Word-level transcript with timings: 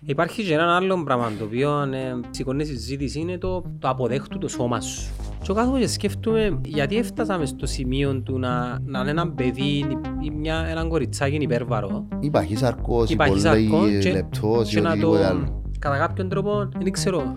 Υπάρχει 0.00 0.42
και 0.42 0.54
ένα 0.54 0.76
άλλο 0.76 1.04
πράγμα 1.04 1.32
το 1.38 1.44
οποίο 1.44 1.70
ε, 1.82 2.20
σηκώνει 2.30 2.64
συζήτηση 2.64 3.18
είναι 3.20 3.38
το, 3.38 3.62
το 3.78 3.88
αποδέχτου 3.88 4.38
το 4.38 4.48
σώμα 4.48 4.80
σου. 4.80 5.10
Και 5.42 5.52
κάθομαι 5.52 5.78
και 5.78 5.86
σκέφτομαι 5.88 6.60
γιατί 6.64 6.96
έφτασαμε 6.96 7.46
στο 7.46 7.66
σημείο 7.66 8.20
του 8.22 8.38
να, 8.38 8.78
να 8.84 9.00
είναι 9.00 9.10
ένα 9.10 9.28
παιδί 9.30 9.84
ή 10.20 10.30
μια, 10.30 10.66
έναν 10.68 10.88
κοριτσάκι 10.88 11.36
υπέρβαρο. 11.36 12.06
Υπάρχει 12.20 12.56
σαρκός, 12.56 13.10
Υπάρχει 13.10 13.32
πολύ 13.32 13.44
σαρκός 13.70 13.98
και, 14.02 14.10
λεπτός 14.12 14.68
και 14.68 14.78
ή 14.78 14.82
να 14.82 14.88
το, 14.88 14.92
οτιδήποτε 15.08 15.26
άλλο. 15.26 15.62
κατά 15.78 15.96
κάποιον 15.98 16.28
τρόπο, 16.28 16.68
δεν 16.78 16.92
ξέρω, 16.92 17.36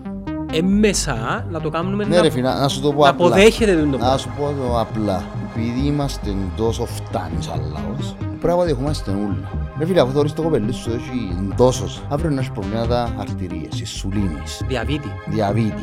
έμεσα 0.52 1.46
να 1.50 1.60
το 1.60 1.68
κάνουμε 1.68 2.04
Ναι 2.04 2.16
να, 2.16 2.22
ρε 2.22 2.30
φίλε, 2.30 2.48
να 2.48 2.68
σου 2.68 2.80
το 2.80 2.92
πω 2.92 3.02
να 3.02 3.08
απλά. 3.08 3.26
αποδέχεται 3.26 3.74
το 3.76 3.84
Να 3.86 3.96
πράγμα. 3.96 4.16
σου 4.16 4.28
πω 4.38 4.44
το 4.44 4.80
απλά. 4.80 5.22
Επειδή 5.50 5.86
είμαστε 5.86 6.34
τόσο 6.56 6.86
φτάνει 6.86 7.42
σαν 7.42 7.60
λαός, 7.60 8.16
πρέπει 8.40 8.58
να 8.58 8.64
δεχόμαστε 8.64 9.10
όλα. 9.10 9.69
Ρε 9.80 9.86
φίλε, 9.86 10.00
αφού 10.00 10.12
θωρείς 10.12 10.32
το 10.32 10.42
κοπελί 10.42 10.72
σου 10.72 10.90
έχει 10.90 11.36
δόσος, 11.56 12.02
αύριο 12.08 12.30
να 12.30 12.40
έχει 12.40 12.50
προβλήματα 12.50 13.14
αρτηρίες, 13.18 13.80
ισουλίνης, 13.80 14.62
Διαβήτη, 14.68 15.08
διαβήτη. 15.26 15.82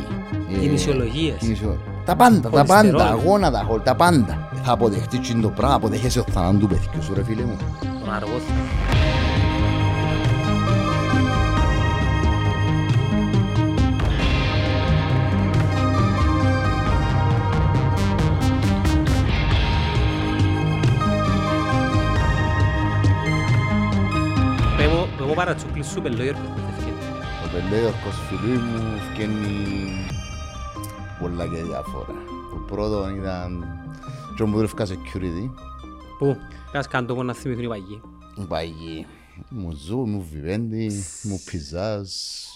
ε, 0.56 0.60
κινησιολογίες. 0.60 1.38
κινησιο- 1.40 1.78
Τα 2.06 2.16
πάντα, 2.16 2.40
τα 2.40 2.50
Χολυστερόλ. 2.50 2.92
πάντα, 2.92 3.08
αγώνα, 3.12 3.52
τα, 3.52 3.64
χολ- 3.68 3.84
τα 3.84 3.96
πάντα. 3.96 4.50
Θα 4.64 4.72
αποδεχτείς 4.72 5.20
και 5.20 5.34
το 5.42 5.50
πράγμα, 5.50 5.76
αποδέχεσαι 5.76 6.20
ο 6.20 6.24
θανάτου 6.32 6.58
του 6.58 6.68
παιδιού 6.68 7.04
σου 7.04 7.14
ρε 7.14 7.24
φίλε 7.24 7.42
μου. 7.44 7.58
Τον 7.82 8.14
αργό 8.14 8.38
παρατσούκλι 25.88 25.94
σου 25.94 26.02
πελόγερ 26.02 26.34
που 26.34 26.54
δεν 26.56 26.66
ευκαιρία. 26.70 27.16
Ο 27.46 27.50
πελέορκος 27.52 28.16
φίλου 28.28 28.60
μου 28.60 28.98
φκένει 28.98 30.06
πολλά 31.20 31.48
και 31.48 31.64
διάφορα. 31.64 32.14
Το 32.50 32.56
πρώτο 32.68 33.10
ήταν 33.10 33.66
και 34.36 34.44
μου 34.44 34.56
δουλεύκα 34.56 34.86
security. 34.86 35.50
Πού, 36.18 36.38
κάτσε 36.72 36.90
κάτω 36.90 37.14
εγώ 37.14 37.24
να 37.24 37.34
θυμηθούν 37.34 37.64
οι 37.64 37.68
παγιοί. 37.68 38.02
Πάει 38.48 38.72
μου 39.50 39.72
ζου, 39.72 39.98
μου 39.98 40.28
βιβέντη, 40.32 40.92
μου 41.24 41.42
πιζάζ, 41.46 42.10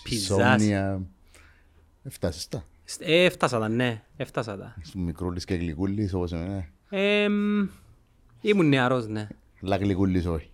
Πιζάζ. 0.03 0.39
σόμνια. 0.39 1.01
Έφτασες 2.03 2.47
τα. 2.47 2.63
Ε, 2.99 3.23
έφτασα 3.23 3.59
τα, 3.59 3.69
ναι, 3.69 4.01
έφτασα 4.17 4.57
τα. 4.57 4.75
Σου 4.85 4.99
μικρούλης 4.99 5.45
και 5.45 5.53
γλυκούλης 5.53 6.13
όπως 6.13 6.31
εμένα. 6.31 6.67
Εμ, 6.89 7.67
ήμουν 8.41 8.67
νεαρός, 8.69 9.07
ναι. 9.07 9.27
Αλλά 9.63 9.77
γλυκούλης 9.77 10.25
όχι. 10.25 10.49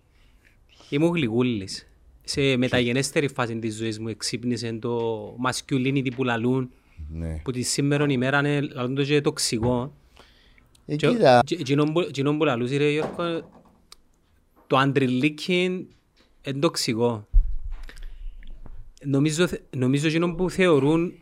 Ήμουν 0.90 1.12
γλυκούλης. 1.14 1.87
Σε 2.30 2.58
μεταγενέστερη 2.58 3.28
φάση 3.30 3.60
της 3.60 3.76
ζωής 3.76 4.00
μου 4.00 4.08
εξύπνησε 4.08 4.74
το 4.74 5.22
masculinity 5.46 6.08
που 6.16 6.24
λαλούν, 6.24 6.70
Ναι. 7.10 7.42
που 7.44 7.52
τη 7.52 7.62
σήμερα 7.62 8.06
ημέρα 8.10 8.40
είναι 8.40 8.62
λαλούν 8.62 8.96
το 8.96 9.04
και 9.04 9.22
τοξικό. 9.22 9.94
Ε, 10.86 10.96
Και- 10.96 11.08
κοίτα, 11.08 11.42
και- 11.46 11.56
εκείνον 11.60 11.94
που- 11.94 12.00
εκείνον 12.00 12.38
που 12.38 12.44
λαλούσε 12.44 12.78
ρε 12.78 12.90
Γιώργο, 12.92 13.50
το 14.68 14.78
αντριλίκι 14.78 15.88
είναι 16.44 16.60
τοξικό. 16.60 17.28
Νομίζω, 19.06 19.48
θε- 19.48 19.62
νομίζω 19.76 20.08
εκείνον 20.08 20.36
που 20.36 20.50
θεωρούν 20.50 21.14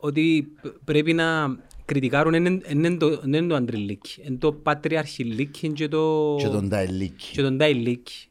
ότι 0.00 0.52
π- 0.62 0.84
πρέπει 0.84 1.12
να 1.12 1.56
κριτικάρουν 1.84 2.34
είναι- 2.34 2.60
είναι 2.70 2.96
το- 2.96 3.22
είναι 3.26 3.42
το 3.42 3.54
αντριλίκι. 3.54 4.22
Είναι 4.26 4.36
το 4.36 4.52
πατριαρχιλίκι 4.52 5.68
και 5.72 5.88
το, 5.88 6.36
και 6.38 6.48
τον 6.48 6.68
ταελίκι. 6.68 7.30
και 7.32 7.42
τον 7.42 7.58
ταϊλίκι. 7.58 8.27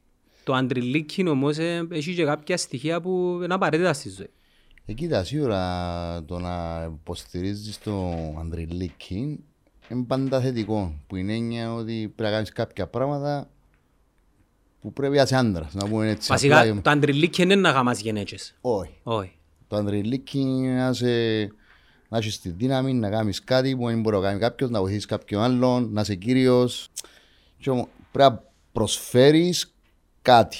Το 0.47 0.53
αντριλίκι 0.53 1.27
όμως 1.27 1.57
ε, 1.57 1.87
έχει 1.91 2.13
και 2.15 2.23
κάποια 2.23 2.57
στοιχεία 2.57 3.01
που 3.01 3.39
είναι 3.43 3.53
απαραίτητα 3.53 3.93
στη 3.93 4.09
ζωή. 4.09 4.29
Ε, 4.85 4.93
κοίτα, 4.93 5.23
σίγουρα 5.23 6.23
το 6.25 6.39
να 6.39 6.83
υποστηρίζεις 7.01 7.79
το 7.79 8.13
ανδριλίκι 8.39 9.43
είναι 9.89 10.03
πάντα 10.03 10.41
θετικό. 10.41 10.93
Που 11.07 11.15
είναι 11.15 11.33
έννοια 11.33 11.73
ότι 11.73 11.93
πρέπει 12.15 12.21
να 12.21 12.29
κάνεις 12.29 12.51
κάποια 12.51 12.87
πράγματα 12.87 13.49
που 14.81 14.93
πρέπει 14.93 15.15
να 15.15 15.21
είσαι 15.21 15.35
άντρας. 15.35 15.73
Να 15.73 15.87
πούμε 15.87 16.09
έτσι 16.09 16.31
Βασικά 16.31 16.59
απλά. 16.59 16.81
το 16.81 16.89
αντριλίκι 16.89 17.41
είναι 17.41 17.55
να 17.55 17.69
γαμάς 17.69 17.99
γενέτσες. 17.99 18.55
Όχι. 18.61 18.93
Όχι. 19.03 19.31
Το 19.67 19.75
ανδριλίκι 19.75 20.39
είναι 20.39 20.75
να, 20.75 20.93
σε, 20.93 21.07
να 22.09 22.17
έχεις 22.17 22.39
τη 22.39 22.49
δύναμη 22.49 22.93
να 22.93 23.09
κάνεις 23.09 23.43
κάτι 23.43 23.75
που 23.75 23.87
δεν 23.87 24.01
μπορεί 24.01 24.15
να 24.15 24.21
κάνει 24.21 24.39
κάποιος, 24.39 24.69
να 24.69 24.79
βοηθήσεις 24.79 25.05
κάποιον 25.05 25.41
άλλον, 25.41 25.89
να 25.91 26.01
είσαι 26.01 26.15
κύριος. 26.15 26.89
Και 27.57 27.69
όμως 27.69 27.87
πρέπει 28.11 28.31
να 28.31 28.43
προσφέρεις 28.71 29.71
κάτι. 30.31 30.57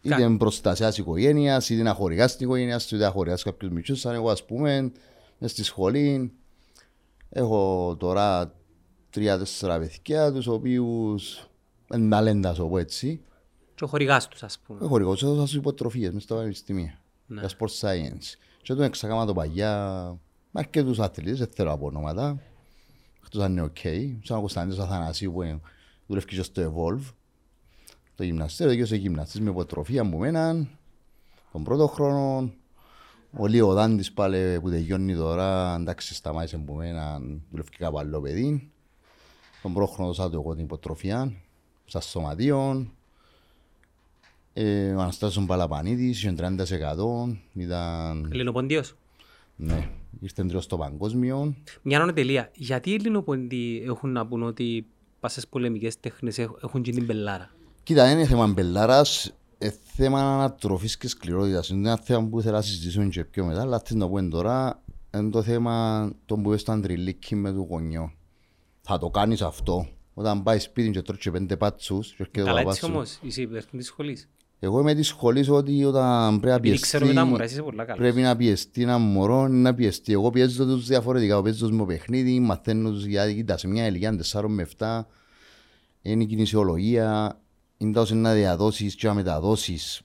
Είτε 0.00 0.08
Κάτι. 0.14 0.22
είναι 0.22 0.36
προστασία 0.36 0.88
της 0.88 0.98
οικογένειας, 0.98 1.68
είτε 1.70 1.82
να 1.82 1.94
χορηγάς 1.94 2.36
την 2.36 2.46
οικογένεια 2.46 2.78
σου, 2.78 2.94
είτε 2.94 3.04
να 3.04 3.10
χορηγάς 3.10 3.42
κάποιους 3.42 3.70
μητσούς. 3.72 4.00
Σαν 4.00 4.14
εγώ 4.14 4.30
ας 4.30 4.44
πούμε, 4.44 4.92
μες 5.38 5.50
στη 5.50 5.64
σχολή, 5.64 6.32
έχω 7.30 7.96
τώρα 7.98 8.54
τρία-τέσσερα 9.10 9.78
παιδιά, 9.78 10.32
τους 10.32 10.46
οποίους 10.46 11.48
είναι 11.94 12.08
ταλέντα, 12.08 12.50
ας 12.50 12.56
το 12.56 12.66
πω 12.66 12.78
έτσι. 12.78 13.20
Και 13.74 13.84
ο 13.84 13.86
χορηγάς 13.86 14.28
τους 14.28 14.42
ας 14.42 14.58
πούμε. 14.58 14.78
Έχω 14.78 14.88
χορηγός, 14.88 15.22
έδωσα 15.22 15.40
στους 15.46 15.54
υποτροφίες 15.58 16.12
μες 16.12 16.22
στα 16.22 16.34
πανεπιστήμια. 16.34 16.98
Ναι. 17.26 17.40
Για 17.40 17.50
sport 17.58 17.80
science. 17.80 18.36
Και 18.62 18.74
τον 18.74 18.84
εξακάμα 18.84 19.26
το 19.26 19.34
παγιά, 19.34 20.04
με 20.50 20.60
αρκετούς 20.60 20.98
αθλητές, 20.98 21.38
δεν 21.38 21.48
θέλω 21.54 21.72
από 21.72 21.86
ονόματα. 21.86 22.40
Εκτός 23.24 23.42
αν 23.42 23.52
είναι 23.52 23.62
οκ. 23.62 23.76
Σαν 24.22 24.36
ο 24.36 24.40
Κωνσταντίνος 24.40 24.78
Αθανασίου 24.78 25.32
που 25.32 25.42
είναι- 25.42 25.60
δουλεύει 26.06 26.26
και 26.26 26.42
στο 26.42 26.62
Evolve. 26.74 27.12
Το 28.18 28.24
γυμναστήριο, 28.24 28.84
και 28.84 28.94
ο 28.94 28.96
γυμναστής 28.96 29.40
με 29.40 29.50
υποτροφία 29.50 30.04
μου 30.04 30.18
μέναν. 30.18 30.68
Τον 31.52 31.62
πρώτο 31.64 31.86
χρόνο. 31.86 32.52
Ο 33.36 33.46
Λίο 33.46 33.72
Δάντης 33.72 34.12
πάλι 34.12 34.60
που 34.60 34.70
τελειώνει 34.70 35.14
τώρα, 35.14 35.74
εντάξει 35.80 36.14
σταμάτησε 36.14 36.56
που 36.58 36.72
μέναν, 36.74 37.42
δουλεύει 37.50 37.70
και 37.70 37.76
κάπου 37.78 37.98
άλλο 37.98 38.20
παιδί. 38.20 38.70
Τον 39.62 39.72
πρώτο 39.74 39.92
χρόνο 39.92 40.08
δώσα 40.12 40.30
του 40.30 40.36
εγώ 40.36 40.54
την 40.54 40.64
υποτροφία, 40.64 41.32
στα 41.84 42.00
σωματείων. 42.00 42.92
Ε, 44.52 44.90
ο 44.94 45.00
Αναστάσιος 45.00 45.46
Παλαπανίδης, 45.46 46.18
είχε 46.18 46.34
30%, 46.38 47.36
ήταν, 47.54 48.28
Ελληνοποντίος. 48.32 48.94
ναι, 49.56 49.88
ήρθε 50.20 50.42
τρίτος 50.42 50.64
στο 50.64 50.76
παγκόσμιο. 50.76 51.54
Μια 51.82 51.98
νοτελεία. 51.98 52.50
Γιατί 52.54 52.90
οι 52.90 52.94
Ελληνοποντίοι 52.94 53.82
έχουν 53.86 54.12
να 54.12 54.26
πούν 54.26 54.42
ότι 54.42 54.86
πας 55.20 55.32
στις 55.32 55.48
πολεμικές 55.48 56.00
τέχνες 56.00 56.38
έχ- 56.38 56.58
έχουν 56.62 56.82
και 56.82 56.92
την 56.92 57.06
πελάρα. 57.06 57.50
Κοίτα, 57.88 58.04
δεν 58.04 58.18
είναι 58.18 58.26
θέμα 58.26 58.46
μπελάρας, 58.46 59.32
είναι 59.58 59.74
θέμα 59.94 60.20
ανατροφής 60.20 60.96
και 60.96 61.08
σκληρότητας. 61.08 61.68
Είναι 61.68 61.88
ένα 61.88 61.98
θέμα 61.98 62.28
που 62.28 62.40
θέλω 62.40 62.54
να 62.54 62.62
συζητήσουμε 62.62 63.06
και 63.06 63.24
πιο 63.24 63.44
μετά, 63.44 63.60
αλλά 63.60 63.82
θέλω 63.84 64.00
να 64.00 64.08
πούμε 64.08 64.22
τώρα, 64.28 64.82
είναι 65.14 65.30
το 65.30 65.42
θέμα 65.42 66.06
το 66.26 66.36
που 66.36 66.48
είπες 66.48 66.60
στο 66.60 66.72
αντριλίκι 66.72 67.34
με 67.34 67.52
το 67.52 67.60
γονιό. 67.60 68.12
Θα 68.80 68.98
το 68.98 69.10
κάνεις 69.10 69.42
αυτό. 69.42 69.88
Όταν 70.14 70.42
πάει 70.42 70.58
σπίτι 70.58 70.90
και 70.90 71.02
τρώει 71.02 71.18
και 71.18 71.30
πέντε 71.30 71.56
πάτσους 71.56 72.08
και 72.08 72.16
έρχεται 72.18 72.42
ο 72.42 72.44
Καλά 72.44 72.58
παπάς 72.58 72.74
έτσι 72.74 72.86
σου. 72.86 72.92
όμως, 72.94 73.18
είσαι 73.22 73.42
υπέρ 73.42 73.64
της 73.64 73.86
σχολής. 73.86 74.28
Εγώ 74.58 74.80
είμαι 74.80 74.94
της 74.94 75.06
σχολής 75.06 75.48
ότι 75.48 75.84
όταν 75.84 76.40
πρέπει 76.40 76.46
να 76.46 76.54
Επειδή 76.54 76.68
πιεστεί, 76.68 76.86
ξέρω 76.86 77.06
με 77.06 77.12
τα 77.12 77.24
μωρά, 77.24 77.44
είσαι 77.44 77.62
πολλά 77.62 77.84
καλά. 77.84 77.98
πρέπει 77.98 78.20
να 78.20 78.36
πιεστεί 78.36 78.82
ένα 78.82 78.98
μωρό, 78.98 79.48
να 79.48 79.74
πιεστεί. 79.74 80.12
Εγώ 80.12 80.30
πιέζω 80.30 80.64
τους 80.64 80.86
διαφορετικά, 80.86 81.42
παίζω 81.42 81.66
τους 81.66 81.76
με 81.76 81.84
παιχνίδι, 81.84 82.40
μαθαίνω 82.40 82.90
τους 82.90 83.04
γιατί 83.04 83.34
κοίτα 83.34 83.56
σε 83.56 83.68
μια 83.68 83.86
ηλικία 83.86 84.18
4 84.32 84.44
με 84.48 84.68
7, 84.78 85.00
είναι 86.02 86.22
η 86.22 86.26
κινησιολογία, 86.26 87.38
είναι 87.78 87.92
τα 87.92 88.00
όσο 88.00 88.14
να 88.14 88.32
διαδώσεις 88.32 88.94
και 88.94 89.06
να 89.06 89.14
μεταδώσεις 89.14 90.02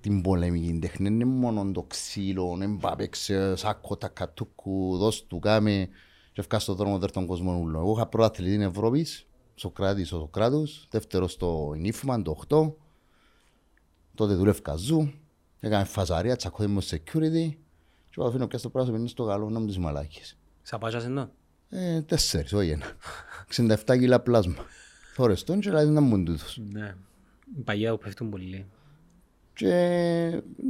την 0.00 0.22
πολεμική 0.22 0.78
τέχνη. 0.78 1.08
Είναι 1.08 1.24
μόνο 1.24 1.72
το 1.72 1.82
ξύλο, 1.82 2.56
δεν 2.58 2.76
πάει 2.76 2.96
παίξε 2.96 3.56
σάκο, 3.56 3.96
τα 3.96 4.08
κατούκου, 4.08 4.96
δώσ' 4.96 5.26
του 5.26 5.38
κάμε 5.38 5.88
και 6.32 6.40
ευκάς 6.40 6.62
στον 6.62 6.74
δρόμο 6.74 6.98
δέρ 6.98 7.10
τον 7.10 7.26
κόσμο 7.26 7.58
ούλο. 7.58 7.78
Εγώ 7.78 7.92
είχα 7.92 8.06
πρώτα 8.06 8.26
αθλητή 8.26 8.62
Ευρώπης, 8.62 9.26
Σοκράτης 9.54 10.12
ο 10.12 10.18
Σοκράτους, 10.18 10.86
δεύτερο 10.90 11.28
στο 11.28 11.72
Ινίφμαν 11.76 12.22
το 12.22 12.38
8, 12.48 12.72
τότε 14.14 14.34
δουλεύκα 14.34 14.76
ζου, 14.76 15.12
έκαμε 15.60 15.84
φαζαρία, 15.84 16.36
τσακώδη 16.36 16.68
μου 16.68 16.82
security 16.82 17.54
και 18.10 18.20
εγώ 18.20 18.28
αφήνω 18.28 18.46
και 18.46 18.56
στο 18.56 18.70
πράσινο 18.70 18.96
είναι 18.96 19.08
στο 19.08 19.24
καλό 19.24 19.50
να 19.50 19.60
μου 19.60 19.66
τις 19.66 19.78
μαλάκες. 19.78 20.36
Σαπάτσας 20.62 21.04
ενώ. 21.04 21.30
Ε, 21.68 22.02
τέσσερις, 22.02 22.52
όχι 22.52 22.70
ένα. 22.70 22.86
67 23.86 23.98
κιλά 23.98 24.20
πλάσμα. 24.20 24.64
Θόρες 25.14 25.44
τον 25.44 25.60
και 25.60 25.70
λέει 25.70 25.86
να 25.86 26.00
μου 26.00 26.22
τούτος. 26.22 26.60
Ναι. 26.72 26.94
Οι 27.58 27.60
παγιά 27.60 27.90
που 27.92 27.98
πέφτουν 27.98 28.30
πολύ. 28.30 28.66
Και 29.54 29.72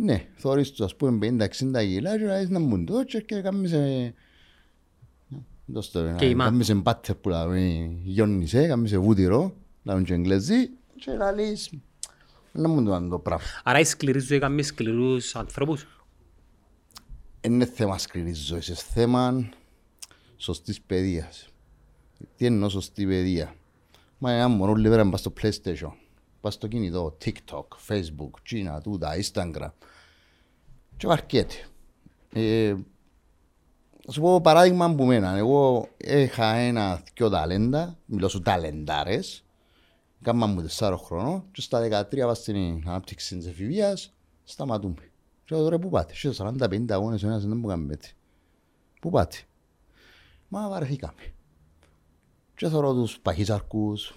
ναι, 0.03 0.27
θόρες 0.37 0.71
τους 0.71 0.81
ας 0.81 0.97
πούμε 0.97 1.19
50-60 1.21 1.49
κιλά 1.81 2.19
και 2.19 2.25
λέει 2.25 2.47
να 2.47 2.59
μου 2.59 2.85
τούτος 2.85 3.25
και 3.27 3.41
κάνουμε 3.41 3.69
σε... 3.69 4.15
Δώσ' 5.67 5.91
το, 5.91 6.15
Και 6.19 6.29
η 6.29 6.35
μα. 6.35 6.45
κάνουμε 6.45 6.65
σε 6.65 6.75
μπάτερ 6.75 7.15
που 7.15 7.29
λέμε 7.29 7.91
γιόνισε, 8.03 8.67
κάνουμε 8.67 8.89
σε 8.89 8.99
βούτυρο, 8.99 9.57
λέμε 9.83 10.03
και 10.03 10.15
εγγλέζι 10.15 10.71
και 10.95 11.13
λαλείς 11.13 11.71
να 12.53 12.69
μου 12.69 12.85
το 12.85 13.09
το 13.09 13.19
πράγμα. 13.19 13.45
Άρα 13.65 13.79
η 13.79 13.85
σκληρή 13.85 14.19
ζωή 14.19 14.39
κάνει 14.39 14.63
σκληρούς 14.63 15.37
ανθρώπους; 15.37 15.87
είναι 17.41 17.65
θέμα 17.65 17.99
σκληρής 17.99 18.47
ζωής, 18.47 18.69
είναι 18.69 18.77
θέμα 18.77 19.49
σωστής 20.37 20.81
παιδείας. 20.81 21.49
Τι 22.37 22.47
εννοώ 22.47 22.69
σωστή 22.69 23.07
παιδεία; 23.07 23.55
Μα 24.19 24.33
ένα 24.33 24.49
μωρό 24.49 24.75
λέει 24.75 24.97
να 24.97 25.09
πάει 25.11 25.17
στο 25.17 25.33
PlayStation. 25.41 25.93
Πας 26.45 26.55
στο 26.55 26.67
κινητό, 26.67 27.17
TikTok, 27.25 27.67
Facebook, 27.89 28.31
China, 28.51 28.83
τούτα, 28.83 29.11
Instagram. 29.23 29.71
Και 30.97 31.07
βαρκέται. 31.07 31.55
Ε, 32.33 32.75
θα 34.05 34.13
σου 34.13 34.21
πω 34.21 34.41
παράδειγμα 34.41 34.95
που 34.95 35.05
μένα. 35.05 35.37
Εγώ 35.37 35.89
είχα 35.97 36.55
ένα 36.55 37.03
δυο 37.15 37.29
ταλέντα, 37.29 37.99
μιλώ 38.05 38.29
σου 38.29 38.41
ταλεντάρες, 38.41 39.45
κάμα 40.23 40.47
μου 40.47 40.63
τεσσάρο 40.63 40.97
χρόνο 40.97 41.45
και 41.53 41.61
στα 41.61 42.07
13 42.11 42.19
βάζω 42.19 42.41
στην 42.41 42.83
ανάπτυξη 42.87 43.37
της 43.37 43.47
εφηβείας, 43.47 44.13
σταματούμε. 44.45 45.11
Και 45.45 45.55
τώρα 45.55 45.79
πού 45.79 45.89
πάτε, 45.89 46.13
και 46.13 46.35
40-50 46.37 46.85
αγώνες 46.89 47.23
ο 47.23 47.27
ένας 47.27 47.47
δεν 47.47 47.57
μου 47.57 47.67
κάνει 47.67 47.93
έτσι. 47.93 48.17
Πού 49.01 49.11
πάτε; 49.11 49.37
Μα 50.49 50.69
βαρεθήκαμε. 50.69 51.33
Και 52.57 52.69
θωρώ 52.69 52.95
τους 52.95 53.19
παχύσαρκους 53.21 54.15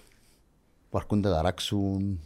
που 0.98 1.04
αρκούνται 1.04 1.30
να 1.30 1.36
ταράξουν. 1.36 2.20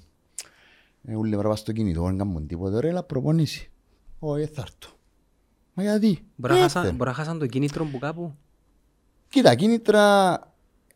Ε, 1.04 1.16
ούλοι 1.16 1.36
μέρα 1.36 1.50
πας 1.50 1.60
στο 1.60 1.72
κινητό, 1.72 2.04
δεν 2.04 2.18
κάνουν 2.18 2.48
τίποτα. 2.48 2.82
Ρε, 2.82 2.88
έλα 2.90 3.04
προπονήσει. 3.04 3.72
Όχι, 4.20 4.46
θα 4.46 4.62
έρθω. 4.62 4.96
Μα 5.74 5.84
γιατί; 5.84 6.20
Μπορεί 6.36 6.54
να 6.54 6.60
Ε, 6.60 6.62
χάσαν- 6.62 6.84
ήρθε. 6.84 6.96
μπορεί 6.98 7.10
να 7.10 7.16
χάσαν 7.16 7.40
το 7.40 7.46
κίνητρο 7.48 7.86
που 7.86 8.00
κάπου; 8.00 8.36
Κοίτα, 9.30 9.56
κίνητρα 9.56 10.36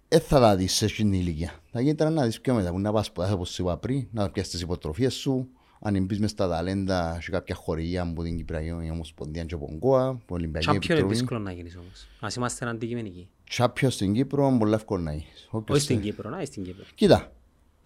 δεν 0.07 0.19
θα 0.21 0.39
τα 0.39 0.55
δεις 0.55 0.73
σε 0.73 0.85
εκείνη 0.85 1.09
την 1.11 1.19
ηλικία. 1.19 1.51
Τα 1.71 1.79
κίνητρα 1.79 2.09
να 2.09 2.23
δεις 2.25 2.41
πιο 2.41 2.53
μετά, 2.53 2.71
που 2.71 2.79
να 2.79 2.91
πας 2.91 3.11
που 3.11 3.23
όπως 3.31 3.49
σου 3.49 3.61
είπα 3.61 3.77
πριν, 3.77 4.07
να 4.11 4.29
πιάσεις 4.29 4.51
τις 4.51 4.61
υποτροφίες 4.61 5.13
σου, 5.13 5.47
αν 5.79 6.05
μπεις 6.05 6.19
μες 6.19 6.31
στα 6.31 6.47
ταλέντα 6.49 7.17
σε 7.21 7.31
κάποια 7.31 7.55
χορηγία 7.55 8.01
από 8.01 8.23
την 8.23 8.37
Κυπριακή 8.37 8.71
Ομοσπονδία 8.91 9.43
και 9.43 9.53
από 9.53 9.65
Κοa, 9.79 10.17
που 10.25 10.33
Ολυμπιακή 10.35 10.65
Champion 10.69 10.73
είναι 10.73 10.85
Επιτροπή. 10.93 11.13
δύσκολο 11.13 11.39
να 11.39 11.51
γίνεις 11.51 11.75
όμως. 11.77 12.07
Ας 12.19 12.35
είμαστε 12.35 12.69
αντικειμενικοί. 12.69 13.29
Champion 13.51 13.87
στην 13.89 14.13
Κύπρο, 14.13 14.55
πολύ 14.59 14.73
εύκολο 14.73 15.01
να 15.03 15.11
έχεις. 15.11 15.47
Όποιος 15.51 15.77
Όχι 15.77 15.85
στην 15.85 15.97
θέλει. 15.99 16.09
Κύπρο, 16.09 16.29
να 16.29 16.37
είσαι 16.41 16.51
στην 16.51 16.63
Κύπρο. 16.63 16.83
Κοίτα, 16.95 17.31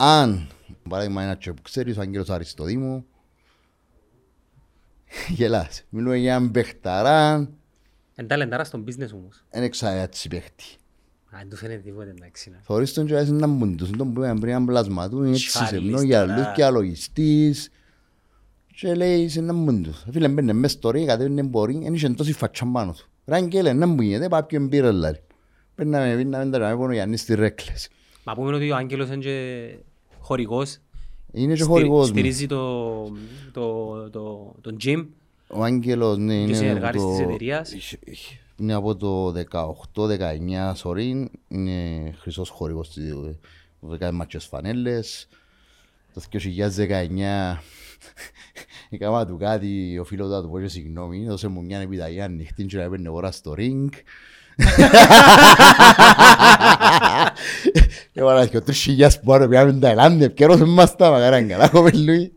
αν, 0.01 0.47
παράδειγμα 0.89 1.23
ένα 1.23 1.37
τσο 1.37 1.53
που 1.53 1.61
ξέρεις, 1.61 1.97
ο 1.97 2.01
Άγγελος 2.01 2.29
Αριστοδήμου, 2.29 3.05
γελάς. 5.37 5.83
Μιλούμε 5.89 6.17
για 6.17 6.33
έναν 6.35 6.51
παιχταρά, 6.51 7.49
Εν 8.15 8.27
ταλεντάρα 8.27 8.63
στον 8.63 8.83
business 8.87 9.09
όμως. 9.13 9.43
δεν 9.51 9.63
εξαρτάται 9.63 10.17
παίχτη. 10.29 10.63
Α, 11.31 11.37
δεν 11.37 11.49
του 11.49 11.55
φαίνεται 11.55 11.81
τίποτε 11.81 12.09
εντάξει. 12.09 12.49
να. 12.49 12.59
Θωρείς 12.63 12.93
τον 12.93 13.05
και 13.05 13.13
να 13.13 13.19
έναν 13.19 13.49
μουντούς, 13.49 13.89
τον 13.89 14.13
που 14.13 14.21
είπαμε 14.23 14.39
πριν 14.39 14.51
έναν 14.51 14.65
πλασματού, 14.65 15.23
είναι 15.23 15.29
έτσι 15.35 15.47
Τσάρλις 15.47 15.69
σεμνό 15.81 16.01
για 16.01 16.21
τώρα. 16.21 16.33
αλλούς 16.33 16.53
και 16.55 16.63
αλογιστής. 16.63 17.69
Και 18.75 18.93
λέει 18.93 19.29
σε 19.29 19.39
έναν 19.39 19.55
μουντούς. 19.55 20.05
Φίλε 20.11 20.27
μπαίνε 20.27 20.53
μες 20.53 20.71
στο 20.71 20.89
ρί, 20.89 21.05
κατέβαινε 21.05 21.43
μπορεί, 21.43 21.79
δεν 21.83 21.93
είχε 21.93 22.09
τόση 22.09 22.33
φατσά 22.33 22.65
πάνω 22.65 22.91
του. 22.91 23.05
Ρε 23.25 23.35
Αγγέλε, 23.35 23.73
να 23.73 23.87
μου 23.87 24.01
γίνεται, 24.01 24.27
πάει 24.27 24.43
ποιον 24.43 24.69
πήρε 24.69 24.91
λάρι. 24.91 25.21
Παίρναμε, 25.75 26.15
πήρναμε 26.15 26.51
τώρα, 26.51 26.75
πόνο 26.77 26.93
Γιάννης 26.93 27.21
στη 27.21 27.35
Ρέκλες. 27.35 27.89
Μα 28.23 28.33
πούμε 28.33 28.55
ότι 28.55 28.71
ο 28.71 28.75
Άγγελος 28.75 29.07
είναι 29.07 29.17
και 29.17 29.75
χορηγός. 30.19 30.77
Είναι 31.33 31.53
και 31.53 31.61
Στηρι- 31.63 31.69
χορηγός 31.71 32.07
μου. 32.11 32.13
Στηρίζει 32.17 32.45
το, 32.47 33.03
το, 33.51 34.09
το, 34.09 34.55
το 34.61 34.75
gym. 34.83 35.05
Ο 35.47 35.63
Άγγελος 35.63 36.17
ναι, 36.17 36.33
είναι, 36.33 36.53
συνεργάτης 36.53 37.01
από 37.01 37.09
της 37.11 37.17
το- 37.19 37.29
εταιρείας. 37.29 37.73
είναι 38.57 38.73
από 38.73 38.95
το 38.95 39.33
18-19 39.95 40.71
σωρίν, 40.73 41.29
είναι 41.47 42.11
χρυσός 42.19 42.49
χορηγός 42.49 42.89
της 42.89 43.13
το 43.81 43.97
10 44.01 44.11
μάτσες 44.13 44.45
φανέλες. 44.45 45.27
Το 46.13 46.21
2019 46.21 47.61
έκανα 48.89 49.25
του 49.25 49.37
κάτι, 49.37 49.99
ο 49.99 50.03
φίλος 50.03 50.27
του 50.27 50.33
να 50.33 50.41
του 50.41 50.49
πω 50.49 50.59
και 50.59 50.67
συγγνώμη, 50.67 51.25
δώσε 51.25 51.47
μου 51.47 51.63
μια 51.63 51.79
επιταγή 51.79 52.21
ανοιχτή 52.21 52.65
και 52.65 52.77
να 52.77 52.83
έπαιρνε 52.83 53.09
ώρα 53.09 53.31
στο 53.31 53.55
ring. 53.57 53.87
Έβαλα 58.13 58.45
και 58.47 58.57
ο 58.57 58.61
τρεις 58.61 58.77
χιλιάς 58.81 59.19
που 59.19 59.33
άρω 59.33 59.47
πιάμε 59.47 59.71
την 59.71 59.79
Ταϊλάνδη, 59.79 60.23
επικαιρός 60.23 60.59
μας 60.61 60.95
τα 60.95 61.09
μακάραν 61.11 61.47
καλά, 61.47 61.67
κοπελούι. 61.67 62.31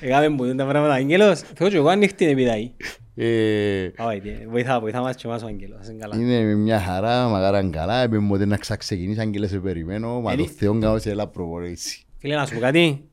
Έκαμε 0.00 0.28
μου 0.28 0.54
τα 0.54 0.66
πράγματα 0.66 0.94
Άγγελος. 0.94 1.38
Θέλω 1.54 1.70
και 1.70 1.76
εγώ 1.76 1.88
ανοιχτή 1.88 2.26
επιταγή. 2.26 2.74
Ε, 3.14 3.90
Όχι, 3.98 4.20
βοηθά, 4.50 4.80
βοηθά 4.80 5.00
μας 5.00 5.16
και 5.16 5.26
εμάς 5.26 5.42
ο 5.42 5.46
Άγγελος. 5.46 5.78
ας 5.80 5.88
είναι 5.88 5.98
καλά. 5.98 6.16
Είναι 6.16 6.54
μια 6.54 6.80
χαρά, 6.80 7.28
μακάραν 7.28 7.70
καλά, 7.70 8.02
είπε 8.02 8.18
μου 8.18 8.30
ότι 8.34 8.46
να 8.46 8.56
ξαξεκινήσει 8.56 9.20
αν 9.20 9.30
και 9.30 9.38
λες 9.38 9.50
σε 9.50 9.58
περιμένω, 9.58 10.20
μα 10.20 10.34
το 10.34 10.42
Ελί- 10.42 10.50
Θεόν 10.58 10.80
κάνω 10.80 10.98
σε 10.98 11.10
έλα 11.10 11.26
προπονήσεις. 11.26 12.02
Φίλε, 12.18 12.34
να 12.34 12.46
σου 12.46 12.54
πω 12.54 12.60
κάτι. 12.60 13.04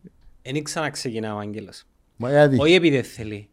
Δεν 0.42 0.64
ξαναξεκινά 0.64 1.36
ο 1.36 1.38
Άγγελος. 1.38 1.84
Μα 2.16 2.30
γιατί, 2.30 2.56
Όχι 2.60 2.74
επειδή 2.74 2.96
δεν 2.96 3.04
θέλει. 3.06 3.50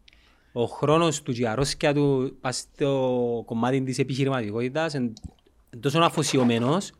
Ο 0.58 0.64
χρόνος 0.64 1.22
του 1.22 1.32
και 1.32 1.40
η 1.42 1.46
αρρώσκια 1.46 1.94
του 1.94 2.36
πας 2.40 2.56
στο 2.56 3.42
κομμάτι 3.46 3.82
της 3.82 3.98
επιχειρηματικότητας 3.98 4.94
είναι 4.94 5.12
τόσο 5.80 5.98
αφοσιωμένος 5.98 6.90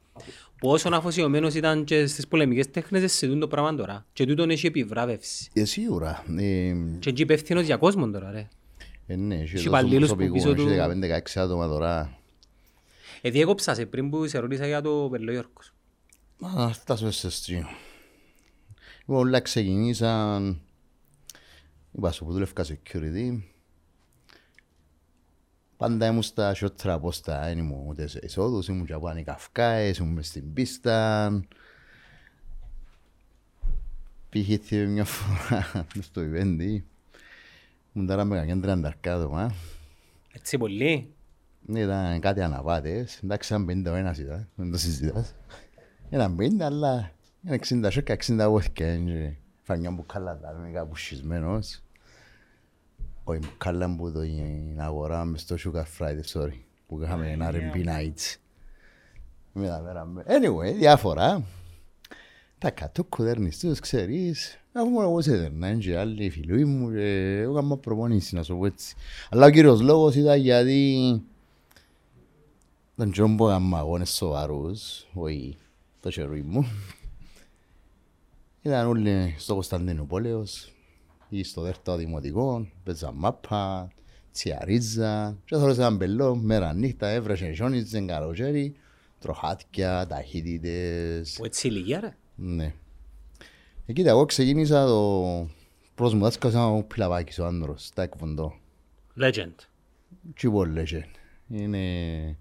που 0.58 0.68
όσο 0.68 0.88
αφοσιωμένος 0.92 1.54
ήταν 1.54 1.84
και 1.84 2.06
στις 2.06 2.26
πολεμικές 2.28 2.70
τέχνες 2.70 3.12
σε 3.12 3.26
τούτο 3.26 3.38
το 3.38 3.48
πράγμα 3.48 3.74
τώρα. 3.74 4.06
Και 4.12 4.26
τούτον 4.26 4.50
έχει 4.50 4.66
επιβράβευση. 4.66 5.50
ε, 5.52 5.64
σίγουρα. 5.64 6.24
Ε, 6.36 6.42
Και 6.98 7.08
είναι 7.10 7.20
υπεύθυνος 7.20 7.64
για 7.64 7.76
κόσμο 7.76 8.10
τώρα 8.10 8.30
ρε. 8.30 8.48
ε, 9.06 9.16
ναι, 9.16 9.34
έχει 9.34 9.52
τόσο 9.54 9.68
υπαλλήλους 9.68 10.08
που 10.08 10.16
προσωπικό, 10.16 10.32
πίσω 10.34 10.48
έχει 10.50 10.76
του- 10.76 10.98
15-16 11.34 11.40
άτομα 11.40 11.68
τώρα. 11.68 12.18
Ε, 13.20 13.30
διέκοψα 13.30 13.74
σε 13.74 13.86
πριν 13.86 14.10
που 14.10 14.26
σε 14.26 14.38
ρώτησα 14.38 14.66
για 14.66 14.82
το 14.82 15.08
Πελόγιορκος. 15.10 15.72
Μα 16.38 16.52
να 16.52 16.68
φτάσουμε 16.72 17.10
σε 17.10 17.30
στρίο. 17.30 17.66
Λοιπόν, 19.00 19.26
όλα 19.26 19.40
ξεκινήσαν, 19.40 20.60
είπα 21.96 22.12
σου 22.12 22.25
που 22.25 22.32
δούλευκα 22.32 22.64
security, 22.64 23.38
Πάντα 25.76 26.06
ήμουν 26.06 26.22
στα 26.22 26.54
σιότερα 26.54 26.98
πόστα, 26.98 27.40
δεν 27.40 27.58
ήμουν 27.58 27.87
ούτε 27.87 28.06
σε 28.06 28.20
εισόδους, 28.22 28.69
ήμουν 28.69 28.87
και 28.87 28.93
από 28.93 29.08
ανικαυκάες, 29.08 29.98
ήμουν 29.98 30.12
μες 30.12 30.26
στην 30.26 30.52
πίστα. 30.52 31.31
Πήγε 34.28 34.87
μια 34.87 35.04
φορά 35.04 35.87
μες 35.94 36.04
στο 36.10 36.20
βιβέντι, 36.20 36.84
ήμουν 37.93 38.08
τώρα 38.08 38.25
με 38.25 38.37
κανένα 38.37 38.60
τριανταρκά 38.60 39.14
άτομα. 39.14 39.54
Έτσι 40.32 40.58
πολύ; 40.58 41.14
Ναι, 41.66 41.81
ήταν 41.81 42.20
κάτι 42.20 42.40
αναβάτες, 42.40 43.20
εντάξει 43.22 43.54
ήταν 43.54 43.66
51 43.66 44.19
ήταν, 44.19 44.49
δεν 44.54 44.70
το 44.70 44.78
συζητάς. 44.78 45.34
Ήταν 46.10 46.37
50, 46.40 46.60
αλλά 46.60 47.10
είναι 47.46 47.58
60 47.69 47.88
σόκα, 47.90 48.16
60 48.26 48.46
βόθηκα, 48.49 48.84
φάει 49.62 49.78
μια 49.78 49.90
μπουκάλα 49.90 50.38
τα 50.38 50.52
με 50.52 50.70
κάπου 50.70 50.96
σχισμένος. 50.96 51.81
Όχι, 53.28 53.38
μπουκάλα 53.38 53.96
που 53.96 54.12
το 54.12 54.20
την 54.20 54.81
αγορά 54.81 55.25
μες 55.25 55.40
στο 55.40 55.56
Sugar 55.64 55.84
Friday, 55.99 56.20
sorry, 56.32 56.52
που 56.87 57.02
είχαμε 57.02 57.31
ένα 57.31 57.50
R&B 57.52 57.76
nights. 57.87 58.37
Με 59.52 59.67
τα 59.69 59.81
μέρα 59.81 60.05
με- 60.05 60.25
Anyway, 60.28 60.75
διάφορα. 60.78 61.43
Τα 62.58 62.70
κατώ 62.70 63.05
κουδέρνεις 63.05 63.81
ξέρεις, 63.81 64.58
αφού 64.73 64.88
μόνο 64.88 65.08
εγώ 65.08 65.20
σε 65.20 65.32
έδερνα, 65.32 65.75
και 65.75 65.99
άλλοι 65.99 66.31
φίλοι 66.31 66.64
μου, 66.64 66.90
και 66.93 67.38
εγώ 67.40 67.58
έκανα 67.58 67.76
προπονήσεις, 67.76 68.32
να 68.32 68.43
σου 68.43 68.56
πω 68.56 68.67
έτσι. 68.67 68.94
Αλλά 69.31 69.46
ο 69.46 69.50
κύριος 69.50 69.80
λόγος 69.80 70.14
ήταν 70.14 70.38
γιατί 70.38 71.23
δεν 72.95 73.11
ξέρω 73.11 73.35
που 73.37 73.49
έκανα 73.49 73.78
αγώνες 73.78 74.11
σοβαρούς, 74.11 75.06
όχι 75.14 75.56
το 76.00 76.11
χερούι 76.11 76.42
μου. 76.42 76.66
Ήταν 78.62 78.87
όλοι 78.87 79.35
στο 79.38 79.54
Κωνσταντινούπολεος 79.54 80.73
ή 81.28 81.42
στο 81.42 81.61
δεύτερο 81.61 81.97
δημοτικό, 81.97 82.68
παίζα 82.85 83.12
μάπα, 83.12 83.88
τσιαρίζα 84.33 85.37
και 85.45 85.56
θωρούσα 85.56 85.80
έναν 85.80 85.99
πελό, 85.99 86.37
μέρα 86.37 86.73
νύχτα, 86.73 87.09
έβρεσε 87.09 87.52
χιόνιζε, 87.52 88.00
καλοκαίρι, 88.00 88.75
τροχάτια, 89.18 90.06
ταχύτητες. 90.06 91.35
Που 91.37 91.45
έτσι 91.45 91.68
ηλικία 91.68 92.00
ρε. 92.00 92.16
Ναι. 92.35 92.75
Ε, 93.87 93.92
κοίτα, 93.92 94.11
εγώ 94.11 94.25
ξεκίνησα 94.25 94.87
το 94.87 95.49
πρώτος 95.95 96.14
μου 96.14 96.23
δάσκαλος 96.23 96.56
ήταν 96.56 96.76
ο 96.76 96.83
Πιλαβάκης, 96.83 97.38
ο 97.38 97.47
άνδρος, 97.47 97.85
στα 97.85 98.02
εκβοντό. 98.02 98.54
Legend. 99.21 99.54
Τι 100.35 100.50
πολύ 100.50 100.73
λέγε. 100.73 101.06
Είναι 101.49 102.37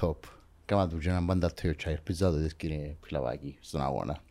top. 0.00 0.16
Κάμα 0.64 0.88
του 0.88 0.98
και 0.98 1.08
έναν 1.08 1.26
πάντα 1.26 1.52
το 1.52 1.76
τσάι, 1.76 1.92
ελπίζα 1.92 2.30
το 2.30 2.36
δεις 2.36 2.54
κύριε 2.54 2.96
Πιλαβάκη 3.00 3.56
στον 3.60 3.80
αγώνα. 3.80 4.22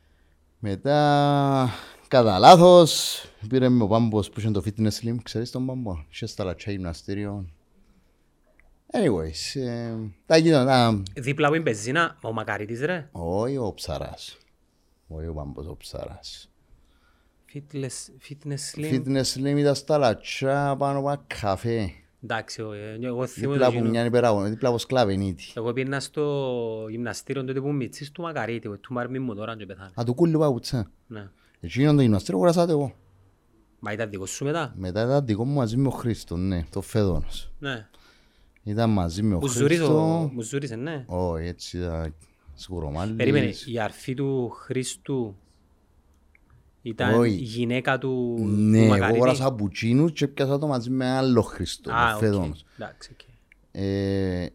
Μετά, 0.59 1.69
κατά 2.09 2.39
λάθος, 2.39 3.23
πήρε 3.49 3.69
με 3.69 3.83
ο 3.83 3.87
Πάμπος 3.87 4.29
που 4.29 4.39
είχε 4.39 4.51
το 4.51 4.63
fitness 4.65 4.89
slim, 5.03 5.15
ξέρεις 5.23 5.51
τον 5.51 5.65
Πάμπο, 5.65 6.03
είχε 6.11 6.25
στα 6.25 6.43
λατσά 6.43 6.71
γυμναστήριο. 6.71 7.45
Anyways, 8.93 9.59
ε, 9.61 9.93
τα 10.25 10.37
γίνονταν, 10.37 10.65
τα- 11.13 11.21
Δίπλα 11.21 11.45
από 11.47 11.55
την 11.55 11.63
πεζίνα, 11.65 12.17
ο 12.21 12.31
Μακαρίτης 12.33 12.81
ρε. 12.81 13.09
όχι 13.11 13.57
ο 13.57 13.73
Ψαράς, 13.73 14.37
όχι 15.07 15.27
ο 15.27 15.33
Πάμπος 15.33 15.67
ο 15.67 15.75
Ψαράς. 15.77 16.49
Fitness, 17.53 18.29
fitness 18.29 18.75
slim. 18.75 18.93
Fitness 18.93 19.23
slim 19.35 19.57
ήταν 19.57 19.75
στα 19.75 19.97
λατσά 19.97 20.75
πάνω 20.77 20.99
από 20.99 21.09
ένα 21.11 21.23
καφέ, 21.41 21.91
Εντάξει, 22.23 22.61
ο- 22.61 22.73
ε, 22.73 22.97
εγώ 23.01 23.25
θυμούμαι 23.27 23.53
δίπλα 23.53 23.57
το 23.57 23.65
από 23.65 23.71
κοινό. 23.77 23.89
μια 23.89 24.05
υπεραγωνία, 24.05 24.49
δίπλα 24.49 24.69
από 24.69 24.77
σκλαβενίτη. 24.77 25.43
Εγώ 25.55 25.73
πήγαινα 25.73 25.99
στο 25.99 26.55
γυμναστήριο 26.89 27.43
τότε 27.45 27.61
που 27.61 27.71
μητσής 27.71 28.11
του 28.11 28.21
Μακαρίτη, 28.21 28.67
ο 28.67 28.77
του 28.77 28.93
Μαρμί 28.93 29.19
μου 29.19 29.35
τώρα 29.35 29.57
και 29.57 29.65
πεθάνε. 29.65 29.89
Α, 29.99 30.03
του 30.05 30.13
κούλου 30.13 30.39
παγούτσα. 30.39 30.91
Ναι. 31.07 31.29
Εκείνον 31.59 31.95
το 31.95 32.01
γυμναστήριο 32.01 32.37
κουρασάτε 32.39 32.71
εγώ. 32.71 32.93
Μα 33.79 33.91
ήταν 33.91 34.09
δικό 34.09 34.25
σου 34.25 34.43
μετά; 34.45 34.73
Μετά 34.77 35.03
ήταν 35.03 35.25
δικό 35.25 35.45
μου 35.45 35.53
μαζί 35.53 35.77
με 35.77 35.87
ο 35.87 35.91
Χρήστο, 35.91 36.37
ναι, 36.37 36.63
το 36.69 36.81
Φεδόνος. 36.81 37.51
Ναι. 37.59 37.87
Ήταν 38.63 38.89
μαζί 38.89 39.21
με 39.23 39.35
ο 39.35 39.39
Μου 39.39 39.47
ζούρισε, 39.47 39.81
ο- 39.83 39.85
Χρήστο. 39.87 40.29
μου 40.33 40.41
ζούρισε, 40.41 40.75
ναι. 40.75 41.03
Όχι, 41.07 41.45
έτσι 41.47 41.77
ήταν 41.77 42.13
σκουρομάλης. 42.55 43.15
Περίμενε, 43.15 43.51
η 43.65 43.79
αρφή 43.79 44.13
του 44.13 44.49
Χρήστου 44.49 45.35
Ήταν 46.81 47.13
Όχι. 47.19 47.31
η 47.33 47.35
γυναίκα 47.35 47.97
του, 47.97 48.33
του 48.37 48.43
Ναι, 48.45 48.77
εγώ 48.79 48.87
Μακαρίτη. 48.87 49.15
αγοράσα 49.17 49.45
απουτσίνους 49.45 50.11
και 50.11 50.27
πιάσα 50.27 50.57
το 50.57 50.67
μαζί 50.67 50.89
με 50.89 51.05
άλλο 51.09 51.41
Χριστό, 51.41 51.91
Α, 51.91 52.05
με 52.07 52.13
οκ. 52.13 52.19
φεδόνος. 52.19 52.65
Εντάξει, 52.77 53.09
οκ. 53.13 53.19
Ε, 53.71 54.47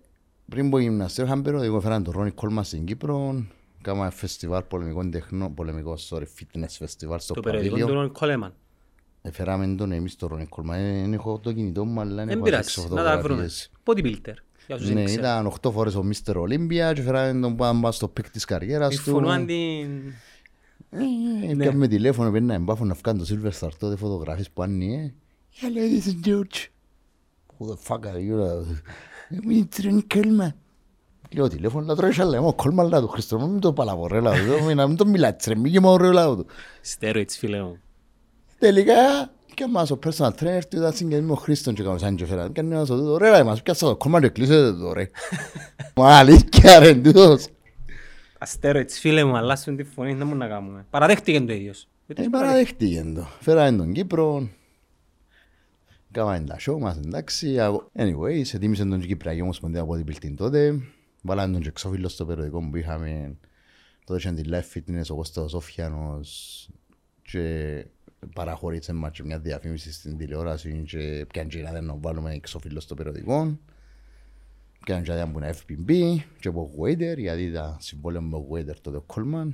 πριν 0.49 0.71
πω 0.71 0.79
γυμναστήριο 0.79 1.31
είχαν 1.31 1.43
περιοδικό, 1.43 1.77
έφεραν 1.77 2.03
τον 2.05 2.13
Ρόνι 2.17 2.31
Κόλμας 2.31 2.67
στην 2.67 2.85
Κύπρο, 2.85 3.45
Κάμα 3.85 4.11
φεστιβάλ 4.11 4.63
πολεμικών 4.63 5.11
τεχνών, 5.11 5.55
πολεμικό, 5.55 5.95
sorry, 6.09 6.23
fitness 6.23 6.67
φεστιβάλ 6.69 7.21
στο 7.21 7.35
Το 7.35 7.41
περιοδικό 7.41 7.75
του 7.75 7.81
Παβίλιο. 7.81 8.01
Ρον 8.03 8.13
Κόλεμαν. 8.13 8.55
Έφεραμε 9.23 9.75
τον 9.75 9.93
εμείς 9.93 10.17
τον 10.17 10.29
Ρόνι 10.29 10.47
Κόλμα. 10.47 10.77
Ε, 10.77 11.01
Δεν 11.01 11.13
έχω 11.13 11.39
το 11.39 11.53
κινητό 11.53 11.85
μου, 11.85 12.01
αλλά 12.01 12.15
Δεν 12.15 12.29
έχω 12.29 12.43
πειράζει, 12.43 12.81
έξω 12.81 12.95
να 12.95 13.03
τα 13.05 13.19
βρούμε. 13.21 13.21
φωτογραφίες. 13.21 13.71
Bodybuilder. 13.85 14.35
Για 14.67 14.75
όσους 14.75 14.87
δεν 14.87 14.97
Ναι, 14.97 15.05
ξέρουν. 15.05 15.25
ήταν 15.25 15.47
8 15.47 15.71
φορές 15.73 15.95
ο 15.95 16.03
Μίστερ 16.03 16.37
Ολύμπια 16.37 16.93
και 16.93 17.03
φέραμε 17.03 17.41
τον 17.41 17.57
Πάμπα 17.57 17.93
στο 17.93 18.09
πικ 18.09 18.31
της 18.31 18.45
καριέρας 18.45 18.97
του. 18.97 19.03
Συμφωνούν 19.03 19.47
την... 19.47 20.13
Ε, 21.51 21.55
Πιάμε 21.59 21.89
τηλέφωνο, 21.89 22.31
παίρνει 22.31 22.47
να 22.47 22.55
εμπάφω 22.55 22.85
να 22.85 22.95
φκάνε 22.95 23.19
το 23.19 23.27
Silver 23.29 23.51
Star 23.67 23.71
τότε 23.79 23.97
φωτογράφεις 23.97 24.51
που 24.51 24.63
άνοιε. 24.63 24.97
ε. 25.01 25.13
Hello, 25.61 25.99
this 25.99 26.09
is 26.09 26.29
George. 26.29 26.69
Who 27.59 27.67
the 27.71 27.77
fuck 27.89 28.01
are 28.01 28.19
you? 28.29 28.65
Είμαι 29.31 29.65
Τρον 29.77 30.07
Κόλμα. 30.15 30.55
Λέω 31.35 31.49
τηλέφωνο, 31.49 31.87
να 31.87 31.97
τρώεις 31.97 32.19
αλλά 32.19 32.37
είμαι 32.39 32.47
ο 32.47 32.53
Κόλμα 32.53 32.83
αλλά 32.83 33.01
του 33.01 33.09
Χριστό, 33.09 33.47
μην 33.47 33.61
το 33.61 33.73
παλαβορέ 33.73 34.21
λαό 34.21 34.33
του, 34.35 34.75
να 34.75 34.87
μην 34.87 34.97
το 34.97 35.07
μιλάει 35.07 35.33
ρε, 35.47 35.55
μην 35.55 35.73
και 35.73 35.81
μαωρέ 35.81 36.13
λαό 36.13 36.37
του. 36.37 36.47
Steroids, 36.99 37.25
φίλε 37.29 37.63
μου. 37.63 37.79
Τελικά, 38.59 38.93
και 39.55 39.67
μας 39.67 39.91
ο 39.91 39.99
personal 40.05 40.29
trainer 40.31 40.61
του 40.69 40.77
ήταν 40.77 40.93
συγγενής 40.93 41.27
με 41.27 41.33
ο 41.33 41.35
Χρήστον 41.35 41.75
και 41.75 41.83
κάνουμε 41.83 41.99
σαν 42.01 42.17
και 42.17 42.27
φέραν. 42.27 42.53
Και 42.53 42.61
ένας 42.61 42.91
ο 42.91 42.97
τούτο, 42.97 43.17
ρε 43.17 43.31
ρε, 43.31 43.43
μας 43.43 43.63
πιάσα 43.63 43.87
το 43.87 43.97
κόμμα 43.97 44.21
και 44.21 44.29
κλείσετε 44.29 44.73
το 44.73 44.93
ρε. 44.93 45.11
Μα 45.97 46.17
αλήθεια 46.19 46.79
ρε 46.79 46.95
τούτος. 46.95 47.47
Τα 48.39 48.47
steroids, 48.61 48.89
φίλε 48.89 49.25
μου, 49.25 49.37
αλλάσουν 49.37 49.77
τη 49.77 49.85
φωνή, 49.85 50.15
δεν 50.15 50.27
μπορούμε 50.27 50.45
να 50.47 50.51
κάνουμε. 50.55 50.87
Παραδέχτηκε 50.91 51.41
το 51.41 51.53
ίδιος. 51.53 51.89
Γιατί 52.07 52.23
Ε, 52.23 52.27
παραδέχτηκε 52.31 53.05
το. 53.15 53.27
Φέραμε 53.41 53.77
τον 53.79 53.93
Κύπρο. 53.93 54.49
Κάμαμε 56.11 56.41
τα 56.47 56.57
show 56.61 56.79
μας, 56.79 56.97
εντάξει. 56.97 57.61
αγω- 57.61 57.91
Anyway, 57.99 58.41
σε 58.43 58.59
τίμησε 58.59 58.85
τον 58.85 59.01
Κυπριακή 59.01 59.41
Ομοσπονδία 59.41 59.81
από 59.81 59.97
την 59.97 60.05
Πιλτίν 60.05 60.37
τότε. 60.37 60.81
Βάλαμε 61.27 61.53
τον 61.53 61.63
και 61.63 61.69
εξώφυλλο 61.69 62.09
στο 62.09 62.27
περιοδικό 62.27 62.69
που 62.71 62.77
είχαμε. 62.77 63.37
Τότε 64.05 64.19
είχε 64.19 64.33
τη 64.33 64.43
Life 64.53 64.79
Fitness, 64.79 65.05
ο 65.09 65.15
Κώστας 65.15 65.51
Σόφιανος 65.51 66.69
και 67.23 67.87
παραχωρήσε 68.35 68.93
μας 68.93 69.11
και 69.11 69.23
μια 69.23 69.39
διαφήμιση 69.39 69.93
στην 69.93 70.17
τηλεόραση 70.17 70.83
και 70.87 71.27
πιάνε 71.33 71.49
και 71.49 71.63
να 71.63 71.73
δεν 71.73 71.95
βάλουμε 72.01 72.35
εξώφυλλο 72.35 72.81
στο 72.81 72.95
περιοδικό. 72.95 73.59
Πιάνε 74.85 75.03
και 75.03 75.13
να 75.13 75.27
μπουν 75.27 75.43
FPB 75.43 76.17
και 76.41 76.49
από 76.49 76.71
Wader, 76.81 77.17
γιατί 77.17 77.43
ήταν 77.43 77.77
συμβόλαιο 77.81 78.23
με 78.23 78.39
Wader 78.51 78.77
τότε 78.81 78.97
ο 78.97 79.05
Coleman. 79.15 79.49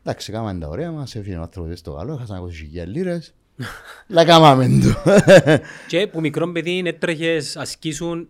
Εντάξει, 0.00 0.32
κάμαμε 0.32 0.60
τα 0.60 0.68
ωραία 0.68 0.90
μας, 0.90 1.14
έφυγε 1.14 1.36
ο 1.36 1.40
άνθρωπος 1.40 1.78
στο 1.78 1.92
καλό, 1.92 2.12
έχασαν 2.12 2.44
20.000 2.44 2.86
λίρες. 2.86 3.34
La 4.16 4.24
κάμαμε 4.26 4.68
το. 4.68 5.12
Και 5.88 6.06
που 6.06 6.20
μικρό 6.20 6.52
παιδί 6.52 6.82
έτρεχες, 6.86 7.56
ασκήσουν... 7.56 8.28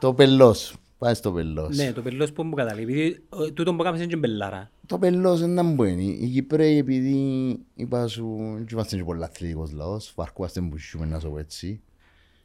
Το 0.00 0.14
πελός, 0.14 0.76
πάει 1.04 1.14
στο 1.14 1.32
πελός. 1.32 1.76
Ναι, 1.76 1.92
το 1.92 2.02
πελός 2.02 2.32
που 2.32 2.42
μου 2.42 2.54
καταλήγει. 2.54 2.82
Επειδή 2.92 3.22
ε, 3.46 3.50
τούτο 3.50 3.74
που 3.74 3.82
έκαμες 3.82 4.00
είναι 4.00 4.08
και 4.08 4.16
μπελάρα. 4.16 4.70
Το 4.86 4.98
πελός 4.98 5.40
δεν 5.40 5.52
ήταν 5.52 5.74
μπαίνει. 5.74 6.18
Οι 6.20 6.28
Κυπρέοι 6.28 6.76
επειδή 6.78 7.16
είπα 7.74 8.06
σου, 8.06 8.36
δεν 8.54 8.66
είμαστε 8.72 8.96
και 8.96 9.04
πολύ 9.04 9.24
αθλητικός 9.24 9.72
λαός, 9.72 10.12
βαρκούμαστε 10.16 10.60
που 10.60 10.78
ζούμε 10.78 11.06
να 11.06 11.20
σου 11.20 11.30
πω 11.30 11.38
έτσι. 11.38 11.80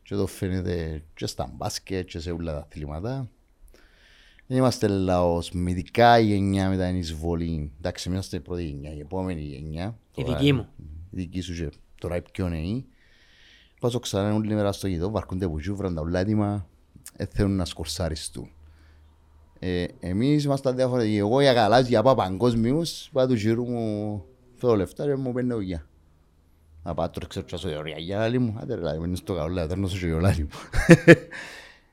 Και 0.03 0.15
το 0.15 0.27
φαίνεται 0.27 1.03
και 1.13 1.25
στα 1.27 1.53
μπάσκετ 1.55 2.07
και 2.07 2.19
σε 2.19 2.31
όλα 2.31 2.51
τα 2.53 2.59
αθλήματα. 2.59 3.29
Δεν 4.47 4.57
είμαστε 4.57 4.87
λαός, 4.87 5.51
με 5.51 5.71
ειδικά 5.71 6.19
η 6.19 6.25
γενιά 6.25 6.69
μετά 6.69 6.87
την 6.87 6.97
εισβολή. 6.97 7.71
Εντάξει, 7.77 8.09
είμαστε 8.09 8.37
η 8.37 8.39
πρώτη 8.39 8.63
γενιά, 8.63 8.93
η 8.93 8.99
επόμενη 8.99 9.41
γενιά. 9.41 9.97
Η 10.15 10.23
Τώρα- 10.23 10.37
δική 10.37 10.53
μου. 10.53 10.67
Η 11.11 11.15
δική 11.15 11.41
σου 11.41 11.53
και 11.53 11.69
τώρα 11.99 12.15
οι 12.15 12.21
πιο 12.31 12.49
νέοι. 12.49 12.85
Πάσω 13.79 13.99
ξανά 13.99 14.33
όλη 14.33 14.53
μέρα 14.53 14.71
στο 14.71 14.87
γητό, 14.87 15.09
βαρκούνται 15.11 15.47
που 15.47 15.59
ζούβραν 15.59 15.95
τα 15.95 16.01
ούλα 16.01 16.19
έτοιμα, 17.19 17.31
ε, 17.33 17.35
θέλουν 17.35 17.55
να 17.55 17.65
σκορσάριστούν. 17.65 18.49
Ε, 19.59 19.85
εμείς 19.99 20.43
είμαστε 20.43 20.71
διαφορετικοί. 20.71 21.17
Εγώ 21.17 21.41
για 21.41 21.53
γαλάζια 21.53 22.01
πάω 22.01 22.15
παγκόσμιους, 22.15 23.09
πάω 23.11 23.27
του 23.27 23.33
γύρου 23.33 23.65
μου, 23.65 24.25
θέλω 24.55 24.75
λεφτά 24.75 25.05
και 25.05 25.15
μου 25.15 25.33
παίρνω 25.33 25.59
γεια. 25.59 25.87
Να 26.83 26.93
πάω 26.93 27.09
τώρα 27.09 27.27
ξέρω 27.27 27.45
τσάσω 27.45 27.77
ωραία 27.77 27.97
για 27.97 28.17
λάλη 28.17 28.39
μου, 28.39 28.57
άντε 28.61 28.75
ρε 28.75 28.81
λάλη 28.81 28.99
μου, 28.99 29.05
είναι 29.05 29.15
στο 29.15 29.33
καλό, 29.33 29.53
λάδι, 29.53 29.87
σου 29.87 29.99
και 29.99 30.13
λάλη 30.13 30.41
μου. 30.41 30.49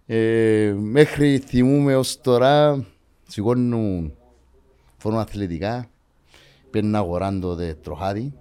Ε, 0.09 0.75
μέχρι 0.78 1.38
θυμούμε 1.38 1.97
ως 1.97 2.21
τώρα, 2.21 2.87
σηκώνουν 3.28 4.12
φορούν 4.97 5.18
αθλητικά, 5.18 5.90
παίρνουν 6.71 6.95
αγοράν 6.95 7.40
τότε 7.40 7.78
τροχάδι, 7.83 8.33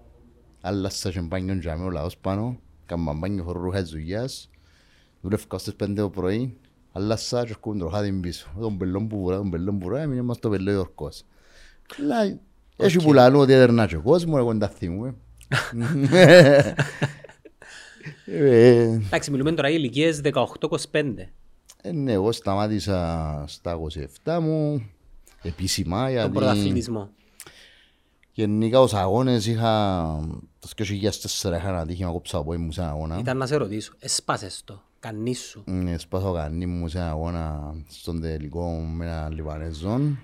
άλλα 0.62 0.89
στα 0.89 1.12
σεμπάνιον 1.12 1.60
και 1.60 1.70
ο 1.70 1.89
λαός 1.89 2.18
πάνω, 2.18 2.60
κάνουν 2.86 3.18
μπάνιο 3.18 3.44
φορούν 3.44 3.63
ρούχα 3.63 3.82
της 3.82 3.92
δουλειάς, 3.92 4.50
δουλεύκα 5.22 5.58
στις 5.58 5.75
πέντε 5.75 6.01
το 6.01 6.10
πρωί, 6.10 6.58
άλλα 6.98 7.16
σα 7.16 7.44
και 7.44 7.50
έρχονται 7.50 7.80
τροχάδι 7.80 8.12
πίσω. 8.12 8.48
Τον 8.60 8.78
πελόν 8.78 9.08
που 9.08 9.18
βουρά, 9.18 9.38
τον 9.38 9.50
πελόν 9.50 9.80
που 9.80 9.86
βουρά, 9.86 10.02
έμεινε 10.02 10.22
μας 10.22 10.40
το 10.40 10.50
πελό 10.50 10.72
Ιορκός. 10.72 11.24
Αλλά 12.00 12.40
έχει 12.78 12.98
που 12.98 13.14
λαλούν 13.14 13.42
ότι 13.42 13.54
έδερνα 13.54 13.86
και 13.88 13.96
ο 13.96 14.02
κόσμο, 14.02 14.34
εγώ 14.38 14.48
δεν 14.48 14.60
τα 14.60 14.68
θυμούμαι. 14.70 15.16
Ε, 18.25 18.82
Εντάξει, 18.84 19.32
μιλούμε 19.32 19.52
τώρα 19.52 19.70
για 19.70 19.78
ηλικίες 19.78 20.22
18-25. 20.24 21.30
Ε, 21.82 21.92
ναι, 21.92 22.12
εγώ 22.12 22.32
σταμάτησα 22.32 23.44
στα 23.48 23.80
27 24.24 24.40
μου, 24.42 24.90
επίσημα, 25.42 26.04
Τον 26.04 26.12
γιατί 26.12 26.30
πρωταθλητισμό. 26.32 27.10
γενικά 28.32 28.80
ως 28.80 28.94
αγώνες 28.94 29.46
είχα, 29.48 30.04
το 30.60 30.70
2004 30.78 31.56
είχα 31.58 31.70
ένα 31.70 31.86
τύχημα 31.86 32.12
κόψα 32.12 32.38
από 32.38 32.54
μου 32.54 32.72
σε 32.72 32.82
ένα 32.82 32.90
αγώνα. 32.90 33.18
Ήταν 33.20 33.38
να 33.38 33.46
σε 33.46 33.56
ρωτήσω, 33.56 33.94
εσπάσες 34.00 34.62
το, 34.66 34.84
κανείς 35.05 35.39
σου. 35.39 35.63
Ε, 35.88 35.97
Σπάσα 35.97 36.29
ο 36.29 36.33
κανεί 36.33 36.65
μου 36.65 36.88
σε 36.88 36.97
ένα 36.97 37.09
αγώνα 37.09 37.75
στον 37.88 38.21
τελικό 38.21 38.69
με 38.71 39.05
ένα 39.05 39.29
Λιβανέζον. 39.29 40.17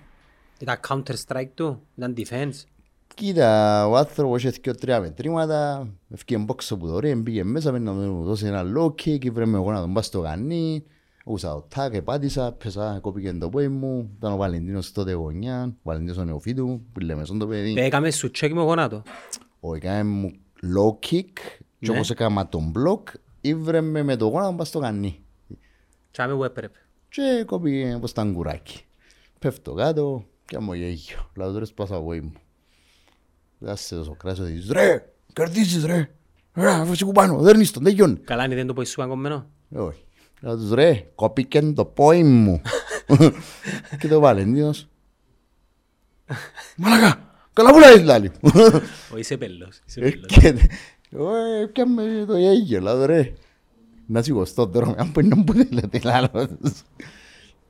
Ήταν 0.59 0.79
counter 0.88 1.13
strike 1.27 1.50
του, 1.53 1.81
ήταν 1.95 2.13
defense. 2.17 2.65
Κοίτα, 3.15 3.88
ο 3.88 3.95
άνθρωπος 3.95 4.43
είχε 4.43 4.59
και 4.59 4.71
τρία 4.71 5.00
μετρήματα, 5.00 5.88
ευκήγε 6.09 6.39
μπόξο 6.43 6.77
που 6.77 6.88
το 6.88 7.00
ρε, 7.00 7.15
μπήκε 7.15 7.43
μέσα, 7.43 7.71
πήρε 7.71 7.83
να 7.83 7.91
μου 7.91 8.23
δώσει 8.23 8.45
ένα 8.45 8.63
low 8.77 8.85
kick, 8.85 9.31
βρέμε 9.31 9.57
εγώ 9.57 9.71
να 9.71 9.79
τον 9.79 9.93
πάω 9.93 10.03
στο 10.03 10.21
κανεί, 10.21 10.83
ούσα 11.25 11.50
το 11.53 11.65
τάκ, 11.75 11.93
επάτησα, 11.93 12.51
πέσα, 12.51 13.00
κόπηκε 13.01 13.33
το 13.33 13.50
πόη 13.50 13.67
μου, 13.67 14.09
ήταν 14.17 14.31
ο 14.31 14.38
Βαλεντίνος 14.38 14.91
τότε 14.91 15.13
γωνιά, 15.13 15.63
ο 15.77 15.79
Βαλεντίνος 15.83 16.17
ο 16.17 16.23
νεοφύτου, 16.23 16.81
που 16.93 17.00
λέμε 17.00 17.25
στον 17.25 17.39
το 17.39 17.47
παιδί. 17.47 17.73
Έκαμε 17.77 18.11
σου 18.11 18.31
check 18.39 18.50
με 18.53 18.61
γονάτο. 18.61 19.03
Ο 19.59 19.75
έκανε 19.75 20.03
μου 20.09 20.31
low 20.75 20.89
kick, 21.07 21.33
και 21.79 21.91
Ναι. 21.91 21.95
όπως 21.95 22.09
έκανα 22.09 22.47
τον 22.47 22.71
block, 22.75 23.01
ήβρεμε 23.41 24.03
με 24.03 24.15
το 24.15 24.25
γόνα 24.25 24.39
να 24.39 24.48
τον 24.48 24.55
πάω 24.55 24.65
στο 24.65 24.79
κανεί. 24.79 25.19
Τσάμε 26.12 26.33
που 26.36 26.43
έπρεπε. 26.43 26.79
Και 27.10 27.43
κόπηκε 27.45 27.93
όπως 27.95 28.13
τα 28.13 28.21
αγκουράκι. 28.21 28.86
Πέφτω 29.39 29.74
κάτω 29.74 30.25
και 30.45 30.60
μου 30.60 30.74
γέγιο. 30.74 31.29
Λάδω 31.36 31.51
τώρα 31.53 31.65
σπάσα 31.65 31.98
ο 31.98 32.03
μου. 32.03 32.33
Δάσε 33.60 33.95
το 33.95 34.03
Σοκράτης 34.03 34.39
ότι 34.39 34.63
ρε, 34.71 35.13
κερδίζεις 35.33 35.86
ρε. 35.86 36.10
Ρε, 36.53 36.71
αφού 36.71 37.05
που 37.05 37.12
πάνω, 37.12 37.38
δέρνεις 37.38 37.71
τον, 37.71 37.83
δεν 37.83 37.93
γιον. 37.93 38.21
Καλά 38.24 38.45
είναι 38.45 38.55
δεν 38.55 38.67
το 38.67 38.74
πω 38.74 38.83
σου 38.83 39.01
αγκομμένο. 39.01 39.50
Όχι. 39.75 40.03
Λέω 40.41 40.55
τους 40.55 40.71
ρε, 40.71 41.12
κόπηκε 41.15 41.62
το 41.62 41.86
πόη 41.86 42.24
μου. 42.24 42.62
Και 44.00 44.07
το 44.07 44.19
Βαλεντίνος. 44.19 44.88
Μαλακά, 46.77 47.33
καλά 47.53 47.71
που 47.71 47.79
λάζεις 47.79 48.03
λάλη. 48.03 48.31
Ο 49.13 49.17
είσαι 49.17 49.38
πέλος. 49.38 49.81
Είσαι 51.12 51.22
Ε, 51.22 51.24
πέλος. 51.24 51.72
Και 51.74 51.82
ε, 51.82 51.86
πιάμε 51.86 52.25
το 52.27 52.38
γέγιο, 52.38 52.82
λέω 52.82 53.06
ρε. 53.06 53.34
Να 54.08 54.22
σηκωστώ 54.22 54.68
τώρα, 54.68 54.94
αν 54.98 55.10
μπορεί 55.12 55.27
να 55.27 55.36
μου 55.36 55.46
θέλετε 55.53 56.00
λάλος. 56.03 56.48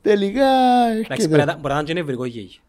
Τελικά 0.02 0.46
Εντάξει, 0.90 1.08
έρχεται. 1.12 1.28
μπορεί 1.28 1.44
να- 1.44 1.56
μπορεί 1.56 1.72
να 1.74 1.78
είναι 1.78 1.88
και 1.88 1.94
νευρικό 1.94 2.24
γέγιο. 2.24 2.60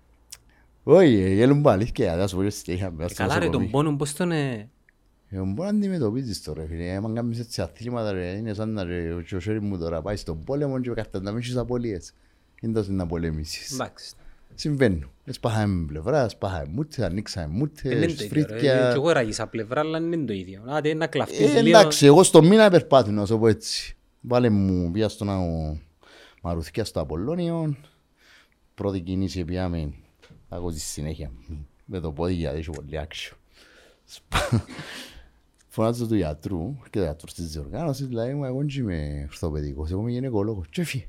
Όχι, 0.83 1.33
γέλουν 1.35 1.61
πάλι 1.61 1.91
και 1.91 2.05
θα 2.05 2.27
σου 2.27 2.35
πω 2.35 2.43
και 2.63 2.71
είχαμε 2.71 2.91
μέσα 2.95 3.05
Ε, 3.05 3.13
στο 3.13 3.23
Καλά 3.23 3.33
ρε 3.33 3.39
τον 3.39 3.49
νοσοκομείο. 3.49 3.69
πόνο 3.71 3.95
πώς 3.97 4.13
τον... 4.13 4.31
ε, 4.31 4.69
Ε, 5.29 5.39
Μπορεί 5.39 5.53
να 5.59 5.67
αντιμετωπίζεις 5.77 6.43
τώρα, 6.43 6.65
φίλε. 6.69 6.95
Άμα 6.95 7.13
κάνεις 7.13 7.39
έτσι 7.39 7.61
αθλήματα, 7.61 8.11
ρε, 8.11 8.29
είναι 8.31 8.53
σαν 8.53 8.69
να 8.69 8.83
ρε, 8.83 9.13
ο 9.13 9.39
χέρι 9.39 9.61
μου 9.61 9.77
τώρα 9.77 10.01
πάει 10.01 10.15
στον 10.15 10.43
πόλεμο 10.43 10.79
και 10.79 10.89
κατά 10.89 11.21
να 11.21 11.31
μην 11.31 11.39
έχεις 11.39 11.57
απολύες. 11.57 12.13
Είναι 12.61 12.73
τόσο 12.73 12.91
να 12.91 13.05
πολεμήσεις. 13.07 13.71
Εντάξει. 13.73 14.13
Συμβαίνουν. 14.55 15.07
Σπάχαμε 15.29 15.85
πλευρά, 15.85 16.29
σπάχαμε 16.29 16.65
μούτες, 16.71 16.99
ανοίξαμε 16.99 17.45
Δεν 17.47 17.55
μούτες, 17.57 17.83
είναι 17.83 17.93
το 17.93 18.05
ίδιο. 18.05 18.15
ρε. 18.21 18.27
φρύτκια. 18.27 18.57
Και 18.89 18.93
εγώ 18.95 19.11
ράγισα 19.11 19.47
πλευρά, 19.47 19.79
αλλά 19.81 19.99
δεν 19.99 20.11
είναι 20.11 20.25
το 20.25 20.33
ίδιο. 20.33 20.63
Άντε 20.67 20.93
να 20.93 21.07
κλαφτείς 21.07 21.39
Ε, 21.55 21.61
λίγο. 21.61 21.77
εντάξει, 21.77 22.05
εγώ 22.05 22.23
στο 22.23 22.41
μήνα 22.43 22.69
περπάτηνα, 22.69 23.19
να 23.19 23.25
σου 23.25 23.39
πω 23.39 23.47
έτσι. 23.47 23.95
Βάλε 24.21 24.49
μου, 24.49 24.91
πήγα 24.91 25.09
στον 25.09 25.29
αγώ 25.29 25.79
Μαρουθκιά 26.41 26.85
στο 26.85 26.99
Απολλώνιο. 26.99 27.75
Πρώτη 28.75 28.99
κίνηση 28.99 29.45
πήγαμε, 29.45 29.93
θα 30.49 30.55
ακούω 30.55 30.71
στη 30.71 30.79
συνέχεια. 30.79 31.31
Με 31.85 31.99
το 31.99 32.11
πόδι 32.11 32.33
γιατί 32.33 32.57
έχει 32.57 32.69
πολύ 32.69 32.97
άξιο. 32.99 33.35
Σπα- 34.05 34.65
Φωνάζω 35.67 36.07
του 36.07 36.15
γιατρού 36.15 36.75
και 36.89 36.99
το 36.99 37.03
γιατρού 37.03 37.31
της 37.35 37.51
διοργάνωσης, 37.51 38.09
λέει 38.11 38.33
μου, 38.33 38.45
εγώ 38.45 38.57
δεν 38.57 38.67
είμαι 38.69 39.23
ορθοπαιδικός, 39.29 39.91
εγώ 39.91 40.01
είμαι 40.01 40.11
γυναικολόγος. 40.11 40.65
Και 40.69 40.81
έφυγε. 40.81 41.07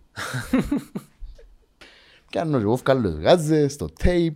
Κάνω 2.34 2.56
και 2.58 2.62
εγώ 2.62 2.76
βγάλω 2.76 3.10
τους 3.10 3.20
γάζες, 3.20 3.76
το 3.76 3.88
tape, 4.04 4.34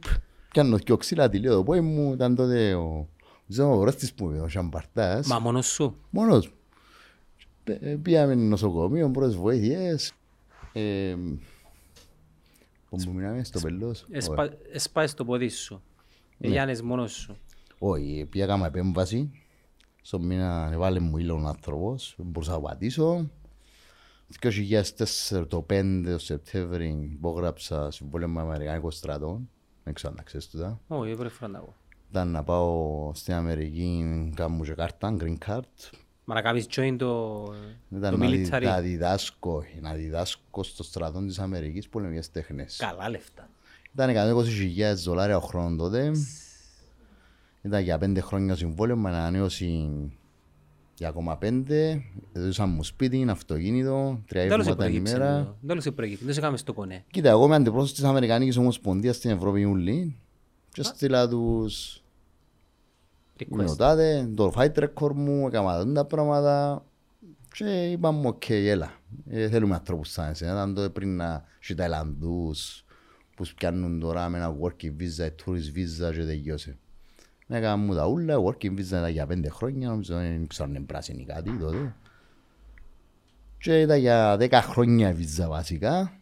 κάνω 0.53 0.79
και 0.79 0.93
ο 0.93 0.97
ξύλα 0.97 1.29
τηλείο 1.29 1.55
το 1.55 1.63
πόη 1.65 1.81
μου, 1.81 2.13
ήταν 2.13 2.35
τότε 2.35 2.75
ο 2.75 3.09
Ζω 3.47 3.77
ο 3.79 3.85
ρόστης 3.85 4.13
που 4.15 4.31
είπε, 4.31 4.41
ο 4.41 4.49
Σαμπαρτάς. 4.49 5.27
Μα 5.27 5.39
μόνος 5.39 5.67
σου. 5.67 5.97
Μόνος 6.11 6.47
μου. 6.47 6.53
Ε, 7.65 7.97
Πήγαμε 8.03 8.35
νοσοκομείο, 8.35 9.11
πρώτες 9.11 9.35
βοήθειες. 9.37 10.13
Ε, 10.73 11.15
Πού 12.89 12.97
που 12.97 13.13
μείναμε, 13.13 13.45
στο 13.45 13.61
πελός. 13.61 14.07
Εσπα- 14.11 14.53
Εσπάεις 14.73 15.11
στο 15.11 15.25
πόδι 15.25 15.49
σου. 15.49 15.83
Ναι. 16.39 16.49
Γιάννης 16.49 16.83
μόνος 16.83 17.13
σου. 17.13 17.37
Όχι, 17.79 18.27
πήγαμε 18.31 18.67
επέμβαση. 18.67 19.31
Στο 20.03 20.19
μήνα 20.19 20.69
έβαλε 20.73 21.01
μου 21.01 21.19
ήλιο 21.19 21.35
ο 21.35 21.47
άνθρωπος, 21.47 22.15
δεν 22.17 22.27
μπορούσα 22.27 22.53
να 22.53 22.61
πατήσω. 22.61 23.31
Το 24.41 24.49
2004 25.41 25.49
το 25.49 25.67
5 25.71 26.03
το 26.05 26.19
Σεπτέμβρη 26.19 27.09
υπόγραψα 27.13 27.91
συμβόλαιο 27.91 28.29
με 28.29 28.41
Αμερικάνικο 28.41 28.91
στρατό. 28.91 29.41
Δεν 29.85 29.95
ξέρω 29.95 30.11
αν 30.13 30.17
τα 30.19 30.23
ξέρεις 30.23 30.49
τούτα. 30.49 30.81
Όχι, 30.89 31.15
πρέπει 31.15 31.35
να 31.41 31.51
τα 31.51 31.59
πω. 31.59 31.75
Ήταν 32.11 32.29
να 32.31 32.43
πάω 32.45 33.11
στην 33.15 33.35
Αμερική, 33.35 34.31
κάμου 34.35 34.63
και 34.63 34.73
κάρτα, 34.73 35.17
green 35.21 35.37
card. 35.47 35.61
Μα 36.25 36.35
να 36.35 36.43
κάνεις 36.43 36.67
join 36.71 36.95
το, 36.99 37.43
Ήταν 37.97 38.11
το 38.11 38.17
να, 38.17 38.27
δι- 38.27 38.49
military. 38.55 38.63
να 38.63 38.81
διδάσκω, 38.81 39.65
να 39.81 39.93
διδάσκω 39.95 40.63
στο 40.63 40.83
στρατό 40.83 41.21
της 41.27 41.39
Αμερικής 41.39 41.89
πολεμικές 41.89 42.31
τέχνες. 42.31 42.77
Καλά 42.77 43.11
λεφτά. 43.11 43.49
Ήταν 43.95 44.11
120.000 44.11 44.95
δολάρια 45.05 45.37
ο 45.37 45.41
χρόνος 45.41 45.79
τότε. 45.79 46.13
Ήταν 47.63 47.83
για 47.83 47.99
πέντε 47.99 48.21
χρόνια 48.21 48.57
συμβόλαιο 48.57 48.97
με 48.97 49.09
ανανέωση 49.09 49.89
για 50.99 51.09
ακόμα 51.09 51.37
πέντε. 51.37 52.03
Έδωσαν 52.33 52.71
μου 52.71 52.83
σπίτι, 52.83 53.27
αυτοκίνητο, 53.31 54.23
τρία 54.27 54.43
Τέλος 54.49 54.67
εβδομάδα 54.67 54.85
την 54.85 54.95
επρέγυψε. 54.97 55.17
ημέρα. 55.17 55.39
μου. 55.39 55.57
Τέλος 55.67 55.87
επρέγυψε. 55.87 56.25
Δεν 56.25 56.35
σε 56.35 56.41
κάνουμε 56.41 56.59
στο 56.59 56.73
κονέ. 56.73 57.05
Κοίτα, 57.11 57.29
εγώ 57.29 57.45
είμαι 57.45 57.55
αντιπρόσωπος 57.55 57.95
της 57.95 58.05
Αμερικανικής 58.05 58.57
Ομοσπονδίας 58.57 59.17
στην 59.17 59.31
Ευρώπη 59.31 59.61
Ιούλη 59.61 60.17
και 60.73 60.83
στείλα 60.83 61.29
τους 61.29 62.03
είμαι 63.39 63.65
ο 63.65 63.67
Request. 63.73 63.77
τάδε, 63.77 64.31
το 64.35 64.53
fight 64.57 64.73
record 64.73 65.13
μου, 65.15 65.47
έκανα 65.47 65.93
τα 65.93 66.05
πράγματα 66.05 66.85
και 67.53 67.91
είπαμε 67.91 68.29
οκ, 68.29 68.49
έλα, 68.49 68.93
ε, 69.29 69.49
θέλουμε 69.49 69.75
ανθρώπους 69.75 70.11
σαν 70.11 70.31
εσένα, 70.31 70.53
ήταν 70.53 70.75
τότε 70.75 70.89
πριν 70.89 71.17
να 71.17 71.45
έχει 71.63 71.75
Ταϊλανδούς 71.75 72.85
που 73.37 73.45
πιάνουν 73.57 74.01
τώρα 74.01 74.29
με 74.29 74.39
ένα 74.39 74.57
working 74.61 74.93
visa, 75.01 75.27
tourist 75.27 75.77
visa 75.77 76.13
και 76.15 76.25
τελειώσε. 76.25 76.79
Έκανα 77.49 77.77
μου 77.77 77.95
τα 77.95 78.07
ούλα, 78.07 78.37
working 78.39 78.71
visa 78.71 78.79
ήταν 78.79 79.11
για 79.11 79.27
πέντε 79.27 79.49
χρόνια, 79.49 79.89
νομίζω 79.89 80.17
δεν 80.17 80.47
ξέρω 80.47 80.69
αν 80.69 80.75
είναι 80.75 80.85
πράσινη 80.85 81.25
κάτι 81.25 81.51
τότε. 81.59 81.95
Και 83.59 83.81
ήταν 83.81 83.99
για 83.99 84.37
δέκα 84.37 84.63
χρόνια 84.63 85.17
visa 85.17 85.49
βασικά, 85.49 86.21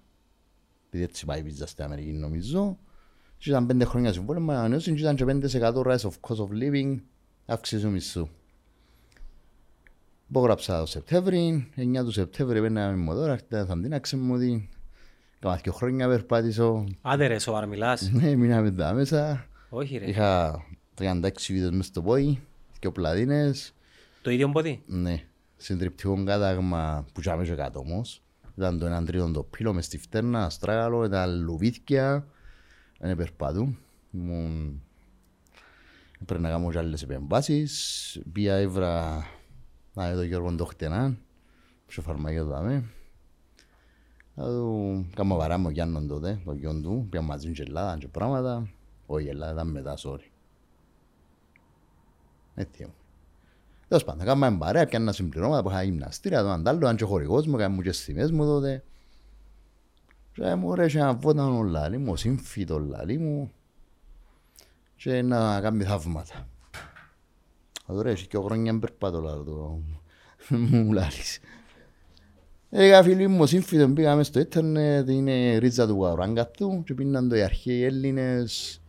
επειδή 0.87 1.05
έτσι 1.05 1.25
πάει 1.27 1.41
η 1.41 1.45
visa 1.47 1.63
στην 1.67 1.85
Αμερική 1.85 2.13
νομίζω. 2.13 2.79
Και 3.39 3.51
ήταν 3.51 3.67
πέντε 3.67 3.85
χρόνια 3.85 4.13
συμβόλαιο 4.13 4.43
με 4.45 4.57
ανανέωση 4.57 4.95
και 4.95 5.01
ήταν 5.01 5.17
και 5.17 5.25
5% 5.29 5.75
rise 5.83 5.97
of 5.97 6.11
cost 6.21 6.37
of 6.37 6.49
living, 6.63 6.97
αύξηση 7.47 7.83
του 7.83 7.91
μισθού. 7.91 8.29
Υπόγραψα 10.29 10.81
το 10.81 10.87
Σεπτέμβρη, 10.87 11.69
9 11.77 12.05
του 12.05 12.11
Σεπτέμβρη 12.11 12.61
πέναμε 12.61 12.97
με 12.97 13.15
τώρα, 13.15 13.39
θα 13.49 13.81
την 13.81 13.95
άξε 13.95 14.17
μου 14.17 14.35
ότι 14.35 14.69
κάμα 15.39 15.57
δύο 15.57 15.73
χρόνια 15.73 16.09
περπάτησω, 16.09 16.85
Άντε 17.03 17.27
ρε, 17.27 17.39
σοβαρά 17.39 17.67
μιλάς. 17.67 18.11
ναι, 18.11 18.35
μείναμε 18.35 18.71
τα 18.71 18.93
μέσα. 18.93 19.47
Όχι 19.69 19.97
ρε. 19.97 20.09
Είχα 20.09 20.63
36 20.99 21.31
βίντεος 21.49 21.71
μες 21.71 21.87
στο 21.87 22.03
πόη, 22.03 22.41
και 22.79 22.91
πλαδίνες, 22.91 23.75
Το 24.23 24.31
ίδιο 24.31 24.51
πόδι. 24.51 24.83
ναι, 24.87 25.25
συντριπτικό 25.57 26.25
κάταγμα 26.25 27.07
που 27.13 27.21
είχαμε 27.21 27.45
και 27.45 27.55
κάτω 27.55 27.79
όμως. 27.79 28.23
Ήταν 28.57 28.79
το 28.79 28.87
έναν 28.87 29.05
τρίτο 29.05 29.31
το 29.31 29.43
πύλο 29.43 29.73
μες 29.73 29.85
στη 29.85 29.99
φτέρνα, 29.99 30.45
αστράγαλο, 30.45 31.05
ήταν 31.05 31.43
λουβίθκια, 31.43 32.27
δεν 32.99 33.17
περπατούν. 33.17 33.79
Ήμουν... 34.13 34.81
Πρέπει 36.25 36.43
να 36.43 36.49
κάνω 36.49 36.71
και 36.71 36.79
άλλες 36.79 37.03
επεμβάσεις. 37.03 38.21
Πήγα 38.33 38.55
έβρα 38.55 39.25
να 39.95 40.11
δω 40.11 40.17
τον 40.17 40.25
Γιώργο 40.25 40.55
το 40.55 40.65
χτενά, 40.65 41.17
στο 41.87 42.03
φαρμακείο 42.03 42.43
του 42.45 42.49
δάμε. 42.51 42.85
Να 44.35 44.49
δω, 44.49 45.05
κάμα 45.15 45.37
βαρά 45.37 45.59
μου 45.59 45.69
Γιάννον 45.69 46.09
τότε, 46.09 46.41
το 46.45 46.53
γιον 46.53 46.83
του, 46.83 47.07
πήγα 47.11 47.23
μαζί 47.23 47.53
και 47.53 47.63
Ελλάδα 47.63 47.97
και 47.99 48.09
πράγματα. 48.09 48.71
Όχι, 49.07 49.27
η 49.27 49.29
Ελλάδα 49.29 49.53
ήταν 49.53 49.69
μετά, 49.69 49.95
sorry. 49.99 50.36
Έτσι 52.59 52.83
ήμουν. 52.83 52.95
Τέλος 53.89 54.05
πάντων, 54.05 54.27
κάναμε 54.27 54.59
παρέα, 54.59 54.87
πιάνα 54.87 55.13
συμπληρώματα 55.13 55.63
που 55.63 55.71
είχα 55.71 55.83
γυμναστήρια, 55.83 56.43
το 56.43 56.51
αντάλλο, 56.51 56.87
αν 56.87 56.97
και 56.97 57.05
ο 57.05 57.07
χορηγός 57.07 57.47
μου, 57.47 57.57
κάναμε 57.57 57.83
και 57.83 57.93
στιγμές 57.93 58.31
μου 58.31 58.45
τότε. 58.45 58.85
Και 60.33 60.55
μου 60.55 60.75
ρε, 60.75 60.87
και 60.87 60.99
ένα 60.99 61.15
βότανο 61.15 61.63
λαλί 61.63 61.99
μου, 61.99 62.17
σύμφυτος 62.17 62.83
λαλί 62.89 63.19
μου 63.19 63.53
και 64.97 65.23
να 65.23 65.61
κάνει 65.61 65.85
θαύματα. 65.85 66.49
Τώρα 67.87 68.11
έχει 68.11 68.27
και 68.27 68.39
χρόνια 68.39 68.79
περπάτω 68.79 69.21
λαλό 69.21 69.43
το 69.43 69.81
μου 70.57 70.93
λαλείς. 70.93 71.39
Έκα 72.71 73.03
φίλοι 73.03 73.29
μου, 73.29 73.47
σύμφυτος 73.47 73.93
πήγαμε 73.93 74.23
στο 74.23 74.41
ίντερνετ, 74.41 75.09
είναι 75.09 75.57
ρίτσα 75.57 75.87
του 75.87 76.03
γαουράγκατου 76.03 76.83
και 76.87 76.95
πίναν 76.95 77.29
το 77.29 77.37
οι 77.37 77.43
αρχαίοι 77.43 77.85
Έλληνες 77.85 78.81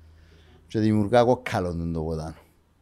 και 0.68 0.80
δημιουργά 0.80 1.24
κόκκαλον 1.24 1.94
το 1.94 2.04
βότανο. 2.04 2.36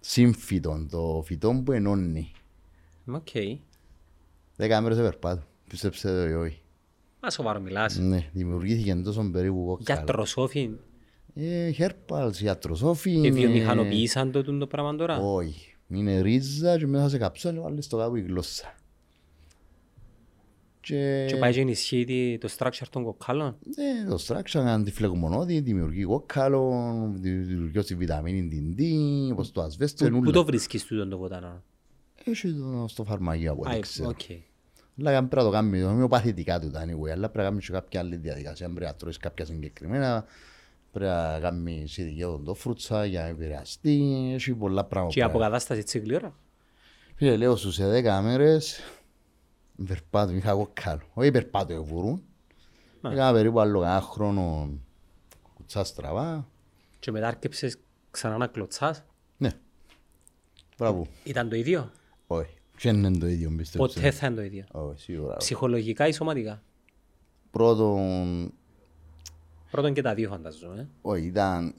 Σύμφυτο, 0.07 0.85
το 0.89 1.21
φυτό 1.25 1.61
που 1.65 1.71
ενώνει. 1.71 2.31
Οκ. 3.05 3.27
Δέκα 4.55 4.81
μέρες 4.81 4.97
περπάτω, 4.97 5.43
πίστεψε 5.69 6.07
το 6.07 6.27
ή 6.27 6.33
όχι. 6.33 6.61
Μα 7.21 7.29
σοβαρά 7.29 7.59
μιλάς. 7.59 7.97
Ναι, 7.97 8.29
δημιουργήθηκε 8.33 8.95
τόσο 8.95 9.29
περίπου 9.31 9.65
κόκκαλο. 9.65 9.97
Γιατροσόφι. 9.99 10.69
Ε, 11.33 11.69
herbals, 11.71 12.41
γιατροσόφι. 12.41 13.11
Και 13.11 13.27
είναι- 13.27 13.39
βιομηχανοποίησαν 13.39 14.31
το 14.31 14.43
τούτο 14.43 14.67
πράγμα 14.67 14.95
τώρα; 14.95 15.17
Όχι. 15.17 15.75
Είναι 15.87 16.19
ρίζα 16.21 16.77
και 16.77 16.87
μέσα 16.87 17.09
σε 17.09 17.17
καψόλιο 17.17 17.61
βάλεις 17.61 17.87
το 17.87 17.97
κάπου 17.97 18.15
η 18.15 18.21
γλώσσα. 18.21 18.75
Και, 20.87 21.25
Και 21.27 21.35
πάει 21.35 21.53
και 21.53 21.59
ενισχύει 21.59 22.03
τη- 22.03 22.37
το 22.37 22.49
structure 22.57 22.87
των 22.89 23.03
κοκκάλων. 23.03 23.57
ε, 24.05 24.09
το 24.09 24.17
structure 24.27 24.53
είναι 24.59 24.71
αντιφλεγμονώδη, 24.71 25.59
δημιουργεί 25.59 26.03
κόκκαλο, 26.03 26.71
δημιουργεί 27.13 27.79
τη 27.79 27.95
βιταμίνη 27.95 28.47
την 28.47 28.75
D, 28.77 28.81
όπως 29.31 29.51
το 29.51 29.61
ασβέστο, 29.61 30.03
Πού 30.05 30.09
πού 30.11 30.15
ενούλα. 30.15 30.31
το 30.31 30.45
βρίσκεις 30.45 30.85
τούτο 30.85 31.07
το 31.07 31.17
βοτανό. 31.17 31.63
Έχει 32.25 32.53
το 32.53 32.85
στο 32.87 33.03
φαρμακείο 33.03 33.51
από 33.51 33.67
Α, 33.67 33.71
ό,τι 33.71 33.79
ξέρω. 33.79 34.09
οκ. 34.09 34.19
Αλλά 34.99 35.17
πρέπει 35.17 35.35
να 35.35 35.43
το 35.43 35.49
κάνουμε, 35.49 35.79
το 35.79 35.87
ομοιοπαθητικά 35.89 36.59
του 36.59 36.71
τα 36.71 36.83
anyway, 36.85 37.09
αλλά 37.09 37.29
πρέπει 37.29 37.37
να 37.37 37.43
κάνουμε 37.43 37.61
και 37.61 37.71
κάποια 37.71 37.99
άλλη 37.99 38.15
διαδικασία, 38.15 38.67
πρέπει 38.69 38.85
να 38.85 38.93
τρώεις 38.95 39.17
κάποια 39.17 39.45
συγκεκριμένα, 39.45 40.25
πρέπει 40.91 41.11
να 41.11 41.39
κάνεις 41.41 41.97
ειδική 41.97 42.23
οδοντόφρουτσα 42.23 43.05
για 43.05 43.21
να 43.21 43.27
επηρεαστεί, 43.27 44.31
έχει 44.33 44.53
πολλά 44.53 44.83
πράγματα. 44.83 45.13
Και 45.13 45.19
η 45.19 45.23
αποκατάσταση 45.23 45.79
έτσι 45.79 45.99
γλύωρα. 45.99 46.35
Φίλε, 47.15 47.37
λέω 47.37 47.55
σου 47.55 47.71
σε 47.71 47.87
δέκα 47.87 48.21
μέρες 48.21 48.79
περπάτω, 49.87 50.31
είχα 50.31 50.49
εγώ 50.49 50.69
καλό. 50.73 51.01
Όχι 51.13 51.31
περπάτω 51.31 51.73
ευουρούν. 51.73 52.23
Α. 53.01 53.11
Έκανα 53.11 53.31
περίπου 53.31 53.59
άλλο 53.59 53.83
ένα 53.83 54.01
χρόνο 54.01 54.69
κουτσά 55.53 55.83
στραβά. 55.83 56.47
Και 56.99 57.11
μετά 57.11 57.27
άρκεψες 57.27 57.77
ξανά 58.11 58.37
να 58.37 58.47
κλωτσάς. 58.47 59.03
Ναι. 59.37 59.51
Μπράβο. 60.77 61.07
Ήταν 61.23 61.49
το 61.49 61.55
ίδιο; 61.55 61.91
Όχι. 62.27 62.53
Και 62.77 62.91
δεν 62.91 63.03
είναι 63.03 63.17
το 63.17 63.27
ίδιο, 63.27 63.49
πίστεψε. 63.57 63.77
Ποτέ 63.77 64.11
θα 64.11 64.27
είναι 64.27 64.35
το 64.35 64.41
ίδιο. 64.41 64.65
Όχι, 64.71 65.01
σίγουρα. 65.01 65.37
Ψυχολογικά 65.37 66.07
ή 66.07 66.11
σωματικά; 66.11 66.63
Πρώτον, 67.51 68.53
Πρώτον 69.71 69.93
και 69.93 70.01
τα 70.01 70.13
δύο 70.13 70.29
φανταζόμαι. 70.29 70.89
όχι, 71.01 71.25
ήταν 71.25 71.73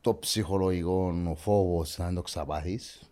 το 0.00 0.14
ψυχολογικό, 0.14 1.22
ο 1.28 1.34
φόβος 1.34 1.98
να 1.98 2.12
το 2.12 2.22
ξαπάθεις. 2.22 3.09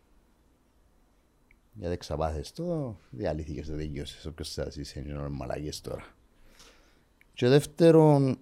Γιατί 1.78 1.96
ξαπάθες 1.96 2.52
το, 2.52 2.96
διαλύθηκες, 3.10 3.66
το 3.66 3.76
τελειώσες, 3.76 4.26
όποιος 4.26 4.52
θα 4.52 4.68
είσαι, 4.76 5.00
είναι 5.06 5.28
μαλακές 5.28 5.80
τώρα. 5.80 6.04
Και 7.34 7.48
δεύτερον, 7.48 8.38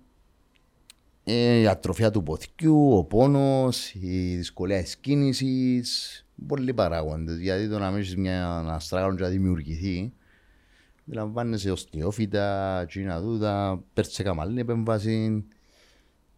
ε, 1.24 1.58
η 1.58 1.66
ατροφιά 1.66 2.10
του 2.10 2.22
ποθιού, 2.22 2.96
ο 2.96 3.04
πόνος, 3.04 3.94
η 3.94 4.36
δυσκολία 4.36 4.82
της 4.82 4.96
κίνησης, 4.96 6.26
πολλοί 6.46 6.74
παράγοντες. 6.74 7.38
Γιατί 7.38 7.68
το 7.68 7.78
να 7.78 7.90
μην 7.90 8.00
έχεις 8.00 8.16
μια 8.16 8.58
αστράγαλο 8.58 9.14
και 9.14 9.22
να 9.22 9.28
δημιουργηθεί, 9.28 10.12
Λαμβάνεσαι 11.08 11.70
οστιόφυτα, 11.70 12.84
τσίνα 12.88 13.20
δούτα, 13.20 13.82
πέρτσε 13.92 14.22
καμαλή 14.22 14.60
επέμβαση, 14.60 15.44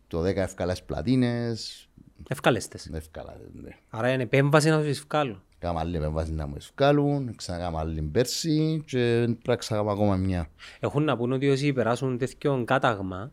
το 0.06 0.20
10 0.22 0.36
ευκαλές 0.36 0.82
πλατίνες, 0.82 1.88
Ευκάλεστες. 2.28 2.86
ευκαλά, 2.92 3.36
ναι. 3.52 3.76
Άρα 3.88 4.12
είναι 4.12 4.22
επέμβαση 4.22 4.68
να 4.68 4.82
τους 4.82 5.06
βγάλω. 5.60 5.74
Καμαλή 5.74 5.96
επέμβαση 5.96 6.32
να 6.32 6.46
μου 6.46 6.54
ευκάλουν, 6.56 7.34
ξανακάμα 7.36 7.80
άλλη 7.80 8.02
πέρσι 8.02 8.82
και 8.86 8.98
πρέπει 9.24 9.38
να 9.46 9.56
ξανακάμα 9.56 9.92
ακόμα 9.92 10.16
μια. 10.16 10.50
Έχουν 10.80 11.04
να 11.04 11.16
πούν 11.16 11.32
ότι 11.32 11.48
όσοι 11.48 11.72
περάσουν 11.72 12.18
τέτοιο 12.18 12.64
κάταγμα, 12.64 13.32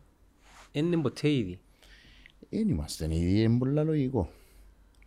δεν 0.71 0.85
είναι 0.85 0.97
ποτέ 0.97 1.29
ήδη. 1.29 1.59
Δεν 2.49 2.69
είμαστε 2.69 3.05
ήδη, 3.15 3.41
είναι 3.41 3.57
πολύ 3.57 3.83
λογικό. 3.83 4.29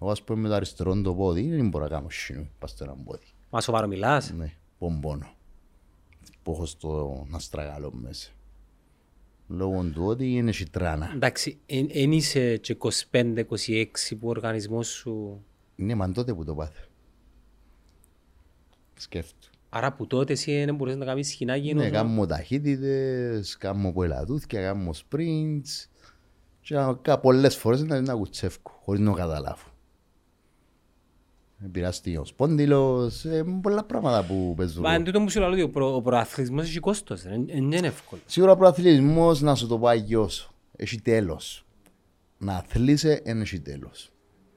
Εγώ 0.00 0.11
ας 0.11 0.22
πούμε 0.22 0.40
με 0.40 0.48
το 0.48 0.54
αριστερό 0.54 1.00
το 1.00 1.14
πόδι, 1.14 1.48
δεν 1.48 1.68
μπορώ 1.68 1.85
να 1.85 1.90
κάνω 1.90 2.11
σινού, 2.11 2.50
πας 2.59 2.70
στο 2.70 2.85
ένα 2.85 2.94
πόδι. 3.04 3.26
Μα 3.50 3.61
σοβαρό 3.61 3.87
μιλάς. 3.87 4.33
Ναι, 4.33 4.52
πομπόνο. 4.78 5.26
Που 6.42 6.52
έχω 6.52 6.66
στο 6.66 7.26
αστραγάλο 7.33 7.92
μέσα. 7.92 8.31
Λόγω 9.48 9.83
του 9.83 10.04
ότι 10.04 10.33
είναι 10.33 10.52
σιτράνα. 10.52 11.11
Εντάξει, 11.14 11.59
εν 11.66 12.12
είσαι 12.12 12.57
και 12.57 12.76
25-26 13.11 13.85
που 14.09 14.26
ο 14.26 14.28
οργανισμός 14.28 14.88
σου 14.88 15.44
Ναι, 15.76 15.94
μα 15.94 16.12
τότε 16.12 16.35
που 16.35 16.44
το 16.44 16.54
πάθε. 16.54 16.88
Σκέφτου. 18.98 19.48
Άρα 19.68 19.92
που 19.92 20.06
τότε 20.06 20.32
εσύ 20.32 20.64
δεν 20.64 20.74
μπορείς 20.74 20.96
να 20.96 21.04
κάνεις 21.04 21.28
σχοινάκι 21.28 21.74
Ναι, 21.74 21.82
ενώ- 21.84 21.92
κάνουμε 21.96 22.26
ταχύτητες, 22.26 23.56
κάνουμε 23.56 23.92
πελατούθια, 23.92 24.62
κάνουμε 24.62 24.90
sprints 25.11 25.88
και 26.61 26.74
κα- 27.02 27.18
πολλές 27.18 27.56
φορές 27.56 27.82
να 27.82 28.00
να 28.00 28.14
κουτσεύκω, 28.14 28.80
χωρίς 28.84 29.00
να 29.00 29.11
το 29.11 29.16
καταλάβω. 29.16 29.66
Επηρεάστηκε 31.64 32.18
ο 32.18 32.24
σπόνδυλος, 32.24 33.24
ε, 33.24 33.44
πολλά 33.62 33.84
πράγματα 33.84 34.24
που 34.26 34.54
παίζουν. 34.56 34.82
Μα 34.82 34.94
εν 34.94 35.04
τούτο 35.04 35.20
που 35.20 35.30
σου 35.30 35.40
λέω 35.40 35.50
ότι 35.50 35.62
ο, 35.62 35.70
προ, 35.70 35.94
ο 35.94 36.02
προαθλισμός 36.02 36.68
έχει 36.68 36.78
κόστος, 36.78 37.22
δεν 37.22 37.46
δεν 37.46 37.56
είναι 37.72 37.87
εύκολο. 37.87 38.20
Σίγουρα 38.26 38.52
ο 38.52 38.56
προαθλητισμός, 38.56 39.40
να 39.40 39.54
σου 39.54 39.66
το 39.66 39.78
πω 39.78 39.87
αγιώσω, 39.87 40.54
έχει 40.76 41.00
τέλος. 41.00 41.66
Να 42.38 42.54
αθλείσαι, 42.56 43.20
δεν 43.24 43.40
έχει 43.40 43.61
τέλος. 43.61 44.11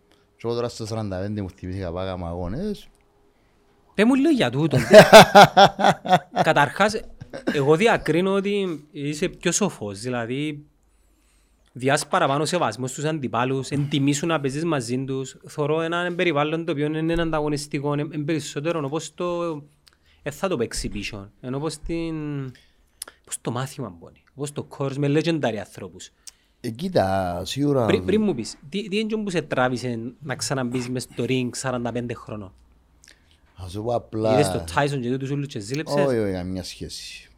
Και 0.09 0.41
εγώ 0.47 0.55
τώρα 0.55 0.69
στα 0.69 0.85
45 0.85 1.41
μου 1.41 1.49
θυμήθηκα 1.49 1.91
πάγαμε 1.91 2.25
αγώνες, 2.25 2.87
Πες 4.01 4.09
μου 4.09 4.15
λίγο 4.15 4.29
για 4.29 4.49
τούτο. 4.49 4.77
Καταρχάς, 6.49 7.01
εγώ 7.53 7.75
διακρίνω 7.75 8.33
ότι 8.33 8.85
είσαι 8.91 9.29
πιο 9.29 9.51
σοφός, 9.51 9.99
δηλαδή 9.99 10.65
διάς 11.71 12.07
παραπάνω 12.07 12.45
σεβασμό 12.45 12.87
στους 12.87 13.03
αντιπάλους, 13.03 13.69
εντιμήσουν 13.69 14.27
να 14.27 14.39
παίζεις 14.39 14.65
μαζί 14.65 15.03
τους. 15.03 15.37
Θωρώ 15.47 15.81
ένα 15.81 16.13
περιβάλλον 16.15 16.65
το 16.65 16.71
οποίο 16.71 16.85
είναι 16.85 17.21
ανταγωνιστικό, 17.21 17.93
είναι 17.93 18.07
είναι 18.11 18.23
περισσότερο 18.23 18.81
όπως 18.83 19.13
το... 19.13 19.51
Δεν 20.23 20.33
θα 20.33 20.47
το 20.47 20.57
παίξει 20.57 20.89
πίσω, 20.89 21.29
ενώ 21.41 21.57
όπως 21.57 21.77
την... 21.77 22.15
Πώς 23.25 23.37
το 23.41 23.51
μάθημα 23.51 23.95
μπορεί, 23.99 24.23
όπως 24.35 24.51
το 24.51 24.67
course 24.77 24.95
με 24.97 25.07
legendary 25.07 25.55
ανθρώπους. 25.55 26.09
ε, 26.61 26.69
κοίτα, 26.69 27.41
σίγουρα... 27.45 27.85
Πριν, 27.85 28.05
πριν 28.05 28.21
μου 28.21 28.35
πεις, 28.35 28.57
τι, 28.69 28.87
τι 28.87 28.99
είναι 28.99 29.23
που 29.23 29.29
σε 29.29 29.41
τράβησε 29.41 30.13
να 30.19 30.35
ξαναμπείς 30.35 30.89
μες 30.89 31.03
στο 31.03 31.25
ring 31.27 31.49
45 31.61 32.05
χρόνων. 32.13 32.53
Θα 33.61 33.69
σου 33.69 33.83
πω 33.83 33.95
απλά... 33.95 34.33
Είδες 34.33 34.51
το 34.51 34.63
Tyson 34.75 34.99
και 35.01 35.17
τους 35.17 35.29
ούλους 35.29 35.47
και 35.47 35.59
ζήλεψες; 35.59 36.05
Όχι, 36.05 36.17
όχι, 36.17 36.31
καμία 36.31 36.63
σχέση. 36.63 37.29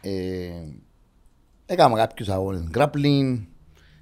Ε, 0.00 0.50
έκανα 1.66 1.96
κάποιους 1.96 2.28
αγώνες 2.28 2.68
grappling, 2.74 3.44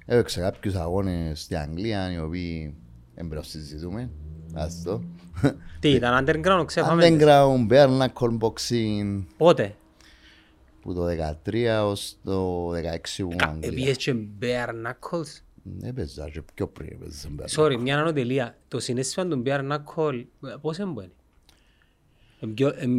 έπαιξα 0.05 0.41
κάποιους 0.41 0.75
αγώνες 0.75 1.41
στην 1.41 1.57
Αγγλία, 1.57 2.11
οι 2.11 2.19
οποίοι 2.19 2.75
δεν 3.15 3.27
πρέπει 3.27 3.35
να 3.35 3.61
συζητούμε. 3.61 4.09
Ας 4.53 4.81
το. 4.83 5.01
Τι 5.79 5.89
ήταν, 5.89 6.25
underground, 6.25 6.63
ξέφαμε. 6.65 7.07
Underground, 7.07 7.67
bare 7.69 7.99
knuckle 7.99 8.37
boxing, 8.39 9.23
Πότε; 9.37 9.75
που 10.81 10.93
το 10.93 11.05
13 11.45 11.81
ως 11.83 12.17
το 12.23 12.69
16 12.69 12.73
που 13.17 13.21
ήμουν 13.21 13.37
Αγγλία. 13.43 13.69
Επίες 13.69 13.97
και 13.97 14.15
bare 14.41 14.69
knuckles. 14.69 15.41
Έπαιζα 15.81 16.29
και 16.29 16.41
πιο 16.53 16.67
πριν 16.67 16.89
έπαιζα 16.91 17.29
bare 17.39 17.63
Sorry, 17.63 17.77
μια 17.77 17.99
ανωτελεία. 17.99 18.57
Το 18.67 18.79
συνέστημα 18.79 19.27
του 19.27 19.43
bare 19.45 19.71
knuckle, 19.71 20.25
πώς 20.61 20.77
είναι 20.77 20.89
Εν 20.89 21.11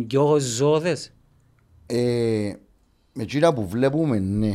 πιο 0.06 0.38
ζώδες. 0.38 1.12
Ε, 1.86 2.52
με 3.12 3.22
εκείνα 3.22 3.54
που 3.54 3.68
βλέπουμε, 3.68 4.18
ναι. 4.18 4.54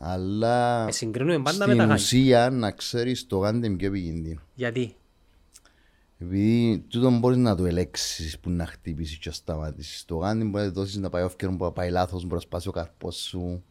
Αλλά 0.00 0.86
Ε, 0.88 0.92
συγκρίνουμε 0.92 1.42
πάντα 1.42 1.58
με 1.58 1.64
στην 1.64 1.76
τα 1.76 1.82
γάνια. 1.82 1.94
ουσία, 1.94 2.50
να 2.50 2.70
ξέρεις, 2.70 3.26
το 3.26 3.38
γάντι 3.38 3.66
είναι 3.66 3.76
πιο 3.76 3.88
επικίνδυνο. 3.88 4.40
Γιατί; 4.54 4.94
Επειδή 6.20 6.78
τούτο 6.88 7.10
μπορείς 7.18 7.38
να 7.38 7.54
το 7.56 7.64
ελέξεις 7.66 8.38
που 8.38 8.50
να 8.50 8.66
χτυπήσεις 8.66 9.16
και 9.18 9.28
να 9.28 9.34
σταματήσεις. 9.34 10.04
Το 10.04 10.16
γάντι 10.16 10.44
μπορεί 10.44 10.64
να 10.64 10.72
το 10.72 10.80
δώσεις 10.80 10.96
να 10.96 11.08
πάει 11.08 11.24
off 11.28 11.36
και 11.36 11.46
να 11.46 11.72
πάει 11.72 11.90
λάθος, 11.90 12.22
μπορεί 12.22 12.34
να 12.34 12.40
σπάσει 12.40 12.68
ο 12.68 12.72
καρπός 12.72 13.16
σου. 13.16 13.62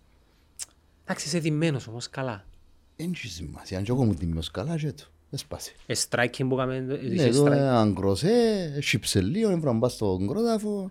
Εντάξει, 1.04 1.28
είσαι 1.28 1.40
δημένος 1.40 1.88
όμως 1.88 2.10
καλά. 2.10 2.46
Δεν 2.96 3.12
έχει 3.14 3.28
σημασία. 3.28 3.78
Αν 3.78 3.84
και 3.84 3.92
εγώ 3.92 4.06
μου 4.06 4.14
τιμιώς 4.14 4.52
καλά 4.52 4.78
και 4.78 4.92
το. 4.92 5.04
Δεν 5.30 5.40
σπάσει. 5.40 5.76
Ε, 5.86 5.94
striking 6.10 6.46
που 6.50 6.54
έκαμε, 6.54 6.76
ε, 6.76 6.80
Ναι, 6.80 6.94
είχε 6.96 7.24
εδώ 7.24 7.46
strike. 7.46 7.52
αν 7.58 7.96
κροσέ, 7.96 8.78
σύψε 8.82 9.22
λίγο, 9.22 9.50
έπρεπε 9.50 9.72
να 9.74 9.80
πας 9.80 9.94
στον 9.94 10.28
κρόταφο. 10.28 10.90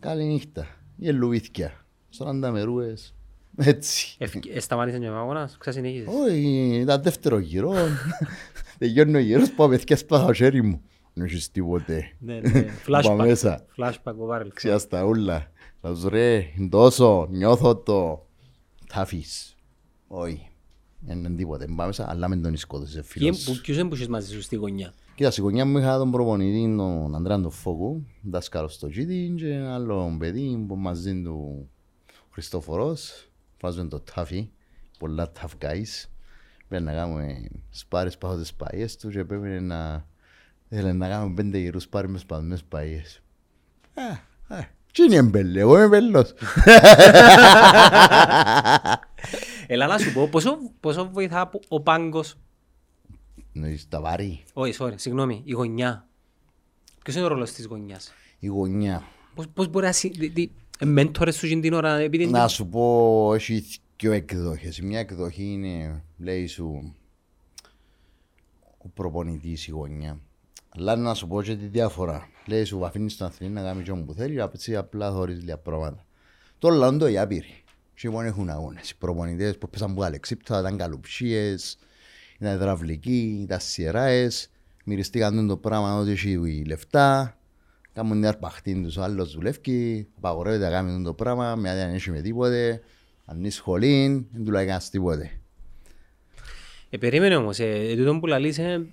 Καλή 0.00 0.24
νύχτα. 0.24 0.66
Γελουβίθκια. 0.96 1.84
40 2.18 2.50
μερούες. 2.50 3.14
Έτσι. 3.56 4.14
Ευκ- 4.18 4.46
ε, 4.56 4.60
Σταμάτησες 4.60 5.00
και 5.00 5.08
ο 5.08 5.16
αγώνας, 5.16 5.56
ξασυνέχισες. 5.58 6.06
Όχι, 6.24 6.78
ήταν 6.80 7.02
δεύτερο 7.02 7.38
γύρο. 7.38 7.74
Τελειώνει 8.78 9.16
ο 9.16 9.18
γύρος, 9.18 9.50
πάω 9.50 9.68
παιδιά 9.68 9.96
σπάω 9.96 10.26
το 10.26 10.32
χέρι 10.32 10.62
μου. 10.62 10.80
Δεν 11.14 11.24
έχεις 11.24 11.50
τίποτε. 11.50 12.12
Ναι, 12.18 12.34
ναι, 12.40 12.62
Πάω 12.86 13.00
flashback. 13.16 13.16
μέσα. 13.26 13.64
Flashback 13.76 14.14
ο 14.18 14.24
Βάρελ. 14.26 14.52
Ξιάς 14.54 14.88
τα 14.88 15.04
ούλα. 15.04 15.50
Θα 15.80 15.94
σου 15.94 16.08
ρε, 16.08 16.44
τόσο, 16.70 17.26
νιώθω 17.30 17.76
το. 17.76 18.26
Θα 18.88 19.00
αφήσεις. 19.00 19.56
Όχι. 20.06 20.48
Δεν 21.06 21.18
είναι 21.18 21.30
τίποτε. 21.30 21.64
Πάμε 21.64 21.86
μέσα, 21.86 22.10
αλλά 22.10 22.28
με 22.28 22.36
τον 22.36 22.56
σκότωσε 22.56 22.92
Ποιοι- 23.00 23.04
φίλος. 23.32 23.44
που- 23.44 23.60
Ποιους 23.62 23.78
έμπουσες 23.78 24.06
μαζί 24.08 24.32
σου 24.34 24.42
στη 24.42 24.56
γωνιά; 24.56 24.94
Κοίτα, 25.14 25.30
στη 25.30 25.40
γωνιά 25.40 25.64
μου 25.64 25.78
είχα 25.78 25.98
τον 25.98 26.10
προπονητή, 26.10 26.76
τον 26.76 27.14
Ανδρέα 27.14 27.40
τον 27.40 27.50
Φόκου, 27.50 28.04
δάσκαλο 28.22 28.68
στο 28.68 28.88
GD 28.88 29.34
και 29.36 29.52
ένα 29.52 29.74
άλλο 29.74 30.16
παιδί 30.18 30.64
που 30.68 30.76
μαζί 30.76 31.22
του 31.22 31.68
ο 32.10 32.26
Χριστόφορος, 32.32 33.28
βάζουμε 33.60 33.88
το 33.88 34.00
τάφι, 34.00 34.50
πολλά 34.98 35.32
tough 35.40 35.64
guys. 35.64 36.08
Πρέπει 36.68 36.84
να 36.84 36.92
κάνουμε 36.92 37.48
σπάρες 37.70 38.18
πάνω 38.18 38.36
τις 38.40 38.54
παγιές 38.54 38.96
τους 38.96 39.14
και 39.14 39.24
πρέπει 39.24 39.60
να... 39.60 40.06
Θέλει 40.68 40.92
να 40.92 41.08
κάνουμε 41.08 41.34
πέντε 41.34 41.58
γύρους 41.58 41.82
σπάρες 41.82 42.10
με 42.10 42.18
σπασμένες 42.18 42.64
παγιές. 42.64 43.22
Α, 44.94 45.00
α, 45.00 45.00
τι 45.00 45.02
είναι 45.02 45.16
εμπέλε, 45.16 45.60
εγώ 45.60 45.76
είμαι 45.76 45.88
μπέλος. 45.88 46.32
Έλα 49.66 49.86
να 49.86 49.98
σου 49.98 50.12
πω, 50.12 50.28
πόσο, 50.28 50.58
πόσο 50.80 51.10
βοηθά 51.12 51.48
που- 51.48 51.60
ο 51.68 51.80
πάγκος, 51.80 52.34
Νοείς 53.52 53.88
τα 53.88 54.00
βαρύ, 54.00 54.42
όχι, 54.52 54.74
sorry, 54.78 54.92
συγγνώμη, 54.94 55.42
η 55.44 55.52
γωνιά. 55.52 56.08
Ποιος 57.04 57.16
είναι 57.16 57.24
ο 57.24 57.28
ρόλος 57.28 57.52
της 57.52 57.66
γωνιάς; 57.66 58.12
η 58.38 58.46
γωνιά. 58.46 59.02
Πώς, 59.34 59.48
πώς 59.54 59.68
μπορεί 59.68 59.86
να... 59.86 59.92
συ- 59.92 60.16
δι- 60.18 60.34
δι- 60.34 60.50
ε, 60.78 60.84
Μέντορες 60.84 61.36
σου 61.36 61.60
την 61.60 61.72
ώρα, 61.72 61.96
επειδή... 61.96 62.26
Να 62.26 62.48
σου 62.48 62.66
πω, 62.66 63.30
έχει 63.34 63.64
δύο 63.96 64.12
εκδοχές. 64.12 64.80
Μια 64.80 64.98
εκδοχή 64.98 65.44
είναι, 65.52 66.02
λέει 66.18 66.46
σου, 66.46 66.94
ο 68.78 68.88
προπονητής 68.94 69.66
η 69.66 69.70
γωνιά. 69.70 70.18
Αλλά 70.78 70.96
να 70.96 71.14
σου 71.14 71.26
πω 71.26 71.42
και 71.42 71.56
τη 71.56 71.66
διαφορά. 71.66 72.28
Λέει 72.46 72.64
σου, 72.64 72.86
αφήνεις 72.86 73.16
τον 73.16 73.26
αθλητή 73.26 73.52
να 73.52 73.62
κάνει 73.62 73.82
και 73.82 73.90
όπου 73.90 74.12
θέλει, 74.12 74.40
έτσι 74.54 74.76
απλά 74.76 75.12
θωρείς 75.12 75.40
λίγα 75.40 75.58
πράγματα. 75.58 76.04
Το 76.58 76.68
λαό 76.68 76.96
το 76.96 77.08
οι 77.08 77.18
άπειροι. 77.18 77.62
Και 77.94 78.10
μόνο 78.10 78.26
έχουν 78.26 78.50
αγώνες. 78.50 78.90
Οι 78.90 78.96
προπονητές 78.96 79.58
που 79.58 79.68
πέσαν 79.68 79.90
από 79.90 80.02
αλεξίπτα, 80.02 80.60
ήταν 80.60 80.76
καλουψίες, 80.76 81.78
ήταν 82.38 82.54
υδραυλικοί, 82.54 83.38
ήταν 83.42 83.60
σειράες, 83.60 84.50
μυριστήκαν 84.84 85.46
το 85.46 85.56
πράγμα 85.56 85.98
ότι 85.98 86.10
έχει 86.10 86.64
λεφτά, 86.66 87.38
κάνουν 87.92 88.18
μια 88.18 88.28
αρπαχτή 88.28 88.82
τους, 88.82 88.96
ο 88.96 89.02
άλλος 89.02 89.32
δουλεύει, 89.32 90.08
απαγορεύεται 90.16 90.64
να 90.64 90.70
κάνει 90.70 91.04
το 91.04 91.14
πράγμα, 91.14 91.54
με 91.56 91.70
άδεια 91.70 91.86
δεν 91.86 91.94
έχει 91.94 92.10
με 92.10 92.20
τίποτε, 92.20 92.82
αν 93.24 93.38
είναι 93.38 93.50
σχολή, 93.50 94.28
δεν 94.32 94.44
του 94.44 94.50
λέει 94.50 94.60
κανένας 94.60 94.90
τίποτε. 94.90 95.30
Ε, 96.90 96.96
περίμενε 96.96 97.36
όμως, 97.36 97.58
ε, 97.58 97.64
ε, 97.64 97.96
τούτο 97.96 98.18
που 98.18 98.26
λαλείς 98.26 98.58
ε, 98.58 98.86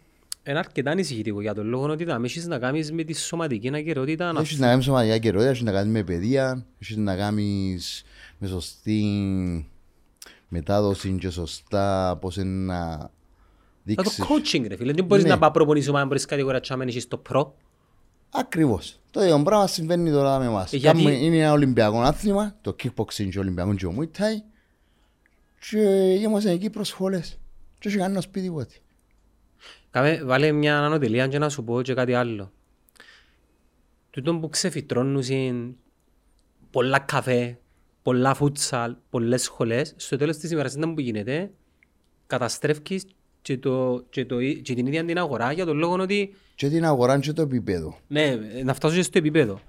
είναι 0.47 0.57
αρκετά 0.57 0.91
ανησυχητικό 0.91 1.41
για 1.41 1.53
τον 1.53 1.67
λόγο 1.67 1.85
ότι 1.89 2.05
θα 2.05 2.19
έχεις 2.23 2.47
να 2.47 2.59
κάνεις 2.59 2.91
με 2.91 3.03
τη 3.03 3.13
σωματική 3.13 3.75
ακαιρεότητα. 3.75 4.31
να- 4.31 4.39
Έχεις 4.41 4.59
να 4.59 4.67
κάνεις 4.67 4.85
σωματικά 4.85 5.17
καιρότητα, 5.17 5.49
έχεις 5.49 5.61
να 5.63 5.71
κάνεις 5.71 5.91
με 5.93 6.03
παιδεία, 6.03 6.65
έχεις 6.79 6.95
να 6.95 7.15
κάνεις 7.15 8.03
με 8.37 8.47
σωστή 8.47 9.01
μετάδοση 10.47 11.17
και 11.19 11.29
σωστά 11.29 12.17
πώς 12.21 12.35
είναι 12.37 12.65
να 12.65 12.77
Να 12.85 13.95
το 13.95 14.03
δείξεις. 14.03 14.23
coaching 14.29 14.65
ρε 14.67 14.75
φίλε, 14.75 14.93
δεν 14.93 15.05
μπορείς 15.05 15.23
Ναι. 15.23 15.29
να 15.29 15.37
πάει 15.37 15.51
προπονήσεις 15.51 15.89
ομάδα, 15.89 16.05
μπορείς 16.05 16.25
κατηγορία 16.25 16.59
τσάμε 16.59 16.83
έχεις 16.85 17.07
το 17.07 17.17
προ. 17.17 17.55
Ακριβώς. 18.33 18.99
Το 19.11 19.21
ίδιο 19.23 19.41
πράγμα 19.43 19.67
συμβαίνει 19.67 20.11
τώρα 20.11 20.39
με 20.39 20.45
εμάς. 20.45 20.73
Ε, 20.73 20.77
γιατί- 20.77 20.97
Κάνουμε- 21.03 21.21
Είναι 21.23 21.37
ένα 21.37 21.51
ολυμπιακό 21.51 22.01
άθλημα, 22.01 22.55
το 22.61 22.75
kickboxing 22.83 23.29
και 23.31 23.39
ολυμπιακό 23.39 23.73
και 23.75 23.85
ο 23.85 23.93
Muay 23.99 24.17
Thai 24.19 24.41
και 25.69 25.79
είμαστε 26.21 26.51
εκεί 26.51 26.69
προσχολές. 26.69 27.37
Και 27.79 27.87
όχι 27.87 27.97
κανένα 27.97 28.21
σπίτι 28.21 28.45
τίποτε. 28.45 28.73
Κάμε, 29.91 30.21
βάλε 30.23 30.51
μια 30.51 30.79
ανωτελεία 30.79 31.27
και 31.27 31.37
να 31.37 31.49
σου 31.49 31.63
πω 31.63 31.81
και 31.81 31.93
κάτι 31.93 32.13
άλλο. 32.13 32.51
Τούτο 34.09 34.35
που 34.35 34.49
ξεφυτρώνουν 34.49 35.21
είναι 35.21 35.73
πολλά 36.71 36.99
καφέ, 36.99 37.59
πολλά 38.01 38.33
φούτσαλ, 38.33 38.95
πολλές 39.09 39.43
σχολές, 39.43 39.93
στο 39.97 40.17
τέλος 40.17 40.37
της 40.37 40.51
ημέρας 40.51 40.73
δεν 40.73 40.93
που 40.93 40.99
γίνεται, 40.99 41.51
καταστρέφεις 42.27 43.05
και, 43.41 43.57
το, 43.57 44.03
και, 44.09 44.25
το, 44.25 44.41
και 44.41 44.73
την 44.73 44.85
ίδια 44.85 45.05
την 45.05 45.17
αγορά 45.17 45.51
για 45.51 45.65
τον 45.65 45.77
λόγο 45.77 45.93
ότι 45.93 46.35
Και 46.55 46.69
την 46.69 46.85
αγορά 46.85 47.19
και 47.19 47.33
το 47.33 47.41
επίπεδο. 47.41 47.97
ναι, 48.07 48.39
να 48.63 48.73
φτάσω 48.73 48.95
και 48.95 49.01
στο 49.01 49.17
επίπεδο. 49.17 49.59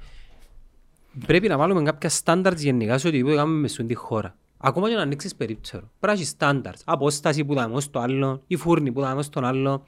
Πρέπει 1.26 1.48
να 1.48 1.56
βάλουμε 1.56 1.82
κάποια 1.82 2.10
standards 2.24 2.56
γενικά 2.56 2.98
σε 2.98 3.06
οτιδήποτε 3.08 3.36
κάνουμε 3.36 3.60
μες 3.60 3.72
στην 3.72 3.96
χώρα. 3.96 4.36
Ακόμα 4.56 4.88
και 4.88 4.94
να 4.94 5.00
ανοίξεις 5.02 5.34
περίπτερο. 5.34 5.90
Πρέπει 6.00 6.06
να 6.06 6.12
έχεις 6.12 6.34
standards. 6.38 6.82
Απόσταση 6.84 7.44
που 7.44 7.54
δάμε 7.54 7.80
στο 7.80 7.98
άλλο, 7.98 8.42
η 8.46 8.56
φούρνη 8.56 8.92
που 8.92 9.00
δάμε 9.00 9.22
στον 9.22 9.44
άλλο. 9.44 9.86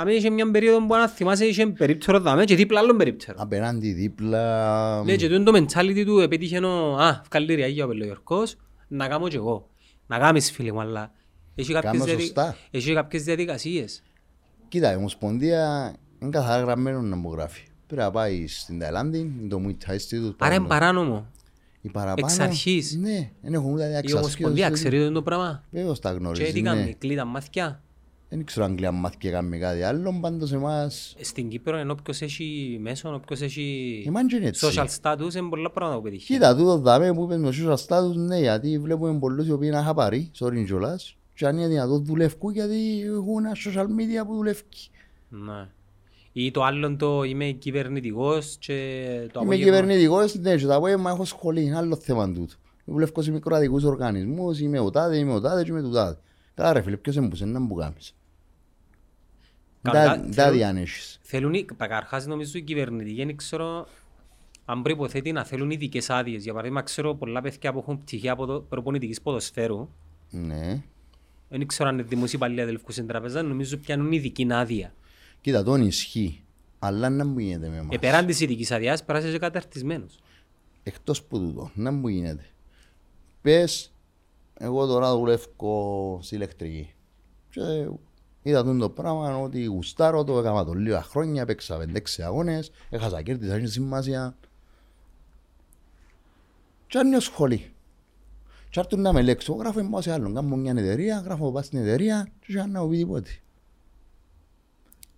Αν 0.00 0.08
είχε 0.08 0.30
μια 0.30 0.50
περίοδο 0.50 0.86
που 0.86 0.94
να 0.94 1.08
θυμάσαι 1.08 1.44
είχε 1.46 1.66
περίπτερο 1.66 2.20
δάμε 2.20 2.44
και 2.44 2.54
δίπλα 2.54 2.80
άλλον 2.80 2.96
περίπτερο. 2.96 3.38
Απέναντι 3.40 3.92
δίπλα. 3.92 5.02
Ναι, 5.04 5.16
και 5.16 5.28
τούτο 5.28 5.52
το 5.52 5.58
mentality 5.58 6.02
του 6.06 6.18
επέτυχε 6.18 6.58
ο 6.58 6.96
«Α, 6.96 7.22
βγάλει 7.30 7.54
ριάγια 7.54 7.84
ο 7.84 7.88
Πελογιορκός, 7.88 8.56
να 8.88 9.08
κάνω 9.08 9.28
κι 9.28 9.36
εγώ». 9.36 9.68
Να 10.06 10.18
κάνεις 10.18 10.50
φίλε 10.50 10.72
μου, 10.72 10.80
αλλά 10.80 11.12
έχει 11.54 11.72
κάποιες, 11.72 11.92
Κάνω 11.92 12.04
διαδικ... 12.04 12.24
σωστά. 12.24 12.56
έχει 12.70 12.92
κάποιες 12.92 13.22
διαδικασίες. 13.22 14.02
Κοίτα, 14.68 14.92
η 14.92 14.96
Ομοσπονδία 14.96 15.94
είναι 16.18 16.30
καθαρά 16.30 16.62
γραμμένο 16.62 17.00
να 17.00 17.16
μου 17.16 17.32
γράφει. 17.32 17.62
Πρέπει 17.86 18.02
να 18.02 18.10
πάει 18.10 18.46
στην 18.46 18.78
Ταϊλάνδη, 18.78 19.32
το 19.48 19.60
Muay 19.66 19.70
Thai 19.70 19.94
Institute. 19.94 20.34
Άρα 20.38 20.54
είναι 20.54 20.66
πάνω. 20.66 20.80
παράνομο. 20.80 21.26
Η 21.80 21.88
παραπάνω, 21.88 22.26
εξ 22.26 22.38
αρχής. 22.38 22.96
Ναι, 22.96 23.30
δεν 23.42 23.54
έχουν 23.54 23.72
ούτε 23.72 23.82
Η 23.82 23.86
εξασκήσεις. 23.86 24.14
Ομοσπονδία 24.14 24.70
ξέρει 24.70 25.12
το 25.12 25.22
πράγμα. 25.22 25.64
Βέβαιως 25.70 26.00
τα 26.00 26.10
Και 26.10 26.16
γνωρίζει, 26.18 26.52
τι 26.52 26.60
ναι. 26.60 26.68
κάνει, 26.68 26.94
κλείδα 26.98 27.24
μάθηκια. 27.24 27.82
Δεν 28.30 28.44
ξέρω 28.44 28.64
αν 28.64 28.76
κλειά 28.76 28.92
μάθηκε 28.92 29.26
και 29.26 29.32
κάνει 29.34 29.58
κάτι 29.58 29.82
άλλο, 29.82 30.18
πάντως 30.20 30.52
εμάς... 30.52 31.14
Στην 31.20 31.48
Κύπρο 31.48 31.76
ενώ 31.76 31.92
όποιος 31.92 32.20
έχει 32.22 32.78
μέσον, 32.80 33.14
όποιος 33.14 33.40
έχει 33.40 34.04
Εμάς 34.06 34.22
είναι 34.32 34.46
έτσι. 34.46 34.66
social 34.72 34.86
status, 35.00 35.34
είναι 35.34 35.48
πολλά 35.48 35.70
πράγματα 35.70 35.96
που 35.96 36.02
πετύχει. 36.02 36.32
Κοίτα, 36.32 36.56
τούτο 36.56 36.78
δάμε 36.78 37.12
που 37.14 37.22
είπες 37.22 37.38
με 37.38 37.50
social 37.52 37.74
status, 37.86 38.14
ναι, 38.14 38.38
γιατί 38.38 38.78
βλέπουμε 38.78 39.18
πολλούς 39.18 39.46
οι 39.46 39.52
οποίοι 39.52 39.68
είναι 39.72 39.82
χαπαροί, 39.82 40.30
sorry 40.38 40.64
κιόλας, 40.66 41.16
και 41.34 41.46
αν 41.46 41.56
είναι 41.56 41.66
δυνατόν 41.68 42.04
δουλεύκουν 42.04 42.52
γιατί 42.52 43.00
έχουν 43.06 43.44
ένα 43.44 43.52
social 43.66 43.84
media 43.84 44.26
που 44.26 44.34
δουλεύει. 44.34 44.62
Ναι. 45.28 45.68
Ή 46.32 46.50
το 46.50 46.62
άλλο 46.62 46.96
το 46.96 47.22
είμαι 47.22 47.44
κυβερνητικός 47.44 48.56
και 48.58 48.74
το 49.32 49.40
Είμαι 49.42 49.54
απόγευμα- 49.54 49.64
κυβερνητικός, 49.64 50.34
ναι, 50.34 50.56
και 50.56 50.66
το 50.66 50.74
απόγευμα 50.74 51.10
έχω 51.10 51.24
σχολή, 51.24 51.62
είναι 51.62 51.76
άλλο 51.76 51.96
θέμα 51.96 52.32
τούτο. 52.32 52.54
Δουλεύω 52.84 53.22
σε 53.22 53.30
μικροαδικούς 53.30 53.84
οργανισμούς, 53.84 54.60
είμαι 54.60 54.78
ο 54.78 54.90
τάδε, 54.90 55.16
είμαι 55.16 55.32
ο 55.34 55.40
τάδε 55.40 55.64
και 55.64 55.70
είμαι 55.70 55.82
του 55.82 55.90
τάδε. 55.90 56.18
Καλά 56.54 56.72
ρε 56.72 56.82
φίλε, 56.82 56.96
ποιος 56.96 57.16
εμπούσε 57.16 57.44
να 57.44 57.60
μου 57.60 57.74
κάνεις. 57.74 58.14
Καλά, 59.92 60.14
Τα- 60.16 60.20
Τα 60.26 60.32
θέλω- 60.32 60.52
διάνεσες. 60.56 61.18
Θέλουν, 61.22 61.54
οι- 61.54 61.64
καταρχάς 61.64 62.26
νομίζω 62.26 62.58
οι 62.58 62.62
κυβερνητικοί, 62.62 63.24
δεν 63.24 63.36
ξέρω 63.36 63.86
αν 64.64 64.82
προϋποθέτει 64.82 65.32
να 65.32 65.44
θέλουν 65.44 65.70
ειδικές 65.70 66.10
άδειες. 66.10 66.42
Για 66.42 66.52
παράδειγμα, 66.52 66.82
ξέρω 66.82 67.14
πολλά 67.14 67.40
παιδιά 67.40 67.72
που 67.72 67.78
έχουν 67.78 68.00
πτυχία 68.02 68.36
ποδο- 68.36 68.60
προπονητικής 68.60 69.20
ποδοσφαίρου. 69.20 69.88
Ναι. 70.30 70.82
Δεν 71.48 71.66
ξέρω 71.66 71.88
αν 71.88 71.94
είναι 71.98 72.02
δημοσίοι 72.08 72.32
υπαλλήλοι 72.36 72.60
αδελφικούς 72.60 72.94
στην 72.94 73.06
τραπεζά, 73.06 73.42
νομίζω 73.42 73.76
πιάνουν 73.76 74.12
ειδική 74.12 74.46
άδεια. 74.50 74.92
Κοίτα, 75.40 75.62
τον 75.62 75.86
ισχύει, 75.86 76.42
αλλά 76.78 77.08
να 77.10 77.24
μου 77.26 77.38
γίνεται 77.38 77.68
με 77.68 77.76
εμάς. 77.76 77.94
Ε, 77.94 77.98
πέραν 77.98 78.26
της 78.26 78.40
ειδικής 78.40 78.70
άδειας, 78.70 79.04
πέρασε 79.04 79.30
και 79.30 79.38
καταρτισμένος. 79.38 80.18
Εκτός 80.82 81.22
που 81.22 81.38
τούτο, 81.38 81.70
να 81.74 81.92
μου 81.92 82.08
γίνεται. 82.08 82.44
Πες, 83.42 83.92
εγώ 84.58 84.86
τώρα 84.86 85.14
δουλεύω 85.16 86.18
στη 86.22 86.34
ηλεκτρική. 86.34 86.92
Και 87.50 87.60
είδα 88.48 88.64
τον 88.64 88.78
το 88.78 88.88
πράγμα 88.88 89.36
ότι 89.36 89.64
γουστάρω 89.64 90.24
το, 90.24 90.38
έκανα 90.38 90.64
το 90.64 90.72
λίγα 90.72 91.02
χρόνια, 91.02 91.44
παίξα 91.44 91.78
5-6 91.94 92.00
αγώνες, 92.24 92.70
έχασα 92.90 93.22
κέρδη, 93.22 93.50
έχει 93.50 93.66
σημασία. 93.66 94.36
Και 96.86 96.98
αν 96.98 97.06
είναι 97.06 97.20
σχολή. 97.20 97.72
Και 98.70 98.80
έρθουν 98.80 99.00
να 99.00 99.12
με 99.12 99.22
λέξω, 99.22 99.52
γράφω 99.54 99.88
πάω 99.90 100.00
σε 100.00 100.12
άλλον, 100.12 100.34
κάνω 100.34 100.56
μια 100.56 100.72
εταιρεία, 100.76 101.22
γράφω 101.24 101.52
πάω 101.52 101.62
στην 101.62 101.78
εταιρεία 101.78 102.28
και 102.46 102.60
αν 102.60 102.70
να 102.70 102.82
μου 102.82 102.88
πεις 102.88 102.98
τίποτε. 102.98 103.30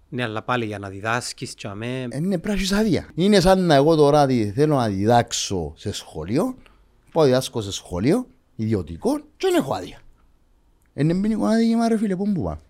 Ναι, 0.08 0.22
αλλά 0.22 0.42
πάλι 0.42 0.64
για 0.64 0.78
να 0.78 0.88
διδάσκεις 0.88 1.54
και 1.54 1.66
αμέ... 1.68 2.06
Ε, 2.10 2.16
Είναι 2.16 2.38
πράσινη 2.38 2.78
άδεια. 2.80 3.10
Είναι 3.14 3.40
σαν 3.40 3.60
να 3.66 3.74
εγώ 3.74 3.94
τώρα 3.94 4.26
δι- 4.26 4.52
θέλω 4.54 4.76
να 4.76 4.88
διδάξω 4.88 5.72
σε 5.76 5.92
σχολείο, 5.92 6.54
πάω 7.12 7.24
διδάσκω 7.24 7.60
σε 7.60 7.72
σχολείο, 7.72 8.26
ιδιωτικό, 8.56 9.18
και 9.18 9.24
δεν 9.50 9.54
έχω 9.54 9.74
άδεια. 9.74 10.00
Είναι 10.94 11.14
ποινικό 11.14 11.44
αδίκημα 11.46 11.88
ρε 11.88 11.96
φίλε, 11.98 12.16
πού 12.16 12.32
που 12.32 12.42
πάμε. 12.42 12.60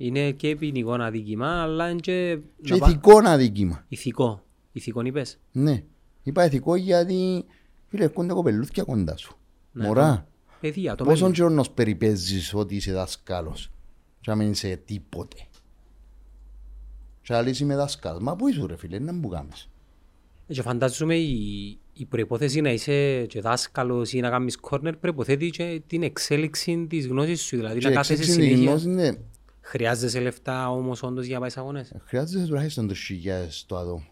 Είναι 0.00 0.30
και 0.30 0.56
ποινικό 0.56 0.92
αδίκημα, 0.92 1.62
αλλά 1.62 1.88
είναι 1.90 2.00
και... 2.00 2.38
Και 2.62 2.72
να 2.72 2.78
πά- 2.78 2.88
ηθικό 2.88 3.18
αδίκημα. 3.24 3.84
Ηθικό. 3.88 4.42
Ηθικό 4.72 5.00
είπες. 5.02 5.38
Ναι. 5.52 5.82
Είπα 6.22 6.44
ηθικό 6.44 6.76
γιατί 6.76 7.44
φίλε 7.88 8.04
έρχονται 8.04 8.32
κοπελούθια 8.32 8.82
κοντά 8.82 9.16
σου. 9.16 9.36
Ναι, 9.72 9.86
Μωρά, 9.86 10.28
Παιδεία, 10.60 10.94
το 10.94 11.04
πόσον 11.04 11.20
μέλλον. 11.30 11.34
χρόνος 11.34 11.70
περιπέζεις 11.70 12.54
ότι 12.54 12.74
είσαι 12.76 12.92
δάσκαλος 12.92 13.70
και 14.20 14.30
να 14.30 14.36
μην 14.36 14.50
είσαι 14.50 14.80
τίποτε. 14.84 15.36
Και 17.22 17.34
άλλοι 17.34 17.54
είμαι 17.60 17.76
δάσκαλος. 17.76 18.22
Μα 18.22 18.36
πού 18.36 18.48
είσαι 18.48 18.66
ρε 18.66 18.76
φίλε, 18.76 18.98
να 18.98 19.12
μου 19.12 19.28
κάνεις. 19.28 19.68
Και 20.46 20.62
φαντάζομαι 20.62 21.16
η, 21.16 21.78
η 21.92 22.04
προϋπόθεση 22.04 22.60
να 22.60 22.72
είσαι 22.72 23.26
και 23.26 23.40
δάσκαλος 23.40 24.12
ή 24.12 24.20
να 24.20 24.30
κάνεις 24.30 24.56
κόρνερ 24.56 24.96
προϋποθέτει 24.96 25.50
και 25.50 25.82
την 25.86 26.02
εξέλιξη 26.02 26.86
της 26.88 27.06
γνώσης 27.06 27.42
σου. 27.42 27.56
Δηλαδή 27.56 27.78
Και 27.78 27.88
να 27.88 27.94
κάθεσαι 27.94 28.12
εξέλιξη 28.22 28.40
της 28.48 28.48
συνέχεια. 28.58 28.70
γνώσης, 28.70 28.86
ναι, 28.86 29.18
Χρειάζεσαι 29.68 30.20
λεφτά 30.20 30.70
όμως 30.70 31.02
όντως 31.02 31.24
για 31.24 31.34
να 31.34 31.40
πάεις 31.40 31.52
σε 31.52 31.60
αγώνες; 31.60 31.92
Χρειάζεται 32.04 32.46
τουλάχιστον 32.46 32.88
το 32.88 32.94
χιλιάδες 32.94 33.64
το 33.66 33.76
άτομο. 33.76 34.06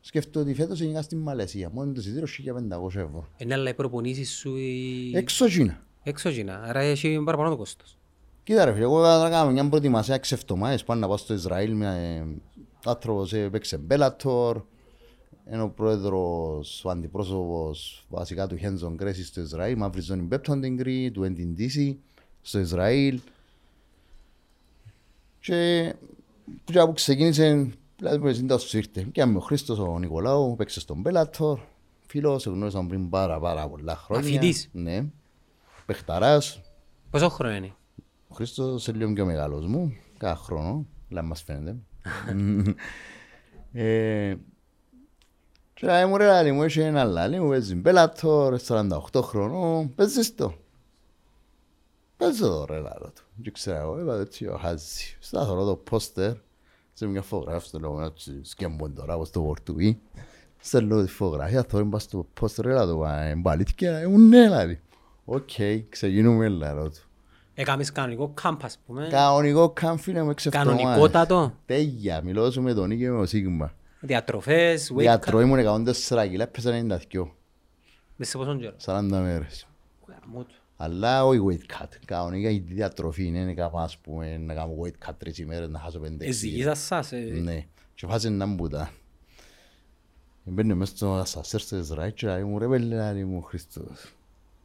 Σκέφτομαι 0.00 0.44
ότι 0.44 0.54
φέτος 0.54 0.80
έγινα 0.80 1.02
στην 1.02 1.18
Μαλαισία, 1.18 1.70
μόνο 1.70 1.92
το 1.92 2.00
εισιτήριο 2.00 2.26
1500 2.26 2.86
ευρώ. 2.86 3.28
Είναι 3.36 3.54
αλλά 3.54 3.70
οι 3.70 3.74
προπονήσεις 3.74 4.30
σου 4.30 4.56
οι... 4.56 5.12
Έξω 5.14 5.48
Κίνα. 5.48 5.82
εξωγήνα, 6.02 6.62
άρα 6.62 6.80
έχει 6.80 7.22
παραπάνω 7.24 7.50
το 7.50 7.56
κόστος. 7.56 7.98
Κοίτα 8.42 8.64
ρε 8.64 8.72
φίλε, 8.72 8.84
εγώ 8.84 9.04
θα 9.04 9.28
κάνω 9.30 9.50
μια 9.50 9.68
προετοιμασία 9.68 10.18
ξεφτομάδες, 10.18 10.84
πάνω 10.84 11.00
να 11.00 11.06
πάω 11.06 11.16
στο 11.16 11.34
Ισραήλ 11.34 11.74
με 11.74 11.86
ε, 11.86 12.40
άνθρωπος 12.84 13.32
έπαιξε 13.32 13.78
Μπέλατορ, 13.78 14.62
είναι 15.52 15.62
ο 15.62 15.70
πρόεδρος, 15.70 16.84
ο 16.84 16.90
αντιπρόσωπος 16.90 18.06
βασικά 18.08 18.46
του 18.46 18.56
Χέντζον 18.56 18.96
Κρέση 18.96 19.24
στο 19.24 19.40
Ισραήλ, 19.40 19.76
μαύρη 19.76 20.00
ζώνη 20.00 20.22
Μπέπτον 20.22 20.60
την 20.60 20.76
Κρή, 20.76 21.10
του 21.10 21.34
NTDC 21.36 21.96
στο 22.40 22.58
Ισραήλ. 22.58 23.20
Και 25.40 25.94
που 26.64 26.72
και 26.72 26.80
που 26.80 26.92
ξεκίνησε, 26.92 27.70
δηλαδή 27.96 28.18
που 28.18 28.26
εσύ 28.26 28.46
σου 28.58 28.76
ήρθες, 28.76 29.06
και 29.12 29.24
με 29.24 29.36
ο 29.36 29.40
Χρήστος 29.40 29.78
ο 29.78 29.98
Νικολάου, 29.98 30.54
παίξες 30.56 30.82
στον 30.82 31.00
Μπέλατορ, 31.00 31.60
φίλος, 32.06 32.42
σε 32.42 32.50
γνώρισαν 32.50 32.86
πριν 32.86 33.08
πάρα 33.08 33.38
πάρα 33.38 33.68
πολλά 33.68 33.96
χρόνια. 33.96 34.24
Μαθητής. 34.24 34.68
Ναι, 34.72 35.04
παιχταράς, 35.86 36.60
Πόσο 37.10 37.28
χρόνο 37.28 37.54
είναι; 37.54 37.74
ο 38.28 38.34
Χρήστος 38.34 38.86
είναι 38.86 38.98
λίγο 38.98 39.12
πιο 39.12 39.24
μεγάλος 39.24 39.66
μου, 39.66 39.92
κάθε 40.18 40.42
χρόνο, 40.42 40.86
αλλά 41.10 41.22
μας 41.22 41.42
φαίνεται. 41.42 41.76
ε, 43.72 44.34
και 45.74 45.86
λέει 45.86 46.06
μου 46.06 46.16
ρε 46.16 46.26
λάλη 46.26 46.52
μου, 46.52 46.62
έχει 46.62 46.80
ένα 46.80 47.04
λάλη 47.04 47.40
μου, 47.40 47.48
παίζει 47.48 47.74
Μπέλατορ, 47.74 48.60
48 48.66 49.22
χρονών, 49.22 49.94
παίζεις 49.94 50.34
το. 50.34 50.54
Παίζω 52.20 52.48
το 52.48 52.64
ρε 52.64 52.78
λάλο 52.78 53.12
του. 53.14 53.22
Και 53.42 53.50
ξέρω 53.50 53.76
εγώ, 53.76 54.00
είπα 54.00 54.20
έτσι 54.20 54.46
ο 54.46 54.56
Χάζη. 54.56 55.16
Σταθωρώ 55.18 55.64
το 55.64 55.76
πόστερ, 55.76 56.32
σε 56.92 57.06
μια 57.06 57.22
φωτογράφη 57.22 57.66
στο 57.66 57.78
λόγο 57.78 58.02
έτσι 58.02 58.40
σκέμπον 58.42 58.94
τώρα, 58.94 59.14
όπως 59.14 59.30
το 59.30 59.42
βορτουί. 59.42 60.00
Στέλνω 60.58 61.02
τη 61.02 61.08
φωτογραφία, 61.08 61.64
τώρα 61.64 61.84
είμαι 61.84 61.98
στο 61.98 62.26
πόστερ, 62.34 62.64
ρε 62.64 62.72
λάλο, 62.72 63.06
εμπαλήθηκε, 63.06 64.00
ήμουν 64.04 64.28
ναι 64.28 64.48
λάλη. 64.48 64.80
Οκ, 65.24 65.50
ξεκινούμε 65.88 66.48
λάλο 66.48 66.90
του. 66.90 67.00
Έκαμες 67.54 67.92
κανονικό 67.92 68.30
κάμπ 68.34 68.58
ας 68.62 68.78
πούμε. 68.86 69.06
Κανονικό 69.10 69.70
κάμφι 69.70 70.12
με 70.12 70.34
ξεφτωμάδες. 70.34 70.82
Κανονικότατο. 70.82 71.54
Τέλεια, 71.66 72.22
μιλώ 72.22 72.50
σου 72.50 72.62
με 72.62 72.74
τον 72.74 72.88
Νίκη 72.88 73.02
και 73.02 73.10
με 73.10 73.16
τον 73.16 73.26
Σίγμα. 73.26 73.72
Διατροφές, 74.00 74.90
weight 74.92 74.96
cut. 74.96 74.98
Διατροή 74.98 75.44
μου 75.44 75.56
είναι 75.56 75.92
104 76.08 76.28
κιλά, 76.28 76.42
έπαιζα 76.42 76.70
92, 76.70 77.34
Μέσα 78.16 78.30
σε 78.30 78.36
πόσον 78.36 78.58
καιρό. 78.58 78.74
40 78.84 79.00
μέρες. 79.08 79.66
Γαμώ 80.06 80.42
του. 80.44 80.54
Αλλά 80.82 81.24
όχι 81.26 81.40
weight 81.48 81.82
cut. 81.82 81.88
Κανονικά 82.04 82.50
η 82.50 82.58
διατροφή 82.58 83.24
είναι 83.24 83.44
να 83.44 83.54
κάνω, 83.54 83.78
ας 83.78 83.98
πούμε, 83.98 84.36
να 84.38 84.54
κάνω 84.54 84.72
weight 84.82 85.08
cut 85.08 85.12
τρεις 85.18 85.38
ημέρες, 85.38 85.68
να 85.68 85.78
χάσω 85.78 85.98
πέντε 85.98 86.26
Ε, 86.26 86.30
ζυγίζα 86.30 86.74
σας. 86.74 87.12
ε; 87.12 87.18
Ναι. 87.18 87.66
Και 87.94 88.06
φάση 88.06 88.30
να 88.30 88.46
μπούτα. 88.46 88.90
Μπαίνω 90.44 90.74
μέσα 90.74 90.96
στο 90.96 91.12
ασασέρ 91.14 91.60
στο 91.60 91.76
Ισραήλ 91.76 92.12
και 92.12 92.26
λέει 92.26 92.42
μου 92.42 92.58
ρε 92.58 92.66
πέλε 92.68 92.94
λάλη 92.94 93.24
μου 93.24 93.42
Χριστός. 93.42 94.14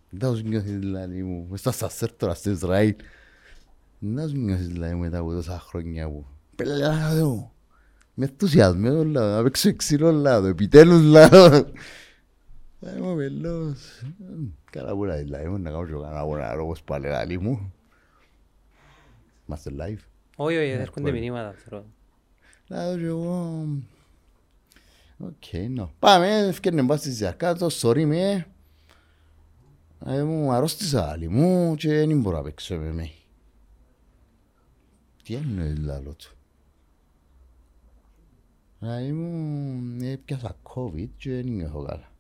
Δεν 0.10 0.36
σου 0.36 0.44
νιώθεις 0.48 0.84
λάλη 0.84 1.24
μου 1.24 1.48
μες 1.50 1.60
στο 1.60 1.70
ασασέρ 1.70 2.12
τώρα 2.12 2.34
στο 2.34 2.50
Ισραήλ. 2.50 2.96
Δεν 4.00 4.30
σου 4.30 4.38
νιώθεις 4.38 4.76
λάλη 4.78 4.94
μου 4.94 5.02
μετά 5.02 5.18
από 5.18 5.32
τόσα 5.32 5.60
χρόνια 5.60 6.10
που. 6.10 6.26
Πέλε 6.56 6.74
λάλη 6.78 7.24
μου. 7.24 7.52
Με 8.14 8.26
ενθουσιασμένο 8.26 9.04
λάδο, 9.04 9.36
να 9.36 9.44
παίξω 9.44 9.76
ξύλο 9.76 10.12
λάδο, 10.12 10.48
επιτέλους 10.48 11.04
λάδο. 11.04 11.66
Λέει 12.86 13.00
μου 13.00 13.16
πελός. 13.16 14.02
Καλά 14.72 14.94
που 14.96 15.06
να 15.06 15.16
δηλαδή 15.16 15.48
μου 15.48 15.58
να 15.58 15.70
κάνω 15.70 15.86
και 15.86 15.92
κανένα 15.92 16.20
αγώνα 16.20 16.60
όπως 16.60 16.84
πάλι 16.84 17.08
λάλη 17.08 17.40
μου. 17.40 17.74
Είμαστε 19.48 19.72
live. 19.80 20.00
Όχι, 20.36 20.58
όχι, 20.58 20.70
έρχονται 20.70 21.10
πολύ. 21.10 21.22
μηνύματα. 21.22 21.54
θεωρώ. 21.54 21.86
Λάδω 22.68 22.98
και 22.98 23.06
εγώ... 23.06 23.68
Οκ, 25.18 25.70
νο. 25.70 25.92
Πάμε, 26.00 26.38
ευκαιρνε 26.38 26.82
μπας 26.82 27.00
στη 27.00 27.12
Ζιακάτο, 27.12 27.68
sorry 27.72 28.06
με. 28.06 28.48
Ε, 30.06 30.24
μου 30.24 30.52
αρρώστησα 30.52 31.10
άλλη 31.10 31.28
μου 31.28 31.76
και 31.76 31.94
δεν 31.94 32.20
μπορώ 32.22 32.38
να 32.38 32.44
παίξω 32.44 32.76
με 32.76 32.92
με. 32.92 33.12
Τι 35.24 35.34
εννοείς 35.34 35.78
λάλο 35.78 36.14
του. 36.14 36.32
Δηλαδή 38.80 39.12
μου 39.12 40.04
έπιασα 40.04 40.58
COVID 40.64 41.10
και 41.18 41.32
δεν 41.32 41.46
νιώθω 41.46 41.84
καλά. 41.84 42.14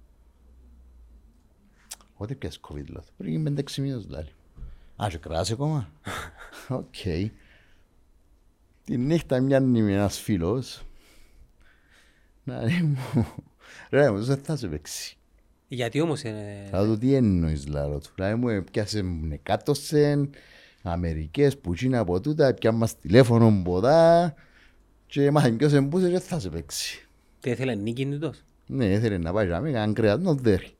Ό,τι 2.17 2.33
έπιασα 2.33 2.59
COVID 2.69 2.85
λάθο. 2.87 3.11
Πριν 3.17 3.43
πέντε 3.43 3.59
έξι 3.59 3.81
μήνες 3.81 4.05
δηλαδή. 4.05 4.29
Α, 4.95 5.07
και 5.09 5.17
κράσει 5.17 5.53
ακόμα. 5.53 5.91
Οκ. 6.69 6.95
Τη 8.83 8.97
νύχτα 8.97 9.39
μοιάνει 9.39 9.81
με 9.81 9.93
ένας 9.93 10.19
φίλος. 10.19 10.83
Να 12.43 12.61
λέει 12.61 12.81
μου, 12.81 13.27
ρε 13.89 14.11
μου, 14.11 14.23
δεν 14.23 14.37
θα 14.37 14.55
σε 14.55 14.67
παίξει. 14.67 15.17
Γιατί 15.67 16.01
όμως 16.01 16.21
είναι... 16.23 16.67
Θα 16.71 16.85
του 16.85 16.97
τι 16.97 17.13
εννοείς 17.13 17.67
λάρω 17.67 17.99
του. 17.99 18.09
Δηλαδή 18.15 18.35
μου 18.35 18.49
έπιασε 18.49 19.01
με 19.01 19.39
κάτωσεν, 19.43 20.29
Αμερικές, 20.87 21.57
πουτσίνα 21.57 21.99
από 21.99 22.19
τούτα, 22.19 22.53
πια 22.53 22.71
μας 22.71 22.99
τηλέφωνο 22.99 23.61
ποτά 23.63 24.33
και 25.05 25.31
μάθαμε 25.31 25.55
ποιος 25.55 25.73
εμπούσε 25.73 26.09
και 26.09 26.19
θα 26.19 26.39
σε 26.39 26.49
παίξει. 26.49 27.07
Τι 27.39 27.49
ήθελε 27.49 27.75
νίκη 27.75 28.05
τούτος. 28.05 28.43
Ναι, 28.67 28.85
ήθελε 28.85 29.17
να 29.17 29.33
πάει 29.33 29.47
να 29.47 29.71
κάνει 29.71 29.93
κρέας, 29.93 30.19
να 30.19 30.33
δέρει. 30.33 30.75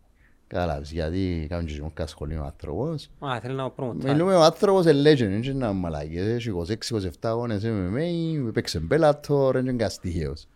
Κατάλαβες, 0.47 0.91
γιατί 0.91 1.45
κάνουν 1.49 1.65
και 1.65 1.81
μόκα 1.81 2.08
σχολείο 2.08 2.41
ο 2.41 2.45
άνθρωπος. 2.45 3.10
Α, 3.19 3.36
ήθελε 3.38 3.53
να 3.53 3.69
προμοτάρει. 3.69 4.13
Μιλούμε 4.13 4.36
ο 4.36 4.43
άνθρωπος 4.43 4.86
είναι 4.86 5.12
legend, 5.12 5.43
είναι 5.45 5.53
να 5.53 5.73
μαλάκες, 5.73 6.27
έχει 6.27 6.51
26-27 6.93 7.08
αγώνες 7.21 7.63
MMA, 7.65 8.51
παίξε 8.53 8.79
μπέλατορ, 8.79 9.58
είναι 9.58 9.73
και 9.73 9.88
στοιχείος. 9.88 10.47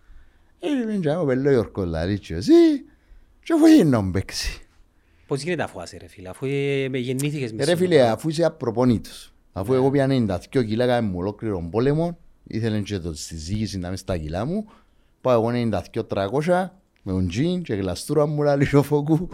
Ε, 0.60 0.70
είναι 0.70 1.00
και 1.02 1.10
άμα 1.10 1.26
πέλω 1.26 1.52
Ιορκό 1.52 1.86
λαρί 1.86 2.20
και 2.20 2.36
εσύ, 2.36 2.54
και 3.44 3.54
αφού 3.54 3.66
είναι 3.66 3.84
να 3.84 4.12
παίξει. 4.12 4.62
Πώς 5.28 5.42
γίνεται 5.42 5.64
αφού 5.64 5.82
είσαι 5.82 5.98
ρε 5.98 6.08
φίλε, 6.08 6.30
αφού 6.30 6.46
ε, 6.46 6.86
γεννήθηκες 6.86 7.52
Ε, 7.52 7.54
μες 7.54 7.66
Ρε 7.66 7.76
φίλε, 7.76 8.10
αφού 8.10 8.30
είσαι 8.30 8.44
απροπονήτος, 8.44 9.34
αφού 9.54 9.74
εγώ 9.74 9.92
πια 9.92 10.08
92 10.52 10.66
κιλά 10.66 10.86
κάμε 10.86 11.08
μου 11.08 11.18
ολόκληρο 11.18 11.68
πόλεμο, 11.72 12.18
ήθελε 12.44 12.80
και 12.80 13.00
το 13.00 13.14
στη 13.14 13.36
ζήγηση 13.36 13.78
να 13.78 13.88
είμαι 13.88 13.98
στα 13.98 14.18
κιλά 14.18 14.46
μου, 14.46 14.66
πάω 15.22 15.52
εγώ 15.52 15.70
92-300, 16.42 16.70
με 17.04 17.12
τον 17.12 17.28
τζιν 17.28 17.64
και 17.64 17.74
γλαστούρα 17.74 18.26
μου 18.26 18.42
λαλί 18.42 18.76
ο 18.76 18.84
φόκου, 18.84 19.30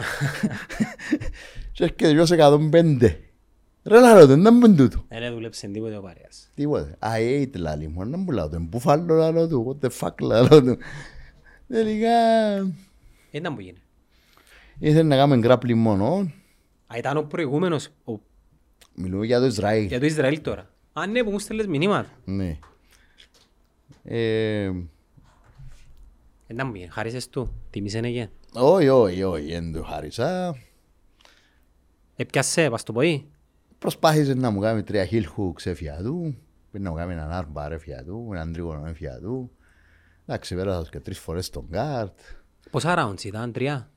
και 1.72 1.84
έρχεται 1.84 2.14
ποιος 2.14 2.32
105. 2.32 3.16
Ρε 3.84 4.00
λαλό, 4.00 4.26
δεν 4.28 4.40
ήταν 4.40 4.60
πεν 4.60 4.76
τούτο. 4.76 5.06
Δεν 5.08 5.34
δούλεψε 5.34 5.68
τίποτε 5.68 5.96
ο 5.98 6.02
παρέας. 6.02 6.50
Τίποτε. 6.56 6.98
I 7.02 7.42
ate 7.42 7.58
λαλί 7.58 7.88
μου, 7.88 8.06
να 8.06 8.18
μου 8.18 8.32
λαλό 8.32 8.50
του, 8.50 8.66
μπουφάλο 8.70 9.16
λαλό 9.16 9.48
του, 9.48 9.78
what 9.82 9.86
the 9.86 9.90
fuck 10.00 10.22
λαλό 10.22 10.64
του. 10.64 10.78
Τελικά, 11.68 12.10
Ήταν 13.32 13.56
που 13.56 13.62
γίνει. 13.62 13.78
ήθελε 14.80 15.04
να 15.04 15.16
κάνουμε 15.16 15.38
γκράπλι 15.40 15.74
μόνο, 15.74 16.32
Α, 16.88 16.98
ήταν 16.98 17.18
ο 17.18 17.22
προηγούμενος, 17.24 17.90
ο- 18.04 18.20
μιλούμε 18.96 19.26
για 19.26 19.40
το 19.40 19.46
Ισραήλ. 19.46 19.86
για 19.86 20.00
το 20.00 20.06
Ισραήλ 20.06 20.42
τώρα. 20.42 20.70
Α, 20.94 21.08
ναι, 21.08 21.24
που 21.24 21.32
μου 21.32 21.40
στέλνες 21.40 21.68
μηνύματα. 21.68 22.10
Ναι. 22.26 22.58
Ε, 26.48 26.54
Ήταν 26.54 26.70
που 26.70 26.76
γίνει, 26.76 26.90
χάρισες 26.90 27.30
του, 27.30 27.54
τιμήσανε 27.70 28.12
και. 28.12 28.30
Όχι, 28.54 28.90
όχι, 28.90 29.24
όχι, 29.24 29.52
δεν 29.52 29.74
του 29.74 29.84
χάρισα. 29.84 30.58
Έπιασε, 32.16 32.70
πας 32.70 32.84
το 32.84 32.94
ποή. 32.94 33.28
Προσπάθησε 33.78 34.34
να 34.34 34.50
μου 34.50 34.60
κάνει 34.60 34.84
τρία 34.84 35.08
heel 35.12 35.24
hooks 35.24 35.66
έφυγα 35.66 36.02
του. 36.04 36.38
Πρέπει 36.70 36.84
να 36.84 36.90
μου 36.90 36.96
κάνει 36.96 37.14
έναν 37.14 37.54
armbar 37.54 37.72
έφυγα 37.72 38.04
του, 38.04 38.30
έναν 38.32 38.54
τρίγωνο 38.54 38.86
έφυγα 38.88 39.20
του. 39.20 39.52
Εντάξει, 40.26 40.56
πέρασα 40.56 40.90
και 40.90 41.00
τρεις 41.00 41.20
φορές 41.20 41.46
στον 41.46 41.70
κάρτ. 41.70 42.20
Πόσα 42.72 42.96
rounds 42.98 43.24
ήταν, 43.24 43.52
τρία; 43.52 43.90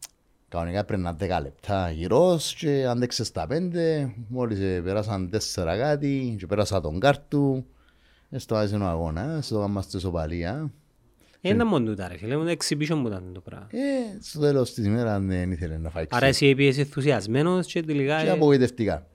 Κανονικά 0.48 0.84
πρέπει 0.84 1.02
να 1.02 1.16
10 1.20 1.42
λεπτά 1.42 1.90
γυρός 1.90 2.54
και 2.54 2.86
άντεξε 2.86 3.24
στα 3.24 3.46
πέντε. 3.46 4.14
Μόλις 4.28 4.60
ε, 4.60 4.80
πέρασαν 4.80 5.30
τέσσερα 5.30 5.78
κάτι 5.78 6.36
και 6.38 6.46
πέρασα 6.46 6.80
τον 6.80 7.00
κάρτ 7.00 7.20
του. 7.28 7.66
Έστωβάζε 8.30 8.76
ο 8.76 8.84
αγώνα, 8.84 9.40
στο 9.42 9.64
είμαστε 9.68 9.98
σοπαλία. 9.98 10.70
Ε, 11.40 11.48
Ήταν 11.54 11.66
μόνο 11.66 11.84
τούτα 11.86 12.08
ρε 12.08 12.16
φίλε, 12.16 12.36
μου 12.36 12.54
exhibition 12.58 12.98
που 13.02 13.06
ήταν 13.06 13.30
το 13.34 13.40
πράγμα. 13.40 13.66
Ε, 13.70 14.18
στο 14.20 14.40
τέλος 14.40 14.74
της 14.74 14.84
ημέρας 14.86 15.22
δεν 15.24 15.50
ήθελε 15.50 15.78
να 15.78 15.90
φάει 15.90 16.04
Άρα 16.10 16.30
ξύλο. 16.30 16.48
εσύ 16.48 16.54
πήγες 16.56 16.78
ενθουσιασμένος 16.78 17.66
και 17.66 17.82
τελικά 17.82 18.20
Και 18.22 18.28
ε, 18.28 18.30
απογοητευτικά. 18.30 19.06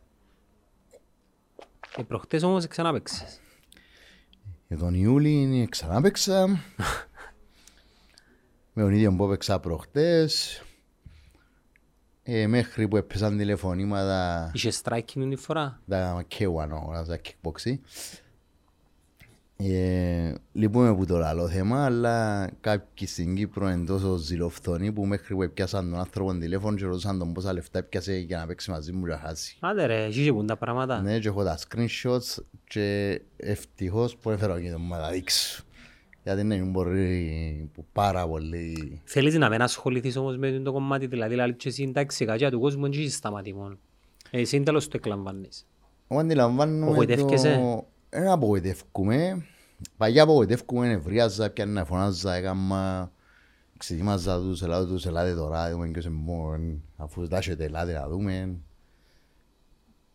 ε, 1.97 2.03
προχτές 2.03 2.43
όμως 2.43 2.67
ξανά 2.67 2.91
παίξες. 2.91 3.39
Για 4.67 4.77
τον 4.77 4.93
Ιούλη 4.93 5.67
ξανά 5.69 6.01
παίξα. 6.01 6.47
με 8.73 8.81
τον 8.81 8.91
ίδιο 8.93 9.15
που 9.15 9.23
έπαιξα 9.25 9.59
προχτές. 9.59 10.61
Ε, 12.23 12.47
μέχρι 12.47 12.87
που 12.87 12.97
έπαιζαν 12.97 13.37
τηλεφωνήματα 13.37 14.51
Είχε 14.53 14.71
striking 14.83 15.27
τη 15.29 15.35
φορά. 15.35 15.81
τα 15.87 16.25
K1 16.37 16.69
όλα 16.87 17.05
τα 17.05 17.19
kickboxing. 17.25 17.77
Ε, 19.57 20.33
λυπούμε 20.51 20.95
που 20.95 21.05
το 21.05 21.17
λαλό 21.17 21.47
θέμα, 21.47 21.85
αλλά 21.85 22.49
κάποιοι 22.61 23.07
στην 23.07 23.35
Κύπρο 23.35 23.69
είναι 23.69 23.85
τόσο 23.85 24.15
ζηλοφθονοί 24.15 24.91
που 24.91 25.05
μέχρι 25.05 25.35
που 25.35 25.43
έπιασαν 25.43 25.89
τον 25.89 25.99
άνθρωπο 25.99 26.33
τηλέφωνο 26.33 26.77
και 26.77 26.85
ρωτούσαν 26.85 27.19
τον 27.19 27.33
πόσα 27.33 27.53
λεφτά 27.53 27.79
έπιασε 27.79 28.17
για 28.17 28.37
να 28.37 28.45
παίξει 28.45 28.71
μαζί 28.71 28.91
μου 28.91 29.05
και 29.05 29.11
να 29.11 29.17
χάσει. 29.17 29.57
Άντε 29.59 29.85
ρε, 29.85 30.03
εσύ 30.03 30.23
και 30.23 30.33
πούν 30.33 30.47
τα 30.47 30.57
πράγματα. 30.57 31.01
Ναι, 31.01 31.19
και 31.19 31.27
έχω 31.27 31.43
τα 31.43 31.57
screenshots 31.57 32.43
και 32.67 33.21
ευτυχώς 33.37 34.15
που 34.15 34.29
έφερα 34.29 34.61
και 34.61 34.71
το 34.71 34.79
μου 34.79 34.89
να 34.89 34.99
τα 34.99 35.09
δείξω. 35.09 35.63
Γιατί 36.23 36.43
ναι, 36.43 36.57
μπορεί 36.57 37.69
που 37.73 37.85
πάρα 37.93 38.27
πολύ... 38.27 39.01
Θέλεις 39.03 39.35
να 39.35 39.49
μην 39.49 39.61
ασχοληθείς 39.61 40.17
όμως 40.17 40.37
με 40.37 40.51
το 40.51 40.71
κομμάτι, 40.71 41.07
δηλαδή 41.07 41.29
δηλαδή 41.29 41.53
και 41.53 41.69
εσύ 41.69 41.83
εντάξει, 41.83 42.25
κακιά 42.25 42.51
του 42.51 42.59
κόσμου 42.59 42.81
δεν 42.81 42.91
είσαι 42.91 43.15
σταματή 43.15 43.53
μόνο. 43.53 43.77
Ε, 44.31 44.39
Εσύ 44.39 44.55
είναι 44.55 44.65
τέλος 44.65 44.87
το 44.87 44.97
εκλαμβάνεις. 44.97 45.67
Εγώ 46.07 46.19
αντιλαμβάνομαι 46.19 46.85
Απογοητεύκεσαι; 46.85 47.53
το... 47.55 47.87
Δεν 48.13 48.27
απογοητεύκουμε. 48.27 49.45
Παγιά 49.97 50.23
απογοητεύκουμε, 50.23 50.87
νευρίαζα, 50.87 51.49
πιάνε 51.49 51.83
φωνάζα, 51.83 52.33
έκαμα... 52.33 53.11
Ξετοίμαζα 53.77 54.39
τους, 54.39 54.61
ελάτε 54.61 54.85
τους, 54.85 55.05
ελάτε 55.05 55.35
τώρα, 55.35 55.71
δούμε 55.71 55.87
ποιος 55.87 56.05
είναι 56.05 56.15
μόνο, 56.15 56.81
αφού 56.97 57.27
τάσετε, 57.27 57.63
ελάτε 57.63 57.93
να 57.93 58.07
δούμε. 58.07 58.57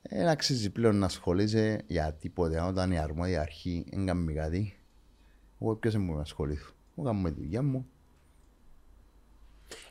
Δεν 0.03 0.29
αξίζει 0.29 0.71
πλέον 0.71 0.97
να 0.97 1.07
ασχολείσαι 1.07 1.83
για 1.87 2.13
τίποτε, 2.13 2.61
όταν 2.61 2.93
η 2.93 2.99
αρμόδια 2.99 3.41
αρχή 3.41 3.87
δεν 3.91 4.07
κάνει 4.07 4.35
κάτι. 4.35 4.79
Εγώ 5.61 5.75
ποιος 5.75 5.95
είναι 5.95 6.07
που 6.07 6.15
να 6.15 6.21
ασχοληθώ. 6.21 6.73
Εγώ 6.97 7.07
κάνω 7.07 7.29
τη 7.29 7.35
δουλειά 7.35 7.63
μου. 7.63 7.87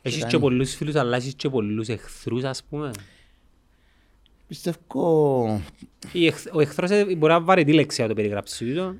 Έχεις 0.02 0.20
κάνει. 0.20 0.32
και 0.32 0.38
πολλούς 0.38 0.74
φίλους, 0.74 0.94
αλλά 0.94 1.16
έχεις 1.16 1.34
και 1.34 1.48
πολλούς 1.48 1.88
εχθρούς, 1.88 2.44
ας 2.44 2.64
πούμε. 2.64 2.90
Πιστεύω... 4.48 5.60
Η 6.12 6.26
εχθ- 6.26 6.54
Ο 6.54 6.60
εχθρός 6.60 6.90
ε, 6.90 7.04
μπορεί 7.16 7.32
να 7.32 7.40
βαρετή 7.40 7.72
λέξη 7.72 8.02
να 8.02 8.08
το 8.08 8.14
περιγράψεις 8.14 8.58
τούτο. 8.58 8.94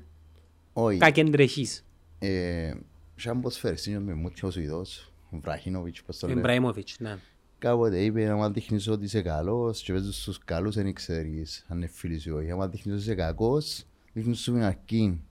Όχι. 0.73 0.97
Κακεντρεχής. 0.97 1.85
Ε, 2.19 2.73
σαν 3.15 3.41
πως 3.41 3.57
φέρεις, 3.57 3.85
είναι 3.85 3.99
με 3.99 4.13
μούτιο 4.13 4.47
ο 4.47 4.51
Σουηδός, 4.51 5.11
ο 5.31 5.37
Βραχίνοβιτς, 5.39 6.01
πώς 6.03 6.19
το 6.19 6.27
λέει. 6.27 6.35
Εμπραήμοβιτς, 6.37 6.95
ναι. 6.99 7.17
Κάποτε 7.59 8.03
είπε, 8.03 8.29
άμα 8.29 8.49
δείχνεις 8.51 8.87
ότι 8.87 9.05
είσαι 9.05 9.21
καλός 9.21 9.81
και 9.81 9.93
παίζεις 9.93 10.21
στους 10.21 10.37
καλούς 10.45 10.75
δεν 10.75 10.93
ξέρεις 10.93 11.65
αν 11.67 11.77
είναι 11.77 11.87
φίλοι 11.87 12.19
σου 12.19 12.29
ή 12.29 12.31
όχι. 12.33 12.51
Άμα 12.51 12.67
δείχνεις 12.67 12.93
ότι 12.95 13.03
είσαι 13.03 13.15
κακός, 13.15 13.83
δείχνεις 14.13 14.39
σου 14.39 14.51
την 14.51 14.63
αρκή. 14.63 15.21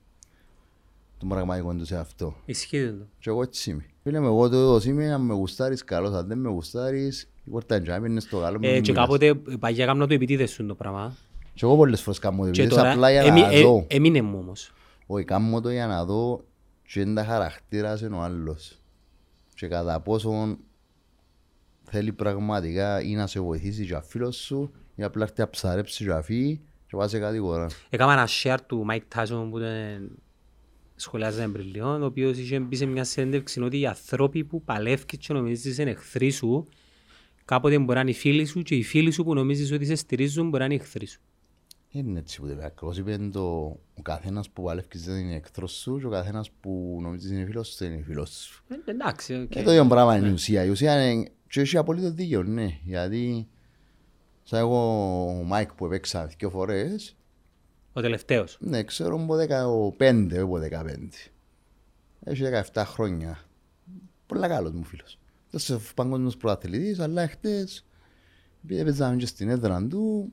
Το 1.17 1.25
πραγματικό 1.25 1.73
του 1.73 1.85
σε 1.85 1.97
αυτό. 1.97 2.35
Ισχύει 2.45 2.87
το. 2.87 3.05
Και 3.19 3.29
εγώ 3.29 3.41
έτσι 3.41 3.69
είμαι. 3.69 3.85
Φίλε 4.03 4.19
με 4.19 4.25
εγώ 4.25 4.49
το 4.49 4.55
έδος 4.57 4.85
είμαι, 4.85 5.13
αν 5.13 5.21
με 5.21 5.33
γουστάρεις 5.33 5.83
καλός, 5.83 6.13
αν 6.13 6.27
δεν 6.27 6.37
με 6.37 6.49
γουστάρεις, 6.49 7.29
η 7.43 7.49
πόρτα 7.49 7.75
είναι 7.75 7.83
τζάμι, 7.83 8.09
είναι 8.09 8.19
στο 8.19 8.39
καλό. 8.39 8.59
Ε, 8.61 8.71
μην 8.71 8.81
και 8.83 8.91
μιλάς. 8.91 9.05
κάποτε 9.05 9.35
παγιά 9.59 9.85
κάμνα 9.85 10.07
το 10.07 10.13
επιτίδες 10.13 10.51
σου 10.51 10.65
το 10.65 10.75
πράγμα. 10.75 11.15
Και 11.53 11.65
εγώ 11.65 11.75
πολλές 11.75 12.01
φορές 12.01 12.19
κάνω 12.19 12.45
το 12.45 12.51
Και 12.51 12.61
επειδή 12.61 12.75
τώρα 12.75 12.91
απλά 12.91 13.11
για 13.11 13.21
εμεί- 13.21 13.41
να 13.41 13.51
ε- 13.51 13.61
δω. 13.61 13.85
έμεινε 13.87 14.21
μου 14.21 14.37
όμως. 14.37 14.73
Όχι, 15.07 15.23
κάνω 15.25 15.61
το 15.61 15.69
για 15.71 15.87
να 15.87 16.05
δω 16.05 16.43
και 16.87 16.99
είναι 16.99 17.13
τα 17.13 17.23
χαρακτήρας 17.25 18.01
είναι 18.01 18.15
ο 18.15 18.21
άλλος. 18.21 18.79
Και 19.55 19.67
κατά 19.67 19.99
πόσο 19.99 20.57
θέλει 21.83 22.11
πραγματικά 22.11 23.01
ή 23.01 23.13
να 23.15 23.27
σε 23.27 23.39
βοηθήσει 23.39 23.85
και 23.85 23.95
ο 23.95 24.01
φίλος 24.01 24.35
σου 24.35 24.71
ή 24.95 25.03
απλά 25.03 25.23
έρθει 25.23 25.39
να 25.39 25.49
ψαρέψει 25.49 26.03
και 26.03 26.09
να 26.09 26.21
φύγει 26.21 26.61
και 26.87 26.95
πάει 26.97 27.07
σε 27.07 27.19
κατηγορά. 27.19 27.67
Έκανα 27.89 28.11
ένα 28.13 28.27
share 28.43 28.57
του 28.67 28.85
Mike 28.91 29.19
Tyson 29.19 29.47
που 29.49 29.57
ήταν 29.57 30.09
σχολιάζε 30.99 31.47
πριν 31.47 31.67
λίγο, 31.67 31.89
ο 31.89 32.05
οποίος 32.05 32.37
είχε 32.37 32.59
μπει 32.59 32.75
σε 32.75 32.85
μια 32.85 33.03
συνέντευξη 33.03 33.61
ότι 33.61 33.79
οι 33.79 33.85
άνθρωποι 33.85 34.43
που 34.43 34.63
παλεύεις 34.63 35.05
και 35.05 35.33
νομίζεις 35.33 35.77
είναι 35.77 35.89
εχθροί 35.89 36.29
σου, 36.29 36.67
κάποτε 37.45 37.79
μπορεί 37.79 37.95
να 37.95 37.99
είναι 37.99 38.09
οι 38.09 38.13
φίλοι 38.13 38.45
σου 38.45 38.61
και 38.61 38.75
οι 38.75 38.83
φίλοι 38.83 39.11
σου 39.11 39.23
που 39.23 39.33
νομίζεις 39.33 39.71
ότι 39.71 39.85
σε 39.85 39.95
στηρίζουν 39.95 40.49
μπορεί 40.49 40.59
να 40.59 40.65
είναι 40.65 40.73
οι 40.73 40.77
εχθροί 40.77 41.05
σου. 41.05 41.19
Είναι 41.91 42.19
έτσι 42.19 42.39
που 42.39 42.45
το 42.45 42.51
είπε. 42.51 42.65
Ακριβώς 42.65 42.97
είπε 42.97 43.17
το 43.31 43.41
ο 43.95 44.01
καθένας 44.01 44.49
που 44.49 44.63
παλεύεις 44.63 45.05
δεν 45.05 45.17
είναι 45.17 45.35
εχθρός 45.35 45.71
σου 45.71 45.99
και 45.99 46.05
ο 46.05 46.09
καθένας 46.09 46.51
που 46.59 46.99
νομίζεις 47.01 47.31
είναι 47.31 47.45
φίλος 47.45 47.67
σου 47.67 47.75
δεν 47.77 47.91
είναι 47.91 48.03
φίλος 48.03 48.29
σου. 48.29 48.63
Ε, 48.69 48.91
εντάξει, 48.91 49.33
οκ. 49.33 49.49
Και 49.49 49.63
το 49.63 49.71
ίδιο 49.71 49.85
πράγμα 49.85 50.17
είναι 50.17 50.27
η 50.27 50.31
ουσία. 50.31 50.63
Η 50.63 50.69
ουσία 50.69 51.11
είναι 51.11 51.31
και 51.47 51.61
έχει 51.61 51.77
απολύτως 51.77 52.11
δίκαιο, 52.13 52.43
ναι. 52.43 52.79
Γιατί 52.83 53.47
σαν 54.43 54.59
εγώ 54.59 54.79
ο 55.39 55.43
Μάικ 55.43 55.73
που 55.73 55.85
έπαιξα 55.85 56.25
δύο 56.25 56.49
φορές 56.49 57.15
Ο 57.93 58.01
τελευταίος. 58.01 58.57
Ναι, 58.59 58.83
ξέρω 58.83 59.15
από 59.15 59.35
15, 59.35 60.37
από 60.41 60.57
15. 60.57 61.31
Έχει 62.23 62.43
17 62.73 62.83
χρόνια. 62.85 63.39
Πολλά 64.25 64.47
καλός 64.47 64.71
μου 64.71 64.83
φίλος. 64.83 65.17
Τόσο 65.51 65.81
παγκόσμιος 65.95 66.37
πρωταθλητής, 66.37 66.99
αλλά 66.99 67.27
χτες 67.27 67.85
επειδή 68.63 68.83
παίζαμε 68.83 69.15
και 69.15 69.25
στην 69.25 69.49
έδρα 69.49 69.87
του, 69.87 70.31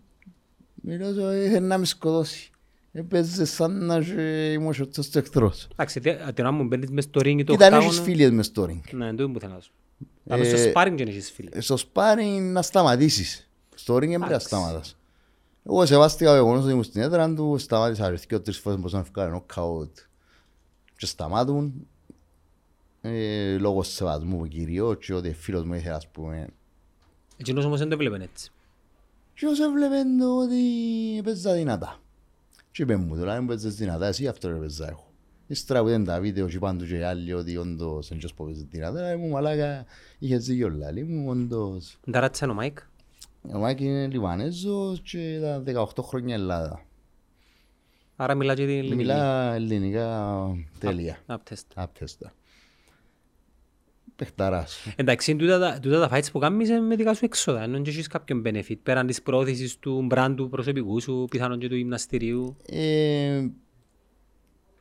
μιλώς 0.75 1.11
ήθελε 1.45 1.67
να 1.67 1.79
με 1.79 1.85
σκοτώσει. 1.85 2.51
Έπαιζε 2.93 3.45
σαν 3.45 3.85
να 3.85 4.03
και 4.03 4.53
ήμουν 4.53 4.69
ο 4.69 4.73
σωτός 4.73 5.11
του 5.11 5.19
εχθρός. 5.19 5.69
Εντάξει, 5.73 6.01
τε- 6.01 6.33
την 6.35 6.45
ώρα 6.45 6.53
μου 6.55 6.65
μπαίνεις 6.65 6.91
μες 6.91 7.05
στο 7.05 7.21
ring 7.21 7.39
ή 7.39 7.45
το 7.45 7.53
Ήταν 7.53 7.67
οκτάγωνο- 7.73 7.85
έχεις 7.85 8.01
φίλες 8.01 8.31
μες 8.31 8.47
στο 8.47 8.65
ring. 8.65 8.81
Ναι, 8.93 9.13
δεν 9.13 9.33
που 9.33 9.41
θέλω 9.41 9.53
να 9.55 9.61
σου. 9.61 9.73
Αλλά 10.29 10.45
στο 10.45 10.57
Ε, 10.57 10.73
sparring 10.75 10.95
δεν 10.97 11.09
έχεις 11.09 11.31
φίλοι. 11.31 11.51
Στο 11.59 11.77
σπάρι 11.77 12.25
να 12.25 12.63
σταματήσεις. 12.63 13.49
Στο 13.75 13.95
ring 13.95 13.99
δεν 13.99 14.09
πρέπει 14.09 14.21
να 14.21 14.27
Εντάξει. 14.27 14.47
σταματάς. 14.47 14.97
Εγώ 15.69 15.87
σεβάστηκα 15.87 16.31
ο 16.31 16.35
γεγονός 16.35 16.63
ότι 16.63 16.73
ήμουν 16.73 16.85
στην 16.85 17.01
έδρα 17.01 17.35
του, 17.35 17.57
σταμάτησα 17.59 18.11
και 18.15 18.27
δύο 18.29 18.41
τρεις 18.41 18.59
φορές 18.59 18.79
μπορούσα 18.79 18.97
να 18.97 19.03
βγάλω 19.03 19.31
νοκάουτ 19.31 19.97
και 20.97 21.07
σταμάτουν 21.07 21.87
ε, 23.01 23.57
λόγω 23.59 23.83
σεβασμού 23.83 24.47
κυρίως 24.47 24.97
και 24.99 25.15
ότι 25.15 25.33
φίλος 25.33 25.65
μου 25.65 25.75
ήθελε 25.75 25.95
ας 25.95 26.09
πούμε 26.09 26.49
Εκείνος 27.37 27.65
όμως 27.65 27.79
δεν 27.79 27.89
το 27.89 27.97
βλέπουν 27.97 28.21
έτσι. 28.21 28.51
και 29.35 29.47
όσο 29.47 29.65
έβλεπε 29.65 30.03
το 30.19 30.39
ότι 30.39 30.57
έπαιζα 31.19 31.53
δυνατά. 31.53 32.01
Και 32.71 32.83
είπε 32.83 32.97
μου, 32.97 33.17
τώρα 33.17 33.35
δεν 33.35 33.47
παίζεις 33.47 33.75
δυνατά, 33.75 34.07
εσύ 34.07 34.27
αυτό 34.27 34.49
ρε 34.49 34.55
παίζα 34.55 34.89
έχω. 34.89 35.11
Ύστερα 35.47 35.83
που 35.83 35.89
δεν 35.89 36.05
τα 36.05 36.21
βίντεο 36.21 36.49
και 36.49 36.59
πάντου 36.59 36.87
και 36.87 36.97
οι 36.97 37.03
άλλοι 37.03 37.33
ότι 37.33 37.57
όντως 37.57 38.09
δεν 38.09 38.19
που 38.37 38.45
παίζεις 38.45 38.65
δυνατά, 38.71 39.01
λέει 39.01 39.17
μου 39.17 39.29
μαλάκα, 39.29 39.85
είχες 40.19 40.45
δίκιο 40.45 40.69
λάλη 40.69 41.05
μου, 41.05 41.29
όντως. 41.29 41.99
Νταράτσα 42.11 42.49
ο 42.51 42.55
Μάικ. 42.55 42.79
Ο 43.55 43.59
Μάικ 43.59 43.81
είναι 43.81 44.07
Λιβανέζος 44.07 45.01
και 45.01 45.35
ήταν 45.35 45.65
18 45.67 46.03
χρόνια 46.03 46.35
Ελλάδα. 46.35 46.85
Άρα 48.17 48.35
μιλά 48.35 48.55
και 48.55 48.67
την 48.67 48.71
ελληνική. 48.77 48.95
Μιλά 48.97 49.55
ελληνικά 49.55 50.49
τέλεια. 50.79 51.19
Άπταιστα. 51.27 51.83
Άπταιστα. 51.83 52.33
Παιχταράς. 54.17 54.93
Εντάξει, 54.97 55.37
τούτα 55.37 55.59
τα- 55.59 55.79
τούτα 55.83 56.09
τα 56.09 56.17
fights 56.17 56.31
που 56.33 56.39
κάνεις 56.39 56.69
είναι 56.69 56.81
με 56.81 56.97
δικά 56.97 57.15
σου 57.15 57.25
έξοδα, 57.25 57.63
ενώ 57.63 57.81
και 57.83 57.91
έχεις 57.91 58.07
κάποιον 58.07 58.43
benefit, 58.47 58.77
πέραν 58.83 59.07
της 59.07 59.23
πρόθεσης 59.23 59.79
του 59.79 60.07
brand 60.11 60.35
του 60.37 60.49
προσωπικού 60.49 61.01
σου, 61.01 61.27
πιθανόν 61.31 61.59
και 61.59 61.69
του 61.69 61.77
γυμναστηρίου. 61.77 62.57
Ε, 62.67 63.47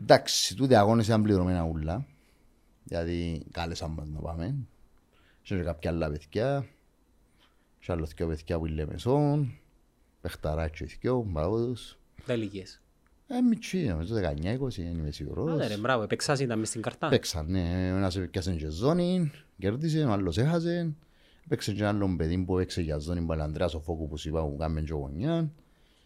εντάξει, 0.02 0.56
τούτε 0.56 0.78
αγώνες 0.78 1.06
ήταν 1.08 1.22
πληρωμένα 1.22 1.64
ούλα. 1.64 2.06
Γιατί 2.84 3.46
κάλεσαν 3.52 3.92
μας 3.92 4.08
να 4.14 4.20
πάμε. 4.20 4.56
Και 5.42 5.56
κάποια 5.56 5.90
άλλα 5.92 6.12
παιδιά. 6.12 6.66
Και 7.86 7.92
άλλο 7.92 8.06
δυο 8.16 8.28
παιδιά 8.28 8.58
που 8.58 8.66
λέμε 8.66 8.98
σόν. 8.98 9.58
Παιχταράκι 10.22 10.86
δυο, 10.86 11.26
μπαούδους. 11.28 11.98
Τα 12.26 12.34
ηλικίες. 12.34 12.82
Ε, 13.28 13.42
μητσί, 13.42 13.86
νομίζω 13.86 14.16
19-20, 14.16 14.58
δεν 14.70 14.98
είμαι 14.98 15.12
σίγουρος. 15.12 15.52
Άντε 15.52 15.68
ρε, 15.68 15.78
μπράβο, 15.78 16.04
επεξάς 16.04 16.40
ήταν 16.40 16.60
μες 16.60 16.68
στην 16.68 16.82
καρτά. 16.82 17.08
Παίξαν, 17.08 17.46
ναι. 17.50 17.92
Ο 17.94 17.96
ένας 17.96 18.16
έπαιξε 18.16 18.56
και 18.56 18.70
ζώνη, 18.70 19.32
κέρδισε, 19.58 20.04
ο 20.04 20.12
άλλος 20.12 20.38
έχασε. 20.38 20.96
Έπαιξε 21.46 21.74
και 21.74 21.80
ένα 21.80 21.90
άλλο 21.90 22.16
παιδί 22.18 22.38
που 22.38 22.58
έπαιξε 22.58 22.82
για 22.82 22.98
ζώνη, 22.98 23.20
ο 23.20 23.26
Παλανδρέας, 23.26 23.74
ο 23.74 23.80
Φόκου 23.80 24.08
που 24.08 24.18
σου 24.18 24.30
είπα 24.30 24.42
που 24.42 24.56
κάμε 24.58 24.82
και 24.82 24.94
γωνιά. 24.94 25.52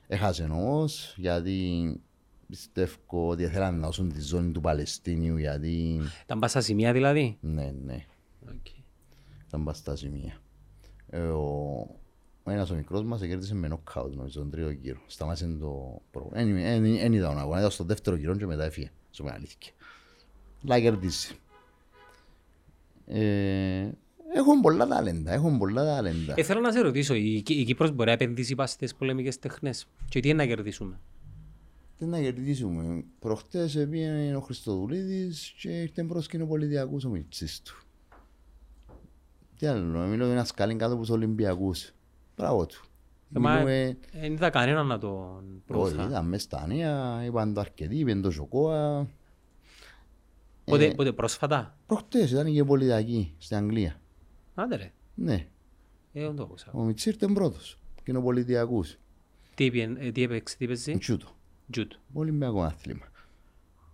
Έχασε 0.07 0.43
όμως, 0.43 1.13
γιατί 1.17 2.01
πιστεύω 2.47 3.27
ότι 3.27 3.47
θέλαν 3.47 3.79
να 3.79 3.85
δώσουν 3.85 4.13
τη 4.13 4.21
ζώνη 4.21 4.51
του 4.51 4.61
Παλαιστίνιου, 4.61 5.37
γιατί... 5.37 6.01
Ήταν 6.23 6.39
πας 6.39 6.49
στα 6.49 6.61
σημεία 6.61 6.93
δηλαδή; 6.93 7.37
Ναι, 7.41 7.73
ναι, 7.83 8.05
Οκ. 8.41 8.67
ήταν 9.47 9.63
πας 9.63 9.77
στα 9.77 9.95
σημεία. 9.95 10.41
Ε, 11.09 11.19
ο, 11.19 11.41
ο 12.43 12.51
ένας 12.51 12.69
ο 12.69 12.75
μικρός 12.75 13.03
μας 13.03 13.19
κέρδισε 13.21 13.55
με 13.55 13.67
νοκάουτ, 13.67 14.15
νομίζω, 14.15 14.39
τον 14.39 14.49
τρίτο 14.49 14.69
γύρο. 14.69 14.99
Σταμάτησε 15.07 15.47
το 15.59 16.01
πρόγραμμα. 16.11 16.59
Δεν 16.79 17.13
είδα 17.13 17.27
τον 17.27 17.39
αγώνα, 17.39 17.59
ήταν 17.59 17.71
στο 17.71 17.83
δεύτερο 17.83 18.15
γύρο 18.15 18.35
και 18.35 18.45
μετά 18.45 18.63
έφυγε. 18.65 18.91
Σου 19.11 19.21
πούμε 19.23 19.35
αλήθεια. 19.35 19.71
Αλλά 20.63 20.79
κερδίσει. 20.79 21.35
Ε, 23.05 23.89
έχουν 24.33 24.61
πολλά 24.61 24.87
ταλέντα, 24.87 25.33
έχουν 25.33 25.57
πολλά 25.57 25.85
ταλέντα. 25.85 26.33
Ε, 26.37 26.43
θέλω 26.43 26.59
να 26.59 26.71
σε 26.71 26.79
ρωτήσω, 26.79 27.13
η, 27.13 27.41
Κύ- 27.41 27.57
η 27.57 27.63
Κύπρος 27.63 27.91
μπορεί 27.91 28.07
να 28.07 28.13
επενδύσει 28.13 28.55
πας 28.55 28.71
στις 28.71 28.95
πολεμικές 28.95 29.39
τέχνες 29.39 29.87
και 30.09 30.19
τι 30.19 30.29
είναι 30.29 30.37
να 30.37 30.45
κερδίσουμε; 30.49 30.99
Τι 31.97 32.05
να 32.05 32.21
κερδίσουμε; 32.21 33.03
Προχτές 33.19 33.87
πήγαινε 33.89 34.35
ο 34.35 34.39
Χριστοδουλίδης 34.41 35.53
και 35.61 35.69
ήρθε 35.69 36.03
πρόσκυνο 36.03 36.45
πολιτιακούς 36.45 37.05
ο 37.05 37.09
Μιτσής 37.09 37.61
του. 37.61 37.83
Τι 39.59 39.67
άλλο, 39.67 39.99
μιλώ 39.99 40.23
για 40.25 40.33
ένα 40.33 40.43
σκάλιν 40.43 40.77
κάτω 40.77 40.91
από 40.93 41.01
τους 41.01 41.09
Ολυμπιακούς. 41.11 41.91
Μπράβο 42.37 42.65
του. 42.65 42.83
Ε, 43.35 43.39
μα, 43.39 43.51
Μιλούμε- 43.53 43.97
Δεν 44.13 44.31
είδα 44.33 44.49
κανέναν 44.49 44.87
να 44.87 44.97
τον 44.97 45.37
Όχι, 45.37 45.61
προωθά. 45.67 46.07
ήταν 46.07 46.27
μες 46.27 46.41
στα 46.41 46.67
νέα, 46.67 47.23
είπαν 47.25 47.53
το 47.53 47.59
αρκετοί, 47.59 47.95
είπαν 47.97 48.21
το 48.21 48.31
Σοκόα. 48.31 49.07
Πότε, 50.65 50.85
Ε, 50.85 50.93
πότε 50.93 51.11
πρόσφατα; 51.11 51.77
Προχτές 51.85 52.31
ήταν 52.31 52.53
και 52.53 52.63
πολιτιακή 52.63 53.33
στην 53.37 53.57
Αγγλία. 53.57 54.01
Άντε 54.55 54.75
ρε. 54.75 54.91
Ναι, 55.15 55.47
Ε, 56.13 56.21
δεν 56.25 56.35
το 56.35 56.43
άκουσα. 56.43 56.69
ο 56.73 56.81
Μιτσής 56.83 57.05
ήρθε 57.13 57.27
πρώτος. 57.27 57.79
Κοινοπολιτιακούς. 58.03 58.97
Τι, 59.55 59.65
είπε- 59.65 59.97
ε, 59.99 60.11
τι 60.11 60.23
έπαιξε, 60.23 60.57
τι 60.57 60.65
έπαιζε. 60.65 60.97
Τσούτο. 60.97 61.27
Τζουτ. 61.71 61.91
Ολυμπιακό 62.13 62.63
άθλημα. 62.63 63.05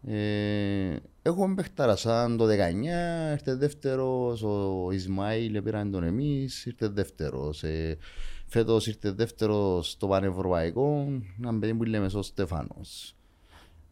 Ε, 0.07 0.95
έχουμε 1.25 1.55
παιχτάρα 1.55 1.95
σαν 1.95 2.37
το 2.37 2.45
19, 2.45 3.31
ήρθε 3.31 3.55
δεύτερος, 3.55 4.43
ο 4.43 4.91
Ισμαήλ 4.91 5.61
πήραν 5.61 5.91
τον 5.91 6.03
εμείς, 6.03 6.65
ήρθε 6.65 6.87
δεύτερος. 6.87 7.63
Ε, 7.63 7.97
φέτος 8.45 8.87
ήρθε 8.87 9.11
δεύτερος 9.11 9.89
στο 9.89 10.07
πανευρωπαϊκό, 10.07 11.07
ένα 11.39 11.59
παιδί 11.59 11.73
που 11.73 11.83
λέμε 11.83 12.09
ο 12.13 12.21
Στέφανος. 12.21 13.15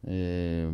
Ε, 0.01 0.67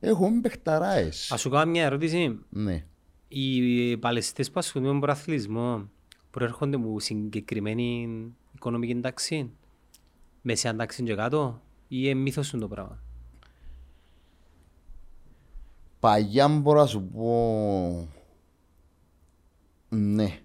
έχουμε 0.00 0.40
παιχταράες. 0.40 1.32
Ας 1.32 1.40
σου 1.40 1.50
κάνω 1.50 1.70
μια 1.70 1.84
ερώτηση. 1.84 2.38
Ναι. 2.48 2.84
Οι 3.28 3.96
παλαιστές 3.96 4.50
που 4.50 4.58
ασχολούνται 4.58 4.92
με 4.92 5.00
προαθλισμό 5.00 5.90
προέρχονται 6.30 6.76
από 6.76 7.00
συγκεκριμένη 7.00 8.18
οικονομική 8.54 9.00
τάξη, 9.00 9.50
μεσαία 10.42 10.76
τάξη 10.76 11.02
και 11.02 11.14
κάτω, 11.14 11.60
ή 11.88 11.96
είναι 12.00 12.14
μύθος 12.14 12.46
σου 12.46 12.58
το 12.58 12.68
πράγμα; 12.68 13.05
Παγιά 16.00 16.48
μπορώ 16.48 16.80
να 16.80 16.86
σου 16.86 17.02
πω 17.02 18.08
ναι. 19.88 20.38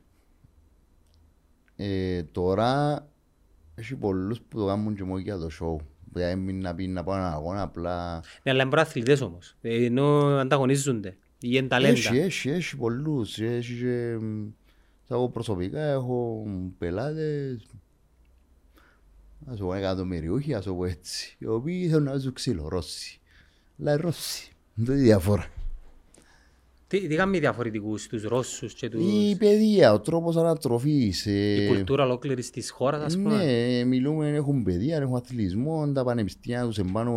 Ε, 1.76 2.24
τώρα 2.24 3.06
έχει 3.76 3.95
πολλούς 3.95 4.41
που 4.41 4.58
το 4.58 4.66
κάνουν 4.66 4.95
και 4.95 5.04
μόνο 5.04 5.20
για 5.20 5.38
το 5.38 5.49
show. 5.62 5.86
Δηλαδή 6.14 6.36
μην 6.36 6.62
να 6.62 6.76
πει 6.76 6.88
να 6.88 7.04
πάω 7.04 7.16
έναν 7.16 7.34
αγώνα 7.34 7.62
απλά... 7.62 8.24
Ναι, 8.43 8.52
αλλά 8.52 8.62
είναι 8.62 8.72
προαθλητές 8.72 9.22
όμως, 9.22 9.56
Ε, 9.62 9.86
ενώ 9.86 10.38
ανταγωνίζονται, 10.38 11.10
ή 11.10 11.49
είναι 11.52 11.68
ταλέντα. 11.68 11.91
Έχει, 11.91 12.18
έχει, 12.18 12.49
έχει 12.49 12.78
πολλούς. 12.78 13.39
Έχει 13.39 13.80
και... 13.80 14.18
μ, 14.22 14.47
Εγώ 15.08 15.30
προσωπικά 15.30 15.82
έχω 15.82 16.45
πελάτες 16.78 17.66
ας 19.45 19.58
το 19.58 19.66
πω 19.66 19.74
εκατομμυριούχοι, 19.74 20.54
ας 20.54 20.66
το 20.66 20.74
πω 20.74 20.86
έτσι, 20.86 21.36
οι 21.39 21.45
οποίοι 21.45 21.88
θέλουν 21.89 22.04
να 22.04 22.18
ζουν 22.18 22.34
ξύλο, 22.34 22.68
Ρώσοι. 22.68 23.20
Αλλά 23.80 23.97
Ρώσοι, 23.97 24.51
δεν 24.86 24.95
είναι 24.95 25.05
διαφορά. 25.05 25.45
Τι, 26.88 27.07
τι 27.07 27.15
κάνουμε 27.15 27.39
διαφορετικούς, 27.39 28.07
τους 28.07 28.23
Ρώσους 28.23 28.73
και 28.73 28.89
τους... 28.89 29.01
Η 29.01 29.36
παιδεία, 29.36 29.93
ο 29.93 29.99
τρόπος 29.99 30.38
ανατροφής. 30.38 31.25
ε, 31.25 31.63
η 31.63 31.67
κουλτούρα 31.67 32.03
ολόκληρης 32.03 32.49
της 32.49 32.69
χώρας, 32.69 33.03
ας 33.03 33.15
πούμε. 33.15 33.36
Ναι, 33.45 33.84
μιλούμε, 33.84 34.29
έχουν 34.29 34.63
παιδεία, 34.63 34.97
έχουν 34.97 35.15
αθλητισμό, 35.15 35.91
τα 35.91 36.03
πανεπιστήμια 36.03 36.65
τους 36.65 36.77
εμπάνω 36.77 37.11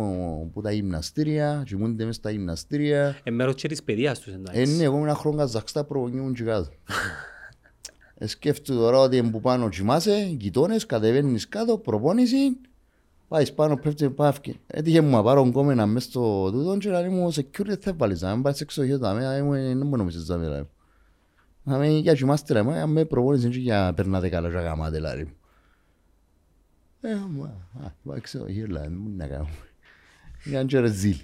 από 0.49 0.61
τα 0.61 0.71
γυμναστήρια, 0.71 1.63
κοιμούνται 1.65 2.05
μέσα 2.05 2.19
στα 2.19 2.31
γυμναστήρια. 2.31 3.17
Ε, 3.23 3.31
μέρος 3.31 3.55
και 3.55 3.67
της 3.67 3.83
παιδείας 3.83 4.19
τους 4.19 4.33
Ε, 4.33 4.35
εντάξει. 4.35 4.75
ναι, 4.77 4.83
εγώ 4.83 4.97
ένα 4.97 5.15
χρόνο 5.15 5.37
Καζακστά 5.37 5.83
προπονιούμουν 5.83 6.33
και 6.33 6.43
κάτω. 6.43 6.69
ε, 8.17 8.27
σκέφτομαι 8.27 8.79
τώρα 8.79 8.99
ότι 8.99 9.23
που 9.31 9.41
πάνω 9.41 9.69
κοιμάσαι, 9.69 10.35
γειτόνες, 10.39 10.85
κατεβαίνεις 10.85 11.47
κάτω, 11.47 11.77
προπόνηση, 11.77 12.57
πάεις 13.35 13.53
πάνω, 13.53 13.77
πέφτει, 13.77 14.09
πάφκι. 14.09 14.59
Έτυχε 14.67 15.01
μου 15.01 15.09
να 15.09 15.23
πάρω 15.23 15.51
κόμμενα 15.51 15.85
μέσα 15.85 16.09
στο 16.09 16.51
τούτο 16.51 16.77
και 16.77 16.89
λέει 16.89 17.09
μου, 17.09 17.33
security 17.33 17.77
θα 17.79 17.93
βάλεις, 17.93 18.21
να 18.21 18.33
μην 18.33 18.43
πάρεις 18.43 18.61
εξοχείο 18.61 18.99
τα 18.99 19.13
μέρα, 19.13 19.31
δεν 19.31 19.87
μου 19.87 19.97
νομίζεις 19.97 20.25
τα 20.25 20.37
μέρα. 20.37 20.69
Να 21.63 21.77
με 21.77 21.87
για 21.87 22.13
κοιμάστε 22.13 22.53
ρε, 22.53 22.61
μα 22.61 22.85
με 22.85 23.05
προπόνηση 23.05 23.49
και 23.49 23.57
για 23.59 23.93
περνάτε 23.95 24.29
καλά 24.29 24.49
και 24.49 24.55
γαμάτε 24.55 24.99
λάρι. 24.99 25.35
Ε, 27.01 27.15
μα, 27.29 27.45
α, 27.83 27.91
πάει 28.03 28.17
εξοχείο, 28.17 28.67
λέει, 28.67 28.81
δεν 28.83 28.97
μπορεί 29.01 29.15
να 29.15 29.27
κάνω. 29.27 29.47
Για 30.43 30.59
να 30.61 30.65
και 30.67 30.79
ρεζίλ. 30.79 31.17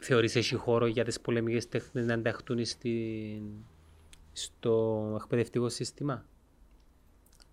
Θεωρείς 0.00 0.36
έχει 0.36 0.54
χώρο 0.54 0.86
για 0.86 1.04
τις 1.04 1.20
πολεμικές 1.20 1.68
τέχνες 1.68 2.06
να 2.06 2.12
ενταχθούν 2.12 2.64
στην... 2.64 3.42
στο 4.32 5.02
εκπαιδευτικό 5.20 5.68
σύστημα; 5.68 6.24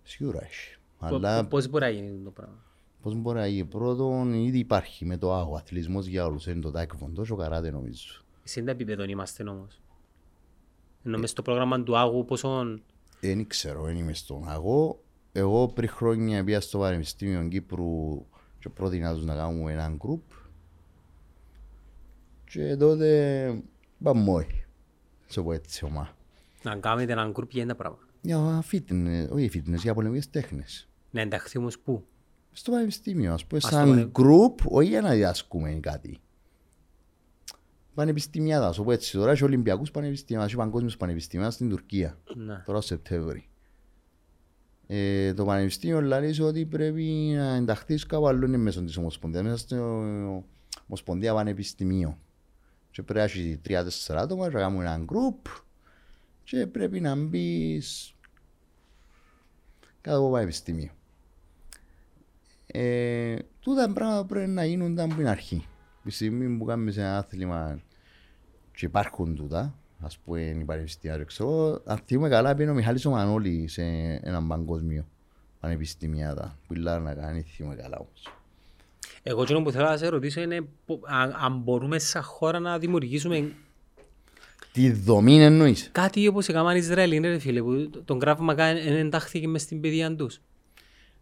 Σίγουρα 0.02 0.42
έχει. 0.42 0.76
Πο- 0.98 1.06
Αλλά 1.06 1.42
πο- 1.42 1.48
Πώς 1.48 1.68
μπορεί 1.68 1.84
να 1.84 1.90
γίνει 1.90 2.20
το 2.24 2.30
πράγμα; 2.30 2.64
Πώς 3.02 3.14
μπορεί 3.14 3.38
να 3.38 3.46
γίνει. 3.46 3.64
Πρώτον, 3.64 4.32
ήδη 4.32 4.58
υπάρχει 4.58 5.04
με 5.04 5.16
το 5.16 5.34
άγο. 5.34 5.54
Αθλητισμός 5.54 6.06
για 6.06 6.26
όλους. 6.26 6.46
Είναι 6.46 6.60
το 6.60 6.70
τάικβοντο 6.70 7.22
και 7.22 7.32
ο 7.32 7.36
καράτε 7.36 7.70
νομίζω. 7.70 8.22
Σε 8.44 8.60
τι 8.62 8.70
επίπεδο 8.70 9.04
είμαστε 9.04 9.42
όμως; 9.48 9.80
Ενώ 11.04 11.18
μες 11.18 11.30
στο 11.30 11.42
πρόγραμμα 11.42 11.82
του 11.82 11.96
Άγου 11.96 12.24
πόσο... 12.24 12.78
Δεν 13.20 13.46
ξέρω, 13.46 13.82
δεν 13.82 13.96
είμαι 13.96 14.12
στον 14.14 14.48
άγο. 14.48 15.02
Εγώ 15.32 15.68
πριν 15.68 15.88
χρόνια 15.88 16.44
πήγα 16.44 16.60
στο 16.60 16.78
Πανεπιστήμιο 16.78 17.48
Κύπρου 17.48 18.26
και 18.58 18.68
πρότεινα 18.68 19.14
τους 19.14 19.24
να 19.24 19.34
κάνουμε 19.34 19.72
έναν 19.72 19.96
γκρουπ. 19.96 20.22
Και 22.44 22.76
τότε 22.76 23.62
πάμε 24.02 24.30
όχι. 24.30 24.64
Σε 25.26 25.42
πω 25.42 25.52
έτσι 25.52 25.84
ομά. 25.84 26.16
Να 26.62 26.76
κάνετε 26.76 27.12
έναν 27.12 27.30
γκρουπ 27.30 27.50
για 27.50 27.62
ένα 27.62 27.74
πράγμα. 27.74 27.98
Για 28.20 28.64
fitness, 28.70 29.28
όχι 29.30 29.50
fitness, 29.54 29.78
για 29.78 29.94
πολεμικές 29.94 30.30
τέχνες. 30.30 30.88
Να 31.10 31.20
ενταχθεί 31.20 31.58
όμως 31.58 31.78
πού; 31.78 32.04
Στο 32.52 32.70
πανεπιστήμιο, 32.70 33.32
ας 33.32 33.46
πούμε, 33.46 33.60
στο 33.60 33.68
σαν 33.68 33.88
πανε- 33.88 34.10
γκρουπ, 34.10 34.58
όχι 34.72 34.88
για 34.88 35.00
να 35.00 35.10
διδάσκουμε 35.10 35.70
κάτι. 35.70 36.18
Πανεπιστημιάδα, 37.94 38.66
ας 38.68 38.76
το 38.76 38.82
πω 38.82 38.92
έτσι. 38.92 39.16
Τώρα 39.16 39.30
έχει 39.30 39.44
Ολυμπιακούς 39.44 39.90
πανεπιστήμια, 39.90 40.44
έχει 40.44 40.56
παγκόσμιους 40.56 40.96
πανεπιστήμια 40.96 41.50
στην 41.50 41.68
Τουρκία. 41.68 42.18
Ναι. 42.34 42.62
Τώρα 42.66 42.80
Σεπτέμβρη. 42.80 43.48
Ε, 44.86 45.34
το 45.34 45.44
πανεπιστήμιο 45.44 46.00
λέει 46.00 46.40
ότι 46.40 46.66
πρέπει 46.66 47.32
να 47.36 47.54
ενταχθείς 47.54 48.06
κάπου 48.06 48.28
αλλού 48.28 48.46
είναι 48.46 48.56
μέσω 48.56 48.82
της 48.82 48.96
Ομοσπονδίας, 48.96 49.44
μέσα 49.44 49.56
στην 49.56 49.78
Ομοσπονδία 50.86 51.34
Πανεπιστημίου. 51.34 52.16
Και 52.90 53.02
πρέπει 53.02 53.18
να 53.18 53.24
έχεις 53.24 53.60
τρία-τέσσερα 53.62 54.20
άτομα, 54.20 54.48
να 54.48 54.60
κάνουμε 54.60 54.84
έναν 54.84 55.04
γκρουπ 55.04 55.46
και 56.44 56.66
πρέπει 56.66 57.00
να 57.00 57.14
μπεις 57.16 58.14
κάτω 60.00 60.18
από 60.18 60.30
πανεπιστήμιο. 60.30 60.90
Ε, 62.72 63.36
τούτα 63.60 63.92
πράγματα 63.92 64.24
πρέπει 64.24 64.50
να 64.50 64.64
γίνουν 64.64 64.98
από 65.00 65.14
την 65.14 65.28
αρχή. 65.28 65.64
Τη 66.04 66.10
στιγμή 66.10 66.58
που 66.58 66.64
κάνουμε 66.64 66.90
σε 66.90 67.00
ένα 67.00 67.18
άθλημα 67.18 67.80
και 68.76 68.86
υπάρχουν 68.86 69.34
τούτα, 69.34 69.74
ας 70.00 70.18
πούμε 70.18 70.40
είναι 70.40 70.64
πανεπιστήμια, 70.64 71.24
ξέρω, 71.24 71.80
αν 71.84 72.00
θυμούμε 72.06 72.28
καλά 72.28 72.52
πήγαινε 72.54 72.70
ο 72.70 72.74
Μιχάλης 72.74 73.04
ο 73.06 73.10
Μανώλης 73.10 73.72
σε 73.72 73.82
έναν 74.22 74.46
παγκόσμιο 74.46 75.06
πανεπιστήμια 75.60 76.56
που 76.66 76.74
ήλα 76.74 76.98
να 76.98 77.14
κάνει, 77.14 77.42
θυμούμε 77.42 77.74
καλά 77.74 77.96
όμως. 77.98 78.32
Εγώ 79.22 79.42
εκείνο 79.42 79.62
που 79.62 79.70
θέλω 79.70 79.84
να 79.88 79.96
σε 79.96 80.08
ρωτήσω 80.08 80.40
είναι 80.40 80.60
πο- 80.86 81.00
αν, 81.06 81.36
αν 81.40 81.58
μπορούμε 81.58 81.98
σαν 81.98 82.22
χώρα 82.22 82.58
να 82.58 82.78
δημιουργήσουμε 82.78 83.52
Τι 84.72 84.90
δομή 84.92 85.42
εννοείς. 85.42 85.88
κάτι 85.92 86.26
όπως 86.26 86.48
έκαναν 86.48 86.74
οι 86.74 86.78
Ισραηλοί, 86.78 87.18
ρε 87.18 87.38
φίλε, 87.38 87.62
που 87.62 87.90
τον 88.04 88.18
Krav 88.24 88.36
Maga 88.36 88.58
εν- 88.58 88.96
εντάχθηκε 88.96 89.48
μες 89.48 89.62
στην 89.62 89.80
παιδεία 89.80 90.16
τους. 90.16 90.40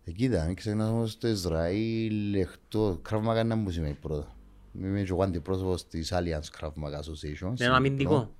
Ε, 0.08 0.10
κοίτα, 0.10 0.44
μην 0.44 0.54
ξεχνάς 0.54 0.88
όμως 0.90 1.18
το 1.18 1.28
Ισραήλ 1.28 2.34
εκτός, 2.34 2.98
Krav 3.10 3.22
Maga 3.28 3.44
να 3.44 3.56
μου 3.56 3.70
σημαίνει 3.70 3.94
πρώτα. 3.94 4.36
Είμαι 4.78 5.02
και 5.02 5.10
εγώ 5.10 5.22
αντιπρόσωπος 5.22 5.86
της 5.86 6.12
Alliance 6.12 6.60
Krav 6.60 6.68
Maga 6.68 6.98
Association. 7.00 7.42
Είναι 7.42 7.64
ένα 7.64 7.76
αμυντικό. 7.76 8.34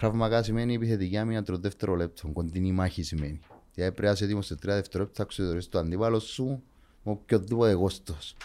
Krav 0.00 0.12
Maga 0.20 0.40
σημαίνει 0.42 0.74
επιθετική 0.74 1.16
άμυνα 1.16 1.42
τρο 1.42 1.58
δεύτερο 1.58 1.94
λεπτό, 1.94 2.28
κοντινή 2.28 2.72
μάχη 2.72 3.02
σημαίνει. 3.02 3.40
Δηλαδή 3.74 3.92
πρέπει 3.92 4.06
να 4.06 4.10
είσαι 4.10 4.24
έτοιμος 4.24 4.46
σε 4.46 4.56
τρία 4.56 4.74
δευτερόλεπτα 4.74 5.22
να 5.22 5.28
ξεδωρείς 5.28 5.68
το 5.68 5.78
αντίπαλο 5.78 6.18
σου 6.18 6.62
με 7.02 7.12
οποιοδήποτε 7.12 7.74
κόστος. 7.74 8.36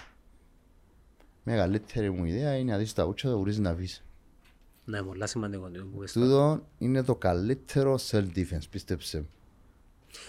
Μεγαλύτερη 1.43 2.11
μου 2.11 2.25
ιδέα 2.25 2.55
είναι 2.55 2.71
να 2.71 2.77
δεις 2.77 2.93
τα 2.93 3.03
ούτσα, 3.05 3.29
το 3.29 3.37
μπορείς 3.37 3.57
να 3.57 3.75
βρεις. 3.75 4.03
Ναι, 4.85 5.03
πολλά 5.03 5.27
σημαντικό. 5.27 5.69
το 5.69 5.85
που 5.85 5.97
είπες. 5.97 6.11
Τούτο 6.11 6.67
είναι 6.77 7.03
το 7.03 7.15
καλύτερο 7.15 7.99
self-defense, 8.11 8.69
πίστεψε. 8.69 9.17
με. 9.17 9.25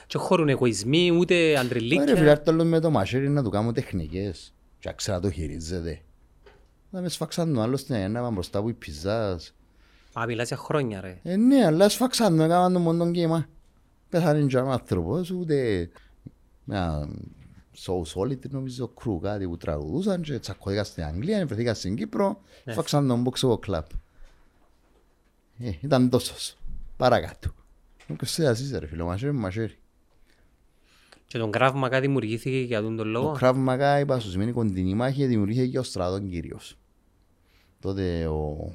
Και 0.07 0.18
χωρούν 0.18 0.49
εγωισμοί, 0.49 1.11
ούτε 1.11 1.35
Ρε 1.35 1.47
φίλε, 1.47 1.59
αντρελίκια. 1.59 2.14
έρθω 2.14 2.43
άλλο 2.47 2.64
με 2.64 2.81
το 2.81 2.91
μαχαίρι 2.91 3.28
να 3.28 3.43
του 3.43 3.51
κάνω 3.51 3.72
τεχνικές 3.72 4.55
και 4.78 4.89
να 4.89 4.95
ξέρω 4.95 5.16
να 5.16 5.22
το 5.22 5.31
χειρίζεται. 5.31 6.01
Να 6.91 7.01
με 7.01 7.09
σφαξαν 7.09 7.55
το 7.55 7.61
άλλο 7.61 7.76
στην 7.76 7.95
ένα, 7.95 8.20
πάμε 8.20 8.33
μπροστά 8.35 8.62
που 8.62 8.68
η 8.68 8.72
πιζάς. 8.72 9.55
Α, 10.18 10.24
μιλάς 10.26 10.49
για 10.49 10.57
χρόνια, 10.57 11.01
ρε. 11.01 11.18
Ε, 11.22 11.37
ναι, 11.37 11.64
αλλά 11.66 11.89
σφαξαν 11.89 12.37
το, 12.37 12.43
έκαναν 12.43 12.72
το 12.72 12.78
μόνο 12.78 12.99
τον 12.99 13.12
κύμα. 13.12 13.49
Πέθανε 14.09 14.47
και 14.47 14.57
ο 14.57 14.70
άνθρωπος, 14.70 15.31
ούτε 15.31 15.89
μια 16.64 17.09
so 17.87 17.93
solid 18.14 18.49
νομίζω 18.49 18.89
κρού 18.89 19.20
κάτι 19.20 19.47
που 19.47 19.57
τραγουδούσαν 19.57 20.22
και 20.22 20.39
τσακώθηκα 20.39 20.85
στην 20.85 21.05
Αγγλία, 21.05 21.47
βρεθήκα 21.47 21.74
στην 21.74 21.97
Κύπρο, 21.97 22.41
σφαξαν 22.66 23.09
τον 23.09 23.28
boxable 23.28 23.59
club. 23.66 23.83
Ε, 25.59 25.70
ήταν 25.81 26.11
τόσος. 26.11 26.57
Παρακάτω. 26.97 27.55
Και 28.17 28.25
σε 28.25 28.47
ασύσε 28.47 28.79
ρε 28.79 28.87
φίλο, 28.87 29.07
μαχαίρι 29.07 29.33
με 29.33 29.39
μαχαίρι. 29.39 29.75
Και 31.27 31.39
τον 31.39 31.51
Krav 31.55 31.85
Maga 31.85 31.99
δημιουργήθηκε 32.01 32.59
για 32.59 32.81
τον 32.81 32.97
τον 32.97 33.05
Το 33.07 33.11
λόγο. 33.11 33.37
Krav 33.41 33.69
Maga, 33.69 34.01
είπα 34.01 34.19
σου, 34.19 34.31
σημαίνει 34.31 34.53
κοντινή 34.53 34.95
μάχη, 34.95 35.27
δημιουργήθηκε 35.27 35.79
ο 35.79 35.83
στρατόν 35.83 36.29
κυρίως. 36.29 36.79
Τότε 37.81 38.27
ο... 38.27 38.73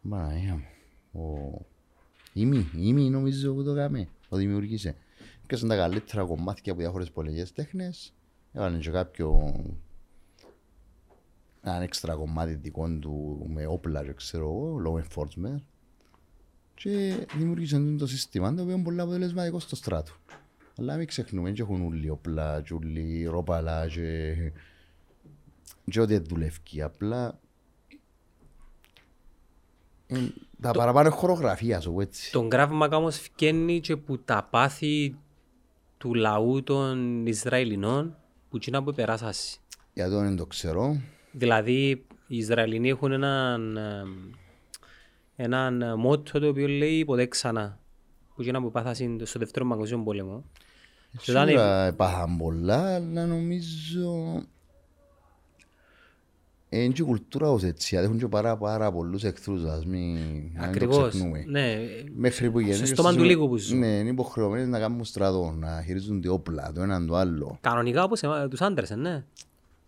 Μαραία 0.00 0.54
μου, 0.54 1.22
ο... 1.22 1.66
Ήμι, 2.32 2.70
Ήμι 2.76 3.10
νομίζω 3.10 3.54
που 3.54 3.64
το 3.64 3.74
κάμε, 3.74 4.08
το 4.28 4.36
δημιουργήσε. 4.36 4.96
Πιάσαν 5.46 5.68
τα 5.68 5.76
καλύτερα 5.76 6.24
κομμάτια 6.24 6.72
από 6.72 6.80
διάφορες 6.80 7.10
πολιτικές 7.10 7.52
τέχνες, 7.52 8.14
έβαλαν 8.52 8.80
και 8.80 8.90
κάποιο... 8.90 9.54
Έναν 11.64 11.82
έξτρα 11.82 12.14
κομμάτι 12.14 12.54
δικό 12.54 12.98
του 13.00 13.46
με 13.48 13.66
όπλα 13.66 14.04
και 14.04 14.12
ξέρω 14.12 14.44
εγώ, 14.44 14.76
law 14.86 15.02
enforcement. 15.02 15.60
Και 16.82 17.26
δημιουργήσαν 17.36 17.96
το 17.98 18.06
σύστημα 18.06 18.54
το 18.54 18.62
οποίο 18.62 18.74
είναι 18.74 18.82
πολύ 18.82 19.00
αποτελεσματικό 19.00 19.58
στο 19.60 19.76
στράτο. 19.76 20.12
Αλλά 20.78 20.96
μην 20.96 21.06
ξεχνούμε, 21.06 21.50
και 21.50 21.62
έχουν 21.62 21.86
όλοι 21.86 22.10
όπλα, 22.10 22.62
και 22.62 22.74
όλοι 22.74 23.24
ρόπαλα 23.24 23.86
και, 23.88 24.34
και 25.90 26.00
ό,τι 26.00 26.18
δουλεύει. 26.18 26.82
Απλά 26.82 27.38
ε, 30.06 30.16
τα 30.60 30.70
παραπάνω 30.70 31.08
είναι 31.08 31.16
χορογραφία 31.16 31.80
σου, 31.80 32.00
έτσι. 32.00 32.32
Τον 32.32 32.48
Krav 32.52 32.68
Maga 32.82 32.90
όμως 32.90 33.18
φκένει 33.18 33.80
και 33.80 33.96
που 33.96 34.18
τα 34.18 34.48
πάθη 34.50 35.16
του 35.98 36.14
λαού 36.14 36.62
των 36.62 37.26
Ισραηλινών 37.26 38.16
που 38.50 38.56
εκείνα 38.56 38.82
που 38.82 38.92
περάσασαι. 38.92 39.58
Για 39.94 40.08
το 40.08 40.18
δεν 40.18 40.36
το 40.36 40.46
ξέρω. 40.46 41.00
Δηλαδή, 41.32 42.04
οι 42.26 42.36
Ισραηλινοί 42.36 42.88
έχουν 42.88 43.12
έναν, 43.12 43.76
ε, 43.76 44.02
έναν 45.36 45.98
μότο 45.98 46.38
το 46.40 46.48
οποίο 46.48 46.68
λέει 46.68 47.04
ποτέ 47.04 47.26
ξανά. 47.26 47.78
Που 48.34 48.42
εκείνα 48.42 48.60
που 48.60 48.70
πάθασαν 48.70 49.20
στο 49.24 49.38
δεύτερο 49.38 49.66
παγκοσμίο 49.66 50.02
πόλεμο. 50.02 50.44
Και 51.22 51.30
όταν 51.30 51.46
Σίγουρα 51.46 51.84
έπαθαν 51.84 52.36
πολλά, 52.36 52.94
αλλά 52.94 53.26
νομίζω... 53.26 54.42
Είναι 56.68 56.92
και 56.92 57.02
η 57.02 57.04
κουλτούρα 57.04 57.50
ως 57.50 57.62
έτσι, 57.62 57.96
έχουν 57.96 58.18
και 58.18 58.26
πάρα, 58.28 58.56
πάρα 58.56 58.92
πολλούς 58.92 59.24
εχθρούς, 59.24 59.64
ας 59.64 59.86
μην, 59.86 60.14
να 60.14 60.20
μην 60.20 60.52
το 60.54 60.64
Ακριβώς. 60.64 61.08
ξεχνούμε. 61.08 61.44
Ναι, 61.48 61.78
Μέχρι 62.16 62.50
που 62.50 62.58
γεννήσουν. 62.60 62.86
στόμα 62.86 63.14
του 63.14 63.22
λίγου 63.22 63.48
που 63.48 63.56
ζουν. 63.56 63.78
Ναι, 63.78 63.86
είναι 63.86 64.10
υποχρεωμένοι 64.10 64.66
να 64.66 64.78
κάνουν 64.78 65.04
στρατό, 65.04 65.54
να 65.58 65.82
χειρίζονται 65.86 66.28
όπλα, 66.28 66.72
το 66.72 66.82
έναν 66.82 67.06
το 67.06 67.16
άλλο. 67.16 67.58
κανονικά 67.60 68.04
όπως 68.04 68.22
εμά- 68.22 68.48
τους 68.48 68.60
άντρες, 68.60 68.90
ε, 68.90 68.94
ναι. 68.94 69.24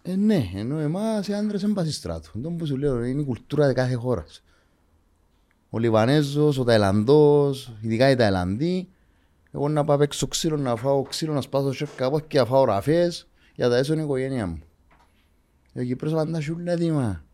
Ε, 0.02 0.16
ναι, 0.16 0.50
ενώ 0.54 0.78
εμάς 0.78 1.28
οι 1.28 1.32
άντρες 1.34 1.60
δεν 1.60 1.72
πας 1.72 1.94
στράτο. 1.94 2.28
Το 2.42 2.50
που 2.50 2.66
σου 2.66 2.76
λέω 2.76 3.02
είναι 3.04 3.20
η 3.20 3.24
κουλτούρα 3.24 3.72
κάθε 3.72 3.94
χώρας. 3.94 4.42
Ο 5.74 5.78
Λιβανέζος, 5.78 6.58
ο 6.58 6.64
Ταϊλανδός, 6.64 7.72
ειδικά 7.80 8.10
οι 8.10 8.16
Ταϊλανδοί, 8.16 8.88
εγώ 9.52 9.68
να 9.68 9.84
πάω 9.84 9.96
παίξω 9.96 10.26
ξύλο, 10.26 10.56
να 10.56 10.76
φάω 10.76 11.02
ξύλο, 11.02 11.32
να 11.32 11.40
σπάσω 11.40 11.72
σέρκα 11.72 12.06
από 12.06 12.20
και 12.20 12.38
να 12.38 12.44
φάω 12.44 12.64
ραφές 12.64 13.28
για 13.54 13.68
τα 13.68 13.76
έσω 13.76 13.92
είναι 13.92 14.02
η 14.02 14.04
οικογένεια 14.04 14.46
μου. 14.46 14.58
Ο 15.74 15.82
Κυπρός 15.82 16.12
πάντα 16.12 16.40
σου 16.40 16.58
λέει 16.58 16.74
δήμα. 16.74 17.24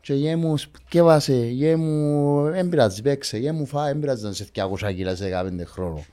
Και 0.00 0.14
γέ 0.14 0.36
μου 0.36 0.56
σκεύασε, 0.56 1.46
γέ 1.46 1.76
μου 1.76 2.42
δεν 2.50 2.68
πειράζει 2.68 3.02
παίξε, 3.02 3.38
γέ 3.38 3.52
μου 3.52 3.66
φάει, 3.66 3.92
δεν 3.92 4.00
πειράζει 4.00 4.24
να 4.24 4.32
σε 4.32 4.48
200 4.54 4.94
κιλά 4.94 5.14
σε 5.14 5.44
15 5.60 5.62
χρόνο. 5.64 6.04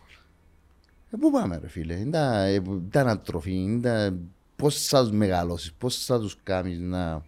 Ε, 1.11 1.17
πού 1.19 1.31
πάμε 1.31 1.57
ρε 1.57 1.67
φίλε, 1.67 1.93
είναι 1.93 2.11
τα, 2.11 2.43
ε, 2.43 2.61
τα 2.91 3.01
ανατροφή, 3.01 3.53
είναι 3.53 3.81
τα, 3.81 4.17
πώς 4.55 4.87
θα 4.87 5.01
τους 5.01 5.11
μεγαλώσεις, 5.11 5.73
πώς 5.73 6.05
θα 6.05 6.19
τους 6.19 6.37
κάνεις 6.43 6.79
να... 6.79 7.25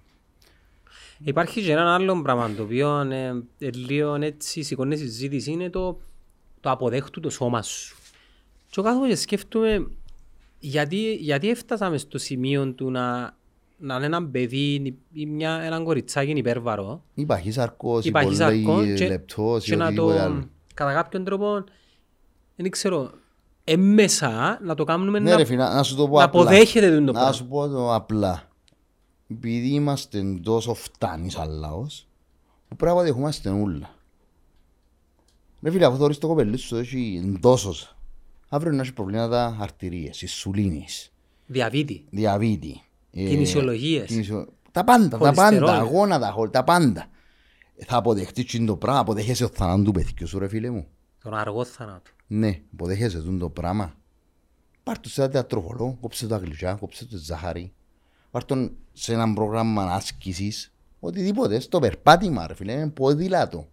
Υπάρχει 1.24 1.62
και 1.62 1.72
ένα 1.72 1.94
άλλο 1.94 2.22
πράγμα 2.22 2.52
το 2.58 2.64
οποίο 2.64 3.00
ε, 3.00 3.44
ε, 3.60 3.70
λίγο 3.72 4.16
έτσι 4.16 4.64
σηκώνει 4.64 4.98
συζήτηση 4.98 5.52
είναι 5.52 5.70
το, 5.70 6.00
το 6.62 6.70
αποδέχτου 6.72 7.20
το 7.20 7.30
σώμα 7.30 7.62
σου. 7.62 7.98
Και 8.70 8.82
κάθομαι 8.82 9.08
και 9.08 9.16
σκέφτομαι 9.16 9.88
γιατί, 10.60 11.14
γιατί 11.14 11.50
έφτασαμε 11.50 11.98
στο 11.98 12.18
σημείο 12.18 12.72
του 12.74 12.92
να, 12.92 13.36
να 13.78 13.96
είναι 13.96 14.06
ένα 14.06 14.24
παιδί 14.26 14.98
ή 15.14 15.26
μια, 15.26 15.52
έναν 15.62 15.84
κοριτσάκι 15.84 16.32
υπέρβαρο 16.32 17.04
Υπάρχει 17.14 17.52
σαρκός, 17.52 18.06
υπάρχει 18.06 18.26
πολύ 18.28 18.40
σαρκός 18.40 18.94
και, 18.96 19.08
λεπτός 19.08 19.66
ή 19.68 19.70
και 19.70 19.76
να 19.76 19.94
το 19.94 20.04
οτιδήποτε 20.04 20.22
άλλο. 20.24 20.50
κατά 20.74 20.94
κάποιον 20.94 21.24
τρόπο 21.24 21.64
δεν 22.56 22.70
ξέρω 22.72 23.12
έμμεσα 23.64 24.60
να 24.64 24.76
το 24.76 24.84
κάνουμε 24.84 25.20
Ναι 25.20 25.30
να, 25.32 25.38
ρε 25.38 25.44
φίλε, 25.44 25.64
να 25.64 25.84
σου 25.84 25.96
το 25.96 26.08
πω 26.08 26.18
να 26.18 26.24
απλά. 26.24 26.42
αποδέχεται 26.42 26.90
το 26.94 27.00
Να 27.02 27.12
πράγμα. 27.12 27.32
σου 27.32 27.48
πω 27.48 27.68
το 27.68 27.94
απλά. 27.94 28.49
Επειδή 29.32 29.68
είμαστε 29.68 30.24
τόσο 30.44 30.74
φτάνει 30.74 31.32
σαν 31.32 31.50
λαός, 31.50 32.08
που 32.68 32.76
πράγμα 32.76 33.02
δεχόμαστε 33.04 33.50
ούλα. 33.50 33.94
Ρε 35.62 35.72
φίλε, 35.72 35.86
αφού 35.86 35.98
θωρείς 35.98 36.18
το 36.18 36.28
κοπελί 36.28 36.58
σου 36.58 36.76
έχει 36.76 37.38
δόσος. 37.42 37.96
Αύριο 38.50 38.72
να 38.74 38.82
έχει 38.82 38.94
προβλήματα 38.94 39.58
αρτηρίες, 39.60 40.22
ισουλίνης, 40.22 41.12
Διαβήτη, 41.46 42.06
διαβήτη. 42.10 42.82
ε, 43.12 43.28
κινησιολογίες. 43.28 44.06
κινησιο- 44.08 44.54
Τα 44.72 44.84
πάντα, 44.84 45.08
τα 45.08 45.18
Χολυστερόλ. 45.18 45.60
πάντα, 45.60 45.78
αγώνα, 45.80 46.32
χολ- 46.32 46.52
τα 46.52 46.64
πάντα. 46.64 47.08
Ε, 47.76 47.86
Θα 47.86 47.98
αποδεχτείς 47.98 48.46
τσιν 48.46 48.66
το 48.66 48.76
πράγμα, 48.76 49.00
αποδέχεσαι 49.00 49.44
ο 49.44 49.48
θανάτου 49.48 49.84
του 49.84 49.92
παιδιού 49.92 50.28
σου 50.28 50.40
ρε 50.40 50.48
φίλε 50.48 50.70
μου. 50.70 50.88
τον 51.24 51.34
αργό 51.34 51.66
θάνατο. 51.66 52.12
Ναι, 52.28 52.62
αποδέχεσαι 52.74 53.22
τούτο 53.22 53.38
το 53.38 53.50
πράγμα. 53.50 53.94
Πάρ' 54.84 55.00
το 55.00 55.10
σε 55.10 55.22
ένα 55.22 55.30
διατροφολό, 55.32 55.98
κόψε 56.02 56.28
το 56.28 56.36
αγλυκιά, 56.36 56.74
κόψε 56.74 57.06
το 57.06 57.18
ζάχαρη. 57.18 57.74
Πάρ' 58.32 58.44
τον 58.46 58.72
σε 59.02 59.14
ένα 59.14 59.34
πρόγραμμα 59.34 59.84
άσκησης, 59.84 60.74
οτιδήποτε, 61.00 61.60
στο 61.60 61.80
περπάτημα 61.80 62.48
ρε 62.48 62.54
φίλε, 62.54 62.72
είναι 62.72 62.90
ποδήλατο. 62.90 63.68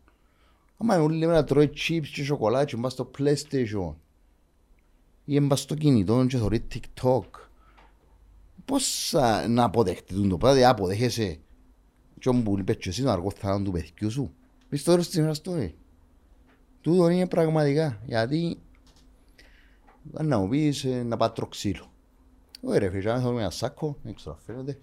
Άμα 0.76 0.94
είναι 0.94 1.04
όλη 1.04 1.26
μέρα 1.26 1.44
τρώει 1.44 1.70
chips 1.74 2.06
και 2.12 2.24
σοκολάτα 2.24 2.64
και 2.64 2.76
μπας 2.76 2.92
στο 2.92 3.10
PlayStation 3.18 3.94
ή 5.24 5.40
μπας 5.40 5.60
στο 5.60 5.74
κινητό 5.74 6.26
και 6.26 6.36
θωρεί 6.36 6.66
TikTok. 6.74 7.24
Πώς 8.64 9.08
θα 9.10 9.48
να 9.48 9.64
αποδεχτεί 9.64 10.14
τούτο 10.14 10.28
το 10.28 10.36
πράγμα, 10.36 10.56
δηλαδή 10.56 10.74
αποδέχεσαι 10.74 11.38
και 12.18 12.28
όμως 12.28 12.42
που 12.44 12.58
είπες 12.58 12.76
και 12.76 12.88
εσύ 12.88 13.02
τον 13.02 13.10
αργό 13.10 13.30
θάνατο 13.30 13.62
του 13.62 13.70
παιδιού 13.70 14.10
σου. 14.10 14.34
Πεις 14.68 14.82
το 14.82 14.90
τέλος 14.90 15.06
της 15.06 15.16
ημέρας 15.16 15.40
το 15.40 15.54
ε. 15.54 15.74
Τούτο 16.80 17.08
είναι 17.08 17.26
πραγματικά, 17.26 18.00
γιατί 18.06 18.58
αν 20.12 20.26
να 20.26 20.38
μου 20.38 20.48
πεις 20.48 20.84
ε, 20.84 21.02
να 21.02 21.16
πάω 21.16 21.30
τρώω 21.30 21.48
ξύλο. 21.48 21.90
Όχι 22.60 22.78
ρε 22.78 22.90
φίλε, 22.90 23.10
θα 23.10 23.20
δούμε 23.20 23.40
ένα 23.40 23.50
σάκο, 23.50 23.98
δεν 24.02 24.14
ξέρω 24.14 24.34
αν 24.34 24.40
φαίνεται. 24.46 24.80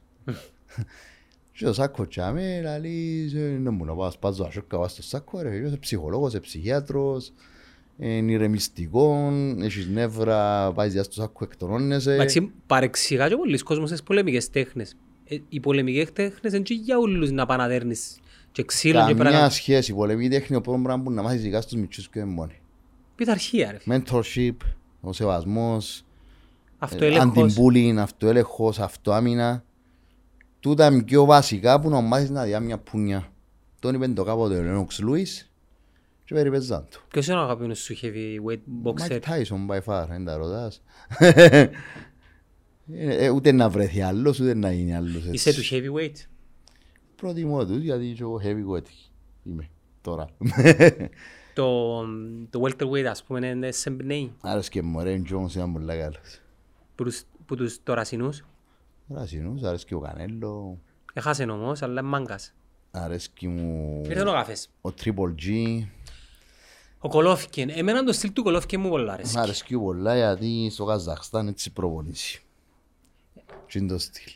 Και 1.51 1.65
το 1.65 1.73
σάκο 1.73 2.07
τσάμε, 2.07 2.61
λαλείς, 2.63 3.33
ε, 3.33 3.59
δεν 3.63 3.73
μου 3.73 3.85
να 3.85 3.93
πάω 3.95 4.11
σπάζω 4.11 4.43
ασόκα 4.43 4.77
πάω 4.77 4.87
στο 4.87 5.01
σάκο 5.03 5.41
ρε 5.41 5.49
φίλε, 5.49 5.67
είσαι 5.67 5.77
ψυχολόγος, 5.77 6.29
είσαι 6.29 6.39
ψυχίατρος, 6.39 7.31
είναι 7.97 8.31
ηρεμιστικό, 8.31 9.31
έχεις 9.61 9.87
νεύρα, 9.87 10.71
πάει 10.71 10.89
για 10.89 11.03
στο 11.03 11.13
σάκο, 11.13 11.43
εκτονώνεσαι. 11.43 12.13
Εντάξει, 12.13 12.51
παρεξηγά 12.67 13.27
και 13.29 13.35
πολλοί 13.35 13.57
κόσμος 13.57 13.89
στις 13.89 14.03
πολεμικές 14.03 14.49
τέχνες. 14.49 14.95
Ε, 15.25 15.37
Οι 15.49 15.59
πολεμικές 15.59 16.11
τέχνες 16.13 16.53
είναι 16.53 16.61
και 16.63 16.73
για 16.73 16.97
όλους 16.97 17.31
να 17.31 17.45
πάνε 17.45 17.61
να 17.63 17.69
δέρνεις 17.69 18.19
και 18.51 18.63
ξύλο 18.63 18.93
και 18.99 19.13
Καμιά 19.13 19.15
πράγμα. 19.15 19.49
σχέση, 19.49 19.91
η 19.91 19.95
πολεμική 19.95 20.29
τέχνη, 20.29 20.55
ο 20.55 20.61
πρώτο 20.61 20.79
πράγμα 20.83 21.03
που 21.03 21.11
να 21.11 21.21
μάθεις 21.21 21.39
ειδικά 21.39 21.61
στους 21.61 21.79
μητσούς 21.79 22.09
και 22.09 22.23
μόνοι. 22.25 22.59
Πειθαρχία 23.15 23.71
ρε. 23.71 23.77
Mentorship, 23.95 24.55
ο 25.01 25.13
σεβασμός, 25.13 26.03
Αυτοέλεγχος. 26.77 27.43
αντιμπούλινγκ, 27.43 27.97
αυτοέλεγχος, 27.97 28.79
αυτοάμυνα. 28.79 29.63
Τούτα 30.63 30.87
είναι 30.87 31.03
πιο 31.03 31.25
βασικά 31.25 31.79
που 31.79 31.89
να 31.89 32.01
μάθεις 32.01 32.29
να 32.29 32.43
διά 32.43 32.59
μια 32.59 32.77
πουνιά. 32.77 33.31
Τον 33.79 33.95
είπε 33.95 34.07
το 34.07 34.23
κάποτε 34.23 34.57
ο 34.57 34.61
Λένοξ 34.61 34.99
Λούις 34.99 35.51
και 36.25 36.33
περιπέζαν 36.33 36.87
του. 36.91 37.01
Ποιος 37.07 37.27
είναι 37.27 37.37
ο 37.37 37.41
αγαπημένος 37.41 37.79
σου 37.79 37.95
heavyweight 38.01 38.59
boxer; 38.83 39.09
Mike 39.09 39.19
Tyson 39.19 39.67
by 39.69 39.79
far, 39.85 40.05
δεν 40.09 40.25
τα 40.25 40.37
ρωτάς. 40.37 40.81
Ε, 41.19 41.69
ε, 43.25 43.29
Ούτε 43.29 43.51
να 43.51 43.69
βρεθεί 43.69 44.01
άλλος, 44.01 44.39
ούτε 44.39 44.53
να 44.53 44.71
γίνει 44.71 44.95
άλλος. 44.95 45.23
Είσαι 45.31 45.49
έτσι. 45.49 45.61
του 45.61 45.67
heavyweight. 45.75 46.15
Προτιμώ 47.15 47.65
τους 47.65 47.81
γιατί 47.81 48.13
και 48.13 48.21
εγώ 48.21 48.41
heavyweight 48.43 48.87
είμαι 49.43 49.69
τώρα. 50.01 50.27
Το, 51.53 52.01
το 52.49 52.61
welterweight 52.63 53.03
ας 53.09 53.23
πούμε 53.23 53.47
είναι 53.47 53.71
σε 53.71 53.89
εμπνέει 53.89 54.33
Άρεσε 54.41 54.69
και 54.69 54.81
μου, 54.81 55.03
ρε 55.03 55.21
Jones 55.29 55.51
ήταν 55.55 55.73
πολύ 55.73 55.85
καλός. 55.85 56.41
που 56.95 57.03
τους, 57.03 57.23
που 57.45 57.55
τους 57.55 57.83
τωρασινούς. 57.83 58.43
Ρασινούς, 59.07 59.63
άρεσε 59.63 59.85
και 59.85 59.95
ο 59.95 59.99
Κανέλο, 59.99 60.77
Έχασε 61.13 61.43
όμως, 61.43 61.81
αλλά 61.81 61.91
είναι 61.91 62.09
μάγκας. 62.09 62.53
άρεσε 62.91 63.29
και 63.33 63.47
μου 63.47 64.01
Ήρθε 64.05 64.21
ο 64.21 64.31
καφές. 64.31 64.69
ο 64.81 64.89
Triple 65.03 65.35
G. 65.41 65.79
Ο 66.99 67.09
Κολόφκιν. 67.09 67.69
Εμένα 67.69 68.03
το 68.03 68.13
στυλ 68.13 68.33
του 68.33 68.43
Κολόφκιν 68.43 68.79
μου 68.81 68.89
πολλά 68.89 69.13
αρέσει. 69.13 69.37
Μ' 69.37 69.39
αρέσει 69.39 69.63
και 69.63 69.77
πολλά 69.77 70.15
γιατί 70.15 70.69
στο 70.71 70.85
Καζαχστάν 70.85 71.47
έτσι 71.47 71.71
προπονήσει. 71.71 72.41
Τι 73.67 73.79
είναι 73.79 73.87
το 73.87 73.97
στυλ. 73.99 74.31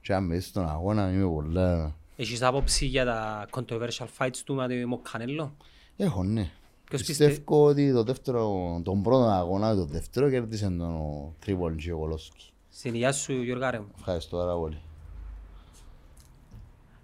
Και 0.00 0.14
αν 0.14 0.24
μέσα 0.24 0.48
στον 0.48 0.68
αγώνα 0.68 1.12
είμαι 1.12 1.26
πολλά... 1.26 1.96
Έχεις 2.16 2.42
άποψη 2.42 2.86
για 2.86 3.04
τα 3.04 3.46
controversial 3.50 4.06
fights 4.18 4.36
του 4.44 4.54
με 4.54 4.66
το 4.90 5.00
Κανέλο; 5.12 5.56
Έχω 5.96 6.22
ναι. 6.22 6.50
Ποιος 6.84 7.02
Πιστεύω 7.02 7.64
ότι 7.64 7.92
το 7.92 8.02
δεύτερο, 8.04 8.80
τον 8.84 9.02
πρώτο 9.02 9.24
αγώνα, 9.24 9.74
το 9.74 9.84
δεύτερο 9.84 10.30
κέρδισε 10.30 10.64
τον 10.64 10.80
ο 10.80 11.34
Triple 11.46 11.86
G 11.86 11.94
ο 11.94 11.98
Κολόσκι. 11.98 12.52
Στην 12.70 12.94
υγεία 12.94 13.12
σου 13.12 13.32
Γιώργαρε 13.42 13.78
μου. 13.78 13.88
Ευχαριστώ 13.98 14.36
πάρα 14.36 14.54
πολύ. 14.54 14.80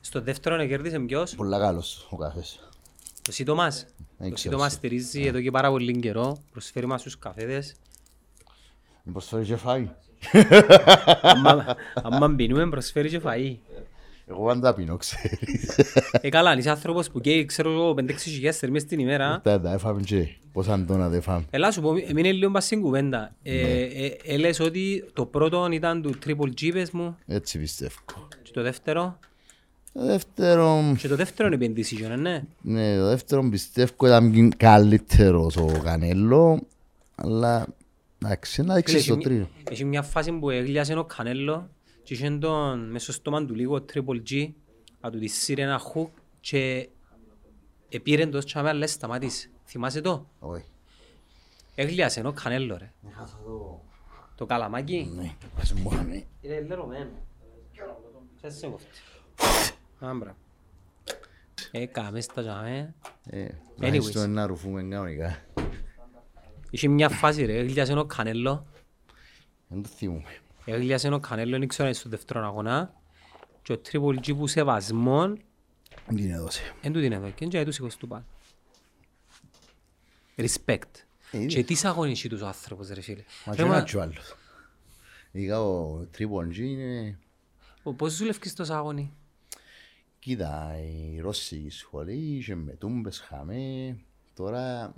Στο 0.01 0.21
δεύτερο 0.21 0.67
κέρδισε 0.67 0.99
ποιος; 0.99 1.35
Πολλά 1.35 1.59
καλός 1.59 2.07
ο 2.11 2.17
καφές. 2.17 2.69
Το 3.23 3.33
Σίτο 3.33 3.55
μας. 3.55 3.87
Δεν 4.19 4.29
Το 4.29 4.35
ξέρω 4.35 4.37
Σίτο 4.37 4.57
μας 4.57 4.67
εσύ. 4.67 4.77
στηρίζει 4.77 5.23
εδώ 5.23 5.41
και 5.41 5.51
πάρα 5.51 5.71
πολύ 5.71 5.99
καιρό. 6.01 6.39
Προσφέρει 6.51 6.87
μας 6.87 7.03
τους 7.03 7.19
καφέδες. 7.19 7.75
Μην 9.03 9.13
προσφέρεις 9.13 9.49
και 9.49 9.57
φάει. 9.57 9.91
Άμα- 11.23 11.77
Άμα 11.95 12.29
μπινούμε 12.29 12.69
προσφέρει 12.69 13.09
και 13.09 13.21
φαΐ. 13.25 13.57
Εγώ 14.27 14.45
πάντα 14.45 14.75
πίνω, 14.75 14.97
ξέρεις. 14.97 15.79
Ε, 16.21 16.29
καλά, 16.29 16.51
αν 16.51 16.59
είσαι 16.59 16.71
άνθρωπος 16.71 17.11
που 17.11 17.21
καίει, 17.21 17.45
ξέρω 17.45 17.71
εγώ, 17.73 17.95
5-6 17.99 18.11
χιλιάδες 18.19 18.59
θερμίες 18.59 18.83
στην 18.83 18.99
ημέρα. 18.99 19.41
Τα 19.45 19.61
τα 19.61 19.73
έφαμε 19.73 20.01
και 20.01 20.29
πόσα 20.53 20.73
αντώνα 20.73 21.09
δεν 21.09 21.23
φάμε. 21.23 21.45
Ελά 21.51 21.71
σου 21.71 21.81
πω, 21.81 21.95
έμεινε 22.09 22.33
λίγο 22.33 22.51
πας 22.51 22.65
στην 22.65 22.81
κουβέντα. 22.81 23.35
Ε, 23.43 23.53
Ναι. 23.53 23.61
ε, 23.71 24.17
ε, 24.25 24.37
λες 24.37 24.61
ότι 24.61 25.05
το 25.13 25.27
πρώτο 25.27 25.69
ήταν 25.73 26.03
του 26.03 26.15
Triple 26.27 26.49
G, 26.61 26.71
πες 26.73 26.91
μου, 26.91 27.17
Έτσι 27.27 27.59
πιστεύω. 27.59 27.95
και 28.43 28.51
το 28.53 28.63
δεύτερο; 28.63 29.19
Το 29.93 30.07
δεύτερο, 30.07 30.95
Και 30.99 31.09
το 31.09 31.17
δεύτερο 31.17 31.49
είναι 31.53 31.65
η 31.65 31.73
decision, 31.77 32.19
ναι. 32.19 32.43
ναι, 32.61 32.99
το 32.99 33.09
δεύτερο 33.09 33.49
πιστεύω 33.49 34.07
ήταν 34.07 34.53
καλύτερος 34.57 35.57
ο 35.57 35.81
Κανέλο, 35.85 36.61
αλλά 37.15 37.67
εντάξει, 38.25 38.63
να 38.63 38.75
δείξεις 38.75 38.97
Έχει 38.97 39.05
στο 39.05 39.17
μια- 39.17 39.25
τρίτο. 39.27 39.49
Έχει 39.71 39.85
μια 39.85 40.03
φάση 40.03 40.33
που 40.33 40.51
έγλιασε 40.51 40.95
ο 40.99 41.05
Κανέλο 41.05 41.69
και 42.05 42.15
είχε 42.15 42.31
τον 42.31 42.91
μέσα 42.91 43.05
στο 43.05 43.13
στόμα 43.13 43.45
του 43.45 43.55
λίγο 43.55 43.85
Triple 43.93 44.23
G, 44.31 44.51
να 45.01 45.11
του 45.11 45.19
τη 45.19 45.27
σύρε 45.27 45.63
ένα 45.63 45.81
hook 45.81 46.09
και 46.41 46.89
επήρε 47.89 48.27
το 48.27 48.39
τσάμε, 48.39 48.69
αλλά 48.69 48.87
σταμάτησε. 48.87 49.51
Θυμάσαι 49.65 50.01
το; 50.01 50.29
Όχι. 50.39 50.65
Έγλιασε 51.75 52.21
ο 52.27 52.33
Κανέλο 52.33 52.77
ρε. 52.77 52.93
Το 54.35 54.47
καλαμάκι; 54.47 55.13
Ναι, 55.15 55.37
ας 55.61 55.73
μου 55.73 55.89
κάνει. 55.89 56.27
Είναι 56.41 56.61
λερωμένο. 56.61 57.11
Και 58.41 58.49
σε 58.49 58.67
κόφτει. 58.69 58.99
Άμπρα. 59.99 60.37
Ε, 61.71 61.87
κάμε 61.87 62.21
στα 62.21 62.43
τζάμε. 62.43 62.95
Ε, 63.25 63.47
Anyways. 63.47 63.75
τουλάχιστον 63.77 64.31
να 64.31 64.47
ρουφούμε 64.47 64.83
κανονικά. 64.83 65.45
Είχε 66.71 66.89
μια 66.89 67.09
φάση 67.09 67.45
ρε, 67.45 67.59
έγλιασε 67.59 67.99
ο 67.99 68.05
Κανέλο. 68.05 68.67
Δεν 69.69 69.83
το 69.83 69.89
θυμούμε. 69.89 70.44
Έγλιασε 70.65 71.09
ο 71.09 71.21
Κανέλο, 71.21 71.59
δεν 71.59 71.69
ξέρω 71.69 71.85
αν 71.85 71.91
είναι 71.91 72.01
στο 72.01 72.09
δεύτερο 72.09 72.45
αγώνα. 72.47 72.95
Και 73.63 73.73
ο 73.73 73.81
Triple 73.91 74.19
G 74.27 74.37
που 74.37 74.47
σεβασμόν, 74.47 75.41
Δεν 76.07 76.17
την 76.17 76.31
έδωσε. 76.31 76.75
εν 76.83 76.93
του 76.93 77.01
την 77.01 77.13
εδώ. 77.13 77.31
Και 77.31 77.49
δεν 77.49 77.65
του 77.65 77.73
σηκώσει 77.73 77.99
του 77.99 78.09
πάνω. 78.09 78.25
Respect. 80.37 80.83
Ε, 81.31 81.39
είδες. 81.39 81.55
Και 81.55 81.65
τις 81.65 81.85
αγώνες 81.85 82.19
είχε 82.19 82.29
τους 82.29 82.41
ο 82.43 82.47
άνθρωπος 82.47 82.89
ρε 82.89 83.01
φίλε. 83.01 83.23
Μα 83.47 83.55
Ρε, 83.55 83.63
και 83.63 83.69
μα, 83.69 83.77
ένα 83.77 83.85
και 83.85 83.97
ο 83.97 84.01
άλλος. 84.03 84.35
Ειδικά 85.33 85.63
ο 85.63 86.01
Triple 86.19 86.49
G 86.49 86.57
είναι... 86.57 87.19
ο- 87.83 87.93
Πώς 87.93 88.17
δουλεύεις 88.17 88.55
τόσο 88.55 88.73
αγώνι. 88.75 89.13
Κοίτα, 90.19 90.77
η 91.15 91.21
ρώσικη 91.21 91.71
σχολή 91.71 92.15
είχε 92.37 92.55
με 92.55 92.73
τούμπες 92.73 93.19
χαμέ. 93.21 93.97
Τώρα 94.35 94.95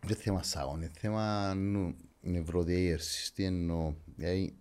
δεν 0.00 0.16
θέμα 0.16 0.42
σάγων, 0.42 0.76
είναι 0.76 0.90
θέμα 0.98 1.54
νου- 1.54 1.94
νευροδιέγερσης. 2.20 3.32
Τι 3.32 3.44
εννοώ. 3.44 3.94
Δηλαδή, 4.16 4.54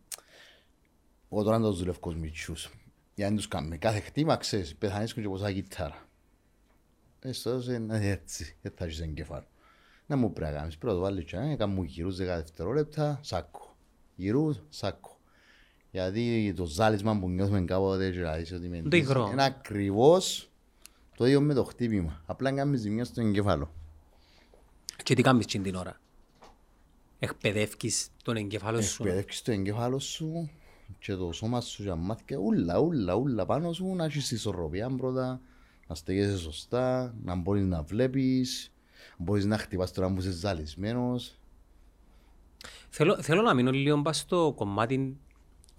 εγώ 1.31 1.43
τώρα 1.43 1.59
δεν 1.59 1.69
τους 1.69 1.79
δουλεύω 1.79 1.99
ως 2.01 2.15
μητσούς. 2.15 2.69
Για 3.15 3.29
να 3.29 3.35
τους 3.35 3.47
κάνουμε 3.47 3.77
κάθε 3.77 3.99
χτήμα, 3.99 4.37
ξέρεις, 4.37 4.75
πεθανίσκουν 4.75 5.23
και 5.23 5.29
πόσα 5.29 5.51
κιθάρα. 5.51 6.07
Έστω 7.19 7.61
είναι 7.71 8.09
έτσι, 8.09 8.55
δεν 8.61 8.71
θα 8.75 8.85
έχεις 8.85 8.99
εγκεφάλο. 8.99 9.47
Να 10.05 10.15
μου 10.15 10.33
πρέπει 10.33 10.51
να 10.53 10.59
κάνεις, 10.59 10.77
πρώτα 10.77 10.99
βάλεις 10.99 11.23
και 11.25 11.37
να 11.37 11.55
κάνουμε 11.55 11.85
γυρούς 11.85 12.15
10 12.15 12.17
δευτερόλεπτα, 12.17 13.19
σάκο. 13.23 13.75
Γυρούς, 14.15 14.61
σάκο. 14.69 15.19
Γιατί 15.91 16.53
το 16.55 16.65
ζάλισμα 16.65 17.19
που 17.19 17.29
νιώθουμε 17.29 17.61
κάποτε 17.61 18.11
και 18.11 18.19
να 18.19 18.35
δεις 18.35 18.51
ότι 18.51 18.67
με 18.67 18.81
Το 18.81 18.97
υγρό. 18.97 19.29
είναι 19.31 19.43
ακριβώς 19.43 20.51
το 21.15 21.25
ίδιο 21.25 21.41
με 21.41 21.53
το 21.53 21.63
χτύπημα. 21.63 22.21
Απλά 22.25 22.51
κάνεις 22.51 22.79
ζημιά 22.81 23.05
στο 23.05 23.21
εγκέφαλο. 23.21 23.73
Και 25.03 25.15
τι 25.15 25.21
κάνεις 25.21 25.43
εκείνη 25.45 25.63
την 25.63 25.75
ώρα; 25.75 25.99
Εκπαιδεύκεις 27.19 28.09
τον 28.23 28.35
εγκεφάλο 28.35 28.81
σου; 28.81 29.03
Εκπαιδεύεις 29.03 29.41
το 29.41 29.51
εγκέφαλο 29.51 29.99
σου 29.99 30.49
και 30.99 31.15
το 31.15 31.31
σώμα 31.31 31.61
σου 31.61 31.83
και 31.83 31.89
τα 31.89 31.95
μάτια, 31.95 32.37
ούλα, 32.37 32.77
ούλα, 32.79 33.13
ούλα 33.13 33.45
πάνω 33.45 33.73
σου, 33.73 33.95
να 33.95 34.05
έχεις 34.05 34.31
ισορροπία 34.31 34.89
πρώτα, 34.89 35.41
να 35.87 35.95
στέγεσαι 35.95 36.37
σωστά, 36.37 37.15
να 37.23 37.35
μπορείς 37.35 37.65
να 37.65 37.83
βλέπεις, 37.83 38.71
μπορείς 39.17 39.45
να 39.45 39.57
χτυπάς 39.57 39.91
τώρα 39.93 40.13
που 40.13 40.19
είσαι 40.19 40.31
ζαλισμένος. 40.31 41.39
Θέλω, 42.89 43.21
θέλω 43.21 43.41
να 43.41 43.53
μείνω 43.53 43.71
λίγο 43.71 44.01
πας 44.01 44.17
στο 44.17 44.53
κομμάτι 44.55 45.17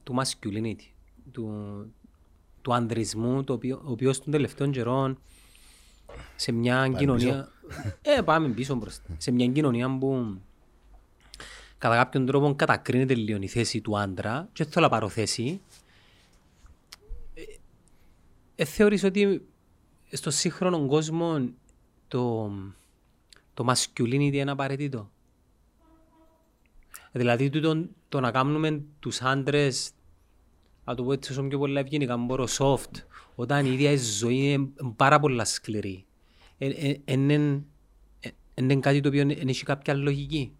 του 0.03 0.17
masculinity, 0.19 0.93
του, 1.31 1.53
του 2.63 2.75
ανδρισμού, 2.75 3.45
το 3.45 3.53
οποίο, 3.53 3.81
ο 3.85 3.91
οποίος 3.91 4.23
των 4.23 4.33
τελευταίων 4.33 4.71
καιρών 4.71 5.19
σε 6.37 6.53
μια 6.53 6.89
κοινωνία... 6.99 7.49
ε, 8.03 8.21
πάμε 8.23 8.49
πίσω 8.49 8.75
μπροστά. 8.75 9.15
Σε 9.19 9.31
μια 9.31 9.47
κοινωνία 9.47 9.99
που 9.99 10.39
κατά 11.79 11.97
κάποιον 11.97 12.27
τρόπο 12.27 12.55
κατακρίνεται 12.55 13.15
λίγο 13.15 13.39
η 13.43 13.47
θέση 13.47 13.81
του 13.81 13.99
άντρα 13.99 14.49
και 14.53 14.65
δεν 14.65 14.73
θέλω 14.73 14.85
να 14.85 14.91
πάρω 14.91 15.09
θέση. 15.09 15.61
Ε, 17.35 17.43
ε, 18.57 18.65
θεωρείς 18.65 19.05
ότι 19.05 19.47
στο 20.13 20.31
σύγχρονο 20.31 20.87
κόσμο 20.87 21.49
το, 22.09 22.51
το 23.55 23.67
masculinity 23.69 24.33
είναι 24.33 24.51
απαραίτητο; 24.51 25.11
Δηλαδή 27.13 27.51
το, 27.51 27.89
το 28.09 28.21
να 28.21 28.31
κάνουμε 28.31 28.83
τους 29.01 29.23
άντρες 29.23 29.91
να 30.85 30.95
το 30.95 31.05
πω 31.05 31.13
έτσι 31.13 31.33
όσο 31.33 31.43
πιο 31.43 31.59
πολλά 31.59 31.81
ευγενικά 31.81 32.17
μπορώ 32.17 32.47
soft 32.59 33.03
όταν 33.35 33.67
η 33.67 33.73
ίδια 33.73 33.91
η 33.91 33.97
ζωή 33.97 34.53
είναι 34.53 34.69
πάρα 34.97 35.21
πολλά 35.21 35.45
σκληρή. 35.45 36.05
Είναι 38.55 38.77
κάτι 38.81 39.01
το 39.01 39.09
οποίο 39.09 39.27
δεν 39.27 39.49
έχει 39.49 39.65
κάποια 39.65 39.95
λογική. 39.95 40.58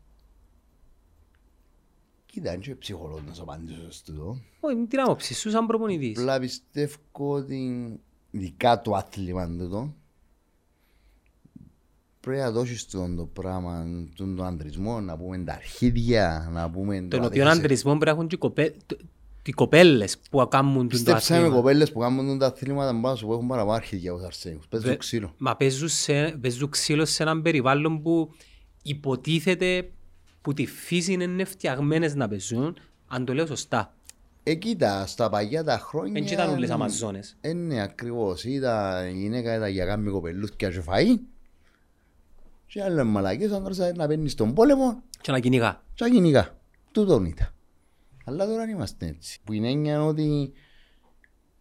Κοίτα, 2.39 2.53
είναι 2.53 2.63
και 2.63 2.75
ψυχολόγος 2.75 3.23
να 3.27 3.35
σου 3.35 3.43
απαντήσω 3.43 3.91
στο 3.91 4.13
τούτο. 4.13 4.41
Όχι, 4.61 4.77
με 4.77 4.87
την 4.87 5.01
άποψη 5.01 5.35
σου 5.35 5.51
σαν 5.51 5.67
προπονητής. 5.67 6.19
Απλά 6.19 6.39
πιστεύω 6.39 6.97
ότι 7.17 8.01
ειδικά 8.31 8.81
το 8.81 8.95
άθλημα 8.95 9.49
τούτο 9.59 9.95
πρέπει 12.21 12.41
να 12.41 12.51
δώσεις 12.51 12.87
τον 12.87 13.17
το 13.17 13.25
πράγμα, 13.25 13.87
τον, 14.17 14.37
τον 14.37 14.47
αντρισμό, 14.47 15.01
να 15.01 15.17
πούμε 15.17 15.39
τα 15.39 15.53
αρχίδια, 15.53 16.49
να 16.53 16.71
πούμε... 16.71 17.01
Τον 17.01 17.09
το 17.09 17.17
οποίο 17.17 17.27
αντίθεσαι. 17.27 17.59
αντρισμό 17.59 17.91
πρέπει 17.91 18.05
να 18.05 18.11
έχουν 18.11 18.27
και 18.27 18.37
κοπέ... 18.37 18.75
οι 19.45 19.53
κοπέλες 19.53 20.19
που 20.31 20.49
κάνουν 20.51 20.75
τον 20.75 20.83
το 20.83 20.89
Πιστέψαμε 20.89 21.39
αθλήμα. 21.41 21.57
κοπέλες 21.57 21.93
που 21.93 21.99
κάνουν 21.99 22.39
τα 22.39 22.47
αθλήματα 22.47 23.01
πάνω 23.01 23.17
σου 23.17 23.27
που 23.27 23.33
έχουν 23.33 23.47
παραπάνω 23.47 23.73
αρχίδια 23.77 24.11
από 24.11 24.19
τους 24.19 24.29
αρσένιους. 24.29 24.67
Παίζουν 24.69 24.89
Βε- 24.91 24.99
ξύλο. 24.99 25.35
Μα 25.39 25.57
παίζουν, 25.57 25.89
σε, 25.89 26.39
παίζουν 26.41 26.71
ξύλο 26.71 27.05
σε 27.05 27.23
έναν 27.23 27.43
περιβάλλον 27.43 28.03
που 28.03 28.35
υποτίθεται 28.83 29.91
που 30.49 30.55
τη 30.55 30.67
φύση 30.67 31.13
είναι 31.13 31.45
φτιαγμένες 31.45 32.15
να 32.15 32.29
παίζουν, 32.29 32.79
αν 33.09 33.25
το 33.25 33.35
λέω 33.35 33.47
σωστά. 33.47 33.95
Ε, 34.43 34.55
κοίτα, 34.55 35.07
στα 35.07 35.29
παλιά 35.29 35.65
τα 35.65 35.79
χρόνια... 35.79 36.13
Δεν 36.13 36.33
ήταν 36.33 36.51
όλες 36.51 36.71
Αμαζόνες. 36.71 37.37
Ε, 37.41 37.53
ναι, 37.53 37.83
ακριβώς. 37.83 38.45
Είδα 38.45 39.07
η 39.09 39.13
γυναίκα 39.13 39.55
ήταν 39.55 39.71
για 39.71 39.87
κάνει 39.87 40.11
κοπελούθκια 40.11 40.71
και 40.71 40.83
φαΐ. 40.87 41.19
Και 42.67 42.83
άλλες 42.83 43.05
μαλακές, 43.05 43.51
ο 43.51 43.57
άντρας 43.57 43.79
να 43.95 44.07
παίρνει 44.07 44.29
στον 44.29 44.55
πόλεμο 44.55 45.03
Και 45.21 45.33
να 45.33 45.41
κυνηγά. 45.41 45.83
και 45.95 46.05
να 46.05 46.11
κυνηγά. 46.11 46.59
Τούτον 46.93 47.25
ήταν. 47.25 47.55
Αλλά 48.25 48.47
τώρα 48.47 48.59
δεν 48.59 48.69
είμαστε 48.69 49.07
έτσι. 49.07 49.41
Που 49.45 49.53
είναι 49.53 49.69
έννοια 49.69 50.05
ότι 50.05 50.53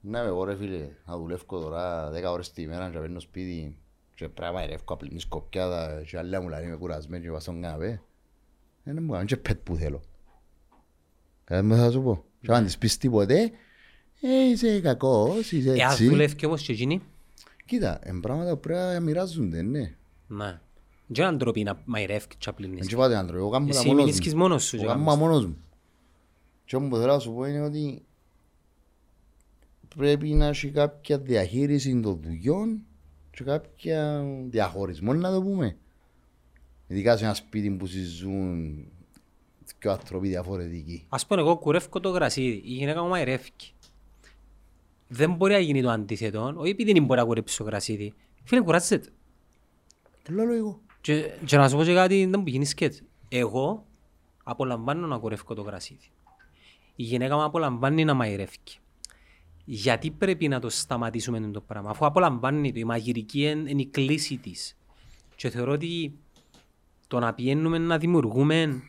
να 0.01 0.21
με 0.21 0.27
εγώ 0.27 0.43
ρε 0.43 0.55
φίλε, 0.55 0.89
να 1.05 1.17
δουλεύω 1.17 1.59
τώρα 1.59 2.11
10 2.11 2.23
ώρες 2.31 2.51
τη 2.51 2.67
μέρα 2.67 2.89
και 2.89 2.95
να 2.95 3.01
παίρνω 3.01 3.19
σπίτι 3.19 3.77
και 4.15 4.29
πρέπει 4.29 4.41
να 4.41 4.51
μαϊρεύω 4.51 4.83
απλή 4.87 5.09
μια 5.11 5.19
σκοπιάδα 5.19 6.03
και 6.05 6.17
άλλα 6.17 6.41
μου 6.41 6.49
λένε 6.49 6.65
είμαι 6.65 6.75
κουρασμένη 6.75 7.23
και 7.23 7.29
πάω 7.29 7.39
στον 7.39 7.61
καναπέ. 7.61 7.87
Ε, 7.87 7.99
Δεν 8.93 9.03
μου 9.03 9.11
κάνουν 9.11 9.25
και 9.25 9.37
πέτ 9.37 9.57
που 9.63 9.75
θέλω. 9.75 10.01
Κάτι 11.43 11.67
θα 11.75 11.91
σου 11.91 12.01
πω. 12.01 12.23
Και 12.41 12.51
αν 12.51 12.63
της 12.65 12.77
πεις 12.77 12.97
τίποτε, 12.97 13.51
ε, 14.21 14.49
είσαι 14.51 14.79
κακός, 14.81 15.51
είσαι 15.51 15.73
Εάν 15.73 15.91
έτσι. 15.91 16.07
δουλεύει 16.07 16.45
όμως 16.45 16.61
και 16.61 16.71
εκείνη, 16.71 17.01
Κοίτα, 17.65 17.99
είναι 18.07 18.19
πράγματα 18.19 18.53
που 18.53 18.59
πρέπει 18.59 18.79
να 18.93 18.99
μοιράζονται, 18.99 19.61
ναι. 19.61 19.95
ναι. 20.27 20.59
Δεν 21.07 21.27
είναι 21.27 21.37
ντροπή 21.37 21.63
να 21.63 21.81
μαϊρεύει 21.85 22.27
και 22.27 22.35
Δεν 22.45 22.53
απλήνεις. 22.53 22.87
και 22.87 22.95
πάτε 22.95 23.15
άντρο, 23.17 23.37
εγώ 23.37 23.49
κάνω 23.49 23.65
τα 23.67 23.77
Εσύ 23.77 23.87
μόνος 23.87 24.03
μείνεις 24.03 24.33
μου. 24.33 24.39
μόνος 24.39 24.63
σου. 24.63 24.75
Εγώ 24.75 24.85
και 24.85 24.91
κάνω 24.91 25.03
κάνεις. 25.05 25.19
τα 25.19 25.25
μόνος 25.25 25.45
μου. 25.45 25.57
Και 26.65 26.75
όμως 26.75 26.89
που 26.89 26.95
θέλω 26.95 27.13
να 27.13 27.19
σου 27.19 27.33
πω 27.33 27.45
είναι 27.45 27.61
ότι 27.61 28.05
πρέπει 29.95 30.27
να 30.33 30.45
έχει 30.45 30.69
κάποια 30.69 31.17
διαχείριση 31.19 31.99
των 31.99 32.19
δουλειών 32.23 32.81
και 33.31 33.43
κάποια 33.43 34.23
διαχωρισμό 34.49 35.13
να 35.13 35.31
το 35.31 35.41
πούμε. 35.41 35.77
Ειδικά 36.87 37.17
σε 37.17 37.23
ένα 37.23 37.33
σπίτι 37.33 37.69
που 37.69 37.85
συζούν 37.85 38.85
και 39.79 39.89
άνθρωποι 39.89 40.27
διαφορετικοί. 40.27 41.05
Ας 41.09 41.25
πούμε 41.25 41.41
εγώ 41.41 41.57
κουρεύω 41.57 41.99
το 41.99 42.09
γρασίδι, 42.09 42.61
η 42.65 42.73
γυναίκα 42.73 43.03
μου 43.03 43.09
μαϊρεύει. 43.09 43.49
Δεν 45.07 45.33
μπορεί 45.33 45.53
να 45.53 45.59
γίνει 45.59 45.81
το 45.81 45.89
αντίθετο, 45.89 46.53
όχι 46.57 46.69
επειδή 46.71 46.93
δεν 46.93 47.03
μπορεί 47.03 47.19
να 47.19 47.25
κουρέψει 47.25 47.57
το 47.57 47.63
γρασίδι. 47.63 48.13
Φίλε, 48.43 48.61
κουράζεται. 48.61 49.09
Το 50.23 50.33
λέω 50.33 50.53
εγώ. 50.53 50.79
Και, 51.01 51.31
και 51.45 51.57
να 51.57 51.69
σου 51.69 51.77
πω 51.77 51.83
και 51.83 51.93
κάτι, 51.93 52.25
δεν 52.25 52.39
μου 52.39 52.47
γίνει 52.47 52.65
σκέτ. 52.65 52.93
Εγώ 53.29 53.85
απολαμβάνω 54.43 55.07
να 55.07 55.17
κουρεύω 55.17 55.53
το 55.53 55.61
γρασίδι. 55.61 56.09
Η 56.95 57.03
γυναίκα 57.03 57.35
μου 57.35 57.43
απολαμβάνει 57.43 58.03
να 58.03 58.13
μαϊρεύει. 58.13 58.57
Γιατί 59.65 60.11
πρέπει 60.11 60.47
να 60.47 60.59
το 60.59 60.69
σταματήσουμε 60.69 61.39
το 61.39 61.61
πράγμα, 61.61 61.89
αφού 61.89 62.05
απολαμβάνει 62.05 62.71
το, 62.71 62.79
η 62.79 62.83
μαγειρική 62.83 63.41
είναι 63.41 63.69
είναι 63.69 63.81
η 63.81 63.85
κλίση 63.85 64.37
της. 64.37 64.77
Και 65.35 65.49
θεωρώ 65.49 65.71
ότι 65.71 66.13
το 67.07 67.19
να 67.19 67.33
πηγαίνουμε 67.33 67.77
να 67.77 67.97
δημιουργούμε 67.97 68.81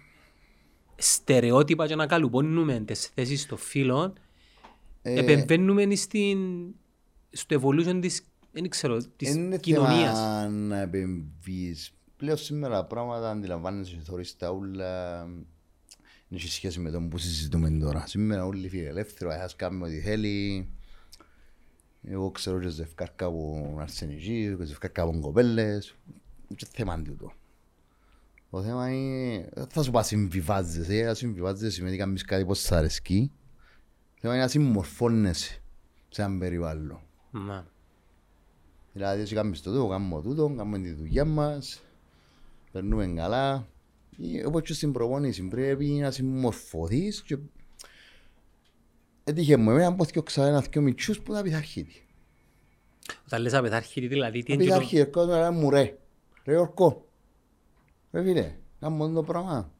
στερεότυπα 0.97 1.87
και 1.87 1.95
να 1.95 2.07
καλουπώνουμε 2.07 2.81
τις 2.81 3.07
θέσεις 3.07 3.47
των 3.47 3.59
φίλων, 3.59 4.13
Ε, 5.03 5.19
επεμβαίνουμε 5.19 5.95
στην, 5.95 6.39
στο 7.31 7.61
evolution 7.61 7.99
της, 8.01 8.23
δεν 8.53 8.69
ξέρω, 8.69 8.97
της 9.17 9.35
Είναι 9.35 9.59
κοινωνίας. 9.59 10.19
θέμα 10.19 10.49
να 10.49 10.81
επεμβείς. 10.81 11.93
Πλέον 12.17 12.37
σήμερα 12.37 12.85
πράγματα 12.85 13.31
αντιλαμβάνεσαι 13.31 13.95
και 13.95 14.03
θωρείς 14.03 14.37
τα 14.37 14.51
ούλα. 14.51 15.25
Δεν 16.29 16.39
έχει 16.39 16.49
σχέση 16.49 16.81
με 16.81 16.91
το 16.91 17.01
που 17.01 17.19
συζητούμε 17.19 17.71
τώρα. 17.71 18.07
Σήμερα 18.07 18.47
όλοι 18.47 18.69
φιλελεύθερο, 18.69 19.31
ένας 19.33 19.57
κάνει 19.57 19.83
ό,τι 19.83 20.01
θέλει. 20.01 20.69
Εγώ 22.03 22.31
ξέρω 22.31 22.59
και 22.61 22.69
ζευκάρκα 22.69 23.27
από 23.27 23.77
αρσενικοί, 23.81 24.55
και 24.59 24.65
ζευκάρκα 24.65 25.03
από 25.03 25.19
κοπέλες. 25.21 25.95
Και 26.57 26.67
θέμα 26.73 26.95
είναι 26.95 27.03
τούτο. 27.03 27.33
Το 28.51 28.63
θέμα 28.63 28.91
είναι, 28.93 29.49
δεν 29.55 29.67
θα 29.69 29.83
σου 29.83 29.91
πω 29.91 30.03
συμβιβάζεσαι, 30.03 31.03
να 31.03 31.15
συμβιβάζεσαι 31.15 31.71
σημαίνει 31.71 31.93
ότι 31.95 32.03
κάνεις 32.03 32.25
κάτι 32.25 32.45
πως 32.45 32.61
σ' 32.61 32.73
αρεσκεί. 32.73 33.31
Το 34.15 34.19
θέμα 34.21 34.35
είναι 34.35 34.43
να 34.43 34.49
συμμορφώνεσαι 34.49 35.63
σε 36.09 36.23
έναν 36.23 36.39
περιβάλλον. 36.39 37.01
Ναι. 37.31 37.65
Δηλαδή, 38.93 39.21
εσύ 39.23 39.35
κάνεις 39.35 39.63
το 39.63 39.71
τούτο, 39.73 39.89
κάνουμε 39.89 40.23
τούτο, 40.23 40.55
κάνουμε 40.57 40.79
τη 40.79 40.93
δουλειά 40.93 41.25
μας, 41.25 41.83
περνούμε 42.73 43.07
καλά. 43.07 43.67
Ή, 44.17 44.45
Όπως 44.45 44.63
και 44.63 44.73
στην 44.73 44.93
προπόνηση, 44.93 45.43
πρέπει 45.49 45.87
να 45.87 46.11
συμμορφωθείς 46.11 47.23
και... 47.23 47.39
Έτυχε 49.25 49.57
μου 49.57 49.71
εμένα, 49.71 49.95
πως 49.95 50.11
και 50.11 50.21
ξανά 50.23 50.61
δυο 50.61 50.81
μητσούς 50.83 51.21
που 51.21 51.33
τα 51.33 51.43
πειθαρχήτη. 51.43 52.07
Όταν 53.27 53.43
λες 53.43 53.55
απεθάρχητη, 53.55 54.07
δηλαδή, 54.07 54.39
τι 54.43 54.47
Τα 54.47 54.53
είναι 54.53 54.63
και 54.63 54.69
το- 54.69 54.75
πειθαρχήτη, 54.75 55.01
ερχόταν 55.03 55.41
να 55.41 55.51
μου 55.51 55.71
ρε, 55.71 55.99
ρε 56.45 56.57
ορκό. 56.57 57.08
Ρε 58.13 58.23
φίλε, 58.23 58.55
κάνουμε 58.81 59.15
το 59.15 59.23
πράγμα. 59.23 59.71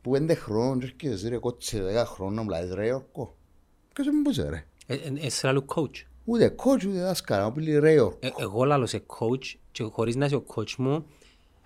Που 0.00 0.10
πέντε 0.10 0.34
χρόνων 0.34 0.80
και 0.80 1.06
έρχεσαι 1.06 1.28
ρε 1.28 1.38
κότσε 1.38 1.82
δέκα 1.82 2.04
χρόνων 2.04 2.34
να 2.34 2.42
μου 2.42 2.48
λάζεις 2.48 2.74
ρε 2.74 2.92
ορκό. 2.94 3.36
Ποιος 3.94 4.06
μου 4.06 4.22
πούσε 4.22 4.48
ρε; 4.48 4.64
Ε, 4.86 4.94
ε, 4.94 5.12
ε, 5.26 5.28
σε 5.30 5.46
λαλού 5.46 5.64
coach. 5.74 6.04
Ούτε 6.24 6.54
coach 6.56 6.86
ούτε 6.86 7.00
δάσκαλα, 7.00 7.44
μου 7.44 7.52
πει 7.52 7.78
ρε 7.78 8.00
ορκό. 8.00 8.18
Ε, 8.20 8.30
εγώ 8.38 8.64
λαλώ 8.64 8.86
σε 8.86 9.02
coach 9.06 9.54
και 9.72 9.82
χωρίς 9.82 10.16
να 10.16 10.24
είσαι 10.24 10.34
ο 10.36 10.44
coach 10.54 10.74
μου, 10.78 11.06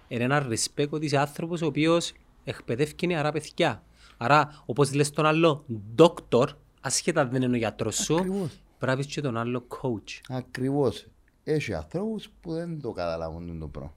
είναι 0.09 0.25
ένα 0.25 0.49
respect 0.49 0.89
ότι 0.91 1.05
είσαι 1.05 1.19
άνθρωπος 1.19 1.63
ο 1.63 1.67
οποίος 1.67 2.13
εκπαιδεύει 2.45 3.07
νεαρά 3.07 3.33
παιδιά. 3.33 3.83
Άρα, 4.17 4.63
όπως 4.67 4.93
λες 4.95 5.11
τον 5.11 5.27
άλλο 5.27 5.65
doctor, 5.99 6.47
ασχέτα 6.81 7.27
δεν 7.27 7.43
είναι 7.43 7.55
ο 7.55 7.59
γιατρός 7.59 7.95
σου, 7.97 8.15
Ακριβώς. 8.17 8.61
πρέπει 8.79 8.93
να 8.93 8.97
πεις 8.97 9.07
και 9.07 9.21
τον 9.21 9.37
άλλο 9.37 9.67
coach. 9.69 10.21
Ακριβώς. 10.29 11.07
Έχει 11.45 11.75
ανθρώπους 11.75 12.29
που 12.41 12.53
δεν 12.53 12.81
το 12.81 12.93
καταλαβαίνουν 12.93 13.59
το 13.59 13.69
πράγμα. 13.69 13.95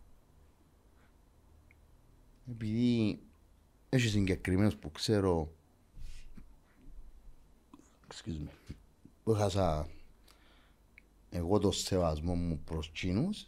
Επειδή 2.51 3.19
έχεις 3.89 4.11
συγκεκριμένους 4.11 4.75
που 4.75 4.91
ξέρω 4.91 5.51
excuse 8.07 8.47
me, 8.47 8.73
που 9.23 9.31
έχασα 9.31 9.87
εγώ 11.29 11.59
το 11.59 11.71
σεβασμό 11.71 12.35
μου 12.35 12.61
προς 12.65 12.91
τσίνους 12.91 13.47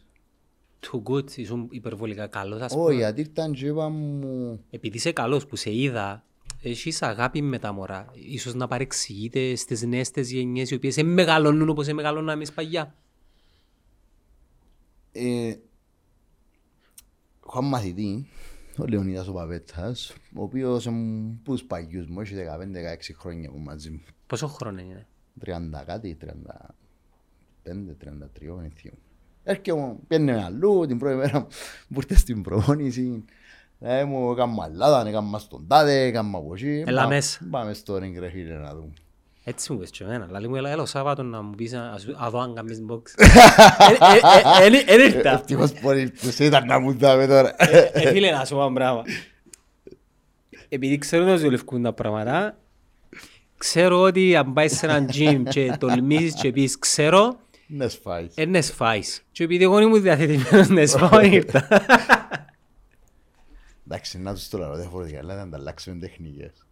Too 0.80 1.02
good, 1.02 1.30
ήσουν 1.36 1.68
υπερβολικά 1.70 2.26
καλός, 2.26 2.60
ας 2.60 2.72
όχι 2.72 2.80
πούμε. 2.80 2.94
γιατί 2.94 3.20
ήρθαν 3.20 3.52
και 3.52 3.66
είπαν 3.66 3.92
μου 3.92 4.64
Επειδή 4.70 4.96
είσαι 4.96 5.12
καλός 5.12 5.46
που 5.46 5.56
σε 5.56 5.74
είδα, 5.74 6.24
έχεις 6.62 7.02
αγάπη 7.02 7.42
με 7.42 7.58
τα 7.58 7.72
μωρά. 7.72 8.10
Ίσως 8.14 8.54
να 8.54 8.66
παρεξηγείτε 8.68 9.54
στις 9.54 9.82
νέες 9.82 10.10
τις 10.10 10.32
γενιές 10.32 10.70
οι 10.70 10.74
οποίες 10.74 10.94
δεν 10.94 11.06
μεγαλώνουν 11.06 11.68
όπως 11.68 11.86
μεγαλώναμε 11.86 12.32
εμείς 12.32 12.52
παλιά. 12.52 12.94
ε, 15.12 15.56
έχω 17.46 17.58
έναν 17.58 17.68
μαθητή 17.70 18.26
ο 18.78 18.86
Λεωνίδας 18.86 19.28
ο 19.28 19.32
Παπέτας 19.32 20.14
ο 20.34 20.42
οποίος 20.42 20.84
είναι 20.84 21.34
από 21.40 21.52
τους 21.52 21.64
παγιούς 21.64 22.06
μου 22.06 22.20
έχει 22.20 22.34
15-16 22.34 23.14
χρόνια 23.18 23.50
που 23.50 23.58
μαζί 23.58 23.90
μου 23.90 24.00
Πόσο 24.26 24.46
χρόνο 24.46 24.80
είναι; 24.80 25.06
30 25.44 25.84
κάτι, 25.86 26.16
35, 26.20 26.26
33, 26.26 26.30
δεν 27.64 27.96
θυμάμαι. 28.36 28.70
Έρχεται 29.42 29.74
μου, 29.74 30.00
πιένε 30.08 30.32
με 30.32 30.44
αλλού, 30.44 30.86
την 30.86 30.98
πρώτη 30.98 31.16
μέρα 31.16 31.46
που 31.88 32.00
ήρθε 32.00 32.14
στην 32.14 32.42
προπόνηση. 32.42 33.24
Ε, 33.80 34.04
μου 34.04 34.30
έκανα 34.30 34.64
αλλάδα, 34.64 35.08
έκανα 35.08 35.38
στον 35.38 35.66
τάδε, 35.66 36.00
έκανα 36.00 36.38
από 36.38 36.54
εκεί. 36.54 36.82
Έλα 36.86 37.00
Πά- 37.00 37.08
μέσα. 37.08 37.46
Πάμε 37.50 37.72
στο 37.72 37.94
ring 37.94 38.14
ρε 38.18 38.28
φίλε 38.28 38.54
να 38.54 38.74
δούμε. 38.74 38.92
Έτσι 39.48 39.72
μου 39.72 39.78
πες 39.78 39.90
και 39.90 40.04
εμένα. 40.04 40.26
Λαλή 40.30 40.48
μου 40.48 40.56
έλα 40.56 40.70
έλα 40.70 40.82
ο 40.82 40.86
Σάββατο 40.86 41.22
να 41.22 41.42
μου 41.42 41.50
πεις 41.54 41.72
να 41.72 41.98
σου- 41.98 42.16
να 42.20 42.30
δω 42.30 42.38
αν 42.40 42.54
κάνεις 42.54 42.82
box. 42.90 43.02
Ε, 43.18 44.64
ε, 44.64 44.74
ε, 44.74 44.94
ε, 44.94 44.94
Εν 44.94 45.00
ήρθα. 45.14 45.30
Ευτυχώς 45.32 45.72
πολύ 45.72 46.10
τους 46.10 46.38
ήταν 46.38 46.66
να 46.66 46.78
μου 46.78 46.92
δάμε 46.98 47.26
τώρα. 47.26 47.54
Ε, 47.58 48.10
Φίλε 48.10 48.30
να 48.30 48.44
σου 48.44 48.54
πω 48.54 48.62
ένα 48.64 48.72
πράγμα. 48.72 49.02
Επειδή 50.68 50.98
ξέρω 50.98 51.32
ότι 51.32 51.40
δουλευκούν 51.42 51.82
τα 51.82 51.92
πράγματα, 51.92 52.58
ξέρω 53.58 54.00
ότι 54.00 54.36
αν 54.36 54.52
πάεις 54.52 54.76
σε 54.78 54.86
έναν 54.86 55.08
gym 55.12 55.42
και 55.48 55.76
τολμήσεις 55.78 56.34
και 56.34 56.52
πεις 56.52 56.78
ξέρω, 56.78 57.38
Ναι 57.66 57.88
σφάεις. 57.88 58.32
ε, 58.34 58.44
ναι 58.44 58.60
σφάεις. 58.60 59.22
Και 59.32 59.44
επειδή 59.44 59.64
εγώ 59.64 59.78
ήμουν 59.80 60.02
διαθετημένος 60.02 60.68
να 60.68 60.86
σφάω, 60.86 61.20
ήρθα. 61.20 61.68
Εντάξει, 63.86 64.18
να 64.18 64.34
τους 64.34 64.48
το 64.48 64.58
λέω 64.58 64.76
διαφορετικά, 64.76 65.18
αλλά 65.18 65.34
να 65.34 65.42
ανταλλάξουμε 65.42 65.96
τεχνικές. 65.96 66.66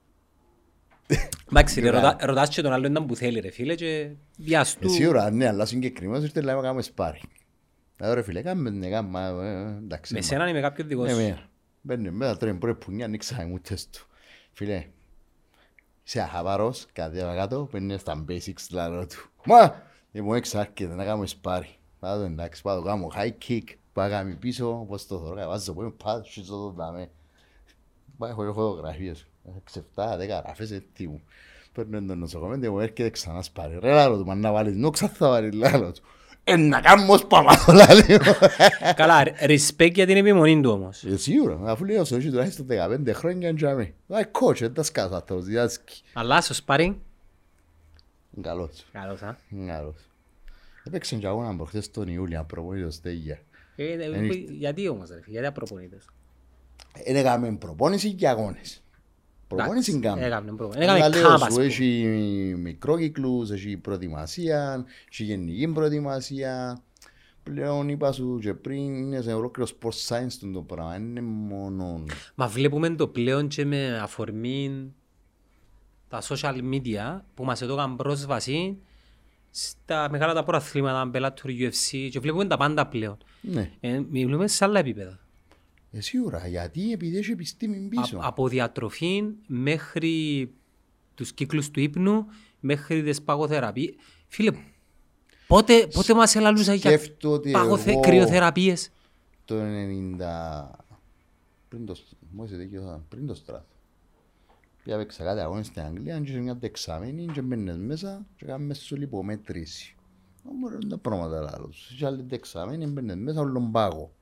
Εντάξει 1.51 1.81
ρε, 1.81 1.91
ρωτά- 1.91 2.17
ρωτάς 2.21 2.49
και 2.49 2.63
τον 2.63 2.73
άλλον 2.73 2.91
ήταν 2.91 3.07
που 3.07 3.17
θέλει 3.17 3.41
ρε 3.41 3.51
φίλε 3.51 3.75
και 3.75 4.11
βιάς 4.39 4.77
του. 4.77 4.87
Ε, 4.87 4.91
Σίγουρα, 4.91 5.31
ναι, 5.31 5.47
αλλά 5.49 5.65
συγκεκριμένως 5.67 6.23
ήρθε 6.25 6.43
να 6.43 6.53
κάνουμε 6.61 6.83
σπάρι. 6.83 7.21
Να 7.99 8.15
ρε 8.15 8.23
φίλε, 8.23 8.43
κάμε, 8.43 8.71
ναι, 8.71 8.89
κάμε, 8.89 9.21
ε, 9.21 9.77
εντάξει. 9.85 10.13
Με 10.13 10.19
μα. 10.21 10.27
σένα 10.27 10.49
είμαι 10.49 10.61
κάποιον 10.61 10.89
δικός 10.89 11.07
Ναι, 11.07 11.13
σου. 11.13 11.21
μία. 11.21 11.49
Μπαίνει 11.81 12.11
μέσα, 12.11 12.37
τρώει 12.37 12.55
πρώτη 12.55 12.85
πουνιά, 12.85 13.05
ανοίξαμε 13.05 13.45
μου 13.45 13.59
τεστ 13.61 13.97
του. 13.97 14.07
Φίλε, 14.53 14.87
είσαι 16.05 16.21
αχαβαρός, 16.21 16.87
κάτι 16.93 17.21
από 17.21 17.35
κάτω, 17.37 17.69
παίρνεις 17.71 18.01
στα 18.01 18.25
basics 18.29 18.67
λαρό 18.71 19.07
του. 19.07 19.31
Μα, 19.45 19.83
ε, 20.13 20.21
μου 20.21 20.35
εξάρχεται 20.35 20.95
να 20.95 21.05
κάνουμε 21.05 21.27
σπάρι. 21.27 21.69
Πάω 22.01 22.17
το 22.19 22.23
εντάξει, 22.25 22.63
πάω 22.63 22.77
το 22.77 22.83
κάνω 22.83 23.11
high 23.17 23.33
kick, 23.49 23.63
πάω 23.93 24.09
κάνω 24.09 24.37
πίσω, 24.41 24.85
πώς 24.89 25.07
το 25.07 25.19
θωρώ, 25.19 25.47
βάζω 25.47 25.73
πόδι, 25.75 25.91
πάω, 26.05 26.23
σιζω 26.25 26.57
το 26.57 26.71
δάμε. 26.71 27.11
Πάω, 28.19 28.31
έχω 28.31 28.53
φωτογραφίες, 28.53 29.27
6-7, 29.75 30.19
10 30.19 30.43
γράφες, 30.45 30.71
έτσι 30.71 31.07
μου. 31.07 31.21
Παίρνω 31.73 32.03
το 32.07 32.15
νοσοκομείο 32.15 32.59
και 32.59 32.71
μου 32.71 32.81
έρχεται 32.81 33.11
ξανά 33.11 33.43
σπάρει. 33.43 33.79
Ρε 33.81 33.93
λάλο 33.93 34.19
του, 34.19 34.25
μα 34.27 34.35
να 34.35 34.53
βάλεις 34.53 34.77
νόξα 34.77 35.09
θα 35.09 35.29
βάλεις 35.29 35.53
λάλο 35.55 35.93
του. 35.93 36.03
Ε, 36.45 36.57
να 36.57 36.81
κάνω 36.81 37.13
ως 37.13 37.27
παμάτο 37.27 37.73
λάλη 37.73 38.03
μου. 38.09 38.33
Καλά, 38.95 39.23
respect 39.41 39.93
για 39.93 40.07
την 40.07 40.17
επιμονή 40.17 40.61
του 40.61 40.71
όμως. 40.71 41.05
Ε, 41.05 41.17
Σίγουρα, 41.17 41.61
αφού 41.65 41.85
λέω 41.85 42.05
στο 42.05 42.17
έχει 42.17 42.29
τουλάχιστον 42.31 42.67
15 42.71 43.13
χρόνια 43.13 43.53
και 43.53 43.67
αμέ. 43.67 43.95
Like 44.09 44.21
coach, 44.41 44.57
δεν 44.59 44.75
τα 44.75 44.83
σκάσα 44.83 45.17
αυτός, 45.17 45.45
διδάσκει. 45.45 46.03
Αλλά 46.13 46.41
στο 46.41 46.55
sparring, 46.67 46.95
Καλός, 48.41 48.85
καλώς, 48.93 49.23
α. 49.23 49.37
καλός. 49.67 49.95
Έπαιξε 50.85 51.17
και 51.17 51.27
αγώνα 51.27 51.57
προχθές 51.57 51.85
στον 51.85 52.09
Ιούλιο, 52.09 52.45
προπονήτως 52.49 52.95
στέγια. 52.95 53.39
Ε, 53.77 53.93
ε, 53.93 54.27
Γιατί 54.51 54.89
όμως, 54.89 55.09
ρε, 55.09 55.15
φίλε, 55.21 55.33
γιατί 55.33 55.47
απροπονείτες; 55.47 56.05
Δεν 57.05 57.17
έκαμε 57.17 57.57
προπόνηση 57.57 58.13
και 58.13 58.29
αγώνες. 58.29 58.83
Προπόνηση 59.49 59.91
Εντάξει, 59.91 60.09
έκαμε. 60.09 60.27
Έκαμε 60.27 60.53
προπόνηση. 60.57 60.83
Αλλά 60.89 60.97
Έκαμε 60.97 61.15
λέω 61.15 61.29
κάμπα, 61.29 61.35
ας 61.45 61.53
σου, 61.53 61.55
πούμε. 61.55 61.65
έχει 61.65 62.05
μικρόκυκλους, 62.59 63.51
έχει 63.51 63.77
προετοιμασία, 63.77 64.85
έχει 65.11 65.25
γενική 65.25 65.69
προετοιμασία. 65.69 66.81
Πλέον 67.43 67.89
είπα 67.89 68.13
σου 68.13 68.39
και 68.43 68.55
πριν 68.55 68.95
είναι 68.95 69.21
σε 69.21 69.33
ολόκληρο 69.33 69.69
sport 69.81 69.93
science 70.09 70.33
του 70.41 70.51
το 70.53 70.61
πράγμα, 70.63 70.97
είναι 70.97 71.21
μόνο... 71.21 72.05
Μα 72.35 72.47
βλέπουμε 72.49 72.91
το 72.91 73.09
πλέον 73.09 73.49
και 73.49 73.65
με 73.65 73.99
αφορμή 73.99 74.93
τα 76.09 76.23
social 76.23 76.55
media 76.73 77.21
που 77.35 77.45
μας 77.45 77.63
έδωκαν 77.63 77.97
πρόσβαση 77.97 78.79
στα 79.51 80.09
μεγάλα 80.11 80.35
τα 80.35 80.45
προαθλήματα, 80.45 81.11
Bellator, 81.15 81.47
UFC 81.49 82.09
και 82.11 82.21
βλέπουμε 82.21 82.45
τα 82.45 82.57
πάντα 82.57 82.87
πλέον. 82.87 83.17
Ναι, 83.41 83.71
Ε, 83.81 84.01
μιλούμε 84.11 84.47
σε 84.49 84.65
άλλα 84.65 84.79
επίπεδα. 84.79 85.19
Ε, 85.97 86.01
σίγουρα, 86.01 86.47
γιατί 86.47 86.93
επειδή 86.93 87.17
έχει 87.17 87.31
επιστήμη 87.31 87.89
πίσω. 87.89 88.17
Α, 88.19 88.21
από 88.27 88.49
διατροφή 88.49 89.23
μέχρι 89.47 90.51
τους 91.15 91.33
κύκλους 91.33 91.71
του 91.71 91.81
ύπνου, 91.81 92.27
μέχρι 92.61 93.03
τις 93.03 93.23
παγοθεραπείες. 93.23 93.95
Φίλε, 94.29 94.53
πότε, 95.47 95.87
πότε 95.95 96.15
μας 96.15 96.35
ελαλούσα 96.35 96.75
για 96.75 96.91
Σκέφτομαι 96.91 97.35
ότι 97.35 97.51
παγοθε... 97.51 97.91
εγώ- 97.91 98.01
κρυοθεραπείες; 98.01 98.91
Το 99.45 99.55
90... 99.61 100.77
Πριν 101.69 101.87
το, 101.87 101.95
στ- 101.95 102.13
μόλις 102.31 102.57
δίκαιο, 102.57 103.05
πριν 103.09 103.27
το 103.27 103.35
στράτο. 103.35 103.65
Πήγα 104.85 104.97
παίξα 104.97 105.25
κάτι 105.25 105.41
αγώνες 105.41 105.67
στην 105.67 105.83
Αγγλία 105.83 106.21
και 106.21 106.31
είχε 106.31 106.39
μια 106.41 106.55
δεξαμένη 106.55 107.27
και 107.33 107.41
μπαίνες 107.43 107.77
μέσα 107.77 108.27
και 108.37 108.45
κάνεις 108.45 108.79
σου 108.79 108.97
λιπομέτρηση. 108.97 109.95
Όμως 110.51 110.73
είναι 110.73 110.87
τα 110.89 110.99
πράγματα 110.99 111.41
λάθος. 111.41 111.91
Είχε 111.93 112.07
άλλη 112.07 112.23
δεξαμένη, 112.29 112.87
μπαίνες 112.87 113.17
μέσα 113.17 113.41
όλον 113.41 113.71
πάγο. 113.71 114.15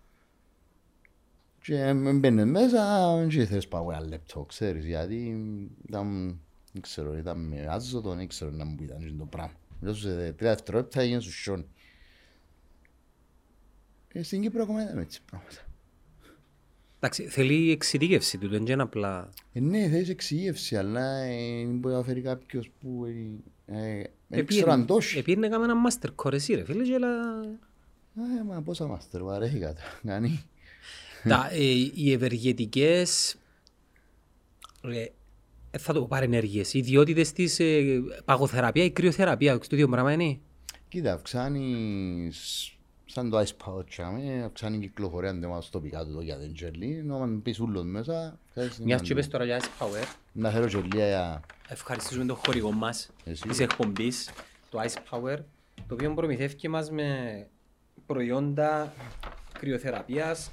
Και 1.64 1.92
μπαίνες 2.14 2.44
μέσα 2.44 3.26
και 3.28 3.44
θες 3.44 3.68
πάω 3.68 3.90
ένα 3.90 4.06
λεπτό, 4.06 4.44
ξέρεις, 4.48 4.86
γιατί 4.86 5.36
ήταν, 5.88 6.38
δεν 6.72 6.82
ξέρω, 6.82 7.16
ήταν 7.16 7.40
με 7.40 7.66
άζωτο, 7.68 8.14
δεν 8.14 8.28
ξέρω 8.28 8.50
να 8.50 8.64
μου 8.64 8.76
ήταν 8.80 8.98
και 8.98 9.14
το 9.18 9.24
πράγμα. 9.24 9.54
Μέσα 9.80 9.96
σε 9.96 10.32
τρία 10.32 10.50
δευτερόλεπτα 10.50 11.00
έγινε 11.00 11.20
σου 11.20 11.32
σιόν. 11.32 11.66
Ε, 14.12 14.22
στην 14.22 14.40
Κύπρο 14.40 14.62
ακόμα 14.62 14.82
είδαμε 14.82 15.00
έτσι 15.00 15.20
πράγματα. 15.30 15.60
Εντάξει, 16.96 17.26
θέλει 17.26 17.70
εξειδίκευση 17.70 18.38
του, 18.38 18.48
δεν 18.48 18.66
είναι 18.66 18.82
απλά... 18.82 19.30
Ε, 19.52 19.60
ναι, 19.60 19.88
θέλεις 19.88 20.08
εξηγεύση, 20.08 20.76
αλλά 20.76 21.16
ε, 21.16 21.64
μπορεί 21.64 21.94
να 21.94 22.02
φέρει 22.02 22.20
κάποιος 22.20 22.70
που... 22.80 23.04
Ε, 23.66 24.00
ε, 24.00 24.04
δεν 24.28 24.46
ξέρω 24.46 24.72
αν 24.72 24.86
το 24.86 24.96
έχει. 24.96 25.18
Επήρνε 25.18 25.48
κάμε 25.48 25.64
ένα 25.64 25.74
master 25.88 26.08
course 26.14 26.32
εσύ 26.32 26.54
ρε 26.54 26.64
φίλε 26.64 26.84
και 26.84 26.94
έλα... 26.94 27.40
Ε, 28.40 28.44
μα 28.46 28.62
πόσα 28.62 28.86
μάστερ, 28.86 29.22
βαρέχει 29.22 29.58
κάτι. 29.58 29.82
Κάνει. 30.04 30.44
Τα, 31.28 31.48
ε, 31.52 31.62
οι 31.94 32.12
ευεργετικές 32.12 33.36
ε, 34.82 35.04
ε, 35.70 35.78
θα 35.78 35.92
το 35.92 36.00
πω 36.00 36.06
παρενέργειες, 36.08 36.74
οι 36.74 36.78
ιδιότητες 36.78 37.32
της 37.32 37.60
ε, 37.60 37.84
παγοθεραπεία 38.24 38.84
ή 38.84 38.90
κρυοθεραπεία, 38.90 39.58
το 39.58 39.66
ίδιο 39.70 39.88
πράγμα 39.88 40.12
είναι; 40.12 40.38
Κοίτα, 40.88 41.12
αυξάνεις 41.12 42.68
σαν 43.06 43.30
το 43.30 43.38
ice 43.38 43.66
power 43.66 43.86
τσάμε, 43.88 44.42
αυξάνει 44.44 44.76
η 44.76 44.80
κυκλοφορία 44.80 45.30
αντέμας 45.30 45.70
τοπικά 45.70 46.04
του 46.04 46.12
το 46.12 46.20
για 46.20 46.36
την 46.36 46.54
τζελί, 46.54 46.96
ενώ 46.98 47.22
αν 47.22 47.42
πεις 47.42 47.60
ούλος 47.60 47.84
μέσα, 47.84 48.38
ξέρεις, 48.50 48.78
Μιας 48.78 49.00
να- 49.00 49.06
και 49.06 49.12
είπες 49.12 49.28
τώρα 49.28 49.44
για 49.44 49.60
Ice 49.60 49.82
Power, 49.84 50.04
να 50.32 50.50
θέλω 50.50 50.66
τζελία 50.66 51.06
για... 51.06 51.40
ευχαριστήσουμε 51.68 52.24
τον 52.24 52.36
χορηγό 52.36 52.72
μας 52.72 53.10
Εσύ. 53.24 53.48
της 53.48 53.58
εκπομπής, 53.60 54.30
το 54.70 54.78
Ice 54.80 55.14
Power, 55.14 55.38
το 55.88 55.94
οποίο 55.94 56.14
προμηθεύει 56.14 56.68
μας 56.68 56.90
με 56.90 57.46
προϊόντα 58.06 58.92
κρυοθεραπείας, 59.58 60.50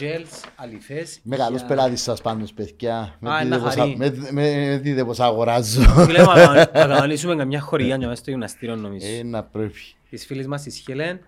gels, 0.00 0.48
αλυφές. 0.56 1.20
Μεγάλος 1.22 1.58
για- 1.58 1.68
πελάτης 1.68 2.02
σας 2.02 2.20
πάντως, 2.20 2.52
παιδιά. 2.52 3.16
Με 3.20 3.30
Α, 3.30 3.38
δείτε 3.42 3.54
ένα 3.54 3.64
πόσα- 3.64 3.80
χαρί. 3.80 3.96
με- 3.96 4.28
Με 4.30 4.78
δείτε 4.82 5.04
πως 5.04 5.20
αγοράζω. 5.20 5.82
Φίλε, 5.82 6.24
μα 6.24 6.34
να 6.34 6.54
να 6.54 6.64
κανονίσουμε 6.64 7.36
καμιά 7.36 7.60
χορηγία 7.60 7.96
για 7.96 8.08
μέσα 8.08 8.20
στο 8.20 8.30
γυμναστήριο 8.30 8.76
νομίζω. 8.76 9.06
Ε, 9.06 9.22
να 9.22 9.42
πρέπει. 9.44 9.80
Της 10.10 10.26
φίλης 10.26 10.46
μας 10.46 10.62
της 10.62 10.78
Χέλεν, 10.78 11.20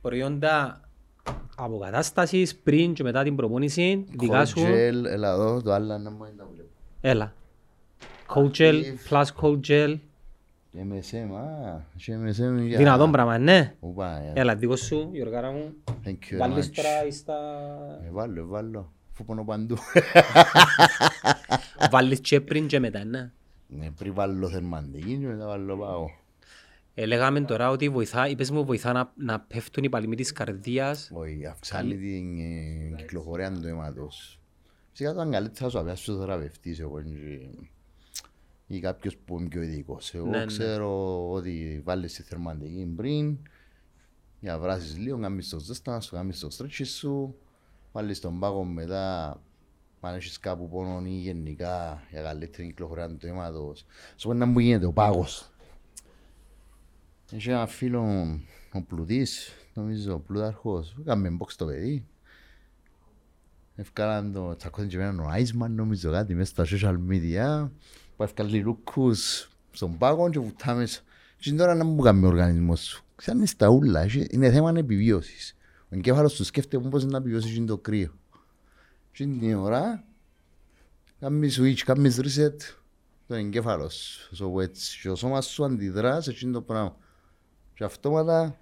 προϊόντα 0.00 0.80
αποκατάστασης 1.56 2.56
πριν 2.56 2.92
και 2.92 3.02
μετά 3.02 3.22
την 3.22 3.36
προπόνηση, 3.36 4.04
δικά 4.18 4.44
σου. 4.46 4.58
Cold 4.60 4.70
gel, 4.70 5.04
έλα 5.04 5.32
εδώ, 5.32 5.62
το 5.62 5.72
άλλο 5.72 5.98
να 5.98 6.10
μου 6.10 6.24
είναι 6.24 6.34
τα 6.36 6.46
βλέπω. 6.54 6.68
Έλα. 7.00 7.32
Cold 8.34 8.50
gel, 8.58 8.82
Active. 8.82 9.10
plus 9.10 9.24
cold 9.40 9.60
gel. 9.68 9.98
MSM, 10.74 11.34
α, 11.34 11.80
έχει 11.96 12.12
MSM 12.24 12.66
για... 12.66 12.78
Δυνατόν 12.78 13.10
πράγμα, 13.12 13.38
ναι. 13.38 13.74
Ουπα, 13.80 14.20
ε, 14.22 14.32
Έλα, 14.34 14.56
δικό 14.56 14.76
σου, 14.76 15.08
Γιωργάρα 15.12 15.50
μου. 15.50 15.74
thank 16.04 16.08
you 16.08 16.34
very 16.34 16.38
Βάλεις 16.38 16.68
much. 16.68 16.72
τώρα 16.74 17.06
εις 17.06 17.24
τα... 17.24 17.34
Ε, 18.06 18.10
βάλω, 18.10 18.46
βάλω. 18.46 18.92
Αφού 19.12 19.24
πονώ 19.24 19.44
παντού. 19.44 19.76
Βάλεις 21.90 22.20
και 22.20 22.40
πριν 22.40 22.66
και 22.66 22.78
μετά, 22.80 23.04
ναι. 23.04 23.30
Ναι, 23.66 23.90
πριν 23.90 24.14
βάλω 24.14 24.48
θερμαντική 24.48 25.16
και 25.18 25.26
μετά 25.26 25.46
βάλω 25.46 25.76
πάω. 25.76 26.06
Ε, 26.94 27.06
λέγαμε 27.06 27.40
τώρα 27.40 27.70
ότι 27.70 27.88
βοηθά, 27.88 28.28
είπες 28.28 28.50
μου 28.50 28.64
βοηθά 28.64 28.92
να, 28.92 29.12
να 29.16 29.40
πέφτουν 29.40 29.84
οι 29.84 29.88
παλμοί 29.88 30.16
της 30.16 30.32
καρδίας. 30.32 31.10
Όχι, 31.14 31.46
αυξάνει 31.46 31.96
την 31.96 32.38
ε, 32.38 32.94
κυκλοφορία 32.96 33.52
του 33.52 33.66
αίματος. 33.68 34.40
Φυσικά 34.90 35.14
το 35.14 35.20
αν 35.20 35.30
καλύτερα 35.30 35.70
σου 35.70 35.78
απιάσει 35.78 36.10
ο 36.10 36.18
θεραπευτής 36.18 36.80
εγώ 36.80 37.02
και- 37.02 37.68
ή 38.70 38.80
κάποιος 38.80 39.16
που 39.16 39.38
είναι 39.38 39.48
πιο 39.48 39.62
ειδικός. 39.62 40.14
Εγώ 40.14 40.26
Ναι, 40.26 40.38
ναι. 40.38 40.44
ξέρω 40.44 41.30
ότι 41.30 41.82
βάλεις 41.84 42.14
τη 42.14 42.22
θερμαντική 42.22 42.92
πριν, 42.96 43.38
για 44.40 44.52
να 44.52 44.58
βράσεις 44.58 44.98
λίγο, 44.98 45.18
κάνεις 45.18 45.48
το 45.48 45.58
ζέστα 45.58 46.00
σου, 46.00 46.14
κάνεις 46.14 46.38
το 46.38 46.50
στρέτσι 46.50 46.84
σου, 46.84 47.34
βάλεις 47.92 48.20
τον 48.20 48.38
πάγο 48.38 48.64
μετά, 48.64 49.40
αν 50.00 50.14
έχεις 50.14 50.38
κάπου 50.38 50.68
πόνο 50.68 51.06
ή 51.06 51.10
γενικά 51.10 52.02
για 52.10 52.22
καλύτερη 52.22 52.66
κυκλοφορία 52.66 53.08
του 53.16 53.26
αίματος. 53.26 53.86
Σου 54.16 54.28
πω 54.28 54.34
να 54.34 54.46
μου 54.46 54.58
γίνεται 54.58 54.86
ο 54.86 54.92
πάγος. 54.92 55.50
Έχει 57.32 57.50
ένα 57.50 57.66
φίλο 57.66 58.02
ο 58.72 58.82
Πλουτής, 58.82 59.52
νομίζω 59.74 60.14
ο 60.14 60.18
Πλούταρχος, 60.18 60.96
έκαμε 61.00 61.36
box 61.40 61.52
το 61.56 61.64
παιδί. 61.66 62.06
Ευκάλαν 63.76 64.32
το 64.32 64.56
τσακώθεν 64.56 64.88
και 64.88 64.96
εμένα 64.96 65.22
ο 65.22 65.28
Άισμαν 65.28 65.72
νομίζω 65.72 66.10
κάτι 66.10 66.34
μέσα 66.34 66.64
στα 66.64 66.76
social 66.76 66.96
media. 67.10 67.68
Που 68.18 68.24
ευκάλει 68.24 68.58
λούκους 68.60 69.48
στον 69.70 69.98
πάγο 69.98 70.30
και 70.30 70.38
βουτά 70.38 70.74
μέσα. 70.74 71.00
Και 71.38 71.52
τώρα 71.52 71.74
να 71.74 71.84
μου 71.84 72.02
κάνει 72.02 72.24
ο 72.24 72.28
οργανισμός 72.28 72.80
σου. 72.80 73.04
Ξέρεις 73.16 73.50
στα 73.50 73.68
ούλα, 73.68 74.00
έχει- 74.00 74.26
είναι 74.30 74.50
θέμα 74.50 74.72
επιβίωσης. 74.76 75.56
Ο 75.82 75.86
εγκέφαλος 75.90 76.34
του 76.34 76.44
σκέφτεται 76.44 76.88
πώς 76.88 77.04
να 77.04 77.16
επιβιώσει 77.18 77.54
και 77.54 77.60
το 77.64 77.78
κρύο. 77.78 78.10
Και 79.12 79.24
την 79.24 79.54
ώρα, 79.56 80.04
κάνεις 81.20 81.60
switch, 81.60 81.78
κάνεις 81.84 82.20
reset 82.20 82.56
το 83.26 83.34
εγκέφαλος 83.34 83.94
σου. 83.94 84.54
So, 84.56 84.60
έτσι, 84.62 85.00
και 85.00 85.10
ο 85.10 85.14
σώμας 85.14 85.46
σου 85.46 85.64
αντιδράς 85.64 86.24
σε 86.24 86.30
εκείνο 86.30 86.52
το 86.52 86.60
πράγμα. 86.60 86.96
Και 87.74 87.84
αυτόματα 87.84 88.56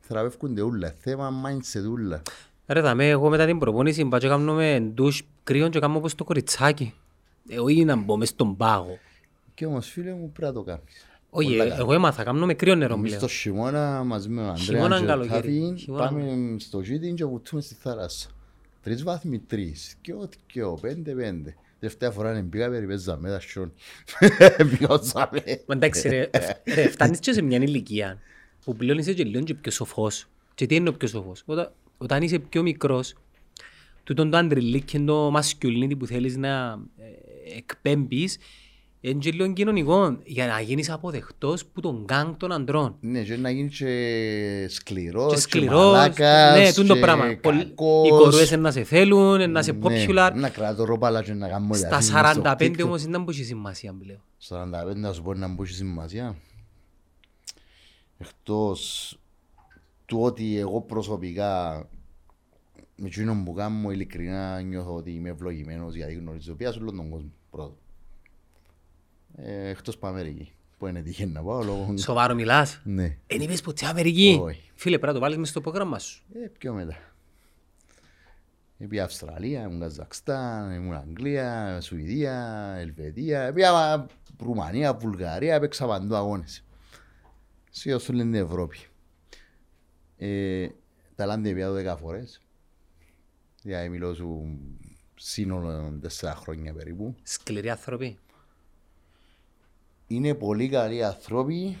θεραπεύκονται 0.00 0.62
ούλα. 0.62 0.94
Θέμα 0.98 1.30
mindset 1.44 1.90
ούλα. 1.90 2.22
Ρε 2.66 2.80
δαμέ, 2.80 3.08
εγώ 3.08 3.28
μετά 3.28 3.46
την 3.46 3.58
προπόνηση 3.58 4.04
πάω 4.04 4.20
και 4.20 4.28
κάνουμε 4.28 4.90
ντους 4.94 5.22
κρύων 5.44 5.70
και 5.70 5.78
κάνω 5.78 5.96
όπως 5.96 6.14
το 6.14 6.24
κοριτσάκι. 6.24 6.94
Ε, 7.48 7.58
όχι 7.58 7.84
να 7.84 7.96
μπω 7.96 8.16
μες 8.16 8.28
στον 8.28 8.56
πάγο. 8.56 8.98
Και 9.54 9.66
όμως 9.66 9.88
φίλε 9.88 10.12
μου 10.12 10.30
πρέπει 10.32 10.52
να 10.52 10.52
το 10.52 10.62
κάνεις. 10.62 11.06
Όχι, 11.30 11.48
Πολλά 11.48 11.64
ε, 11.64 11.68
καλά. 11.68 11.80
εγώ 11.80 11.92
έμαθα, 11.92 12.22
κάνω 12.24 12.46
με 12.46 12.54
κρύο 12.54 12.74
νερό 12.74 12.94
Εμείς 12.94 13.06
πλέον. 13.08 13.22
το 13.22 13.28
χειμώνα 13.28 14.04
μαζί 14.04 14.28
με 14.28 14.42
τον 14.42 14.56
Χειμώνα 14.56 14.96
Ανδρέα 14.96 15.14
και 15.14 15.20
τον 15.20 15.28
καλοκαίρι. 15.28 15.60
Τάφη 15.68 15.80
Χειμώνα. 15.80 16.04
πάμε 16.08 16.56
στο 16.58 16.80
γήτη 16.80 17.12
και 17.12 17.24
βουτούμε 17.24 17.60
στη 17.62 17.74
θάλασσα. 17.74 18.28
Τρεις 18.82 19.02
βάθμοι 19.02 19.38
τρεις. 19.38 19.94
Και 20.00 20.14
ό,τι 20.14 20.36
και 20.46 20.62
ο 20.62 20.74
πέντε 20.74 21.12
πέντε. 21.14 21.56
Τελευταία 21.80 22.10
φορά 22.10 22.32
δεν 22.32 22.48
πήγα 22.48 22.70
περιπέζαμε 22.70 23.28
τα 23.28 23.40
σιόν. 23.40 23.72
Βιώσαμε. 24.64 25.42
Μα 25.66 25.74
εντάξει 25.74 26.08
ρε, 26.08 26.20
ε, 26.30 26.40
ρε, 26.74 26.88
φτάνεις 26.88 27.18
και 27.18 27.32
σε 27.32 27.42
μια 27.42 27.58
ηλικία 27.58 28.18
που 28.64 28.76
πλέον 28.76 28.98
είσαι 28.98 29.12
και 29.12 29.24
λίγο 29.24 29.44
και 29.44 29.54
πιο 29.54 29.70
σοφός. 29.72 30.26
Και 30.54 30.66
τι 30.66 30.74
είναι 30.74 30.88
ο 30.88 30.92
πιο 30.92 31.08
σοφός; 31.08 31.42
Όταν, 31.46 31.72
όταν 31.98 32.22
είσαι 32.22 32.38
πιο 32.38 32.62
μικρός, 32.62 33.14
τούτον 34.04 34.30
το 34.30 34.36
αντριλίκι 34.36 34.84
και 34.84 34.98
το 34.98 35.34
masculinity 35.36 35.98
που 35.98 36.06
θέλεις 36.06 36.36
να 36.36 36.78
ε, 36.98 37.04
εκπέμπεις, 37.56 38.38
Είναι 39.00 39.18
και 39.18 39.30
λίγο 39.30 39.52
κοινωνικό 39.52 40.18
για 40.24 40.46
να 40.46 40.60
γίνεις 40.60 40.90
αποδεκτός 40.90 41.64
που 41.66 41.80
τον 41.80 42.02
γκάγκ 42.04 42.34
των 42.36 42.52
αντρών. 42.52 42.96
Ναι, 43.00 43.22
και 43.22 43.36
να 43.36 43.50
γίνεις 43.50 43.76
και 43.78 44.66
σκληρός, 44.70 45.28
Και 45.28 45.34
και, 45.34 45.40
σκληρός, 45.40 45.92
μαλάκας, 45.92 46.58
ναι, 46.58 46.72
τούτο 46.72 46.94
και 46.94 47.00
πράγμα. 47.00 47.38
Πολλοί- 47.42 47.68
κακός. 47.68 48.06
Οι 48.06 48.10
κορούες 48.10 48.50
είναι 48.50 48.60
να 48.60 48.70
σε 48.70 48.82
θέλουν, 48.84 49.34
είναι 49.34 49.46
να 49.46 49.62
σε 49.62 49.72
Ναι, 49.72 49.78
popular. 49.82 50.30
Να 50.34 50.48
κρατώ 50.48 50.84
ρόπαλα 50.84 51.22
και 51.22 51.32
να 51.32 51.48
κάνω 51.48 51.74
Στα 51.74 51.88
διαφήμιση 51.98 52.08
στο 52.08 52.18
45 52.42 52.80
TikTok. 52.82 52.84
όμως 52.84 53.04
δεν 53.06 53.22
μπορεί 53.22 53.36
σημασία 53.44 53.94
πλέον. 54.00 54.20
45 54.38 54.94
να 54.96 55.12
σου 55.12 55.22
πω 55.22 55.34
να 55.34 55.48
μπούσει 55.48 55.74
σημασία. 55.74 56.36
Εκτός 58.18 59.18
του 60.06 60.18
ότι 60.20 60.58
εγώ 60.58 60.80
προσωπικά 60.80 61.86
με 62.96 63.06
εκείνον 63.06 63.44
που 63.44 63.52
κάνω 63.52 63.90
ειλικρινά 63.90 64.60
νιώθω 64.60 64.94
ότι 64.94 65.10
είμαι 65.10 65.28
ευλογημένος 65.28 65.94
γιατί 65.94 66.14
γνωρίζω 66.14 66.54
πια 66.54 66.72
σε 66.72 66.78
όλο 66.78 66.92
τον 66.92 67.10
κόσμο 67.10 67.32
πρώτο. 67.50 67.76
Ε, 69.36 69.68
εκτός 69.68 69.94
από 69.94 70.06
Αμερική 70.06 70.52
που 70.78 70.86
είναι 70.86 71.02
τυχαίνει 71.02 71.32
να 71.32 71.42
πάω 71.42 71.62
λόγω... 71.62 71.96
Σοβαρό 71.96 72.34
μιλάς; 72.34 72.80
Ναι, 72.84 73.16
Εν 73.26 73.40
είπες 73.40 73.60
ποτέ 73.60 73.86
Αμερική; 73.86 74.38
Όχι. 74.42 74.70
Φίλε, 74.74 74.98
πρέπει 74.98 75.06
να 75.06 75.18
το 75.18 75.20
βάλεις 75.24 75.36
μες 75.38 75.48
στο 75.48 75.60
πρόγραμμα 75.60 75.98
σου. 75.98 76.22
ε, 76.34 76.48
πιο 76.58 76.72
μετά. 76.72 76.96
Επί 78.78 79.00
Αυστραλία, 79.00 79.62
ήμουν 79.62 79.80
Καζακστάν, 79.80 80.70
ήμουν 80.70 80.94
Αγγλία, 80.94 81.80
Σουηδία, 81.80 82.74
Ελβετία, 82.78 83.42
επί 83.42 83.62
Ρουμανία, 84.38 84.94
Βουλγαρία, 84.94 85.54
έπαιξα 85.54 85.86
παντού 85.86 86.14
αγώνες. 86.14 86.64
Σε 87.70 87.94
όσο 87.94 88.12
λένε 88.12 88.30
την 88.30 88.44
Ευρώπη. 88.46 88.78
Ε, 90.16 90.68
Ταλάντη 91.14 91.54
πια 91.54 91.94
10 91.94 91.96
φορές. 92.00 92.40
Δηλαδή 93.66 93.88
μιλώ 93.88 94.14
σου 94.14 94.58
σύνολο 95.14 95.98
4 96.20 96.32
χρόνια 96.36 96.72
περίπου. 96.72 97.14
Σκληροί 97.22 97.70
άνθρωποι. 97.70 98.18
Είναι 100.06 100.34
πολύ 100.34 100.68
καλοί 100.68 101.04
άνθρωποι, 101.04 101.76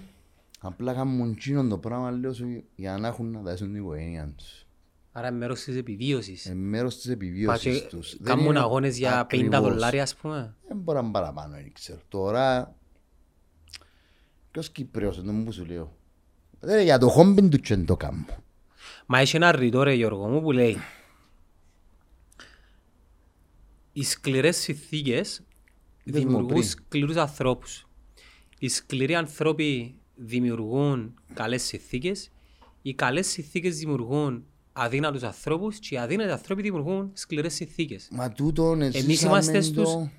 απλά 0.60 0.94
κάνουν 0.94 1.30
εκείνον 1.30 1.68
το 1.68 1.78
πράγμα 1.78 2.10
λέω 2.10 2.32
σου 2.32 2.62
για 2.76 2.98
να 2.98 3.08
έχουν 3.08 3.30
να 3.30 3.40
δέσουν 3.40 3.66
την 3.66 3.76
οικογένεια 3.76 4.32
τους. 4.36 4.66
Άρα 5.12 5.28
είναι 5.28 5.36
μέρος 5.36 5.60
της 5.60 5.76
επιβίωσης. 5.76 6.44
Είναι 6.44 6.54
μέρος 6.54 6.94
της 6.94 7.04
Πας 7.04 7.14
επιβίωσης 7.14 7.80
και 7.80 7.88
τους. 7.88 8.16
Δεν 8.16 8.26
Κάνουν 8.26 8.44
είναι 8.44 8.58
αγώνες 8.58 8.98
για 8.98 9.26
50 9.26 9.56
ακριβώς. 9.56 9.60
δολάρια 9.60 10.02
ας 10.02 10.14
πούμε. 10.14 10.54
Δεν 10.68 10.76
μπορώ 10.76 11.02
να 11.02 11.10
παραπάνω, 11.10 11.54
δεν 11.54 11.72
ξέρω. 11.72 12.00
Τώρα, 12.08 12.74
ποιος 14.50 14.70
Κύπριος, 14.70 15.22
δεν 15.22 15.34
μου 15.34 15.52
σου 15.52 15.64
λέω. 15.64 15.96
Δεν 16.60 16.84
για 16.84 16.98
το 16.98 17.08
χόμπιν 17.08 17.50
του 17.50 17.60
και 17.60 17.76
δεν 17.76 17.86
το 17.86 17.96
κάνω. 17.96 18.24
Μα 19.06 19.18
έχει 19.18 19.36
ένα 19.36 19.52
ρητό 19.52 19.82
ρε 19.82 19.92
Γιώργο 19.92 20.28
μου 20.28 20.42
που 20.42 20.52
λέει 20.52 20.76
Οι 23.98 24.02
σκληρές 24.04 24.56
συνθήκες 24.56 25.42
Είπες 26.04 26.20
μου 26.22 26.28
δημιουργούν 26.28 26.46
πριν. 26.46 26.62
σκληρούς 26.62 27.16
ανθρώπους. 27.16 27.86
Οι 28.58 28.68
σκληροί 28.68 29.14
άνθρωποι 29.14 29.94
δημιουργούν 30.16 31.14
καλές 31.34 31.62
συνθήκες. 31.62 32.30
Οι 32.82 32.94
καλές 32.94 33.26
συνθήκες 33.26 33.78
δημιουργούν 33.78 34.44
αδύνατους 34.72 35.22
ανθρώπους 35.22 35.78
και 35.78 35.94
οι 35.94 35.98
αδύνατοι 35.98 36.30
άνθρωποι 36.30 36.62
δημιουργούν 36.62 37.10
σκληρές 37.12 37.54
συνθήκες. 37.54 38.08
Μα 38.12 38.32
τούτον 38.32 38.82
Εμείς 38.82 38.94
εσείς 38.94 39.22
είμαστε 39.22 39.50
άμεν 39.50 39.62
στους, 39.62 39.84
το... 39.92 40.10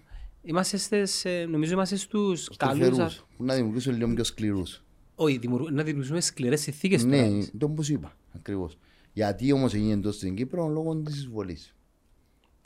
είμαστε 0.43 0.77
στις, 0.77 1.25
ε, 1.25 1.45
νομίζω 1.49 1.73
είμαστε 1.73 1.95
στους 1.95 2.43
στους 2.43 2.57
καλούς, 2.57 2.95
φερούς, 2.95 3.25
που 3.37 3.43
να 3.43 3.55
δημιουργήσουν 3.55 3.95
λίγο 3.97 4.13
πιο 4.13 4.23
σκληρούς. 4.23 4.83
όχι, 5.15 5.37
δημιουργούν- 5.37 5.73
να 5.73 5.83
δημιουργούμε 5.83 6.21
σκληρές 6.21 6.61
συνθήκες 6.61 7.03
τώρα. 7.03 7.15
Ναι, 7.29 7.45
τον 7.57 7.73
που 7.75 7.83
σου 7.83 7.93
είπα, 7.93 8.17
ακριβώς. 8.35 8.77
Γιατί 9.13 9.51
όμως 9.51 9.73
έγινε 9.73 9.97
τόσο 10.01 10.17
στην 10.17 10.35
Κύπρο 10.35 10.67
λόγω 10.67 10.95
της 10.95 11.15
εισβολής. 11.17 11.71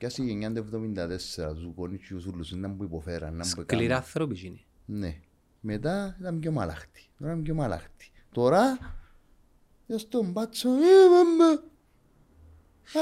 Και 0.01 0.07
ας 0.07 0.17
η 0.17 0.23
γενιά 0.23 0.51
τους 0.53 0.69
74, 0.69 1.53
τους 1.53 1.69
γονείς 1.75 2.25
ούλους, 2.27 2.51
ήταν 2.51 2.77
που 2.77 2.83
υποφέραν, 2.83 3.33
ήταν 3.33 3.49
που 3.55 3.61
Σκληρά 3.61 3.83
έκαναν. 3.83 3.97
άνθρωποι 3.97 4.39
είναι. 4.43 4.59
Ναι. 4.85 5.19
Μετά 5.59 6.17
ήταν 6.19 6.39
πιο 6.39 6.51
μαλάχτη. 6.51 7.09
Τώρα 7.19 7.33
είναι 7.33 7.41
πιο 7.41 7.53
μαλάχτη. 7.53 8.11
Τώρα, 8.31 8.77
για 9.87 9.97
στον 9.97 10.31
μπάτσο, 10.31 10.69
ε, 10.69 11.09
μαμά. 11.11 11.51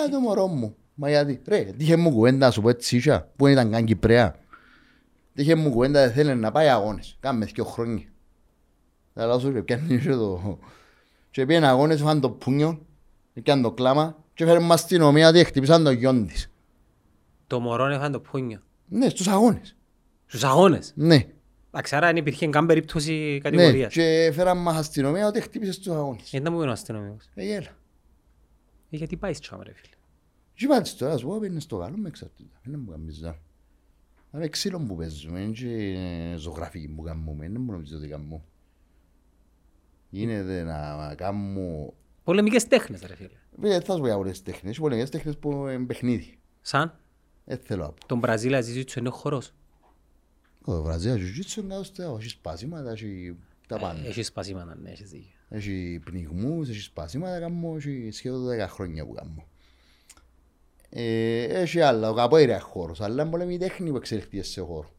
Α, 0.03 0.09
το 0.09 0.19
μωρό 0.19 0.47
μου. 0.47 0.75
Μα 0.93 1.09
γιατί, 1.09 1.41
ρε, 1.47 1.63
τύχε 1.77 1.95
μου 1.95 2.11
κουβέντα 2.11 2.45
να 2.45 2.51
σου 2.51 2.61
πω 2.61 2.69
έτσι 2.69 2.95
ίσια, 2.95 3.31
που 3.35 3.43
δεν 3.43 3.53
ήταν 3.53 3.71
καν 3.71 3.85
Κυπρέα. 3.85 4.35
Τύχε 5.33 5.55
μου 5.55 5.69
κουβέντα, 5.69 6.01
δεν 6.01 6.11
θέλει 6.11 6.35
να 6.35 6.51
πάει 6.51 6.67
αγώνες. 6.67 7.17
Κάμε 7.19 7.45
δυο 7.45 7.63
χρόνια. 7.63 8.05
Αλλά 9.13 9.39
σου 9.39 9.51
ρε, 9.51 9.61
πιάνει 9.61 9.99
και 9.99 10.11
το... 10.11 10.59
Και 11.31 11.45
πήγαινε 11.45 11.67
αγώνες, 11.67 12.01
φάνε 12.01 12.19
το 12.19 12.29
πούνιο, 12.29 12.85
πιάνε 13.43 13.61
το 13.61 13.71
κλάμα 13.71 14.23
και 14.33 14.45
φέρνει 14.45 14.65
μας 14.65 14.81
αστυνομία 14.81 15.29
ότι 15.29 15.43
χτυπήσαν 15.43 15.83
τον 15.83 15.93
γιον 15.93 16.27
της. 16.27 16.49
Το 17.49 17.59
μωρό 17.59 17.85
έφανε 17.85 18.09
το 18.11 18.19
πούνιο. 18.19 18.59
Ναι, 18.87 19.09
στους 19.09 19.27
αγώνες. 19.27 19.75
Στους 20.25 20.43
αγώνες. 20.43 20.93
Ναι. 20.95 21.25
Εντάξει, 21.67 21.95
άρα 21.95 22.07
δεν 22.07 22.15
υπήρχε 22.15 22.47
καν 22.47 22.65
περίπτωση 22.65 23.13
Ναι, 23.13 23.39
κατηγορίας. 23.39 23.93
και 23.93 24.31
φέραν 24.33 24.57
μας 24.57 24.77
αστυνομία 24.77 25.27
ότι 25.27 25.41
χτύπησε 25.41 25.71
στους 25.71 25.93
αγώνες. 25.93 26.29
Γιατί 26.29 26.45
να 26.45 26.51
μου 26.51 26.61
πει 26.61 26.67
ο 26.67 26.71
αστυνομικός. 26.71 27.29
Ε, 27.35 27.43
γέλα. 27.43 27.77
Ε, 28.89 28.95
γιατί 28.97 29.17
πάει 29.17 29.33
στο 29.33 29.55
άμα, 29.55 29.63
ρε 29.63 29.73
φίλε. 29.73 29.93
Και 30.53 30.67
πάτε 30.67 30.89
τώρα, 30.97 31.17
σου 31.17 31.27
πω, 31.27 31.39
πήγαινε 31.39 31.59
στο 31.59 31.77
καλό 31.77 31.97
με 31.97 32.07
εξαρτήτα. 32.07 32.59
Δεν 32.63 32.79
μου 32.85 32.91
κάνεις 32.91 33.15
ζά. 33.15 33.35
Αλλά 34.31 34.47
ξύλο 34.47 34.79
που 34.79 34.95
παίζουμε, 34.95 35.39
είναι 35.39 35.51
και 35.51 36.37
ζωγραφική 36.37 36.87
που 36.87 37.01
κάνουμε, 37.01 37.49
δεν 37.49 37.61
μου 37.61 37.71
νομίζω 37.71 37.97
ότι 37.97 38.07
κάνουμε. 38.07 38.41
Γίνεται 40.09 40.63
να 40.63 41.15
κάνουμε... 41.15 41.89
Πολεμικές 42.23 42.67
τέχνες, 42.67 43.01
ρε 43.01 43.15
φίλε. 43.15 43.37
Δεν 43.51 43.81
θα 43.81 43.93
σου 43.93 43.99
πω 43.99 44.05
για 44.05 44.15
πολλές 44.15 44.41
τέχνες, 44.41 44.71
έχει 44.71 44.79
πολλές 44.79 45.09
τέχνες 45.09 45.37
που 45.37 45.51
είναι 45.51 45.85
παιχνίδι. 45.85 46.39
Σαν; 46.61 46.99
Δεν 47.49 47.59
θέλω 47.63 47.85
από. 47.85 48.05
τον 48.05 48.19
Βραζίλα 48.19 48.61
ζήτησε 48.61 48.99
είναι 48.99 49.09
ο 49.09 49.11
χορός. 49.11 49.53
Το 50.65 50.81
Βραζία 50.81 51.15
Jiu-Jitsu 51.15 51.57
είναι 51.57 51.75
κάτω 51.75 52.17
έχει 52.19 52.29
σπάσιματα, 52.29 52.91
έχει 52.91 53.37
τα 53.67 53.77
πάντα. 53.77 54.07
Έχει 54.07 54.23
σπασίματα, 54.23 54.77
ναι, 54.81 54.89
έχεις 54.89 55.09
δίκιο. 55.09 55.31
Έχει 55.49 56.01
πνιγμούς, 56.05 56.69
έχει 56.69 56.79
σπάσιματα, 56.79 57.39
κάνω, 57.39 57.75
έχει 57.75 58.09
σχεδόν 58.11 58.47
10 58.47 58.67
χρόνια 58.67 59.05
που 59.05 59.13
κάνω. 59.13 59.47
Ε, 60.89 61.43
έχει 61.43 61.81
άλλα, 61.81 62.09
ο 62.09 62.13
καποέιρα 62.13 62.59
χώρος, 62.59 63.01
αλλά 63.01 63.21
είναι 63.21 63.31
πολεμή 63.31 63.57
τέχνη 63.57 63.89
που 63.89 63.95
εξελιχθεί 63.97 64.43
σε 64.43 64.61
χώρο. 64.61 64.89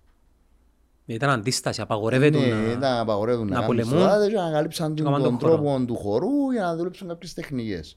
Ήταν 1.06 1.30
αντίσταση, 1.30 1.80
απαγορεύεται 1.80 2.38
Ναι, 2.38 2.54
να... 2.54 2.70
ήταν 2.70 2.98
απαγορεύουν 2.98 3.46
να 3.46 3.54
να 3.54 3.60
κάνουν 3.60 3.76
πολεμούν 3.76 3.98
στράτες 3.98 4.28
και 4.28 4.34
να 4.34 4.42
ανακαλύψαν 4.42 4.94
και 4.94 5.02
τον, 5.02 5.12
να 5.12 5.18
κάνουν 5.18 5.38
τον 5.38 5.48
τον 5.48 5.50
χώρο. 5.50 5.62
τρόπο 5.62 5.84
του 5.84 5.96
χορού 5.96 6.50
για 6.50 6.62
να 6.62 6.76
δουλέψουν 6.76 7.08
κάποιες 7.08 7.34
τεχνικές. 7.34 7.96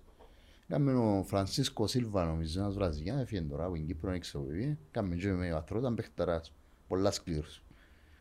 Κάμε 0.74 0.94
ο 0.94 1.24
Φρανσίσκο 1.24 1.88
Σίλβα 1.88 2.26
νομίζω, 2.26 2.60
ένας 2.62 2.74
Βραζιλιάν, 2.74 3.20
έφυγε 3.20 3.42
τώρα 3.42 3.66
από 3.66 3.74
την 3.74 3.86
Κύπρο, 3.86 4.12
δεν 4.12 4.20
ξέρω 4.20 4.44
παιδί. 4.44 4.78
Κάμε 4.92 5.16
και 5.16 5.32
με 5.32 5.52
ο 5.52 5.58
αθρός, 5.58 5.80
ήταν 5.80 5.96
παίχταρας, 5.96 6.54
πολλά 6.88 7.12
σκλήρος. 7.12 7.64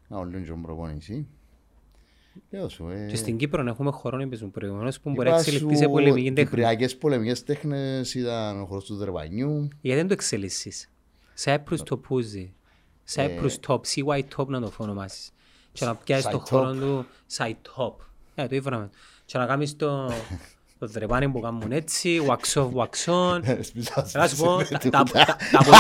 Να 0.08 0.18
όλο 0.18 0.40
και 0.40 0.46
τον 0.46 0.62
προπονήσει. 0.62 1.26
Λέω 2.50 2.68
σου, 2.68 2.88
ε, 2.88 3.06
Και 3.06 3.16
στην 3.16 3.36
Κύπρο 3.36 3.66
έχουμε 3.66 3.90
χορό, 3.90 4.20
είπες 4.20 4.42
μου 4.42 4.50
προηγουμένως, 4.50 5.00
που 5.00 5.10
μπορεί 5.10 5.28
να 5.28 5.34
είπα 5.34 5.38
εξελιχθεί 5.38 5.74
σου, 5.74 5.76
σε 5.76 5.88
πολεμική 5.88 6.32
τέχνη. 6.32 6.50
Κυπριακές 6.50 6.96
πολεμικές 6.96 7.44
τέχνες 7.44 8.14
ήταν 8.14 8.60
ο 8.60 8.64
χορός 8.64 8.84
του 8.84 8.96
Δερβανιού. 8.96 9.68
Γιατί 9.80 9.98
δεν 9.98 10.06
το 10.06 10.12
εξελίσσεις; 10.12 10.90
Cyprus 11.44 11.78
Ε. 11.78 11.82
Topuzzi. 11.90 12.50
Cyprus 13.14 13.54
Top, 13.66 13.80
CY 13.80 14.22
Top 14.36 14.46
να 14.46 14.60
το 14.60 14.72
ονομάσεις. 14.76 15.32
Και 15.72 15.84
να 15.84 15.94
πιάσεις 15.94 16.30
το 16.30 16.38
Side 16.38 16.48
χώρο 16.48 16.72
του 16.72 17.06
Side 17.36 17.56
Top. 17.76 17.94
Ε, 18.34 18.46
το 18.46 18.54
ήφεραμε. 18.54 18.90
Και 19.24 19.38
να 19.38 19.46
κάνεις 19.46 19.76
το... 19.76 20.10
Το 20.82 20.88
δρεπάνι 20.88 21.28
που 21.28 21.40
κάνουν 21.40 21.72
έτσι, 21.72 22.20
wax 22.28 22.60
off, 22.62 22.70
wax 22.72 22.88
on. 23.04 23.58
Σπίσας, 23.60 24.12
Να 24.14 24.28
σου 24.28 24.36
πω, 24.36 24.60
σπίσας, 24.64 24.82
τα- 24.82 24.90
τα- 24.90 25.02
τα- 25.04 25.36
τα 25.52 25.58
πο- 25.64 25.70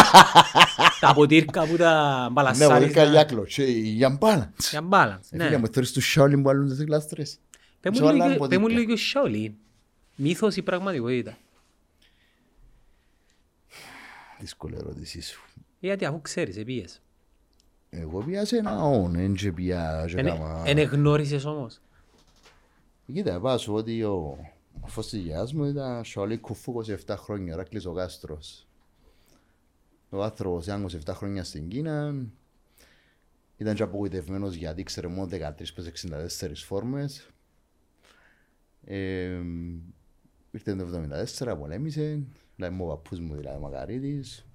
τα 1.00 1.14
ποτήρκα 1.14 1.66
που 1.66 1.76
τα 1.76 2.12
Ναι, 2.18 2.20
πολύ 2.22 2.32
μπαλασσάρεις 2.32 2.92
καλή 2.92 3.14
να- 3.14 3.20
άκλο. 3.20 3.44
Και 3.44 3.64
για 3.64 4.18
balance. 4.20 4.68
για 4.70 4.88
balance. 4.90 5.20
Ε, 5.30 5.36
ναι. 5.36 5.44
Φίλε 5.44 5.56
μου, 5.56 5.66
θέλεις 5.66 5.92
τους 5.92 6.16
Shaolin 6.18 6.40
που 6.42 6.48
άλλουν 6.48 6.68
τις 6.68 6.82
γλάστρες. 6.84 7.38
Πες 7.80 7.90
μου 7.90 7.96
Σε 7.96 8.02
όλα 8.02 8.12
λίγο- 8.12 8.24
είναι 8.26 8.48
πες 8.48 8.58
μου 8.58 8.62
ποτήρια. 8.66 8.78
λίγο 8.78 8.94
Shaolin. 9.14 9.52
Μύθος 10.14 10.56
ή 10.56 10.62
πραγματικότητα; 10.62 11.36
Δύσκολη 14.40 14.76
ερώτησή 14.78 15.22
σου. 15.22 15.42
Γιατί 15.80 16.04
αφού 16.04 16.20
ξέρεις, 16.20 16.56
επίες. 16.56 17.00
Εγώ 17.90 18.22
πια 18.26 18.44
σε 18.44 18.56
ένα 18.56 18.82
όν, 18.82 19.12
δεν 19.12 19.34
και 19.34 19.52
πια 19.52 20.04
και 20.08 20.22
κάμα... 20.22 20.62
Εν 20.66 20.78
εγνώρισες 20.78 21.44
όμως. 21.44 21.80
Κοίτα, 23.12 23.40
πάω 23.40 23.58
σου 23.58 23.74
ότι 23.74 24.02
ο 24.02 24.38
μορφός 24.82 25.08
της 25.08 25.20
γιαγιάς 25.20 25.52
μου 25.52 25.64
ήταν 25.64 26.02
Shaolin 26.06 26.40
Κουφού 26.40 26.72
27 27.06 27.14
χρόνια, 27.18 27.56
Ράκλης 27.56 27.86
ο 27.86 27.92
Κάστρος. 27.92 28.66
Ο 30.10 30.22
άνθρωπος 30.22 30.64
ήταν 30.64 30.88
27 31.06 31.12
χρόνια 31.14 31.44
στην 31.44 31.68
Κίνα. 31.68 32.14
Ήταν 33.56 33.74
και 33.74 33.82
απογοητευμένος 33.82 34.54
γιατί 34.54 34.82
ξέρε 34.82 35.06
μόνο 35.06 35.28
13 35.30 35.72
προς 35.74 35.86
64 35.86 36.52
φόρμες. 36.54 37.28
Ε, 38.84 39.40
ήρθε 40.50 40.74
το 40.76 40.84
74, 41.38 41.56
πολέμησε. 41.58 42.22
Δηλαδή 42.56 42.74
μου 42.74 42.84
ο 42.84 42.88
παππούς 42.88 43.20
μου 43.20 43.34
δηλαδή 43.34 43.56
ο 43.56 43.60
Μακαρίτης. 43.60 44.46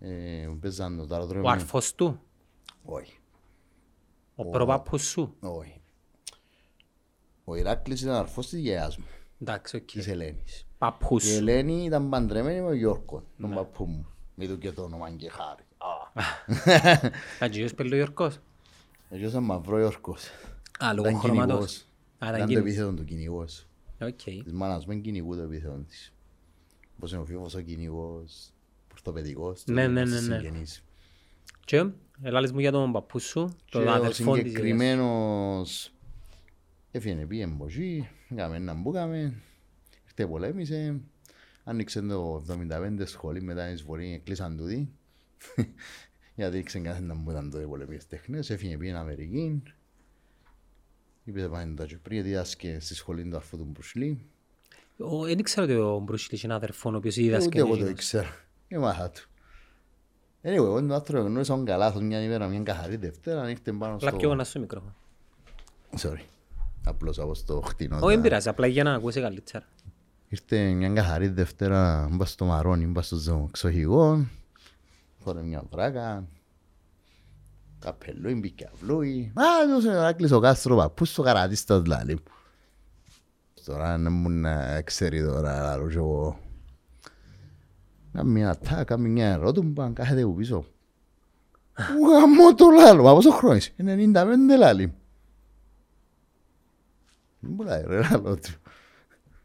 Ε, 0.00 0.48
παίζαν 0.60 0.96
το 0.96 1.02
Ο 1.02 1.14
αεροδρόμιο. 1.14 1.50
αρφός 1.50 1.94
του, 1.94 2.20
Όχι, 2.84 3.18
ο 4.34 4.44
προπάπους 4.50 5.02
σου; 5.08 5.34
όχι. 5.40 5.80
Ο 7.44 7.54
Ηράκλης 7.56 8.00
ήταν 8.02 8.14
αρφός 8.14 8.48
της 8.48 8.60
γιαγιάς 8.60 8.96
μου, 8.96 9.04
Εντάξει, 9.42 9.76
οκ. 9.76 9.84
της 9.84 10.08
Ελένης. 10.08 10.66
Παππούς 10.78 11.24
Η 11.24 11.28
σου. 11.30 11.36
Ελένη 11.36 11.84
ήταν 11.84 12.08
παντρεμένη 12.08 12.60
με 12.60 12.66
τον 12.68 12.76
Γιώργο, 12.76 13.22
τον 13.40 13.50
παππού 13.54 13.84
μου. 13.86 14.06
Με 14.34 14.46
το 14.46 14.56
και 14.56 14.72
το 14.72 14.82
όνομα 14.82 15.10
και 15.10 15.28
χάρη. 15.30 15.62
Α. 15.78 16.22
Αγγίος 17.40 17.74
Πελογιορκός. 17.74 18.38
Εγώ 19.10 19.28
σαν 19.30 19.42
μαυρός 19.44 19.80
Ιόρκος. 19.80 20.24
Α, 20.78 20.92
λόγω 20.94 21.08
Ήταν 21.08 21.20
χρώματος. 21.20 21.56
κυνηγός. 21.56 21.86
Α, 22.18 22.26
ήταν 22.28 22.34
Ήταν 22.34 22.40
το 22.40 22.46
κυνηγός. 22.46 22.68
επίθετο 22.70 22.92
του 22.96 23.04
κυνηγός. 23.04 23.66
Οκ. 24.00 24.42
Της 24.44 24.52
μάνας 24.52 24.86
μου 24.86 24.92
είναι 24.92 25.00
κυνηγού 25.00 25.36
το 25.36 25.42
επίθετο 25.42 25.84
της. 25.88 26.12
Πώς 26.98 27.12
είναι 27.12 27.20
ο 27.20 27.24
Φοίβος 27.24 27.54
ο 27.54 27.60
κυνηγός, 27.60 28.50
ο 28.88 28.93
ορτοπαιδικός, 28.93 29.64
το 29.64 29.72
Ναι, 29.72 29.86
ναι, 29.86 30.00
είμαστε 30.00 30.20
ναι, 30.20 30.26
ναι. 30.28 30.34
συγγενείς. 30.40 30.84
Και, 31.64 31.86
ελάλες 32.22 32.52
μου 32.52 32.58
για 32.60 32.72
τον 32.72 32.92
παππού 32.92 33.18
σου, 33.18 33.48
Και 33.64 33.70
τον 33.78 33.86
ο 33.86 33.90
αδερφόν 33.90 34.08
της 34.10 34.18
γιαγιάς. 34.18 34.44
συγκεκριμένος 34.46 35.90
έφυγε 36.96 37.26
πήγε 37.26 37.46
μποχή, 37.46 38.08
έκαμε 38.28 38.56
έναν 38.56 38.82
που 38.82 38.90
έκαμε, 38.90 39.34
ήρθε 40.04 40.26
πολέμησε, 40.26 41.00
άνοιξε 41.64 42.00
το 42.00 42.44
75 42.48 43.02
σχολή 43.04 43.42
μετά 43.42 43.64
την 43.64 43.74
εισβολή, 43.74 44.20
κλείσαν 44.24 44.56
τούτοι. 44.56 44.92
Γιατί 46.36 46.58
ήξερε 46.58 46.84
καθέναν 46.84 47.24
που 47.24 47.30
ήταν 47.30 47.50
τότε 47.50 47.64
πολεμικές 47.66 48.06
τέχνες, 48.06 48.50
έφυγε 48.50 48.76
πήγε 48.76 48.92
Αμερική. 48.96 49.62
Είπε 51.24 51.40
θα 51.40 51.48
πάνε 51.48 51.74
τα 51.74 51.86
Κυπρία, 51.86 52.22
διδάσκε 52.22 52.78
στη 52.80 52.94
σχολή 52.94 53.28
του 53.28 53.36
αρφού 53.36 53.56
του 53.56 53.64
Μπρουσλή. 53.64 54.26
Ο- 54.98 55.24
Δεν 55.24 55.38
ήξερα 55.38 55.62
ότι 55.66 55.74
ο 55.74 55.98
Μπρούσιλ 55.98 56.28
είχε 56.34 56.46
έναν 56.46 56.56
αδερφόν 56.58 56.94
ο 56.94 56.96
οποίος 56.96 57.16
Ε, 57.16 57.20
Ούτε 57.20 57.28
δίδασκε. 57.30 57.58
εγώ 57.58 57.68
το 57.68 57.74
εκείνος. 57.74 57.90
ήξερα. 57.92 58.28
Έμαθα 58.68 59.10
του. 59.10 59.20
Anyway, 60.42 60.54
εγώ 60.54 60.74
τον 60.74 60.92
άνθρωπο 60.92 61.24
γνώρισα 61.26 61.54
τον 61.54 61.64
καλά, 61.64 62.00
μια 62.02 62.22
ημέρα, 62.22 62.46
μια 62.48 62.60
καθαρή 62.62 62.96
Δευτέρα, 62.96 63.50
ήρθε 63.50 63.72
πάνω 63.72 63.94
Απλά 63.94 64.08
στο... 64.08 64.18
πιο 64.18 64.28
κοντά 64.28 64.44
στο 64.44 64.60
μικρόφωνο. 64.60 64.94
Sorry. 65.98 66.20
Απλώς 66.84 67.18
από 67.18 67.34
στο 67.34 67.60
χτινό. 67.60 67.96
Όχι, 67.96 68.14
δεν 68.14 68.20
πειράζει, 68.20 68.48
απλά 68.48 68.66
για 68.66 68.82
να 68.82 68.94
ακούσει 68.94 69.20
καλύτερα. 69.20 69.64
Ήρθε 70.28 70.72
μια 70.72 70.88
καθαρή 70.88 71.28
Δευτέρα, 71.28 72.08
μπα 72.10 72.24
στο 72.24 72.44
Μαρόνι, 72.44 72.86
μπα 72.86 73.02
στο 73.02 73.16
ζωοξοχηγό, 73.16 74.26
φορέ 75.18 75.42
μια 75.42 75.62
βράκα, 75.70 76.26
καπελούι, 77.78 78.34
μπήκε 78.34 78.70
αυλούι. 78.72 79.32
Α, 79.34 79.44
δώσε 79.68 79.90
να 79.90 80.12
κλείσω 80.12 80.40
κάστρο 80.40 80.76
παππούς 80.76 81.10
στο 81.10 81.22
καρατίστας 81.22 81.86
λάλη 81.86 82.12
μου. 82.12 82.22
Τώρα 83.64 83.98
να 83.98 84.10
μου 84.10 84.30
να 84.30 84.82
ξέρει 84.82 85.22
τώρα, 85.22 85.62
λάλο 85.62 85.88
και 85.88 85.96
εγώ. 85.96 86.38
Κάμε 88.12 88.30
μια 88.30 88.50
ατάκα, 88.50 88.84
κάμε 88.84 89.08
μια 89.08 89.28
ερώτημα, 89.30 89.90
κάθεται 89.94 90.22
από 90.22 90.32
πίσω. 90.32 90.64
Μου 91.98 92.10
γαμώ 92.10 92.54
το 92.54 92.66
λάλο, 92.68 93.02
μα 93.02 93.14
πόσο 93.14 93.30
χρόνο 93.30 93.54
είσαι, 93.54 93.74
95 93.78 94.58
λάλη 94.58 94.94
μου. 97.48 97.56
Δεν 97.64 97.66
μπορεί 97.66 97.68
να 97.68 97.80
ρε 97.86 98.00
λάλο 98.00 98.34
του. 98.36 98.50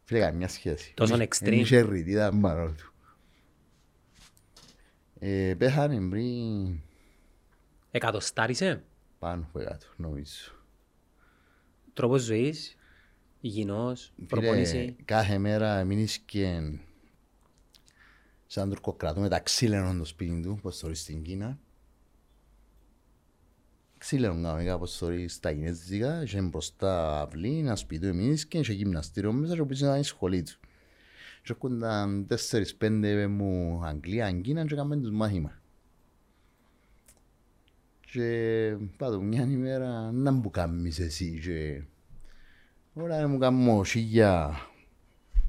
Φίλε, 0.04 0.20
καμιά 0.20 0.48
σχέση. 0.48 0.92
Τόσο 0.94 1.14
Εν 1.14 1.28
extreme. 1.28 1.52
είχε 1.52 1.80
ρητίδα 1.80 2.38
πάνω 2.40 2.66
του. 2.72 2.92
Ε, 5.18 5.54
Πέθανε 5.58 6.08
πριν 6.08 6.80
Εκατοστάρισε; 7.90 8.82
Πάνω 9.18 9.46
από 9.48 9.58
κάτω, 9.58 9.86
νομίζω. 9.96 10.52
τρόπος 11.92 12.22
ζωής, 12.22 12.76
υγιεινός, 13.40 14.12
Φίλε, 14.16 14.26
προπονήση. 14.26 14.96
κάθε 15.04 15.38
μέρα 15.38 15.84
μείνεις 15.84 16.18
και 16.18 16.60
σαν 18.46 18.68
τουρκοκρατούμε 18.68 19.28
τα 19.28 19.40
ξύλαινον 19.40 19.98
το 19.98 20.04
σπίτι 20.04 20.40
του, 20.42 20.54
όπως 20.58 20.78
θωρείς 20.78 21.00
στην 21.00 21.22
Κίνα. 21.22 21.58
Ξύλαινον 24.00 24.42
κανονικά, 24.42 24.74
όπως 24.74 24.96
θωρείς 24.96 25.34
στα 25.34 25.52
Κινέζικα, 25.52 26.22
είχε 26.22 26.40
μπροστά 26.40 27.20
αυλή, 27.20 27.58
ένα 27.58 27.76
σπίτι 27.76 28.00
του 28.00 28.06
εμείς 28.06 28.46
και 28.46 28.58
είχε 28.58 28.72
γυμναστήριο 28.72 29.32
μέσα 29.32 29.54
και 29.54 29.64
πίσω 29.64 29.84
ήταν 29.84 30.00
η 30.00 30.04
σχολή 30.04 30.42
του. 30.42 30.52
Και 31.42 31.52
έρχονταν 31.52 32.26
τέσσερις 32.26 32.74
πέντε 32.74 33.26
μου 33.26 33.80
Αγγλία, 33.84 34.32
Κίνα 34.32 34.66
και 34.66 34.74
έκαμε 34.74 34.96
τους 34.96 35.10
μάθημα. 35.10 35.60
Και 38.00 38.76
πάντω 38.96 39.20
μια 39.20 39.42
ημέρα 39.42 40.10
να 40.12 40.32
μου 40.32 40.50
κάνεις 40.50 40.98
εσύ 40.98 41.40
και 41.44 41.82
Ωραία, 42.92 43.28
μου 43.28 43.38
κάνω 43.38 43.84
σίγια 43.84 44.56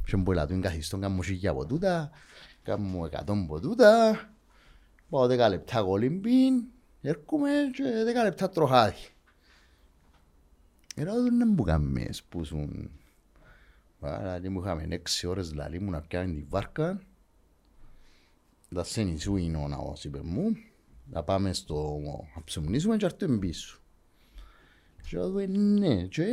και 0.05 0.15
μου 0.15 0.31
λατούν 0.31 0.61
καθιστόν, 0.61 1.01
κάνω 1.01 1.21
σίγια 1.21 1.51
από 1.51 1.65
τούτα, 1.65 2.11
κάνω 2.63 3.05
εκατόν 3.05 3.43
από 3.43 3.59
τούτα, 3.59 4.19
πάω 5.09 5.27
δέκα 5.27 5.49
λεπτά 5.49 5.81
κολυμπήν, 5.81 6.63
έρχομαι 7.01 7.49
και 7.73 7.83
δέκα 7.83 8.23
λεπτά 8.23 8.49
τροχάδι. 8.49 8.95
Era 10.95 11.13
δεν 11.23 11.37
να 11.37 11.45
μου 11.45 11.63
κάνεις 11.63 12.23
που 12.23 12.43
σουν. 12.43 12.91
Δηλαδή 13.99 14.49
μου 14.49 14.59
είχαμε 14.59 14.87
έξι 14.89 15.27
ώρες 15.27 15.49
δηλαδή 15.49 15.79
μου 15.79 15.89
να 15.89 16.01
πιάμε 16.01 16.33
τη 16.33 16.45
βάρκα. 16.49 17.01
Τα 18.75 18.83
σε 18.83 19.01
νησού 19.01 19.35
είναι 19.35 19.57
ο 19.57 19.67
ναός 19.67 20.03
είπε 20.03 20.21
μου. 20.23 20.55
Να 21.11 21.23
πάμε 21.23 21.53
στο 21.53 21.99
να 22.35 22.43
ψουμνίσουμε 22.43 22.97
και 22.97 23.05
έρθουμε 23.05 23.37
πίσω. 23.37 23.79
Και 25.09 25.15
εγώ 25.15 25.39
λέω 25.39 25.47
ναι 25.47 26.03
και 26.03 26.25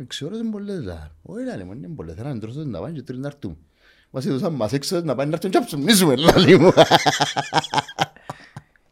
έξι 0.00 0.24
ώρες 0.24 0.38
είναι 0.38 0.50
πολλές 0.50 0.78
δηλαδή. 0.78 1.10
Όχι 1.22 1.44
λέει 1.44 1.64
μου 1.64 1.72
είναι 1.72 1.88
πολλές 1.88 2.14
θέλαμε 2.14 2.38
τρώσω 2.38 2.64
να 2.64 2.80
πάμε 2.80 2.92
και 2.92 3.02
τρεις 3.02 3.18
να 3.18 3.26
έρθουμε. 3.26 3.56
Μας 4.10 4.26
έδωσαν 4.26 4.54
μας 4.54 4.72
έξι 4.72 4.94
ώρες 4.94 5.06
να 5.06 5.14
πάμε 5.14 5.28
να 5.28 5.34
έρθουμε 5.34 5.52
και 5.52 5.58
να 5.58 5.64
ψουμνίσουμε 5.64 6.16
λέει 6.16 6.56
μου. 6.56 6.72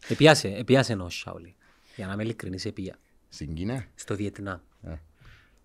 Επιάσε, 0.09 0.49
επιάσε 0.49 0.93
ενός 0.93 1.19
Σάουλη. 1.19 1.55
Για 1.97 2.07
να 2.07 2.13
είμαι 2.13 2.23
ειλικρινής, 2.23 2.65
επία. 2.65 2.99
Στην 3.29 3.55
Κίνα, 3.55 3.85
Στο 3.95 4.17
Βιετνάμ. 4.17 4.59
Ε. 4.83 4.95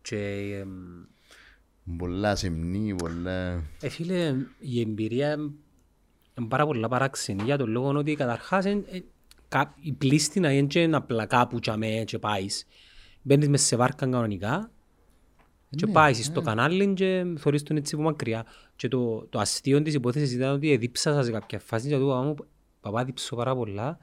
Και, 0.02 0.18
εμ, 0.60 0.70
πολλά 1.98 2.36
σεμνή, 2.36 2.96
πολλά... 2.96 3.64
ε, 3.82 3.90
φίλε, 3.90 4.36
η 4.60 4.80
εμπειρία 4.82 5.32
είναι 6.38 6.48
πάρα 6.48 6.66
πολλά 6.66 6.88
παράξενη 6.88 7.44
για 7.44 7.58
τον 7.58 7.70
λόγο 7.70 7.88
ότι 7.90 8.14
καταρχάς 8.16 8.66
εν- 8.66 8.86
ε, 8.92 9.00
κα- 9.48 9.76
η 9.82 9.92
πλήστηνα 9.92 10.52
είναι 10.52 10.68
και 10.68 10.90
απλά 10.92 11.26
κάπου 11.26 11.60
και 11.60 11.72
αμέ 11.72 12.04
και 12.06 12.20
πάεις. 12.20 12.66
Μπαίνεις 13.22 13.50
μες 13.50 13.62
σε 13.62 13.76
βάρκα 13.76 14.06
κανονικά 14.06 14.72
και 15.70 15.88
πάεις 15.88 16.26
στο 16.26 16.42
κανάλι 16.42 16.94
και 16.94 17.26
θωρείς 17.38 17.64
τον 17.64 17.78
έτσι 17.78 17.96
από 17.96 18.04
μακριά. 18.04 18.46
Και 18.76 18.88
το, 18.88 19.26
το 19.30 19.40
αστείο 19.40 19.82
της 19.82 19.94
υπόθεσης 19.94 20.32
ήταν 20.34 20.54
ότι 20.54 20.72
εδίψασα 20.72 21.24
σε 21.24 21.32
κάποια 21.32 21.60
φάση 21.60 21.88
και 21.88 21.96
του 21.98 22.04
είπα 22.04 22.22
μου 22.22 22.36
παπά 22.82 23.04
δίψω 23.04 23.36
πάρα 23.36 23.56
πολλά 23.56 23.98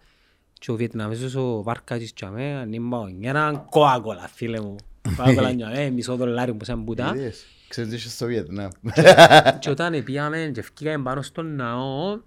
και 0.59 0.71
ο 0.71 0.75
Βιετναμέζος 0.75 1.35
ο 1.35 1.63
βάρκας 1.63 2.13
και 2.13 2.25
αμέ 2.25 2.55
ανήμπα 2.55 2.99
έναν 3.21 3.65
κόακολα 3.71 4.29
φίλε 4.29 4.61
μου. 4.61 4.77
Κόακολα 5.17 5.55
και 5.55 5.65
αμέ 5.69 5.91
μισό 5.91 6.17
δολάριο 6.17 6.55
που 6.55 6.65
σαν 6.65 6.85
πουτά. 6.85 7.13
Είδες, 7.15 7.45
ξέρεις 7.69 7.93
είσαι 7.93 8.11
στο 8.11 8.27
Βιετνάμ. 8.27 8.71
Και 9.59 9.71
όταν 9.71 10.05
πήγαμε 10.05 10.51
και 10.55 10.61
ευκήκαμε 10.61 11.05
πάνω 11.05 11.23
στον 11.23 11.55
ναό, 11.55 12.21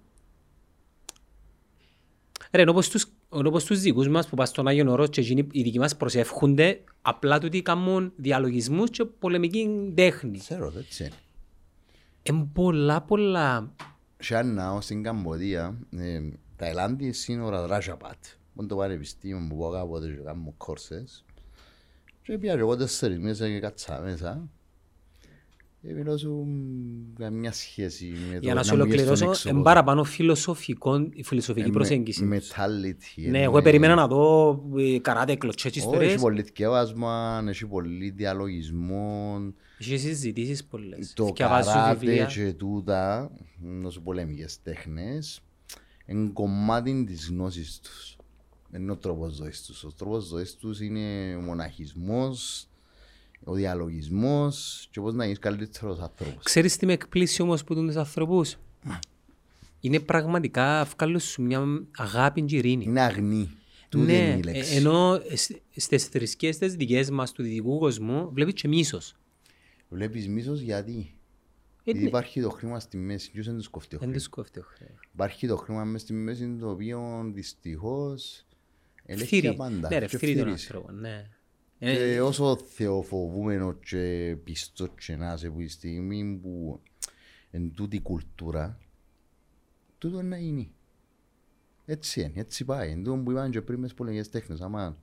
ρε, 2.50 2.62
ενώ 2.62 2.70
όπως 2.70 2.88
τους, 2.88 3.06
ενώ 3.34 3.48
όπως 3.48 3.64
τους 3.64 3.80
δικούς 3.80 4.08
μας 4.08 4.28
που 4.28 4.36
πας 4.36 4.48
στον 4.48 4.68
Άγιον 4.68 4.88
Όρος 4.88 5.08
και 5.08 5.20
εκείνοι 5.20 5.46
οι 5.52 5.62
δικοί 5.62 5.78
μας 5.78 5.96
προσεύχονται, 5.96 6.80
απλά 7.02 7.38
τούτοι 7.38 7.62
κάνουν 7.62 8.12
διαλογισμούς 8.16 8.90
και 8.90 9.04
πολεμική 9.04 9.92
τέχνη. 9.94 10.38
Ξέρω, 10.38 10.72
έτσι 10.78 11.04
είναι. 11.04 11.12
Εν 12.22 12.50
πολλά 12.52 13.00
πολλά, 13.02 13.72
Σε 14.18 14.34
ένα 14.34 14.52
ναό 14.52 14.80
στην 14.80 15.02
Καμποδία, 15.02 15.78
ε, 15.96 16.20
Ταϊλάνδη, 16.62 17.12
σύνορα 17.12 17.66
Ράζαπατ. 17.66 18.24
Μόνο 18.52 18.68
το 18.68 18.76
πανεπιστήμιο 18.76 19.46
που 19.48 19.56
πάω 19.58 19.70
κάποτε 19.70 20.06
και 20.06 20.22
κάνω 20.24 20.54
κόρσες. 20.56 21.24
Και 22.22 22.38
πήγα 22.38 22.52
και 22.54 22.58
εγώ 22.60 22.76
τέσσερις 22.76 23.18
μέσα 23.18 23.48
και 23.48 23.58
κάτσα 23.60 24.00
μέσα. 24.04 24.48
Και 25.82 25.92
μιλώ 25.92 26.16
σου 26.16 26.30
μ, 26.32 27.18
καμιά 27.18 27.52
σχέση 27.52 28.04
με 28.28 28.34
το 28.34 28.38
για 28.42 28.54
να 28.54 28.62
σου 28.62 28.76
μου 28.76 28.82
βγεις 28.82 28.94
στον 28.94 29.08
ολοκληρώσω, 29.10 29.24
έξω 29.30 29.48
εν 29.48 29.54
κόσμο. 29.54 29.62
παραπάνω 29.62 30.04
φιλοσοφικό, 30.04 31.08
η 31.12 31.22
φιλοσοφική 31.22 31.68
Ε, 31.68 31.72
προσέγγιση. 31.72 32.24
με- 32.24 32.38
τους. 32.38 32.50
Mentality. 32.52 33.28
Ναι, 33.30 33.38
ε, 33.38 33.42
εγώ 33.42 33.62
περίμενα 33.62 33.94
να 33.94 34.06
δω 34.06 34.50
ε, 34.78 34.98
καράτε, 34.98 35.34
κλωτσές 35.36 35.70
και 35.72 35.78
Όχι, 35.78 35.88
ιστορίες. 35.88 36.12
έχει 36.12 36.22
πολύ 36.22 36.42
θκεύασμα, 36.42 37.44
έχει 37.48 37.66
πολύ 37.66 38.10
διαλογισμό. 38.10 39.38
Είχε 39.78 39.96
συζητήσεις 39.96 40.64
πολλές. 40.64 41.12
Το 41.14 41.26
Θκιαβάζω 41.26 41.70
καράτε 41.72 41.98
βιβλία. 41.98 42.24
και 42.24 42.52
τούτα, 42.52 43.30
νόσο 43.60 44.00
πολεμικές 44.00 44.62
τέχνες, 44.62 45.40
είναι 46.06 46.30
κομμάτι 46.32 47.04
της 47.04 47.28
γνώσης 47.28 47.80
τους. 47.80 48.16
Δεν 48.70 48.82
είναι 48.82 48.92
ο 48.92 48.96
τρόπος 48.96 49.34
ζωής 49.34 49.62
τους. 49.62 49.84
Ο 49.84 49.92
τρόπος 49.96 50.24
ζωής 50.24 50.56
τους 50.56 50.80
είναι 50.80 51.36
ο 51.36 51.40
μοναχισμός, 51.40 52.66
ο 53.44 53.52
διαλογισμός 53.54 54.88
και 54.90 55.00
πώς 55.00 55.14
να 55.14 55.24
γίνεις 55.24 55.38
καλύτερος 55.38 55.98
άνθρωπος. 56.00 56.44
Ξέρεις 56.44 56.76
τι 56.76 56.86
με 56.86 56.92
εκπλήσει 56.92 57.42
όμως 57.42 57.64
που 57.64 57.74
τους 57.74 57.96
ανθρώπους; 57.96 58.56
Είναι 59.80 60.00
πραγματικά 60.00 60.84
βγάλουν 60.96 61.20
σου 61.20 61.42
μια 61.42 61.62
αγάπη 61.96 62.42
και 62.42 62.56
ειρήνη. 62.56 62.84
Είναι 62.84 63.00
αγνή. 63.00 63.50
Τούτη 63.88 64.04
Ναι, 64.04 64.12
είναι 64.12 64.36
η 64.36 64.38
ε, 64.38 64.52
λέξη. 64.52 64.74
ενώ 64.76 65.20
σ- 65.34 65.60
στις 65.76 66.04
θρησκείες 66.04 66.58
τις 66.58 66.74
δικές 66.74 67.10
μας 67.10 67.32
του 67.32 67.42
δυτικού 67.42 67.78
κόσμου 67.78 68.30
βλέπεις 68.32 68.52
και 68.62 68.68
μίσος. 68.68 69.14
Βλέπεις 69.88 70.28
μίσος 70.28 70.60
γιατί; 70.60 71.14
Ε, 71.84 71.90
Γιατί 71.90 72.00
ναι. 72.00 72.08
υπάρχει 72.08 72.40
το 72.40 72.50
χρήμα 72.50 72.80
στη 72.80 72.96
μέση, 72.96 73.30
ποιος 73.30 73.46
δεν 73.46 73.56
τους 73.56 73.68
κοφτεί 73.68 73.96
ο 73.96 73.98
Δεν 73.98 74.08
χρήμα; 74.08 74.22
τους 74.22 74.28
κόφτει 74.28 74.58
ο 74.58 74.62
χρέος. 74.66 75.08
Υπάρχει 75.12 75.46
το 75.46 75.56
χρήμα 75.56 75.84
μες 75.84 76.00
στη 76.00 76.12
μέση 76.12 76.56
το 76.60 76.70
οποίο 76.70 77.30
δυστυχώς 77.34 78.46
ελέγχει 79.04 79.26
Φθύρει. 79.26 79.46
τα 79.46 79.54
πάντα. 79.54 79.88
Ναι 79.88 79.98
ρε, 79.98 80.06
και 80.06 80.16
φθύρει 80.16 80.32
τον 80.34 80.42
φθυρίζει. 80.42 80.66
άνθρωπο, 80.72 80.92
ναι. 80.92 81.30
Και 81.78 81.88
Ε, 82.14 82.20
όσο 82.20 82.56
θεοφοβούμενο 82.56 83.72
και 83.72 84.36
πιστός 84.44 84.88
και 85.06 85.16
να 85.16 85.32
είσαι 85.32 85.50
που 85.50 85.60
η 85.60 85.68
στιγμή 85.68 86.38
που 86.42 86.80
εν 87.50 87.72
τούτη 87.74 87.96
η 87.96 88.00
κουλτούρα, 88.00 88.78
τούτο 89.98 90.22
να 90.22 90.36
είναι. 90.36 90.68
Έτσι 91.84 92.20
είναι, 92.20 92.32
έτσι 92.34 92.64
πάει. 92.64 92.90
Εν 92.90 93.02
τούτο 93.04 93.16
που 93.22 93.30
είπαν 93.30 93.50
και 93.50 93.62
πριν 93.62 93.78
μες 93.80 93.94
πολεμικές 93.94 94.28
τέχνες, 94.30 94.60
άμα 94.60 94.96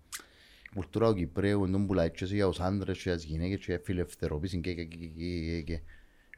Η 0.66 0.76
κουλτούρα 0.76 1.10
του 1.10 1.16
Κυπρέου 1.16 1.64
είναι 1.64 1.72
τον 1.72 1.86
πουλάει 1.88 2.12
και 2.12 2.26
για 2.26 2.48
τους 2.48 2.60
άντρες 2.60 2.96
και 2.98 3.04
για 3.10 3.16
τις 3.16 3.26
γυναίκες 3.26 3.66
και 3.66 3.80
φιλελευθερωπής 3.84 4.52
και 4.52 4.58
και 4.60 4.74
και 4.74 4.96
και 4.96 5.08
και 5.08 5.62
και 5.62 5.82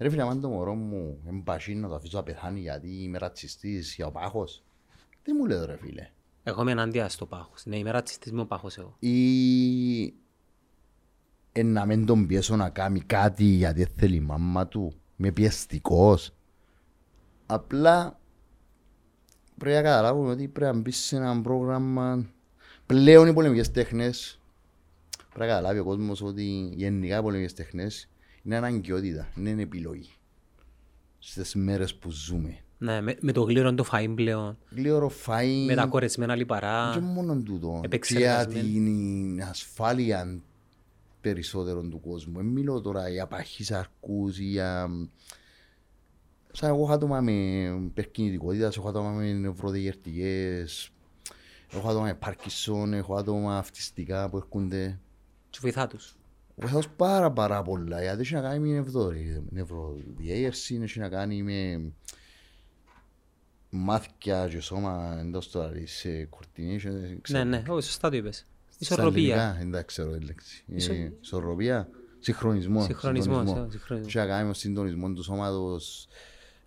Ρε 0.01 0.09
φίλε, 0.09 0.21
αν 0.21 0.41
το 0.41 0.49
μωρό 0.49 0.75
μου 0.75 1.17
εμπασί 1.27 1.73
να 1.73 1.87
το 1.87 1.95
αφήσω 1.95 2.17
να 2.17 2.23
πεθάνει 2.23 2.59
γιατί 2.59 3.03
είμαι 3.03 3.17
ρατσιστής 3.17 3.95
για 3.95 4.05
ο 4.05 4.11
πάχος. 4.11 4.63
Τι 5.23 5.33
μου 5.33 5.45
λέει 5.45 5.65
ρε 5.65 5.77
φίλε; 5.77 6.09
Εγώ 6.43 6.61
είμαι 6.61 6.71
ενάντια 6.71 7.09
στο 7.09 7.25
πάχος. 7.25 7.65
Ναι, 7.65 7.77
είμαι 7.77 7.91
ρατσιστής 7.91 8.31
με 8.31 8.41
ο 8.41 8.45
πάχος 8.45 8.77
εγώ. 8.77 8.95
Ή 8.99 10.13
ε, 11.51 11.63
να 11.63 11.85
μην 11.85 12.05
τον 12.05 12.27
πιέσω 12.27 12.55
να 12.55 12.69
κάνει 12.69 12.99
κάτι 12.99 13.43
γιατί 13.43 13.87
θέλει 13.95 14.15
η 14.15 14.19
μάμα 14.19 14.67
του. 14.67 14.93
Είμαι 15.17 15.31
πιεστικός. 15.31 16.33
Απλά 17.45 18.19
πρέπει 19.57 19.75
να 19.75 19.81
καταλάβουμε 19.81 20.31
ότι 20.31 20.47
πρέπει 20.47 20.75
να 20.75 20.81
μπεις 20.81 20.97
σε 20.97 21.15
ένα 21.15 21.41
πρόγραμμα 21.41 22.25
πλέον 22.85 23.27
οι 23.27 23.33
πολεμικές 23.33 23.71
τέχνες 23.71 24.39
πρέπει 25.17 25.39
να 25.39 25.45
καταλάβει 25.45 25.79
ο 25.79 25.83
κόσμος 25.83 26.21
ότι 26.21 26.71
γενικά 26.75 27.17
οι 27.17 27.21
πολεμικές 27.21 27.53
τέχνες 27.53 28.10
είναι 28.43 28.55
αναγκαιότητα, 28.55 29.27
είναι 29.37 29.61
επιλογή 29.61 30.09
στις 31.19 31.55
μέρες 31.55 31.95
που 31.95 32.11
ζούμε. 32.11 32.57
Ναι, 32.77 33.01
με, 33.01 33.17
με 33.19 33.31
το 33.31 33.41
γλύρο 33.41 33.73
το 33.73 33.85
φαΐν 33.91 34.11
πλέον. 34.15 34.57
Γλύωρο 34.69 35.11
φαΐν 35.25 35.65
Με 35.65 35.75
τα 35.75 35.85
κορεσμένα 35.85 36.35
λιπαρά. 36.35 36.91
και 36.93 36.99
μόνο 36.99 37.35
τούτο. 37.35 37.67
Και 37.67 37.69
για 37.71 37.81
επεξεργασμένο. 37.83 38.67
την 38.67 39.43
ασφάλεια 39.43 40.41
περισσότερων 41.21 41.89
του 41.89 41.99
κόσμου. 41.99 42.35
Δεν 42.35 42.45
μιλώ 42.45 42.81
τώρα 42.81 43.09
για 43.09 43.27
παχύσαρκους 43.27 44.39
ή 44.39 44.43
για... 44.43 44.89
Σαν 46.51 46.69
εγώ 46.69 46.83
έχω 46.83 46.91
άτομα 46.91 47.21
με 47.21 47.31
υπερκινητικότητα, 47.85 48.71
έχω 48.77 48.89
άτομα 48.89 49.09
με 49.09 49.33
νευροδιερτικές, 49.33 50.91
έχω 51.71 51.89
άτομα 51.89 52.05
με 52.05 52.13
Πάρκισον, 52.13 52.93
έχω 52.93 53.15
άτομα 53.15 53.57
αυτιστικά 53.57 54.29
που 54.29 54.37
έρχονται. 54.37 54.99
Και 55.49 55.57
βοηθά 55.61 55.87
τους. 55.87 56.15
Βοηθάω 56.61 56.81
πάρα 56.95 57.31
πάρα 57.31 57.61
πολλά, 57.61 58.01
γιατί 58.01 58.21
έχει 58.21 58.33
να 58.33 58.41
κάνει 58.41 58.59
με 58.67 58.73
νευρο- 58.73 59.13
νευροδιέγερση, 59.49 60.79
έχει 60.83 60.99
να 60.99 61.09
κάνει 61.09 61.43
με 61.43 61.91
μάθηκια 63.69 64.47
και 64.47 64.59
σώμα 64.59 65.17
εντός 65.19 65.51
τώρα 65.51 65.69
της 65.71 66.05
ε, 66.05 66.29
coordination, 66.31 66.79
δεν 66.91 67.01
Ναι, 67.09 67.17
ξέρω. 67.21 67.43
ναι, 67.43 67.63
όχι, 67.67 67.83
σωστά 67.85 68.09
το 68.09 68.15
είπες. 68.17 68.45
Στα 68.69 68.77
Ισορροπία. 68.79 69.21
ελληνικά, 69.35 69.55
Δεν 69.57 69.71
τα 69.71 69.83
ξέρω 69.83 70.11
τη 70.11 70.25
λέξη. 70.25 70.63
Ισο- 70.67 70.93
Ε, 70.93 71.13
Ισορροπία, 71.21 71.89
συγχρονισμό. 72.19 72.83
Συγχρονισμός, 72.83 73.37
συντονισμό. 73.37 73.65
ε, 73.67 73.71
συγχρονισμός. 73.71 74.15
Έχει 74.15 74.17
να 74.27 74.31
κάνει 74.31 74.41
με 74.41 74.51
τον 74.51 74.59
συντονισμό 74.61 75.11
του 75.13 75.23
σώματος, 75.23 76.07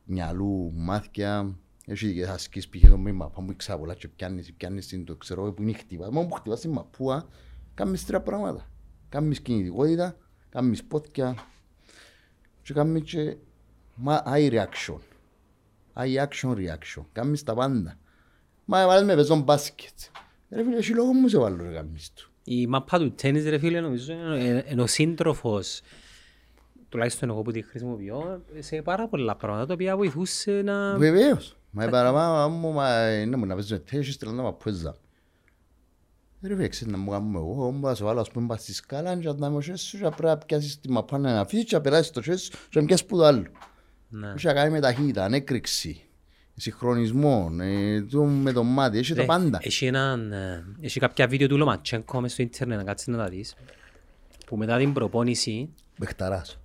μυαλού, 0.05 0.73
μάθηκια. 0.75 1.57
Έχει 1.87 2.15
και 2.15 2.25
ασκήσεις 2.27 2.69
π.χ. 2.69 2.89
το 2.91 2.97
μήμα, 2.99 3.29
πάμε 3.31 3.47
που 3.49 3.57
ξαπολά 3.57 3.95
και 3.95 4.09
πιάνεις, 4.09 4.53
πιάνεις 4.53 4.87
την 4.87 5.05
το 5.05 5.16
ξέρω 5.16 5.53
που 5.53 5.62
είναι 5.62 5.73
χτυπά. 5.73 6.12
Μόνο 6.12 6.29
που 6.29 6.35
χτυπάς 6.35 6.61
την 6.61 6.71
μαπούα, 6.71 7.29
κάνεις 7.75 8.07
τρία 8.07 8.21
πράγματα. 8.21 8.69
Κάνεις 9.15 9.41
κινητικότητα, 9.41 10.16
κάνεις 10.51 10.85
πόδια 10.85 11.35
και 12.62 12.73
κάνεις 12.73 13.03
και 13.03 13.36
μα- 13.95 14.23
high 14.27 14.51
reaction. 14.51 14.99
High 15.95 16.27
action 16.27 16.55
reaction. 16.55 17.05
Κάνεις 17.12 17.43
τα 17.43 17.55
πάντα. 17.55 17.99
Μα 18.65 18.86
βάλεις 18.86 19.07
με 19.07 19.15
παίζω 19.15 19.36
μπάσκετ. 19.36 19.89
Ρε 20.51 20.62
φίλε, 20.62 20.77
έχει 20.77 20.93
λόγο 20.95 21.12
μου 21.12 21.28
σε 21.28 21.39
βάλω 21.39 21.62
ρε 21.62 21.73
κάνεις 21.73 22.12
του. 22.12 22.31
Η 22.45 22.66
μαπά 22.66 22.99
του 22.99 23.12
τέννις 23.12 23.45
ρε 23.49 23.59
φίλε 23.59 23.81
νομίζω 23.81 24.12
είναι 24.12 24.65
είναι 24.69 24.82
ο 24.82 24.86
σύντροφος 24.86 25.81
τουλάχιστον 26.89 27.28
εγώ 27.31 27.43
που 27.43 27.51
τη 27.53 27.62
χρησιμοποιώ 27.62 28.45
σε 28.59 28.82
πάρα 28.82 29.09
πολλά 29.09 29.36
πράγματα 29.36 29.66
τα 29.66 29.73
οποία 29.74 29.97
βοηθούσε 29.97 30.62
να... 30.65 30.97
Βεβαίως. 30.97 31.57
Μα 31.70 31.85
η 31.85 31.91
παραπάνω 31.91 32.49
μου, 32.49 32.73
μα 32.73 33.12
είναι 33.12 33.36
μου 33.36 33.47
να 33.47 33.55
παίζω 33.55 33.81
τέσσερις 33.81 34.16
τρελά 34.16 34.43
μα 34.43 34.53
πουέζα. 34.53 34.97
Ρε 36.47 36.55
φίλε, 36.55 36.69
ξέρεις 36.69 36.93
να 36.93 36.99
μου 36.99 37.11
κάνουμε 37.11 37.39
εγώ, 37.39 37.51
εγώ 37.53 37.71
μπορώ 37.71 37.89
να 37.89 37.95
σε 37.95 38.05
βάλω 38.05 38.21
ας 38.21 38.31
πούμε 38.31 38.47
πας 38.47 38.62
στη 38.62 38.75
σκάλα 38.75 39.16
και 39.16 39.33
να 39.37 39.51
μου 39.51 39.61
σου 39.61 39.73
και 39.73 39.99
πρέπει 39.99 40.23
να 40.23 40.37
πιάσεις 40.39 40.81
τη 40.81 40.91
μαπά 40.91 41.19
να 41.19 41.41
αφήσεις 41.41 41.65
και 41.65 41.75
να 41.75 41.81
περάσεις 41.81 42.11
το 42.11 42.23
χέρι 42.23 42.39
σου 42.39 42.51
και 42.69 42.81
να 42.81 42.87
πιάσεις 42.87 43.07
που 43.07 43.16
το 43.16 43.25
άλλο. 43.25 43.45
Ναι. 44.09 44.33
Έχει 44.37 44.47
να 44.47 44.53
κάνει 44.53 44.71
με 44.71 44.81
ταχύτητα, 44.81 45.25
ανέκρηξη, 45.25 46.01
συγχρονισμό, 46.57 47.51
ε, 47.61 48.03
το 48.03 48.23
με 48.23 48.53
το 48.53 48.62
μάτι, 48.62 48.99
έχει 48.99 49.15
τα 49.15 49.21
Ρε, 49.21 49.27
πάντα. 49.27 49.59
Έχει, 49.62 49.87
έναν, 49.87 50.33
ε, 50.33 50.65
έχει 50.81 51.01
κάποια 51.01 51.27
βίντεο 51.27 51.49
του 51.49 51.57
Λοματσέγκο 51.57 52.21
μες 52.21 52.33
στο 52.33 52.43
ίντερνετ 52.43 52.79
να 52.79 52.85
κάτσεις 52.85 53.07
να 53.07 53.16
τα 53.16 53.29
δεις 53.29 53.55
που 54.47 54.57
μετά 54.57 54.79
την 54.79 54.93
προπόνηση 54.93 55.69
Μπεχταράς. 55.99 56.59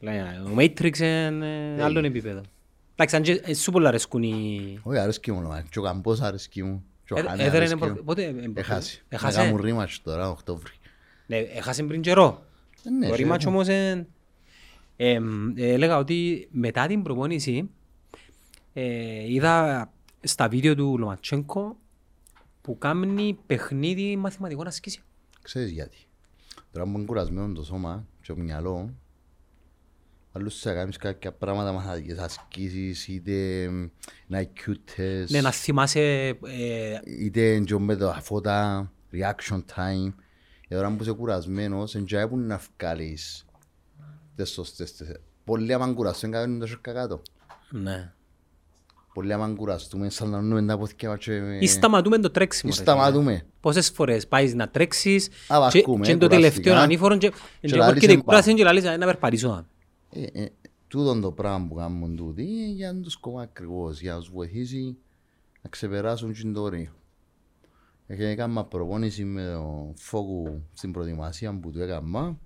λέει, 0.00 0.18
ο 0.18 0.54
Matrix 0.56 0.98
είναι 0.98 1.76
άλλον 1.80 2.04
επίπεδο. 2.04 2.40
Εντάξει, 2.92 3.16
αν 3.16 3.22
και 3.22 3.40
ε, 3.44 3.54
σου 3.54 3.72
πολλά 3.72 3.88
αρέσκουν 3.88 4.22
οι... 4.22 4.78
Όχι, 4.82 4.98
αρέσκει 4.98 5.32
μου, 5.32 5.40
μα. 5.40 5.64
και 5.70 5.78
ο 5.78 5.82
Καμπός 5.82 6.20
αρέσκει 6.20 6.62
μου. 6.62 6.84
Και 7.04 7.14
ο 7.14 7.18
Ε, 7.18 7.22
Χάνε 7.22 7.42
έδερε 7.42 7.56
αρέσκει 7.56 7.78
προ- 7.78 7.94
μου. 7.96 8.04
πότε, 8.04 8.24
ε, 8.24 8.50
Έχασε. 8.54 9.02
Να 9.08 9.16
Έχασε; 9.16 9.38
κάνουν 9.38 9.60
ρήματς 9.60 10.02
τώρα, 10.02 10.30
Οκτώβρη. 10.30 10.72
Ναι, 11.26 11.36
έχασε 11.36 11.82
πριν 11.82 12.00
καιρό. 12.00 12.46
Ε, 12.84 12.90
ναι, 12.90 13.08
Το 13.08 13.14
σε- 13.14 13.26
rematch 13.26 13.44
όμως 13.46 13.68
ε, 13.68 14.06
ε, 14.96 15.18
ε, 15.54 15.72
έλεγα 15.72 15.98
ότι 15.98 16.48
μετά 16.50 16.86
την 16.86 17.02
προπόνηση 17.02 17.70
ε, 18.72 19.32
είδα 19.32 19.88
στα 20.20 20.48
βίντεο 20.48 20.74
του 20.74 20.98
Λοματσέγκο 20.98 21.76
που 22.60 22.78
κάνει 22.78 23.38
παιχνίδι 23.46 24.16
μαθηματικών 24.16 24.66
ασκήσεων. 24.66 25.06
Ξέρεις 25.42 25.70
γιατί. 25.70 25.96
Τώρα 26.72 26.84
που 26.90 26.96
είναι 26.96 27.04
κουρασμένο 27.06 27.52
το 27.54 27.64
σώμα 27.64 28.06
και 28.22 28.32
το 28.32 28.38
μυαλό, 28.40 28.94
αλλούς 30.36 30.60
θα 30.60 30.72
κάνεις 30.74 30.96
κάποια 30.96 31.32
πράγματα 31.32 31.72
μαθηματικές 31.72 32.18
ασκήσεις, 32.18 33.08
είτε 33.08 33.68
μ, 33.70 33.86
ένα 34.28 34.42
IQ 34.54 34.70
test, 34.70 35.24
Ναι, 35.28 35.40
να 35.40 35.50
θυμάσαι 35.50 36.00
ε, 36.28 36.98
είτε 37.20 37.58
και 37.58 37.78
με 37.78 37.96
τα 37.96 38.20
φώτα, 38.22 38.90
reaction 39.12 39.56
time. 39.58 40.12
Και 40.68 40.74
τώρα 40.74 40.90
που 40.90 41.02
είσαι 41.02 41.12
κουρασμένος, 41.12 41.94
εν 41.94 42.04
τζάι 42.04 42.28
που 42.28 42.36
να 42.38 42.60
βγάλεις 42.78 43.44
τεστοστές. 44.36 44.94
Πολλοί 45.44 45.72
άμα 45.72 45.92
κουραστούν 45.92 46.30
κάνουν 46.30 46.58
το 46.58 46.66
σέρκα 46.66 46.92
κάτω. 46.92 47.22
ναι. 47.70 48.12
Πολλοί 49.14 49.32
άμα 49.32 49.54
κουραστούμε, 49.56 50.10
σαν 50.10 50.28
να 50.30 50.40
νούμε 50.40 50.62
τα 50.66 50.78
πόθηκια 50.78 51.08
μας 51.08 51.18
και... 51.18 51.32
Ή 51.60 51.66
σταματούμε 51.66 52.18
το 52.18 52.28
Ή 52.28 52.30
τρέξιμο. 52.30 52.72
ρε 52.76 52.80
φίλε. 52.82 52.90
σταματούμε. 52.90 53.46
Πόσες 53.60 53.90
φορές 53.90 54.26
πάεις 54.28 54.54
να 54.54 54.68
τρέξεις 54.68 55.26
Α, 55.26 55.30
και, 55.48 55.78
βαρκούμε, 55.78 56.04
και 56.04 56.10
είναι 56.10 56.20
το 56.20 56.26
κουραστικά. 56.26 56.28
τελευταίο 56.28 56.76
ανήφορο 56.76 57.16
και, 57.16 57.32
και, 57.60 57.76
λαλείς 57.76 57.94
έρχεται 57.94 58.12
η 58.12 58.14
εν 58.14 58.22
κούραση 58.22 58.46
πάω. 58.48 58.56
και 58.56 58.62
λαλείς 58.64 58.84
«Α, 58.84 58.96
να 58.96 59.06
περπατήσω. 59.06 59.66
Ε, 60.16 60.42
ε, 60.42 60.48
τούτον 60.88 61.20
το 61.20 61.32
πράγμα 61.32 61.66
που 61.68 61.74
κάνουν 61.74 62.16
τούτοι 62.16 62.42
είναι 62.42 62.66
για 62.66 62.92
να 62.92 63.00
τους 63.00 63.16
κόμμα 63.16 63.42
ακριβώς, 63.42 64.00
για 64.00 64.12
να 64.12 64.18
τους 64.18 64.30
βοηθήσει 64.30 64.96
να 65.62 65.70
ξεπεράσουν 65.70 66.32
την 66.32 66.52
το 66.52 66.62
όριο. 66.62 66.92
Έχει 68.06 68.22
έκανα 68.22 68.64
προπόνηση 68.64 69.24
με 69.24 69.44
το 69.52 69.92
φόκου 69.96 70.62
στην 70.72 70.92
προετοιμασία 70.92 71.58
που 71.58 71.70
του 71.70 71.80
έκανα, 71.80 72.38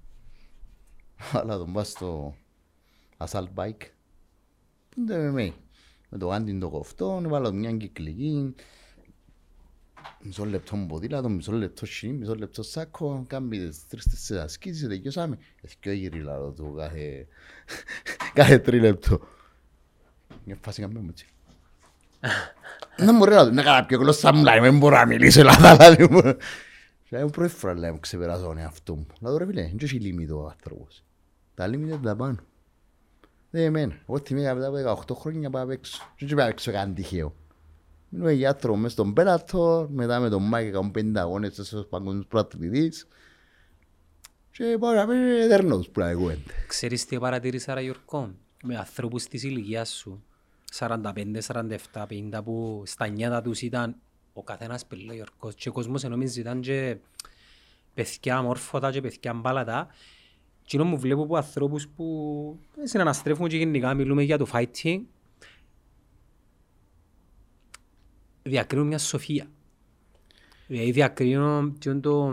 αλλά 1.33 1.59
τον 1.59 1.73
πάω 1.73 1.85
στο 1.85 2.35
assault 3.19 3.49
bike, 3.55 3.87
που 4.89 5.01
είναι 5.01 5.15
το 5.15 5.37
MMA; 5.37 5.53
Με 6.09 6.19
το 6.19 6.27
γάντι 6.27 6.59
το 6.59 6.71
κοφτό, 6.71 7.21
βάλω 7.27 7.53
μια 7.53 7.73
κυκλική, 7.73 8.55
μισό 10.23 10.45
λεπτό 10.45 10.85
ποδήλατο, 10.89 11.29
μισό 11.29 11.53
λεπτό 11.53 11.87
σινή, 11.87 12.13
μισό 12.13 12.35
λεπτό 12.35 12.63
σάκο, 12.63 13.25
κάνει 13.27 13.59
τις 13.59 13.87
τρεις-τέσσερις 13.89 14.43
ασκήσεις, 14.43 14.89
τελειώσαμε. 14.89 15.39
Εθκιο 15.63 15.93
γύρι 15.93 16.21
λάδω 16.21 16.51
του 16.51 16.75
κάθε, 16.77 17.27
κάθε 18.33 18.59
τρίλεπτο. 18.59 19.21
Μια 20.45 20.59
φάση 20.61 20.81
κάνουμε 20.81 21.01
μου 21.01 21.09
έτσι. 21.11 21.27
Να 22.97 23.13
μου 23.13 23.25
ρε 23.25 23.35
λάδω, 23.35 23.51
να 23.51 23.63
κάνω 23.63 23.87
πιο 23.87 23.99
γλώσσα 23.99 24.33
μου, 24.33 24.43
λέει, 24.43 24.59
δεν 24.59 24.79
μπορώ 24.79 24.97
να 24.97 25.07
μιλήσω 25.07 25.41
Ελλάδα, 25.41 25.89
λέει 25.89 26.07
μου. 26.11 26.37
Και 27.09 27.17
είναι 27.17 27.31
πρώτη 27.31 27.55
φορά, 27.55 27.75
λέει, 27.75 27.91
μου 27.91 28.01
ξεπεράσω 28.01 28.43
τον 28.43 28.59
εαυτό 28.59 28.95
μου. 28.95 29.07
Λάδω 29.21 29.37
ρε 29.37 29.47
φίλε, 29.47 29.63
δεν 29.63 29.79
έχει 29.81 29.99
λίμιτο 29.99 30.43
ο 30.43 30.47
άνθρωπος. 30.47 31.03
Τα 31.55 31.67
λίμιτο 31.67 31.97
τα 31.97 32.17
πάνω. 32.17 32.37
Δεν 33.51 33.63
εμένα. 33.63 33.99
Εγώ 34.09 34.19
θυμήθηκα 34.19 34.55
μετά 34.55 34.93
από 34.93 35.03
18 35.15 35.15
χρόνια 35.21 35.51
πάω 35.51 35.63
απ' 35.63 35.71
έξω. 35.71 36.03
Δεν 36.19 36.37
πάω 36.37 36.45
απ' 36.45 36.51
έξω 36.51 36.73
καν 36.73 36.95
τυχαίο. 36.95 37.35
Μιλούμε 38.09 38.33
για 38.33 38.49
άνθρωπο 38.49 38.77
μες 38.77 38.93
στον 38.93 39.13
Πέλατο, 39.13 39.89
μετά 39.93 40.21
με 40.21 40.29
τον 40.29 40.43
Μάικ 40.43 40.69
έκαμε 40.69 40.91
πέντε 40.91 41.21
αγώνες 41.21 41.53
στους 41.53 41.87
παγκόσμιους 41.89 42.27
πρωταθλητής. 42.27 43.07
Και 44.51 44.77
πάω 44.81 44.93
να 44.93 45.07
πει 45.07 45.41
εδέρνος 45.41 45.89
που 45.89 46.01
να 46.01 46.15
κουβέντα. 46.15 46.53
Ξέρεις 46.67 47.07
τι 47.07 47.19
παρατήρησα 47.19 47.75
ρε 47.75 47.81
Γιώργο, 47.81 48.35
με 48.63 48.77
ανθρώπους 48.77 49.25
της 49.25 49.43
ηλικίας 49.43 49.91
σου, 49.91 50.23
45, 50.73 51.41
47, 51.41 52.07
50 52.07 52.43
που 52.45 52.83
στα 52.87 53.07
νιάτα 53.07 53.43
τους 53.43 53.63
ήταν 53.63 53.97
ο 54.33 54.43
καθένας 54.43 54.87
πελό 54.87 55.13
Γιώργος 55.13 55.55
και 55.55 55.69
ο 55.69 55.73
κόσμος 55.73 56.05
ενόμιζε 56.05 56.41
ήταν 56.41 56.61
και 56.61 56.97
παιδιά 57.95 58.43
μόρφωτα 58.43 58.91
και 58.91 59.01
παιδιά 59.01 59.33
μπάλατα 59.33 59.89
και 60.63 60.77
ενώ 60.77 60.87
μου 60.87 60.99
βλέπω 60.99 61.23
από 61.23 61.37
ανθρώπους 61.37 61.89
που 61.89 62.59
συναναστρέφουμε 62.83 63.49
και 63.49 63.57
γενικά 63.57 63.95
μιλούμε 63.95 64.23
για 64.23 64.39
το 64.39 64.47
fighting 64.53 65.01
διακρίνουν 68.49 68.87
μια 68.87 68.99
σοφία. 68.99 69.47
Δηλαδή 70.67 70.91
διακρίνουν 70.91 71.79
τι 71.79 71.91
είναι 71.91 72.01
το, 72.01 72.33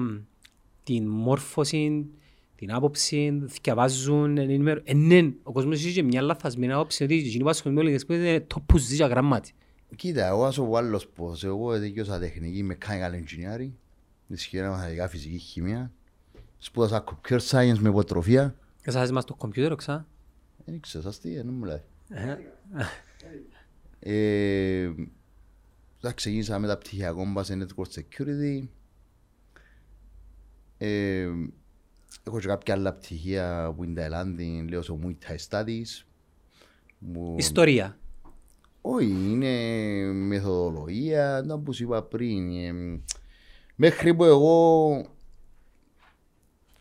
την 0.83 1.07
μόρφωση, 1.07 2.05
την 2.55 2.73
άποψη, 2.73 3.43
διαβάζουν, 3.61 4.37
ενημερω... 4.37 4.81
ε, 4.83 4.93
ναι, 4.93 5.31
ο 5.43 5.51
κόσμος 5.51 5.79
έχει 5.85 5.93
και 5.93 6.03
μια 6.03 6.21
λαθασμένη 6.21 6.73
άποψη 6.73 7.03
ότι 7.03 7.15
εκείνοι 7.15 7.43
που 7.43 7.49
ασχολούνται 7.49 7.83
με 7.83 7.89
όλες 7.89 8.05
είναι 8.09 8.39
το 8.39 8.63
που 8.65 8.77
ζει 8.77 8.95
για 8.95 9.07
γραμμάτι. 9.07 9.53
Κοίτα, 9.95 10.27
εγώ 10.27 10.45
ας 10.45 10.57
ο 10.57 10.77
άλλος 10.77 11.07
πως, 11.07 11.43
εγώ 11.43 11.79
τελειώσα 11.79 12.19
τεχνική 12.19 12.67
mechanical 12.71 13.13
engineering 13.13 13.71
Ισχυρά 14.27 14.69
μαθηματικά, 14.69 15.07
φυσική, 15.07 15.37
χημεία. 15.37 15.91
Σπούδασα 16.57 17.03
computer 17.03 17.39
science 17.39 17.77
με 17.79 17.89
υποτροφία. 17.89 18.55
Εσάς 18.81 19.11
μας 19.11 19.25
το 19.25 19.33
κομπιούτερ 19.33 19.75
ξα. 19.75 20.07
Δεν 20.65 20.79
ξέρω, 20.79 21.03
σας 21.03 21.19
τι, 21.19 21.35
δεν 21.35 21.47
μου 21.51 21.65
λέει. 21.65 21.81
Ε, 26.05 26.07
Ε, 26.07 26.09
θα 26.09 26.13
ξεκίνησα 26.13 26.59
με 26.59 26.67
τα 26.67 26.77
πτυχιακό 26.77 27.25
μου 27.25 27.43
σε 27.43 27.57
network 27.61 27.99
security. 27.99 28.67
Ε, 30.77 31.27
έχω 32.27 32.39
και 32.39 32.47
κάποια 32.47 32.73
άλλα 32.73 32.93
πτυχία 32.93 33.73
που 33.75 33.83
είναι 33.83 33.93
Ταϊλάνδη, 33.93 34.65
λέω 34.69 34.81
στο 34.81 34.99
Muay 35.03 35.11
Thai 35.27 35.35
Studies. 35.49 36.05
Που- 37.13 37.35
Ιστορία. 37.37 37.97
Όχι, 38.81 39.05
είναι 39.07 39.49
μεθοδολογία, 40.13 41.41
ήταν 41.45 41.63
που 41.63 41.73
σου 41.73 41.83
είπα 41.83 42.03
πριν. 42.03 42.51
ε, 42.57 42.99
μέχρι 43.75 44.15
που 44.15 44.23
εγώ, 44.23 44.89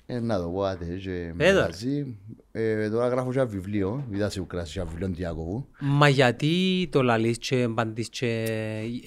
ε, 0.06 0.20
να 0.20 0.40
το 0.40 0.48
πω, 0.48 0.62
άτε, 0.62 0.84
και 1.02 1.32
Ε, 1.38 1.52
τώρα. 1.52 1.64
μαζί, 1.66 2.16
ε, 2.52 2.90
τώρα 2.90 3.08
γράφω 3.08 3.32
και 3.32 3.38
ένα 3.38 3.46
βιβλίο, 3.48 4.06
είδα 4.10 4.30
σε 4.30 4.40
Ουκρασία, 4.40 4.82
ένα 4.82 4.90
βιβλίο 4.90 5.08
του 5.10 5.20
Ιακωβού. 5.20 5.66
Μα 5.80 6.08
γιατί 6.08 6.88
το 6.92 7.02
λαλείς 7.02 7.38
και 7.38 7.62
απαντείς 7.62 8.08
και... 8.08 8.26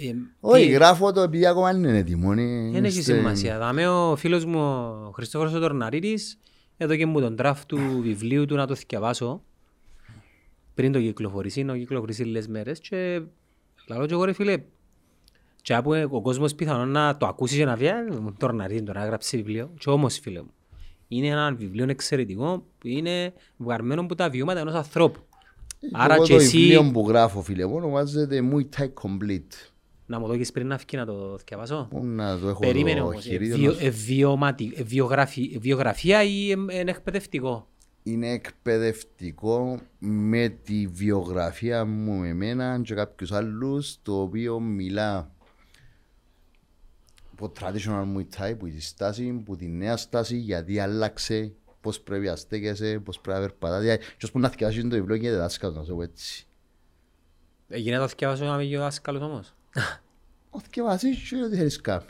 ε, 0.01 0.13
Όχι, 0.39 0.65
τι- 0.65 0.71
γράφω 0.71 1.11
το 1.11 1.21
επειδή 1.21 1.45
ακόμα 1.45 1.71
δεν 1.71 1.83
είναι 1.83 1.97
έτοιμο. 1.97 2.29
Δεν 2.71 2.85
έχει 2.85 3.01
σημασία. 3.01 3.57
Δάμε 3.57 3.87
ο 3.87 4.15
φίλος 4.15 4.45
μου 4.45 4.59
ο 5.07 5.11
Χριστόφορος 5.13 5.53
ο 5.53 5.59
Τορναρίδης 5.59 6.39
εδώ 6.77 6.95
και 6.95 7.05
μου 7.05 7.19
τον 7.19 7.35
draft 7.39 7.61
του 7.67 7.77
βιβλίου 8.01 8.45
του 8.45 8.55
να 8.55 8.67
το 8.67 8.75
θυκευάσω 8.75 9.41
πριν 10.73 10.91
το 10.91 10.99
κυκλοφορήσει, 10.99 11.63
να 11.63 11.77
κυκλοφορήσει 11.77 12.23
λίγες 12.23 12.47
μέρες 12.47 12.79
και 12.79 13.21
λαλώ 13.87 14.05
και 14.05 14.13
εγώ 14.13 14.23
ρε 14.23 14.33
φίλε 14.33 14.57
και 15.61 15.73
άπου 15.73 15.91
ο 16.09 16.21
κόσμος 16.21 16.55
πιθανόν 16.55 16.89
να 16.89 17.17
το 17.17 17.25
ακούσει 17.27 17.57
και 17.57 17.65
να 17.65 17.75
βγει 17.75 17.89
Τορναρίδης 18.37 18.83
τώρα 18.85 18.99
να 18.99 19.05
γράψει 19.05 19.37
βιβλίο 19.37 19.71
και 19.79 19.89
όμως 19.89 20.19
φίλε 20.19 20.41
μου 20.41 20.51
είναι 21.07 21.27
ένα 21.27 21.53
βιβλίο 21.55 21.85
εξαιρετικό 21.89 22.65
που 22.77 22.87
είναι 22.87 23.33
βγαρμένο 23.57 24.01
από 24.01 24.15
τα 24.15 24.29
βιώματα 24.29 24.59
ενός 24.59 24.73
ανθρώπου. 24.73 25.19
Άρα 25.91 26.13
Εγώ 26.13 26.23
και 26.23 26.33
το 26.33 26.39
εσύ 26.39 26.57
βιβλίο 26.57 26.91
που 26.91 27.05
γράφω, 27.07 27.41
φίλε 27.41 27.65
μου, 27.65 27.75
ονομάζεται 27.75 28.41
Muay 28.51 28.79
Thai 28.79 28.85
Complete. 28.85 29.71
να 30.05 30.19
μου 30.19 30.27
δώσεις 30.27 30.51
πριν 30.51 30.67
να 30.67 30.77
φύγει 30.77 30.97
να 30.97 31.05
το 31.05 31.35
θυκευάσω. 31.37 31.87
Πού 31.89 32.05
να 32.05 32.39
το 32.39 32.47
έχω 32.47 32.59
Περίμενε 32.59 32.99
το 32.99 33.05
όμως, 33.05 33.25
ε, 33.25 33.29
χειρίδιο 33.29 33.55
βιο- 33.57 33.75
να- 33.79 33.85
ε, 33.85 33.89
βιωματι- 33.89 34.79
ε, 34.79 34.83
βιογραφι- 34.83 35.55
ε, 35.55 35.59
βιογραφία 35.59 36.23
ή 36.23 36.49
ε, 36.51 36.55
είναι 36.79 36.91
εκπαιδευτικό; 36.91 37.67
Είναι 38.03 38.29
εκπαιδευτικό 38.31 39.79
με 39.99 40.47
τη 40.63 40.87
βιογραφία 40.87 41.85
μου 41.85 42.23
εμένα 42.23 42.81
και 42.83 42.93
κάποιους 42.93 43.31
άλλους 43.31 43.97
το 44.01 44.21
οποίο 44.21 44.59
μιλά 44.59 45.31
από 47.39 47.51
traditional 47.59 48.05
Muay 48.15 48.25
Thai, 48.39 48.55
που 48.59 48.67
τη 48.67 48.81
στάση, 48.81 49.31
που 49.45 49.55
τη 49.55 49.67
νέα 49.67 49.97
στάση, 49.97 50.37
γιατί 50.37 50.79
άλλαξε, 50.79 51.51
πώς 51.81 51.99
πρέπει 52.01 52.25
να 52.25 52.35
στέκεσαι, 52.35 52.99
πώς 53.03 53.19
πρέπει 53.19 53.39
να 53.39 53.45
περπατάς. 53.45 53.83
Και 54.17 54.23
ώσπου 54.25 54.39
να 54.39 54.49
θυκιάσεις 54.49 54.81
το 54.83 54.89
βιβλίο 54.89 55.17
και 55.17 55.31
δάσκαλος, 55.31 55.75
να 55.77 55.83
σου 55.83 55.95
πω 55.95 56.01
έτσι. 56.01 56.45
Ε, 57.69 57.77
Γίνεται 57.77 58.01
να 58.01 58.07
θυκευάσω 58.07 58.45
να 58.45 58.57
μην 58.57 58.77
δάσκαλος 58.79 59.21
όμως. 59.21 59.55
Ο 60.49 60.59
θυκιάσεις 60.59 61.29
και 61.29 61.35
ό,τι 61.43 61.55
θέλεις 61.55 61.81
κάνει. 61.81 62.03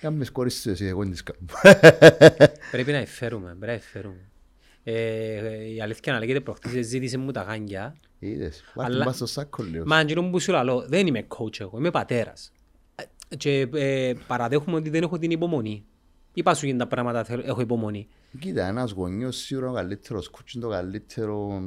Κάμε 0.00 0.24
σκόρεις 0.24 0.60
σου 0.60 0.70
εσύ, 0.70 0.84
εγώ 0.86 1.02
δεν 1.02 1.10
τις 1.10 1.22
κάνω. 1.22 1.38
Πρέπει 2.70 2.92
να 2.92 2.98
εφέρουμε, 2.98 3.46
πρέπει 3.48 3.66
να 3.66 3.72
εφέρουμε. 3.72 4.20
Ε, 4.84 5.64
η 5.74 5.80
αλήθεια 5.80 6.12
να 6.12 6.18
λέγεται 6.18 6.40
προχτής 6.40 6.86
ζήτησε 6.86 7.18
μου 7.18 7.30
τα 7.30 7.42
γάνια. 7.42 7.96
Είδες, 8.18 8.64
Αλλά- 8.74 8.84
βάζεις 8.86 9.04
μας 9.04 9.16
στο 9.16 9.26
σάκο 9.26 9.62
λίγο. 9.62 9.84
Μα 9.86 9.96
αντζήνω 9.96 10.30
που 10.30 10.40
σου 10.40 10.52
λαλώ, 10.52 10.84
δεν 10.88 11.06
είμαι 11.06 11.26
coach 11.28 11.60
εγώ, 11.60 11.78
είμαι 11.78 11.90
πατέρας. 11.90 12.52
Ε, 13.32 13.36
Και 13.36 13.68
ε, 13.74 14.12
παραδέχομαι 14.26 14.76
ότι 14.76 14.90
δεν 14.90 15.02
έχω 15.02 15.18
την 15.18 15.30
υπομονή. 15.30 15.84
Είπα 16.34 16.54
σου 16.54 16.66
για 16.66 16.76
τα 16.76 16.86
πράγματα, 16.86 17.24
θέλω- 17.24 17.42
έχω 17.46 17.60
υπομονή. 17.60 18.08
Κοίτα, 18.38 18.66
ένας 18.66 18.90
γονιός 18.90 19.36
σίγουρα 19.36 19.70
ο 19.70 19.72
καλύτερος 19.72 20.30
coach 20.32 20.54
είναι 20.54 20.64
το 20.64 20.70
καλύτερο 20.70 21.62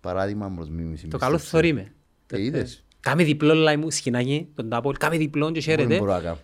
παράδειγμα 0.00 0.52
προς 0.56 0.68
μίμηση. 0.70 1.08
Το 1.08 1.18
καλό 1.18 1.38
θωρεί 1.38 1.72
με. 1.72 1.92
Ε, 2.32 2.42
είδες. 2.42 2.84
Κάμε 3.00 3.24
διπλό 3.24 3.54
λάι 3.54 3.76
μου, 3.76 3.90
σκηνάκι, 3.90 4.48
τον 4.54 4.68
τάπολ, 4.68 4.96
κάμε 4.96 5.16
διπλό 5.16 5.46
και 5.46 5.52
Δεν 5.52 5.62
χαίρεται. 5.62 5.98
μπορώ 5.98 6.12
να 6.12 6.20
κάνω. 6.20 6.38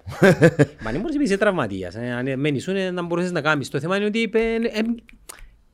Μα 0.82 0.90
αν 0.90 1.00
μπορείς 1.00 1.16
να 1.16 1.22
είσαι 1.22 1.36
τραυματίας, 1.36 1.94
ε, 1.94 2.10
αν 2.12 2.40
μένεις 2.40 2.62
σου, 2.62 2.70
ε, 2.70 2.90
να 2.90 3.02
μπορείς 3.02 3.32
να 3.32 3.40
κάνεις. 3.40 3.68
Το 3.68 3.80
θέμα 3.80 3.96
είναι 3.96 4.04
ότι 4.04 4.18
είπε, 4.18 4.38
ε, 4.38 4.78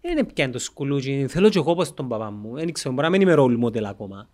ε, 0.01 0.15
δεν 0.15 0.27
πιάνει 0.35 0.53
το 0.53 0.59
σκουλούτσι, 0.59 1.27
θέλω 1.29 1.49
και 1.49 1.59
εγώ 1.59 1.71
όπως 1.71 1.95
τον 1.95 2.09
παπά 2.09 2.31
μου. 2.31 2.55
Δεν 2.55 2.73
ξέρω, 2.73 2.95
μπορεί 2.95 3.07
να 3.07 3.11
μην 3.13 3.21
είμαι 3.21 3.35
role 3.39 3.65
model 3.65 3.83
ακόμα. 3.83 4.29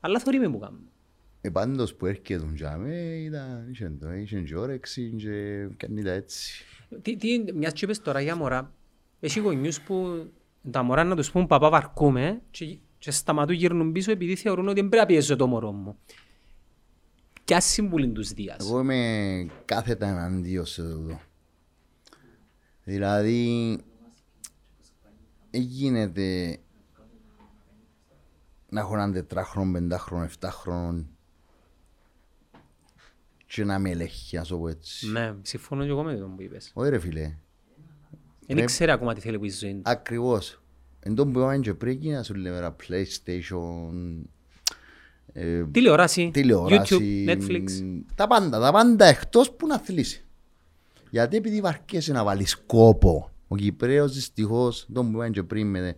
Αλλά 0.00 0.18
θωρεί 0.18 0.38
με 0.38 0.48
που 0.48 0.58
κάνω. 0.58 0.78
Ε, 1.44 1.50
πάντως 1.50 1.94
που 1.94 2.06
έρχεται 2.06 2.38
τον 2.38 2.54
τζάμε, 2.54 2.94
ήταν, 2.96 3.68
είχε 3.70 3.92
το, 4.00 4.12
είχε 4.12 4.40
και 4.40 4.56
όρεξη 4.56 5.14
και 5.16 5.66
κάνει 5.76 6.02
τα 6.02 6.10
έτσι. 6.10 6.64
Τι, 7.02 7.16
τι, 7.16 7.52
μιας 7.54 7.72
και 7.72 7.84
είπες 7.84 8.00
τώρα 8.00 8.20
για 8.20 8.36
μωρά, 8.36 8.72
έχει 9.20 9.40
γονιούς 9.40 9.80
που 9.80 10.26
τα 10.70 10.82
μωρά 10.82 11.04
να 11.04 11.16
τους 11.16 11.30
πούν 11.30 11.46
παπά 11.46 11.70
βαρκούμε 11.70 12.42
και, 12.50 12.78
και 12.98 13.10
σταματούν 13.10 13.54
γυρνούν 13.54 13.92
πίσω 13.92 14.10
επειδή 14.10 14.36
θεωρούν 14.36 14.68
ότι 14.68 14.80
δεν 14.80 14.88
πρέπει 14.88 15.02
να 15.02 15.08
πιέζω 15.08 15.36
το 15.36 15.46
μωρό 15.46 15.72
μου. 15.72 15.96
Ποια 17.44 17.60
συμβουλή 17.60 18.08
τους 18.08 18.32
δίας. 18.32 18.56
Εγώ 18.60 18.80
είμαι 18.80 19.46
κάθετα 19.64 20.06
εναντίον 20.06 20.66
σε 20.66 20.82
τούτο. 20.82 21.20
Δηλαδή, 22.84 23.78
δεν 25.50 25.60
γίνεται 25.60 26.58
να 28.68 28.80
έχω 28.80 28.94
έναν 28.94 29.12
τετράχρονο, 29.12 29.72
πεντάχρονο, 29.72 30.24
εφτάχρονο 30.24 31.06
και 33.54 33.64
να 33.64 33.78
με 33.78 33.90
ελέγχει, 33.90 34.36
να 34.36 34.44
σου 34.44 34.52
το 34.52 34.58
πω 34.58 34.68
έτσι. 34.68 35.10
Ναι, 35.10 35.34
συμφωνώ 35.42 35.84
και 35.84 35.88
εγώ 35.88 36.02
με 36.02 36.14
τον 36.14 36.36
που 36.36 36.42
είπες. 36.42 36.70
Όχι 36.74 36.90
ρε 36.90 36.98
φίλε, 36.98 37.34
Δεν 38.46 38.64
ξέρει 38.64 38.90
ακόμα 38.90 39.14
τι 39.14 39.20
θέλει 39.20 39.38
που 39.38 39.44
η 39.44 39.50
ζωή 39.50 39.74
του. 39.74 39.80
ακριβώς. 39.84 40.62
Εν 41.00 41.14
τω 41.14 41.24
που 41.26 41.38
είπαμε 41.38 41.58
και 41.58 41.74
πριν, 41.74 42.12
να 42.12 42.22
σου 42.22 42.34
λέμε 42.34 42.56
ένα 42.56 42.76
PlayStation, 42.76 43.92
ε, 45.32 45.64
Τηλεόραση, 45.64 46.30
τηλεόραση, 46.32 47.24
YouTube, 47.26 47.30
Netflix. 47.30 47.64
Τα 48.14 48.26
πάντα, 48.26 48.60
τα 48.60 48.72
πάντα 48.72 49.04
εκτός 49.04 49.52
που 49.52 49.66
να 49.66 49.78
θλίσει. 49.78 50.24
Γιατί 51.10 51.36
επειδή 51.36 51.60
βαρκέσαι 51.60 52.12
να 52.12 52.24
βάλεις 52.24 52.56
κόπο. 52.66 53.30
Ο 53.48 53.56
Κυπρέος 53.56 54.14
δυστυχώς, 54.14 54.86
το 54.92 55.02
που 55.02 55.08
είπαμε 55.08 55.30
και 55.30 55.42
πριν 55.42 55.66
με, 55.66 55.96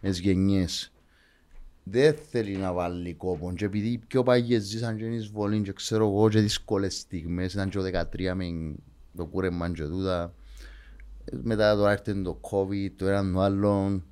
με 0.00 0.08
τις 0.08 0.18
γενιές, 0.20 0.92
δεν 1.88 2.14
θέλει 2.30 2.56
να 2.56 2.72
βάλει 2.72 3.14
κόπο. 3.14 3.52
Και 3.52 3.64
επειδή 3.64 3.88
οι 3.88 3.98
πιο 3.98 4.22
παγιές 4.22 4.62
ζήσαν 4.62 4.96
και 4.96 5.04
είναι 5.04 5.14
εισβολή 5.14 5.60
και 5.60 5.72
ξέρω 5.72 6.06
εγώ 6.06 6.28
και 6.28 6.40
δύσκολες 6.40 6.96
στιγμές, 6.96 7.52
ήταν 7.52 7.68
και 7.68 7.78
ο 7.78 7.82
13 7.82 8.34
με 8.34 8.74
το 9.16 9.26
κούρεμα 9.26 9.70
και 9.70 9.82
τούτα. 9.82 10.34
Μετά 11.42 11.76
τώρα 11.76 11.92
έρθει 11.92 12.22
το 12.22 12.40
COVID, 12.50 12.90
το 12.96 13.06
έναν 13.06 13.32
το 13.32 13.40
άλλον. 13.40 14.04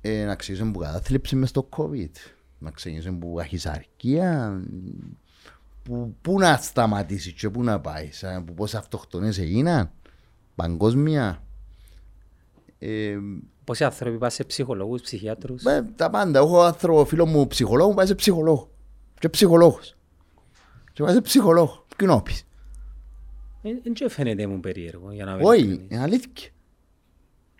Ε, 0.00 0.24
να 0.24 0.34
ξεκινήσουμε 0.34 0.72
που 0.72 0.78
κατάθλιψη 0.78 1.36
μες 1.36 1.48
στο 1.48 1.68
COVID. 1.76 2.12
Να 2.58 2.70
ξεκινήσουμε 2.70 3.18
που 3.18 3.40
αχυσαρκία. 3.40 4.62
Που, 5.82 6.16
πού 6.20 6.38
να 6.38 6.56
σταματήσει 6.56 7.32
και 7.32 7.50
πού 7.50 7.62
να 7.62 7.80
πάει. 7.80 8.12
Σαν, 8.12 8.44
που 8.44 8.54
πόσες 8.54 8.78
αυτοκτονίες 8.80 9.38
έγιναν. 9.38 9.90
Παγκόσμια. 10.54 11.42
Ε, 12.78 13.18
Πόσοι 13.64 13.84
άνθρωποι 13.84 14.18
πάνε 14.18 14.30
σε 14.32 14.44
ψυχολόγους, 14.44 15.00
ψυχιάτρους; 15.02 15.64
ε, 15.64 15.84
τα 15.96 16.10
πάντα. 16.10 16.38
Έχω 16.38 16.60
άνθρωπο 16.62 17.04
φίλο 17.04 17.26
μου 17.26 17.46
ψυχολόγο 17.46 17.88
που 17.88 17.94
πάει 17.94 18.06
σε 18.06 18.14
ψυχολόγο. 18.14 18.70
Και 19.18 19.28
ψυχολόγος. 19.28 19.96
Και 20.92 21.02
πάει 21.02 21.14
σε 21.14 21.20
ψυχολόγο. 21.20 21.86
Ποιο 21.96 22.06
να 22.06 22.22
πεις. 22.22 22.42
Δεν 23.62 24.10
φαίνεται 24.10 24.46
μου 24.46 24.60
περίεργο 24.60 25.12
για 25.12 25.24
να 25.24 25.34
Όχι, 25.34 25.42
βελτιώνεις. 25.66 25.86
είναι 25.90 26.00
αλήθεια. 26.00 26.48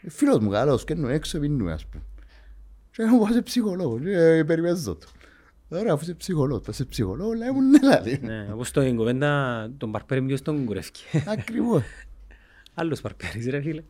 Ε, 0.03 0.11
Φίλος 0.11 0.39
μου 0.39 0.51
καλός, 0.51 0.85
και 0.85 0.93
εννοώ 0.93 1.11
έξω 1.11 1.39
πίνουμε 1.39 1.73
ας 1.73 1.87
πούμε. 1.87 2.03
Και 2.91 3.03
να 3.03 3.19
πάω 3.19 3.33
σε 3.33 3.43
ψυχολόγο, 3.43 3.99
και 3.99 4.11
ε, 4.11 4.45
περιμένω 4.45 4.79
το. 4.85 4.99
Ωραία, 5.69 5.93
αφού 5.93 6.03
είσαι 6.03 6.15
ψυχολόγος, 6.15 6.63
πας 6.67 6.77
σε 6.77 6.85
ψυχολόγος, 6.85 7.37
λέει 7.37 7.51
μου 7.51 7.61
ναι 7.61 7.79
λάδι. 7.83 8.19
Ναι, 8.23 8.49
όπως 8.53 8.71
το 8.71 8.83
η 8.83 8.95
κουβέντα, 8.95 9.71
τον 9.79 9.93
παρπέρι 9.93 10.23
ποιος 10.23 10.43
τον 10.43 10.65
κουρεύκει. 10.65 11.05
Ακριβώς. 11.27 11.83
Άλλος 12.75 13.01
παρπέρις 13.01 13.47
ρε 13.47 13.61
φίλε. 13.61 13.83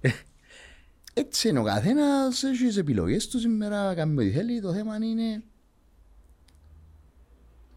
Έτσι 1.15 1.49
είναι 1.49 1.59
ο 1.59 1.63
καθένας, 1.63 2.43
έχει 2.43 2.67
τις 2.67 2.77
επιλογές 2.77 3.29
του 3.29 3.39
σήμερα, 3.39 3.95
κάνει 3.95 4.21
ό,τι 4.21 4.31
θέλει, 4.31 4.61
το 4.61 4.73
θέμα 4.73 4.97
είναι 4.97 5.43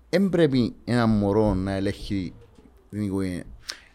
δεν 0.09 0.29
πρέπει 0.29 0.75
ένα 0.83 1.05
μωρό 1.05 1.53
να 1.53 1.71
ελέγχει 1.71 2.33
την 2.89 3.01
οικογένεια. 3.01 3.43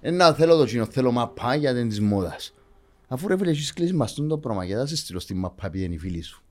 Ένα 0.01 0.35
θέλω 0.35 0.57
το 0.57 0.65
κοινό, 0.65 0.85
θέλω 0.85 1.13
μαπά 1.13 1.55
γιατί 1.55 1.79
είναι 1.81 1.89
της 1.89 2.01
μόδας. 2.01 2.55
Αφού 3.09 3.29
ρε 3.29 3.37
φίλε 3.37 3.51
έχεις 3.51 3.73
κλείσει 3.73 3.93
μαστούν 3.93 4.29
το 4.29 4.39
πράγμα, 4.39 4.65
γιατί 4.65 4.81
θα 4.81 4.87
σε 4.87 4.97
στείλω 4.97 5.19
στη 5.19 5.35
μαπά 5.35 5.67
επειδή 5.67 5.85
είναι 5.85 5.95
η 5.95 5.99
φίλη 5.99 6.23
σου. 6.23 6.43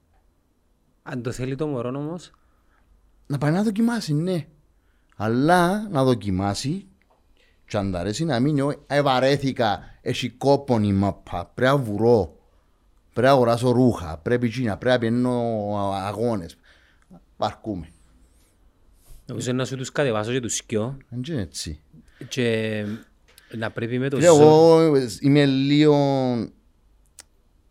Αν 1.04 1.22
το 1.22 1.32
θέλει 1.32 1.56
το 1.56 1.68
μωρό 1.68 1.90
όμως, 1.96 2.32
Να 3.28 3.38
πάει 3.38 3.52
να 3.52 3.64
δοκιμάσει, 3.64 4.14
ναι. 4.14 4.48
Αλλά 5.16 5.90
να 5.90 6.04
δοκιμάσει 6.04 6.88
και 7.68 7.78
αν 7.78 7.92
τ' 7.92 7.96
αρέσει 7.96 8.26
να 8.26 8.40
μείνει, 8.40 8.62
όχι, 8.62 8.78
«Ε, 8.88 9.02
βαρέθηκα, 9.02 9.80
έχει 10.02 10.30
κόπον 10.30 10.84
η 10.84 10.94
μαπά, 10.94 11.52
πρέπει 11.54 11.76
να 11.76 11.78
βουρώ, 11.78 12.38
πρέπει 13.14 13.28
να 13.28 13.34
αγοράσω 13.34 13.70
ρούχα, 13.72 14.18
πρέπει 14.18 14.48
να 14.64 14.78
πρέπει 14.78 14.94
να 14.94 15.00
πιένω 15.00 15.78
αγώνες. 15.94 16.58
Παρκούμε. 17.38 17.88
νομίζω 19.26 19.54
να 19.54 19.66
σου 19.66 19.76
τους 19.78 19.92
κατεβάσω 19.92 20.32
και 20.32 20.40
τους 20.40 20.56
σκιώ. 20.56 20.98
Δεν 21.10 21.22
είναι 21.30 21.42
έτσι. 21.42 21.80
Και 22.30 22.86
να 23.58 23.72
πρέπει 23.72 24.00
με 24.00 24.10
το 24.10 24.16
Φίλε, 24.16 24.28
ζώο. 24.28 24.80
εγώ 24.82 24.96
είμαι 25.20 25.46
λίγο 25.46 25.96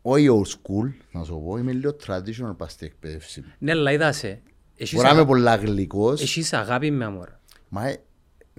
όχι 0.02 0.26
old 0.30 0.46
school, 0.48 0.92
να 1.12 1.24
σου 1.24 1.42
πω, 1.46 1.56
είμαι 1.56 1.72
λίγο 1.72 1.96
traditional 2.06 2.54
πας 2.56 2.72
στην 2.72 2.86
εκπαίδευση 2.86 3.40
μου. 3.40 3.52
Ναι, 3.58 3.70
αλλά 3.70 3.92
είδασε. 3.92 4.40
Έχεις 4.76 4.94
Μπορεί 4.94 5.04
να 5.06 5.10
είμαι 5.12 5.20
αγα- 5.20 5.28
πολλά 5.30 5.56
γλυκός, 5.56 6.22
Έχεις 6.22 6.52
αγάπη 6.52 6.90
με 6.90 7.04
αμόρα. 7.04 7.40
μα 7.68 7.86
ε, 7.88 8.00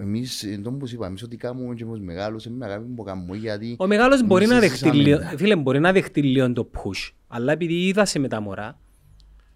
εμείς, 0.02 0.42
εν 0.42 0.62
τόν 0.62 0.78
που 0.78 0.86
σου 0.86 0.94
είπα, 0.94 1.06
εμείς 1.06 1.22
ότι 1.22 1.36
κάνουμε 1.36 1.74
και 1.74 1.84
με 1.84 1.90
τους 1.90 2.00
μεγάλους, 2.00 2.46
με 2.46 2.64
αγάπη 2.64 2.84
που 2.94 3.02
κάνουμε, 3.02 3.36
γιατί 3.36 3.76
Ο 3.78 3.86
μεγάλος 3.86 4.22
μπορεί 4.22 4.44
εμείς 4.44 4.54
να 4.54 4.60
δεχτεί 4.60 4.76
ζήσαμε- 4.76 5.02
λίγο, 5.02 5.20
φίλε, 5.36 5.56
μπορεί 5.56 5.80
να 5.80 5.92
δεχτεί 5.92 6.22
λίγο 6.22 6.52
το 6.52 6.70
push. 6.74 7.10
Αλλά 7.28 7.52
επειδή 7.52 7.86
είδασε 7.86 8.18
με 8.18 8.28
τα 8.28 8.40
μωρά 8.40 8.78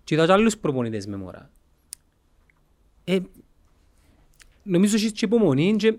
και 0.04 0.14
είδα 0.14 0.26
και 0.26 0.32
άλλους 0.32 0.56
προπονητές 0.58 1.06
με 1.06 1.16
μωρά. 1.16 1.50
Ε, 3.04 3.18
νομίζω 4.62 4.96
έχεις 4.96 5.12
και 5.12 5.24
υπομονή 5.24 5.76
και, 5.76 5.94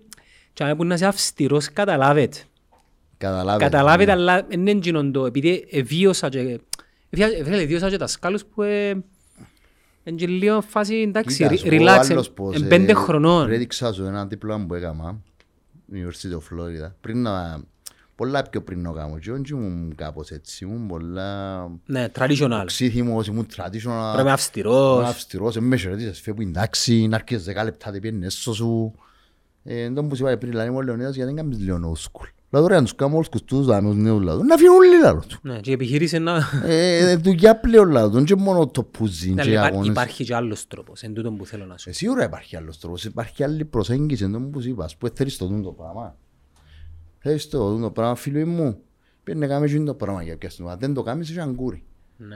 και 0.53 0.63
αν 0.63 0.75
μπορεί 0.75 0.87
να 0.89 0.95
είσαι 0.95 1.05
αυστηρός 1.05 1.71
καταλάβετε. 1.71 2.37
Καταλάβετε. 3.17 3.63
Καταλάβετε, 3.69 4.11
αλλά 4.11 4.43
δεν 4.43 4.59
είναι 4.59 4.71
εκείνον 4.71 5.11
το, 5.11 5.25
επειδή 5.25 5.67
εβίωσα 5.71 6.29
και... 6.29 6.59
εβία- 7.09 7.43
Φίλε, 7.43 7.61
εβίωσα 7.61 7.89
και 7.89 7.97
τα 7.97 8.07
σκάλους 8.07 8.45
που 8.45 8.61
ε, 8.61 9.03
είναι 10.07 10.17
και 10.17 10.27
λίγο 10.27 10.61
φάση, 10.61 10.95
εντάξει, 10.95 11.35
Κοίτας, 11.35 11.51
re- 11.51 11.57
σου 11.57 11.77
πω 11.77 11.83
relax, 11.83 11.87
άλλος 12.11 12.27
εν- 12.27 12.33
πως, 12.33 12.55
εν 12.55 12.63
ε, 12.63 12.67
πέντε 12.67 12.93
χρονών. 12.93 13.51
Έδειξα 13.51 13.93
σου 13.93 14.03
ένα 14.03 14.25
δίπλωμα 14.25 14.65
που 14.65 14.73
έκανα, 14.73 15.15
University 15.93 16.33
of 16.37 16.55
Florida, 16.55 16.91
πριν 17.01 17.21
να... 17.21 17.61
Πολλά 18.15 18.43
πιο 18.49 18.61
πριν 18.61 18.81
να 18.81 18.91
κάνω 18.91 19.17
και 19.17 19.31
όχι 19.31 19.41
ήμουν 19.51 19.95
κάπως 19.95 20.29
έτσι, 20.31 20.65
ήμουν 20.65 20.87
πολλά 20.87 21.67
Ναι, 21.85 22.07
traditional. 22.19 22.63
ξύθιμος, 22.65 23.27
ήμουν 23.27 23.45
traditional. 23.55 24.11
Πρέπει 24.13 24.27
να 24.27 24.33
αυστηρός. 24.33 24.95
Ήμουν 24.97 25.05
αυστηρός, 25.09 25.53
δεν 25.53 25.63
με 25.63 25.77
χαιρετήσες, 25.77 26.19
φεύγω 26.21 26.41
εντάξει, 26.41 27.07
να 27.07 27.15
έρχεσαι 27.15 27.43
δέκα 27.43 27.63
λεπτά, 27.63 27.91
δεν 27.91 28.01
πιένεις 28.01 28.25
έσω 28.25 28.53
σου. 28.53 28.93
Ε, 29.63 29.81
Εν 29.83 29.93
τόν 29.93 30.07
που 30.07 30.15
σου 30.15 30.23
είπα 30.27 30.37
πριν, 30.37 30.53
λέει 30.53 30.69
μου 30.69 30.77
ο 30.77 30.81
Λεωνίδας, 30.81 31.15
γιατί 31.15 31.33
δεν 31.33 31.43
κάνεις 31.43 31.59
λίγο 31.59 31.93
old 31.95 31.99
school. 32.11 32.27
Λάδω 32.49 32.67
ρε, 32.67 32.75
αν 32.75 32.83
τους 32.83 32.95
κάνουμε 32.95 33.17
όλους 33.17 33.43
τους 33.45 33.65
δάμε, 33.65 33.89
τους 33.89 33.97
νέους 33.97 34.21
λάδω, 34.23 34.43
να 34.43 34.57
φύγουν 34.57 34.75
όλοι 34.75 34.99
λάδω 35.01 35.21
του. 35.27 35.37
Ναι, 35.41 35.59
και 35.59 35.69
η 35.69 35.73
επιχείρηση 35.73 36.15
είναι 36.15 36.31
να... 36.31 36.49
Ε, 36.65 37.15
δουλειά 37.15 37.59
πλέον 37.59 37.89
λάδω, 37.89 38.09
δεν 38.09 38.23
και 38.25 38.35
μόνο 38.35 38.67
το 38.67 38.83
πουζίν 38.83 39.33
Ναι, 39.33 39.41
και 39.41 39.49
αλλά 39.49 39.59
υπά- 39.59 39.71
αγώνες. 39.71 39.87
Υπάρχει 39.87 40.23
και 40.23 40.35
άλλος 40.35 40.67
τρόπος, 40.67 41.01
εν 41.03 41.13
τούτον 41.13 41.37
που 41.37 41.45
θέλω 41.45 41.65
να 41.65 41.77
σου 41.77 41.89
Ε, 41.89 41.93
Σίγουρα 41.93 42.23
υπάρχει 42.23 42.55
άλλος 42.55 42.79
τρόπος, 42.79 43.03
υπάρχει 43.05 43.43
άλλη 43.43 43.65
προσέγγιση, 43.65 44.23
εν 44.23 44.31
τόν 44.31 44.51
που 44.51 44.61
σου 44.61 44.69
είπα, 44.69 44.83
ας 44.83 44.95
πούμε 44.97 45.11
θέλεις 45.15 45.37
το 45.37 45.45
δουν 45.45 45.63
το 45.63 45.71
πράγμα. 45.71 46.15
Θέλεις 47.17 47.49
το 47.49 47.69
δουν 47.69 47.81
το 47.81 47.91
πράγμα, 47.91 48.15
φίλοι 48.15 48.45
μου, 48.45 48.77
πρέπει 49.23 49.39
να 49.39 49.47
κάνεις 49.47 49.83
το 49.85 49.93
πράγμα 49.93 50.23
για 50.23 50.37
ποια 50.37 50.49
στιγμή. 50.49 50.71
Αν 50.71 50.77
δεν 50.79 50.93
το 50.93 51.03
κάνεις, 51.03 51.29
είσαι 51.29 51.41
αγκούρι. 51.41 51.83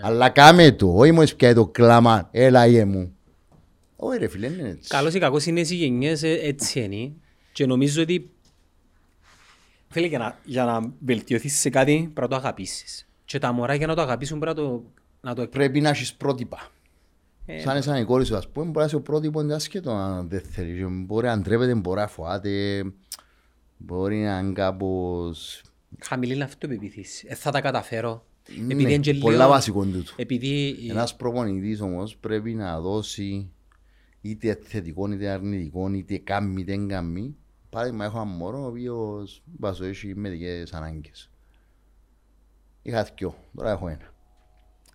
Αλλά 0.01 0.29
κάμε 0.29 0.71
το, 0.71 0.93
όχι 0.95 1.11
μόλις 1.11 1.35
πια 1.35 1.53
το 1.53 1.67
κλάμα, 1.67 2.27
έλα 2.31 2.65
γε 2.65 2.85
μου. 2.85 3.11
Όχι 3.95 4.17
ρε 4.17 4.27
φίλε, 4.27 4.47
είναι 4.47 4.69
έτσι. 4.69 4.89
Καλώς 4.89 5.13
ή 5.13 5.19
κακώς 5.19 5.45
είναι 5.45 5.59
οι 5.59 5.75
γενιές 5.75 6.23
ε, 6.23 6.29
έτσι 6.41 6.79
είναι 6.79 7.11
και 7.51 7.65
νομίζω 7.65 8.01
ότι 8.01 8.29
φίλε 9.91 10.07
για 10.07 10.17
να, 10.19 10.37
για 10.45 10.63
να 10.65 10.93
βελτιωθείς 11.05 11.59
σε 11.59 11.69
κάτι 11.69 11.93
πρέπει 12.01 12.19
να 12.19 12.27
το 12.27 12.35
αγαπήσεις 12.35 13.07
και 13.25 13.39
τα 13.39 13.51
μωρά 13.51 13.73
για 13.75 13.87
να 13.87 13.95
το 13.95 14.01
αγαπήσουν 14.01 14.39
πρέπει 14.39 14.57
να 14.59 14.63
το, 14.65 14.83
να 15.21 15.35
το 15.35 15.41
εκ- 15.41 15.51
Πρέπει 15.51 15.81
να 15.81 15.89
έχεις 15.89 16.13
πρότυπα. 16.13 16.69
Ε, 17.45 17.59
Σαν 17.59 17.83
σαν 17.83 18.01
η 18.01 18.05
κόρη 18.05 18.25
σου, 18.25 18.35
ας 18.35 18.47
πούμε, 18.49 18.65
μπορεί 18.65 18.77
να 18.79 18.85
είσαι 18.85 18.95
ο 18.95 19.01
πρότυπος 19.01 19.43
είναι 19.43 19.53
άσχετο 19.53 19.91
αν 19.91 20.29
δεν 20.29 20.41
θέλεις. 20.41 20.77
Και 20.77 20.85
Μπορεί 20.89 21.27
να 21.27 21.37
ντρέπεται, 21.39 21.75
μπορεί 21.75 21.99
να 21.99 22.07
φοάται, 22.07 22.83
μπορεί 23.77 24.17
να 24.17 24.39
είναι 24.39 24.51
κάπως... 24.53 25.61
χαμηλή 26.01 26.43
αυτοπεποίθηση. 26.43 27.27
Ε, 27.29 27.35
θα 27.35 27.51
τα 27.51 27.61
καταφέρω. 27.61 28.25
Ναι, 28.57 28.73
Επειδή 28.73 28.93
είναι 28.93 28.97
και 29.01 29.13
πολλά 29.13 29.35
λίγο- 29.37 29.49
βασικό 29.49 29.83
τούτο. 29.85 30.11
Επειδή 30.15 30.75
Ένας 30.89 31.15
προπονητής 31.15 31.81
όμως 31.81 32.17
πρέπει 32.17 32.53
να 32.53 32.79
δώσει 32.79 33.49
είτε 34.21 34.59
θετικό 34.63 35.11
είτε 35.11 35.27
αρνητικό, 35.29 35.93
είτε 35.93 36.17
κάμει 36.17 36.61
είτε 36.61 36.71
δεν 36.75 36.87
κάμει. 36.87 37.35
Παράδειγμα 37.71 38.05
έχω 38.05 38.21
έναν 38.21 38.35
μωρό 38.35 38.63
ο 38.63 38.67
οποίος 38.67 39.43
βάζω 39.59 39.83
έχει 39.85 40.15
μερικές 40.15 40.73
ανάγκες. 40.73 41.29
Είχα 42.81 43.03
δυο, 43.17 43.35
τώρα 43.55 43.71
έχω 43.71 43.87
ένα. 43.87 44.13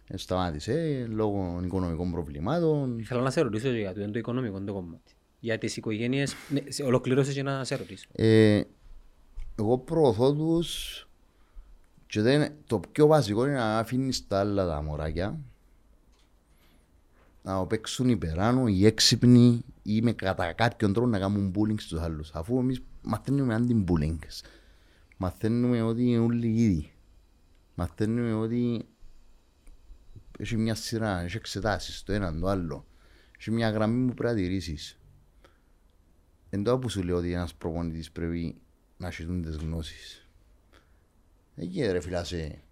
Ε, 0.09 0.17
Σταμάτησε 0.17 1.07
λόγω 1.09 1.61
οικονομικών 1.65 2.11
προβλημάτων. 2.11 3.01
θέλω 3.05 3.21
να 3.21 3.31
σε 3.31 3.41
ρωτήσω 3.41 3.69
για 3.71 3.95
το, 3.95 4.11
το 4.11 4.19
οικονομικό 4.19 4.61
το 4.61 4.73
κομμάτι. 4.73 5.13
Για 5.41 5.59
τις 5.59 5.77
οικογένειες, 5.77 6.35
ναι, 6.49 6.61
σε- 6.69 6.83
ολοκληρώσες 6.83 7.35
και 7.35 7.43
να 7.43 7.65
σε 7.65 7.75
ρωτήσω. 7.77 8.09
Ε, 8.13 8.63
εγώ 9.59 9.79
προωθώ 9.79 10.35
τους 10.35 11.01
και 12.07 12.21
δεν, 12.21 12.53
το 12.67 12.81
πιο 12.93 13.07
βασικό 13.07 13.47
είναι 13.47 13.55
να 13.55 13.79
αφήνεις 13.79 14.27
τα 14.27 14.39
άλλα 14.39 14.67
τα 14.67 14.83
μωράκια 14.83 15.39
να 17.47 17.67
παίξουν 17.67 18.09
υπεράνω 18.09 18.67
ή 18.67 18.87
έξυπνοι 18.87 19.65
ή 19.83 20.03
με 20.03 20.13
κατά 20.13 20.53
κάποιον 20.53 20.93
τρόπο 20.93 21.09
να 21.09 21.19
κάνουν 21.19 21.55
bullying 21.57 21.81
στους 21.81 22.01
άλλους. 22.01 22.31
Αφού 22.35 22.59
εμείς 22.59 22.83
μαθαίνουμε 23.03 23.55
αντι-bullying. 23.55 24.19
Μαθαίνουμε 25.17 25.83
ότι 25.83 26.03
είναι 26.03 26.19
όλοι 26.19 26.47
ίδιοι. 26.47 26.93
Μαθαίνουμε 27.75 28.33
ότι 28.35 28.87
έχει 30.39 30.57
μια 30.57 30.75
σειρά, 30.75 31.21
έχει 31.21 31.37
εξετάσεις 31.37 32.03
το 32.03 32.13
έναν 32.13 32.41
το 32.41 32.49
άλλο. 32.49 32.87
Έχει 33.39 33.51
μια 33.51 33.71
γραμμή 33.71 34.09
που 34.09 34.15
πρέπει 34.15 34.35
να 34.35 34.41
τηρήσεις. 34.41 34.99
Εν 36.51 36.63
τώρα 36.63 36.79
που 36.79 36.89
σου 36.89 37.03
λέω 37.03 37.17
ότι 37.17 37.33
ένας 37.33 37.55
προπονητής 37.55 38.11
πρέπει 38.11 38.57
να 38.97 39.07
έχει 39.07 39.27
τις 39.27 39.57
γνώσεις. 39.57 40.29
Εκεί 41.57 41.87
ρε 41.87 42.01
φίλα 42.01 42.25
σε... 42.25 42.63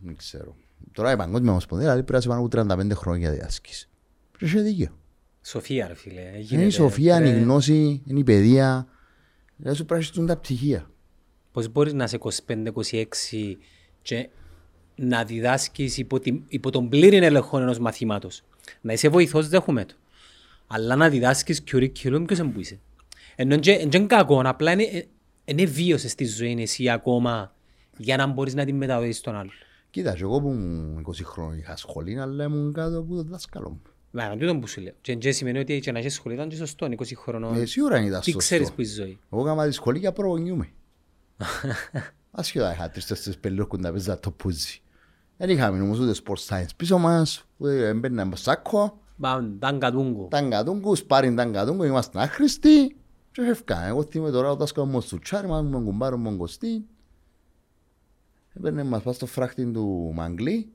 Δεν 0.00 0.16
ξέρω. 0.16 0.56
Τώρα 0.92 1.12
η 1.12 1.16
Παγκόσμια 1.16 1.50
Ομοσπονδία 1.50 1.86
δηλαδή 1.86 2.06
πρέπει 2.06 2.26
να 2.26 2.34
σε 2.34 2.40
πάνω 2.40 2.64
από 2.64 2.74
35 2.94 2.96
χρόνια 2.96 3.30
διάσκηση. 3.30 3.88
Πρέπει 4.32 4.54
να 4.54 4.60
έχει 4.60 4.68
δίκιο. 4.68 4.98
Σοφία 5.42 5.86
ρε 5.86 5.94
φίλε. 5.94 6.20
Είναι 6.20 6.38
γίνεται, 6.38 6.66
η 6.66 6.70
σοφία, 6.70 7.16
είναι 7.16 7.28
η 7.28 7.32
ρε. 7.32 7.38
γνώση, 7.38 8.02
είναι 8.06 8.18
η 8.18 8.24
παιδεία. 8.24 8.86
Δηλαδή 9.56 9.76
σου 9.76 9.84
πρέπει 9.84 10.02
να 10.02 10.10
έχεις 10.12 10.26
τα 10.26 10.36
πτυχία. 10.36 10.90
Πώς 11.52 11.68
μπορείς 11.68 11.92
να 11.92 12.04
είσαι 12.04 12.18
25-26 12.46 13.04
και 14.02 14.28
να 14.94 15.24
διδάσκεις 15.24 15.98
υπό, 15.98 16.18
την, 16.20 16.42
υπό 16.48 16.70
τον 16.70 16.88
πλήρη 16.88 17.16
έλεγχο 17.16 17.58
ενός 17.58 17.78
μαθήματος. 17.78 18.42
Να 18.80 18.92
είσαι 18.92 19.08
βοηθός 19.08 19.48
δέχομαι 19.48 19.84
το. 19.84 19.94
Αλλά 20.66 20.96
να 20.96 21.08
διδάσκεις 21.08 21.62
curriculum 21.70 22.24
ποιος 22.26 22.38
είναι 22.38 22.48
που 22.48 22.60
είσαι. 22.60 22.78
Ενώ 23.36 23.56
δεν 23.58 23.80
είναι 23.80 24.06
κακό, 24.06 24.42
απλά 24.44 24.72
είναι, 24.72 24.82
ε, 24.82 25.02
είναι 25.44 25.64
βίωσες 25.64 26.10
στη 26.10 26.24
ζωή 26.24 26.56
εσύ 26.60 26.88
ακόμα 26.88 27.54
για 27.96 28.16
να 28.16 28.26
μπορείς 28.26 28.54
να 28.54 28.64
την 28.64 28.76
μεταδώσεις 28.76 29.16
στον 29.16 29.36
άλλο. 29.36 29.50
Κοίτα, 29.90 30.12
και 30.14 30.22
εγώ 30.22 30.40
που 30.40 30.48
ήμουν 30.48 31.04
20 31.06 31.12
χρόνια 31.24 31.58
είχα 31.58 31.76
σχολή, 31.76 32.20
αλλά 32.20 32.44
ήμουν 32.44 32.72
κάτω 32.72 32.98
από 32.98 33.14
το 33.14 33.22
δάσκαλο 33.22 33.70
μου. 33.70 33.82
Μα 34.10 34.36
τούτο 34.36 34.56
που 34.58 34.66
σου 34.66 34.80
λέω. 34.80 34.92
Και 35.00 35.16
δεν 35.16 35.32
σημαίνει 35.32 35.58
ότι 35.58 35.80
και 35.80 35.92
να 35.92 35.98
έχεις 35.98 36.14
σχολή 36.14 36.34
ήταν 36.34 36.48
και 36.48 36.56
σωστό, 36.56 36.86
είναι 36.86 36.96
20 36.98 37.04
χρονών. 37.16 37.56
Ε, 37.60 37.64
σίγουρα 37.64 38.00
ήταν 38.04 38.20
Τι 38.20 38.24
σωστό. 38.24 38.38
ξέρεις 38.38 38.72
που 38.72 38.80
είσαι 38.80 38.92
η 38.92 39.04
ζωή. 39.04 39.18
Εγώ 39.32 39.42
έκανα 39.42 39.66
τη 39.66 39.72
σχολή 39.72 39.98
για 39.98 40.12
προγονιούμαι. 40.12 40.68
Ασχεδά 42.30 42.72
είχα 42.74 42.90
τρεις 42.90 43.06
τέσσερις 43.06 43.38
πελούκουν 43.38 43.80
να 43.80 43.90
παίζα 43.90 44.18
το 44.20 44.30
πούζι. 44.30 44.80
Δεν 45.36 45.50
είχαμε 45.50 45.80
όμως 45.80 45.98
ούτε 45.98 46.20
sport 46.24 46.48
science 46.48 46.70
πίσω 46.76 46.98
μας, 46.98 47.44
ούτε 47.56 47.88
έμπαιρναμε 47.88 48.36
σάκο. 48.36 49.00
Πάμε, 49.20 49.56
τάγκατούγκο. 49.58 50.26
Ταγκατούγκους, 50.30 50.98
σπάριν 50.98 51.36
ταγκατούγκου, 51.36 51.82
είμαστε 51.82 52.20
άχρηστοι. 52.20 52.96
Και 53.32 53.42
φεύγα. 53.42 53.86
Εγώ 53.86 54.02
θυμάμαι 54.02 54.30
τώρα 54.30 54.50
ο 54.50 54.56
δάσκαλος 54.56 54.90
μου 54.90 55.00
στο 55.00 55.18
τσάρι 55.18 55.48
μας, 55.48 55.62
μου 55.62 55.82
κουμπάρο 55.84 56.16
μου 56.16 56.36
κοστί. 56.36 56.84
Έπαιρνε 58.58 58.84
μας 58.84 59.02
πάει 59.02 59.14
στο 59.14 59.26
φράχτη 59.26 59.70
του 59.70 60.12
Μαγκλή. 60.14 60.68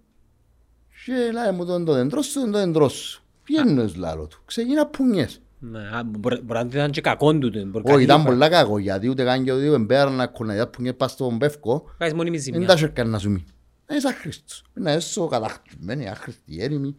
Και 1.06 1.14
λέει 1.14 1.52
μου 1.54 1.66
το 1.66 1.84
το 1.84 1.94
δέντρος 1.94 2.26
σου, 2.26 2.42
το 2.46 2.52
δέντρος 2.58 2.94
σου. 2.94 3.24
Πιένος 3.44 3.96
λάλο 3.96 4.28
του. 4.28 4.42
Ξεκινά 4.46 4.86
πουνιές. 4.88 5.42
Ναι, 5.60 5.80
α, 5.80 6.04
Μπορεί 6.04 6.42
μπορεί 6.42 6.60
να 6.60 6.68
ήταν 6.72 6.92
και 6.92 7.02
κακό 7.02 7.38
τούτο. 7.38 7.60
μπορεί 7.66 7.84
Όχι, 7.86 7.92
κάτι 7.92 8.04
ήταν 8.04 8.20
να- 8.20 8.26
πολλά 8.26 8.50
κακό, 8.50 8.78
γιατί 8.78 9.10
ούτε 9.10 9.24
καν 9.24 9.44
και 9.44 9.52
ο 9.52 9.58
δύο 9.58 9.74
εμπέρνα 9.74 10.28
κοναδιά 10.28 10.68
πουνιές 10.68 10.96
πας 10.96 11.12
στον 11.12 11.38
πεύκο. 11.38 11.84
Κάνεις 11.98 12.14
μόνιμη 12.14 12.36
Δεν 12.38 12.46
ζημιά. 12.54 12.68
τα 12.68 12.78
σέρκαν 12.78 13.10
να 13.10 13.18
σου 13.20 13.30
μη. 13.30 13.44
Είσαι 13.90 14.08
άχρηστος. 14.08 14.64
Να 14.74 14.92
έσω 14.92 15.28
καταχτυμένη, 15.28 16.10
άχρηστη, 16.10 16.62
έρημη. 16.62 16.96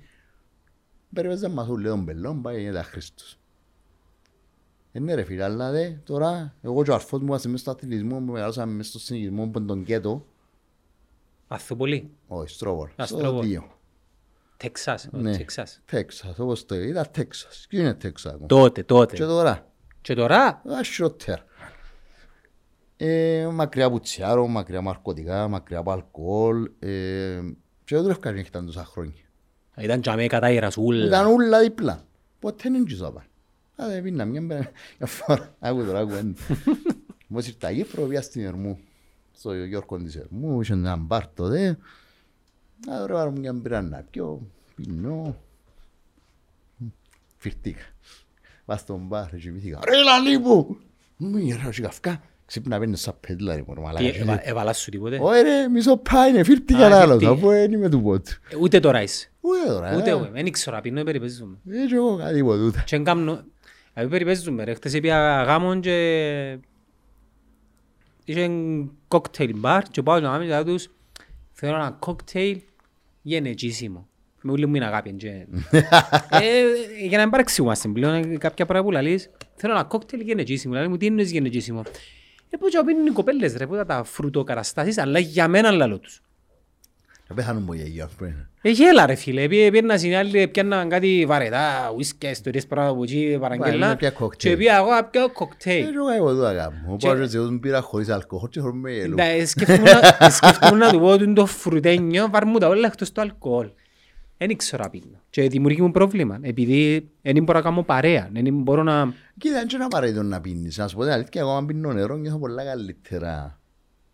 Περιπέζα 1.13 1.49
μας 1.49 1.69
ούλε 1.69 1.89
τον 1.89 2.05
πελόν, 2.05 2.43
πάει 2.43 2.65
είναι 2.65 2.79
άχρηστος. 2.79 3.39
Ε, 4.93 5.01
ναι 5.01 5.15
ρε 5.15 5.23
φίλε, 5.23 5.43
αλλά 5.45 5.71
δε, 5.71 5.91
τώρα, 6.05 6.55
εγώ 6.63 6.83
και 6.83 6.91
ο 6.91 6.95
αρφός 6.95 7.21
μου 7.21 7.27
είμαστε 7.27 7.49
μέσα 7.49 7.63
στο 7.63 7.71
αθλητισμό, 7.71 8.19
που 8.19 8.33
μεγαλώσαμε 8.33 8.73
μέσα 8.73 8.89
στο 8.91 8.99
συνοικισμό 8.99 9.47
που 9.49 9.59
είναι 9.59 9.67
τον 9.67 9.85
κέτο, 9.85 10.27
Αθοπολί. 11.55 12.11
όχι, 12.27 12.55
Στρόβολ, 12.55 12.89
Α, 13.03 13.07
στο 13.07 13.17
Στρόβολ. 13.17 13.47
δύο. 13.47 13.69
Τεξάς. 14.57 15.09
ο 15.13 15.17
Ναι, 15.19 15.37
Τεξάς. 15.37 15.81
Τέξας, 15.85 16.39
όπως 16.39 16.65
το 16.67 16.75
είδα, 16.75 17.11
Τέξας. 17.11 17.67
Και 17.69 17.79
είναι 17.79 17.95
Τέξας 17.95 18.33
ακόμα. 18.33 18.47
Τότε, 18.47 18.81
Και 18.81 18.87
τότε. 18.87 19.17
τώρα, 19.27 19.71
Και 20.01 20.15
τώρα, 20.15 20.63
ασιότερα. 20.79 21.45
Ε, 22.97 23.49
μακριά 23.53 23.85
από 23.87 24.01
τσιάρο, 24.01 24.47
μακριά 24.47 24.79
από 24.79 24.89
ναρκωτικά, 24.89 25.49
μακριά 25.49 25.79
από 25.79 25.91
αλκοόλ, 25.93 26.71
ε, 26.79 27.41
και 27.85 27.95
δεν 27.95 28.03
δουλεύκα 28.03 28.33
να 28.33 28.39
ήταν 28.39 28.67
τόσα 28.67 28.85
χρόνια. 28.85 29.23
ήταν 29.79 30.01
τζαμέ 30.01 30.27
κατά 30.27 30.51
η 30.51 30.59
ρασούλα. 30.59 31.07
Ήταν 31.07 31.27
όλα 31.27 31.61
δίπλα. 31.61 32.05
Ποτέ 32.39 32.71
δεν 32.71 32.85
τους 32.85 32.99
είπα. 32.99 33.25
Άντε 33.77 34.01
πίνα 34.01 34.25
μια 34.25 34.41
μπέρα. 34.41 34.71
Μια 34.99 35.07
φορά. 35.09 35.55
Άκου 35.59 35.85
τώρα, 35.85 35.99
άκου 35.99 36.13
ένα. 36.13 36.35
Μόλις 37.27 37.49
ήρθα 37.49 37.73
Κύπρο, 37.73 38.03
πήγα 38.03 38.23
στην 38.23 38.45
Ερμού. 38.45 38.79
Στο 39.37 39.55
Γιώργο 39.55 39.97
της 39.97 40.17
Ερμού, 40.17 40.61
είχε 40.61 40.73
έναν 40.73 41.01
μπαρ 41.01 41.27
τότε. 41.27 41.79
Άντε 42.89 43.07
ρε 43.07 43.13
πάρω 43.13 43.31
μια 43.31 43.53
μπέρα 43.53 43.83
να 43.83 44.05
πιω. 44.11 44.47
Πίνω. 44.75 45.37
Φυρτήκα. 47.37 47.83
Πας 48.65 48.81
στον 48.81 49.01
μπαρ, 49.07 49.31
και 49.31 49.37
κοιμήθηκα. 49.37 49.79
Ρε 49.85 50.03
λαλί 50.03 50.39
μου! 50.39 50.77
Μου 51.17 51.37
είναι 51.37 51.59
ρε, 51.65 51.83
καυκά. 51.83 52.23
Ξύπνα 52.47 52.79
πέντε 52.79 52.97
σαν 52.97 53.15
πέντλα, 53.21 53.55
ρε 53.57 53.63
μωρό, 53.67 53.81
Τι, 53.81 53.87
μαλάκα. 53.87 54.19
έβα- 54.19 54.49
έβαλας 54.49 54.79
σου 54.81 54.91
τίποτε; 54.91 55.19
Όχι 55.23 55.43
ρε, 55.43 55.69
μισό 55.69 55.97
πάει, 55.97 56.31
είναι 56.31 56.43
φύρτηκα 56.45 56.87
Α, 56.87 56.89
να 56.89 56.97
άλλος, 57.01 57.19
φύρτηκε. 57.19 57.31
αφού 57.33 57.49
δεν 57.49 57.73
είμαι 57.73 57.89
του 57.89 58.03
πότου. 58.03 58.33
Ε, 58.51 58.57
Ούτε 58.61 58.81
τώρα 58.81 59.03
είσαι. 59.03 59.31
Ούτε 59.41 59.67
τώρα, 59.73 59.97
Ούτε 59.97 60.09
ε. 60.09 60.13
εγώ. 60.13 60.29
Δεν 60.33 60.47
ήξερα, 60.47 60.81
πίνω, 60.81 61.03
περιπέζουμε. 61.03 61.57
Δεν 61.63 61.87
ξέρω 61.87 62.07
εγώ 62.07 62.17
κάτι 62.17 62.41
από 62.41 62.55
τούτα. 62.57 62.83
Και 62.87 62.97
εν 62.97 63.05
κάμνω... 63.05 63.45
Δηλαδή 63.95 64.11
περιπέζουμε 64.13 64.65
ρε. 64.65 64.75
Χτες 64.75 65.01
πήγα 65.01 65.43
γάμον 65.43 65.81
και... 65.81 66.59
Είχε 68.25 68.51
κόκτέιλ 69.09 69.55
μπαρ 69.59 69.83
και 69.83 70.03
πάω 70.03 70.21
να 70.21 70.29
κάνω 70.39 70.63
και 70.65 70.71
τους 70.71 70.89
θέλω 71.53 71.75
ένα 71.75 71.91
κόκτέιλ 71.99 72.61
γενετζήσιμο. 73.23 74.09
Με 74.43 74.53
όλη 74.53 74.67
μου 74.67 74.75
είναι 74.75 74.85
αγάπη. 74.85 75.13
και- 75.13 75.47
Ε, 76.31 76.63
Για 77.07 77.17
να 77.17 77.23
μην 77.23 77.31
παρεξηγούμαστε 77.31 77.89
πλέον 77.89 78.15
ε, 78.15 78.37
κάποια 78.37 78.67
πράγματα 78.67 78.83
που 78.83 78.91
λαλείς 78.91 79.31
θέλω 79.55 79.73
ένα 79.73 79.85
κόκτέιλ 79.85 80.21
γενετζήσιμο. 80.23 80.75
Λέει 80.75 80.89
μου 80.89 80.97
τι 80.97 81.07
είναι 81.07 81.23
γενετζήσιμο. 81.23 81.83
Ε, 82.51 82.57
που 82.57 82.69
και 82.69 82.83
πίνουν 82.87 83.07
οι 83.07 83.11
κοπέλες 83.11 83.55
ρε, 83.57 83.67
που 83.67 83.75
ήταν 83.75 83.87
τα 83.87 84.05
φρουτοκαταστάσεις, 84.05 84.99
αλλά 84.99 85.19
για 85.19 85.49
μένα 85.49 85.71
λαλό 85.71 85.99
τους. 85.99 86.23
Θα 87.27 87.35
πέθανουν 87.35 87.63
μου 87.63 87.73
γιαγιά, 87.73 88.05
ας 88.05 88.11
πούμε. 88.13 88.49
Ε, 88.63 88.71
γέλα 88.71 89.07
ρε 89.07 89.15
φίλε, 89.15 89.43
Επί- 89.43 89.71
πήγαινα 89.71 89.97
στην 89.99 90.15
άλλη, 90.17 90.49
πιάνναν 90.49 90.89
κάτι 90.89 91.25
βαρετά, 91.29 91.93
ουίσκια, 91.97 92.31
ιστορίες 92.31 92.67
πράγματα 92.67 92.93
από 92.95 93.03
εκεί, 93.03 93.37
παραγγέλα. 93.41 93.89
να 93.89 93.97
πια 93.97 94.11
κοκτέιλ. 94.11 94.53
Και 94.53 94.59
πήγα 94.59 94.77
εγώ 94.77 94.91
να 94.91 95.05
πιω 95.05 95.21
Δεν 95.21 95.33
κοκτέιλ. 95.33 95.85
ξέρω 95.85 96.05
κάτι 96.07 96.19
από 96.19 96.31
τούτα 96.31 96.55
κάπου. 96.55 96.75
Ο 96.93 96.97
Πάος 96.97 97.21
έτσι, 97.21 97.39
όταν 97.39 97.61
πήρα 97.61 97.81
χωρίς 97.81 98.09
αλκοόλ 98.09 98.49
και 98.49 98.61
χωρίς 98.61 98.81
με 98.81 98.93
γελού. 98.93 99.15
Τα- 99.17 99.25
ε, 99.25 99.45
σκέφτομαι 99.47 99.91
να- 100.21 100.31
σκέφτομαι 100.31 100.77
να 100.85 100.91
του 100.93 100.99
πω 101.01 101.07
ότι 101.07 101.25
είναι 101.25 101.33
το 101.35 101.47
φρουτένιο, 101.47 102.29
βάρ 102.31 102.47
μου 102.47 102.59
τα 102.59 102.69
όλα 102.69 102.87
εκτός 102.87 103.13
το 103.13 103.21
αλκοόλ. 103.21 103.69
Δεν 104.39 104.51
ήξερα 104.51 104.83
να 104.83 104.91
πίνω. 104.91 105.21
Και 105.31 105.49
δημιουργεί 105.49 105.83
μου 105.83 105.91
πρόβλημα, 105.91 106.39
επειδή 106.43 107.09
δεν 107.23 107.43
μπορώ 107.43 107.59
να 107.59 107.65
κάνω 107.65 107.83
παρέα, 107.83 108.29
δεν 108.33 108.55
μπορώ 108.55 108.83
να... 108.83 109.13
Κοίτα, 109.39 109.55
δεν 109.55 109.67
είναι 109.75 109.85
απαραίτητο 109.85 110.23
να 110.23 110.41
πίνεις. 110.41 110.77
Να 110.79 110.89
σου 110.89 110.97
πω 110.97 111.03
την 111.03 111.13
αλήθεια, 111.13 111.41
εγώ 111.41 111.57
αν 111.57 111.67
πίνω 111.67 111.93
νερό 111.93 112.17
νιώθω 112.17 112.39
πολλά 112.39 112.65
καλύτερα. 112.65 113.59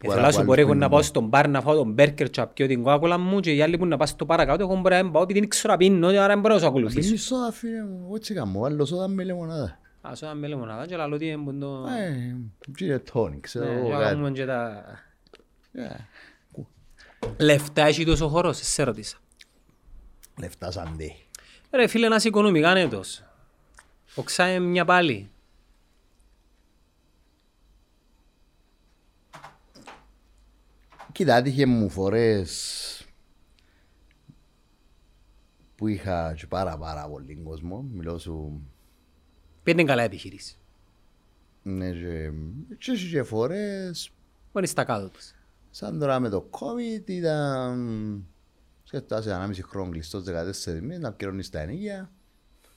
Που 0.01 0.07
Θέλω 0.11 0.19
άλλα 0.19 0.27
να 0.27 0.33
σου 0.33 0.39
που 0.41 0.45
πω 0.45 0.53
άλλοι 0.53 0.61
ρε, 0.61 0.67
εγώ 0.67 0.75
να 0.75 0.75
πίνουν. 0.79 0.91
πάω 0.91 1.03
στον 1.03 1.25
μπαρ 1.25 1.49
να 1.49 1.61
φάω 1.61 1.75
τον 1.75 1.93
μπέρκερ 1.93 2.31
και 2.31 2.41
να 2.41 2.47
πιω 2.47 2.67
την 2.67 2.83
κόκκολα 2.83 3.19
μου 3.19 3.41
και 3.41 3.53
οι 3.55 3.63
άλλοι 3.63 3.79
που 3.79 3.87
να 3.87 3.97
πας 3.97 4.09
στο 4.11 4.27
παρακάτω, 4.27 4.63
εγώ 4.63 4.77
μπορεί 4.81 4.95
να 4.95 5.03
μην 5.03 5.13
πάω 5.13 5.23
επειδή 5.23 5.39
δεν 5.41 5.49
ξέρω 5.49 5.73
να 5.73 5.79
πίνω, 5.79 6.07
άρα 6.09 6.27
δεν 6.27 6.41
μπορώ 6.41 6.55
να 6.55 6.61
σου 6.61 6.67
ακολουθήσω. 6.67 7.01
Πίνεις 7.09 7.25
σόδα, 7.25 7.53
φίλε 7.53 7.85
μου, 7.85 8.01
εγώ 8.05 8.17
έτσι 8.17 8.35
κάνω, 8.35 8.63
άλλο 8.63 8.85
σόδα 8.85 9.09
με 9.09 9.25
λεμονάδα. 9.25 9.79
Ας 10.01 10.23
όταν 10.23 10.39
με 10.39 10.47
λεμονάδα 10.47 10.87
και 10.87 10.97
λαλώ 10.97 11.17
τι 11.17 11.27
είναι 11.27 11.43
που 11.45 11.59
το... 11.59 11.85
Ε, 11.99 12.37
gin 12.79 12.93
and 12.93 13.13
tonic, 13.13 13.39
ξέρω 13.41 13.65
Ναι, 13.65 13.71
εγώ 13.73 13.87
για 13.87 13.95
να 13.95 14.01
κάτι. 14.01 14.13
κάνουμε 14.15 14.31
και 14.31 14.45
τα... 14.47 14.85
Ε, 15.73 15.87
Λεφτά 17.39 17.83
έχει 17.83 18.05
τόσο 18.05 18.29
χώρος, 18.29 18.57
σε 18.63 18.83
ρωτήσα. 18.83 19.17
Λεφτά 20.41 20.71
σαν 20.71 20.93
δει. 20.97 21.17
Ρε 21.71 21.87
φίλε, 21.87 22.09
να 22.09 22.17
είσαι 22.17 22.29
οικονομικά 22.29 22.73
νέτος. 22.73 23.23
Οξάει 24.15 24.61
μια 24.61 24.85
πάλι. 24.85 25.31
Κοίτα, 31.21 31.35
άτυχε 31.35 31.67
μου 31.67 31.89
φορές 31.89 33.07
που 35.77 35.87
είχα 35.87 36.35
και 36.37 36.47
πάρα 36.47 36.79
πάρα 36.79 37.09
πολύ 37.09 37.35
κόσμο. 37.35 37.83
Μιλώ 37.93 38.19
σου, 38.19 38.63
Πέντε 39.63 39.85
καλά 39.85 40.03
επιχειρήσει. 40.03 40.57
ναι, 41.63 41.91
και, 41.91 42.31
και, 42.79 42.93
και, 42.93 43.09
και 43.11 43.23
φορές 43.23 44.11
Μπορεί 44.53 44.67
στα 44.67 44.85
κάτω 44.85 45.09
τους. 45.09 45.35
Σαν 45.71 45.99
τώρα 45.99 46.21
με 46.21 46.29
το 46.29 46.49
COVID 46.51 47.11
ήταν... 47.11 48.25
Σκέφτομαι 48.85 49.23
σε 49.23 49.63
1,5 49.63 49.69
χρόνο 49.69 49.91
κλειστός 49.91 50.25
14 50.27 50.81
μήνες 50.81 50.99
να 50.99 51.13
πληρώνεις 51.13 51.51
τα 51.51 51.61
ενίκια 51.61 52.11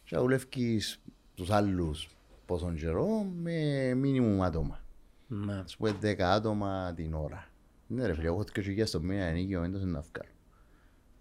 και 0.04 0.16
να 0.16 0.22
δουλεύεις 0.22 1.00
τους 1.36 1.50
άλλους 1.50 2.10
πόσον 2.46 2.76
καιρό 2.76 3.24
με 3.36 3.94
μίνιμουμ 3.94 4.44
άτομα. 4.44 4.80
Ναι. 5.28 5.54
Ας 5.54 5.76
πούμε 5.76 5.98
10 6.02 6.22
άτομα 6.22 6.94
την 6.96 7.14
ώρα. 7.14 7.52
Ναι 7.96 8.06
ρε 8.06 8.14
φίλε, 8.14 8.28
εγώ 8.28 8.44
2.000 8.56 8.82
στο 8.86 9.00
μήνα 9.00 9.24
ενίκιο 9.24 9.62
δεν 9.62 9.72
το 9.72 9.78
να 9.78 10.04
βγάλω. 10.12 10.32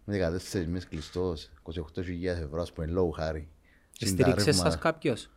Με 0.05 0.39
14 0.53 0.67
μήνες 0.67 0.89
κλειστός, 0.89 1.51
28.000 1.63 1.75
ευρώ 2.25 2.61
ας 2.61 2.73
πούμε 2.73 2.87
λόγου 2.87 3.11
χάρη. 3.11 3.49
Στήριξες 3.93 4.57
σας 4.57 4.79
κάποιος; 4.79 5.31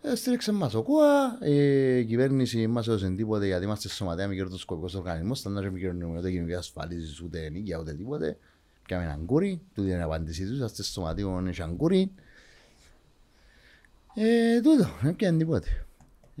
Ε, 0.00 0.14
Στήριξε 0.14 0.52
μας 0.52 0.74
ο 0.74 0.82
ΚΟΑ, 0.82 1.38
ε, 1.40 1.96
η 1.96 2.04
κυβέρνηση 2.04 2.66
μας 2.66 2.88
έδωσε 2.88 3.10
τίποτε 3.10 3.46
γιατί 3.46 3.64
είμαστε 3.64 3.88
σωματέα 3.88 4.28
με 4.28 4.34
κερδοσκοπικός 4.34 4.94
οργανισμός, 4.94 5.40
ήταν 5.40 5.52
να 5.52 5.60
μην 5.60 5.80
κερδούμε 5.80 6.18
ούτε 6.18 6.30
κοινωνική 6.30 6.54
ασφαλίσεις, 6.54 7.20
ούτε 7.20 7.48
νίκια, 7.48 7.78
ούτε 7.78 7.92
τίποτε. 7.92 8.38
Κάμε 8.88 9.04
έναν 9.04 9.24
κούρι, 9.24 9.60
τούτη 9.74 9.88
είναι 9.88 9.98
η 9.98 10.02
απάντησή 10.02 10.46
τους, 10.46 10.58
είμαστε 10.58 10.82
σωματείο 10.82 11.44
έχει 11.48 11.62
έναν 11.62 11.76
κούρι. 11.76 12.12
Ε, 14.14 14.60
τούτο, 14.60 14.88
δεν 15.02 15.16
πιάνε 15.16 15.38
τίποτε. 15.38 15.86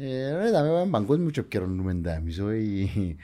Ε, 0.04 0.34
ρε, 0.36 0.50
τα 0.50 0.62
με 0.62 0.86
παγκόσμιο 0.90 1.30
και 1.30 1.40
επικαιρονούμε 1.40 1.94
τα 1.94 2.12
εμείς, 2.12 2.38
όχι 2.40 3.16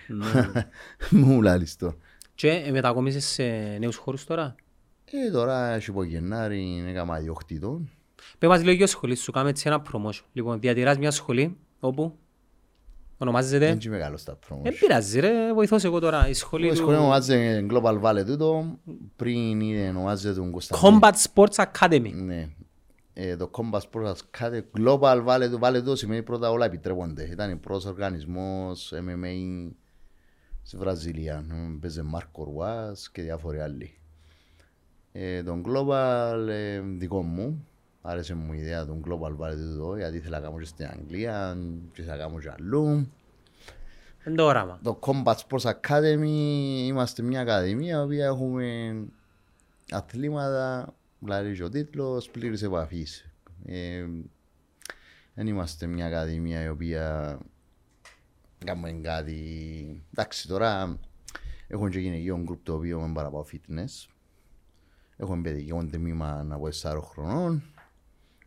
μου 1.11 1.43
λάλης 1.43 1.77
το. 1.77 1.95
Και 2.35 2.49
ε, 2.51 2.71
μετακομίσεις 2.71 3.27
σε 3.27 3.43
νέους 3.79 3.97
χώρους 3.97 4.25
τώρα; 4.25 4.55
Ε, 5.05 5.31
τώρα 5.31 5.75
έχει 5.75 5.91
από 5.91 6.03
Γενάρη, 6.05 6.85
έκανα 6.89 7.19
διοκτήτων. 7.19 7.91
Πες 8.39 8.49
μας 8.49 8.63
λίγο 8.63 8.73
για 8.77 8.87
σχολή 8.87 9.15
σου, 9.17 9.33
κάμε 9.33 9.49
έτσι 9.49 9.65
ένα 9.67 9.83
promotion. 9.93 10.23
Λοιπόν, 10.33 10.61
διατηράς 10.61 10.99
μια 10.99 11.11
σχολή, 11.11 11.57
όπου 11.81 12.17
ονομάζεται... 13.19 13.67
Δεν 13.67 13.79
είμαι 13.85 13.97
μεγάλος 13.97 14.21
στα 14.21 14.39
Δεν 14.49 14.59
promotion. 14.59 14.77
πειράζει 14.81 15.21
ρε, 15.21 15.53
βοηθώ 15.55 15.79
σε 15.79 15.87
εγώ 15.87 15.99
τώρα. 15.99 16.29
Η 16.29 16.33
σχολή 16.33 16.67
Η 16.67 16.71
του... 16.71 16.77
σχολή 16.77 16.97
ονομάζεται 16.97 17.67
Global 17.71 18.01
Valley 18.01 18.25
τούτο, 18.27 18.79
πριν 19.17 19.61
είναι 19.61 19.89
ονομάζεται 19.89 20.35
τον 20.35 20.51
Κωνσταντίνο. 20.51 20.99
Combat 21.01 21.13
Sports 21.35 21.65
Academy. 21.73 22.13
Ναι. 22.15 22.49
Ε, 23.21 23.37
το 23.37 23.51
Combat 23.53 23.81
Sports 23.81 24.15
Academy 24.31 24.63
Global 24.79 25.27
Valley 25.27 25.49
του 25.51 25.59
Valley 25.63 25.83
του 25.85 25.97
σημαίνει 25.97 26.23
πρώτα 26.23 26.51
όλα 26.51 26.65
επιτρέπονται. 26.65 27.25
Ήταν 27.25 27.53
ο 27.53 27.59
πρώτος 27.63 27.85
οργανισμός 27.85 28.93
MMA 28.95 29.69
στη 30.63 30.77
Βραζιλία. 30.77 31.45
Ε, 31.51 31.77
Παίζε 31.81 32.03
Μάρκο 32.03 32.45
Ρουάς 32.45 33.11
και 33.11 33.23
διάφοροι 33.23 33.61
άλλοι. 33.61 33.99
Ε, 35.13 35.43
τον 35.43 35.65
Global 35.67 36.47
ε, 36.49 36.81
δικό 36.81 37.23
μου. 37.23 37.67
Άρεσε 38.03 38.35
μου 38.35 38.53
η 38.53 38.59
ιδέα 38.59 38.87
του 38.87 39.01
Global 39.05 39.45
Valley 39.45 39.55
του 39.55 39.71
εδώ, 39.73 39.97
γιατί 39.97 40.17
ήθελα 40.17 40.39
να 40.39 40.45
κάνω 40.47 40.59
και 40.59 40.65
στην 40.65 40.87
Αγγλία 40.87 41.57
και 41.93 42.03
ήθελα 42.03 42.17
να 42.17 42.23
κάνω 42.23 42.39
και 42.39 42.51
αλλού. 42.51 42.87
Είναι 44.27 44.37
το 44.37 44.45
όραμα. 44.45 44.79
Το 44.83 44.99
Combat 45.01 45.35
Sports 45.35 45.73
Academy 45.81 46.27
είμαστε 46.87 47.23
μια 47.23 47.41
ακαδημία 47.41 48.05
που 48.07 48.13
έχουμε 48.13 48.97
αθλήματα, 49.91 50.95
δηλαδή 51.19 51.55
και 51.55 51.65
ο 51.65 51.69
τίτλος 51.69 52.31
πλήρης 52.31 52.63
επαφής. 52.63 53.33
Ε, 53.65 54.07
δεν 55.35 55.47
είμαστε 55.47 55.87
μια 55.87 56.07
ακαδημία 56.07 56.63
η 56.63 56.69
οποία 56.69 57.39
κάνουμε 58.65 58.93
κάτι... 58.93 60.03
Εντάξει 60.11 60.49
τώρα 60.49 60.99
έχουμε 61.67 61.91
και 61.91 61.99
γυναικείο 61.99 62.41
γκρουπ 62.45 62.65
το 62.65 62.75
οποίο 62.75 62.99
είναι 62.99 63.15
παραπάνω 63.15 63.47
fitness. 63.53 64.09
Έχουμε 65.17 65.43
παιδικό 65.43 65.85
τμήμα 65.85 66.47
από 66.51 66.69
4 66.83 67.01
χρονών, 67.03 67.63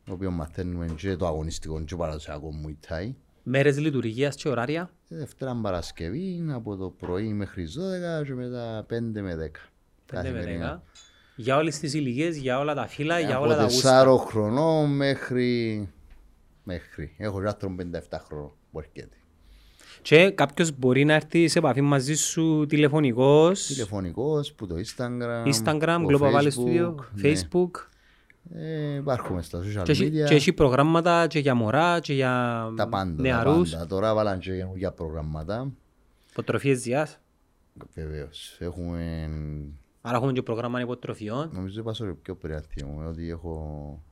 το 0.06 0.14
οποίο 0.14 0.32
μαθαίνουμε 0.32 0.88
και 0.98 1.16
το 1.16 1.28
αγωνιστικό 1.28 1.84
και 1.84 1.96
παραδοσιακό 1.96 2.52
μου 2.52 2.78
Thai. 2.88 3.14
Μέρες 3.44 3.80
λειτουργίας 3.80 4.36
και 4.36 4.50
ωράρια. 4.50 4.90
Τη 5.08 5.16
Δευτέρα 5.16 5.56
Παρασκευή 5.62 6.46
από 6.52 6.76
το 6.76 6.90
πρωί 6.90 7.34
μέχρι 7.34 7.64
τις 7.64 7.78
12 8.22 8.26
και 8.26 8.34
μετά 8.34 8.86
5 8.90 9.22
με 9.22 9.36
10. 9.36 9.46
5 9.46 9.50
Καθημερινά. 10.06 10.68
με 10.74 10.82
10. 10.94 11.11
Για 11.42 11.58
όλες 11.58 11.80
τις 11.80 11.94
ηλικίες, 11.94 12.38
για 12.38 12.60
όλα 12.60 12.74
τα 12.74 12.88
φύλλα, 12.88 13.20
για 13.20 13.40
όλα 13.40 13.56
τα 13.56 13.64
Από 13.64 13.72
γούστα. 13.74 14.06
4 14.06 14.18
χρονών 14.18 14.90
μέχρι... 14.96 15.90
μέχρι. 16.64 17.14
Έχω 17.18 17.42
και 17.42 17.48
άτομο 17.48 17.76
57 18.12 18.18
χρονών 18.28 18.52
που 18.72 18.80
έρχεται. 18.80 19.16
Και 20.02 20.30
κάποιος 20.32 20.78
μπορεί 20.78 21.06
να 21.06 21.14
έρθει 21.14 21.48
σε 21.48 21.60
επαφή 21.60 21.82
μαζί 21.82 22.14
σου 22.14 22.66
τηλεφωνικός, 22.70 23.66
Τηλεφωνικός, 23.66 24.54
που 24.54 24.68
το 24.68 24.76
Instagram, 24.76 25.48
Instagram, 25.48 26.06
το 26.10 26.18
Global 26.20 26.34
Valley 26.36 26.44
Facebook, 26.44 26.96
Studio, 26.96 26.96
ναι. 27.14 27.32
Facebook. 27.32 27.70
Ε, 28.54 28.96
υπάρχουμε 28.96 29.42
στα 29.42 29.60
social 29.60 29.84
Και 29.84 29.92
έχει, 29.92 30.08
media. 30.08 30.26
και 30.28 30.36
έχει 30.36 30.54
προγράμματα 30.54 31.28
και 31.28 31.40
για 31.40 31.56
μωρά 31.56 32.00
και 32.00 32.14
για 32.14 32.66
τα 32.76 32.88
πάντα, 32.88 33.16
τα 33.16 33.22
νεαρούς. 33.22 33.72
πάντα. 33.72 33.88
Τώρα 33.88 34.14
βάλαν 34.14 34.40
και 34.40 34.56
καινούργια 34.56 34.92
προγραμμάτα. 34.92 35.72
Υποτροφίες 36.32 36.82
διάς. 36.82 37.20
Βεβαίως. 37.94 38.56
Έχουμε... 38.60 39.30
Άρα 40.02 40.18
έχουμε 40.18 40.32
και 40.32 40.42
πρόγραμμα 40.42 40.82
υποτροφιών. 40.82 41.50
Νομίζω 41.54 41.80
είπα 41.80 41.94
στο 41.94 42.18
πιο 42.22 42.36
πριν 42.36 42.60
μου 42.86 43.06
ότι 43.08 43.30
έχω 43.30 44.04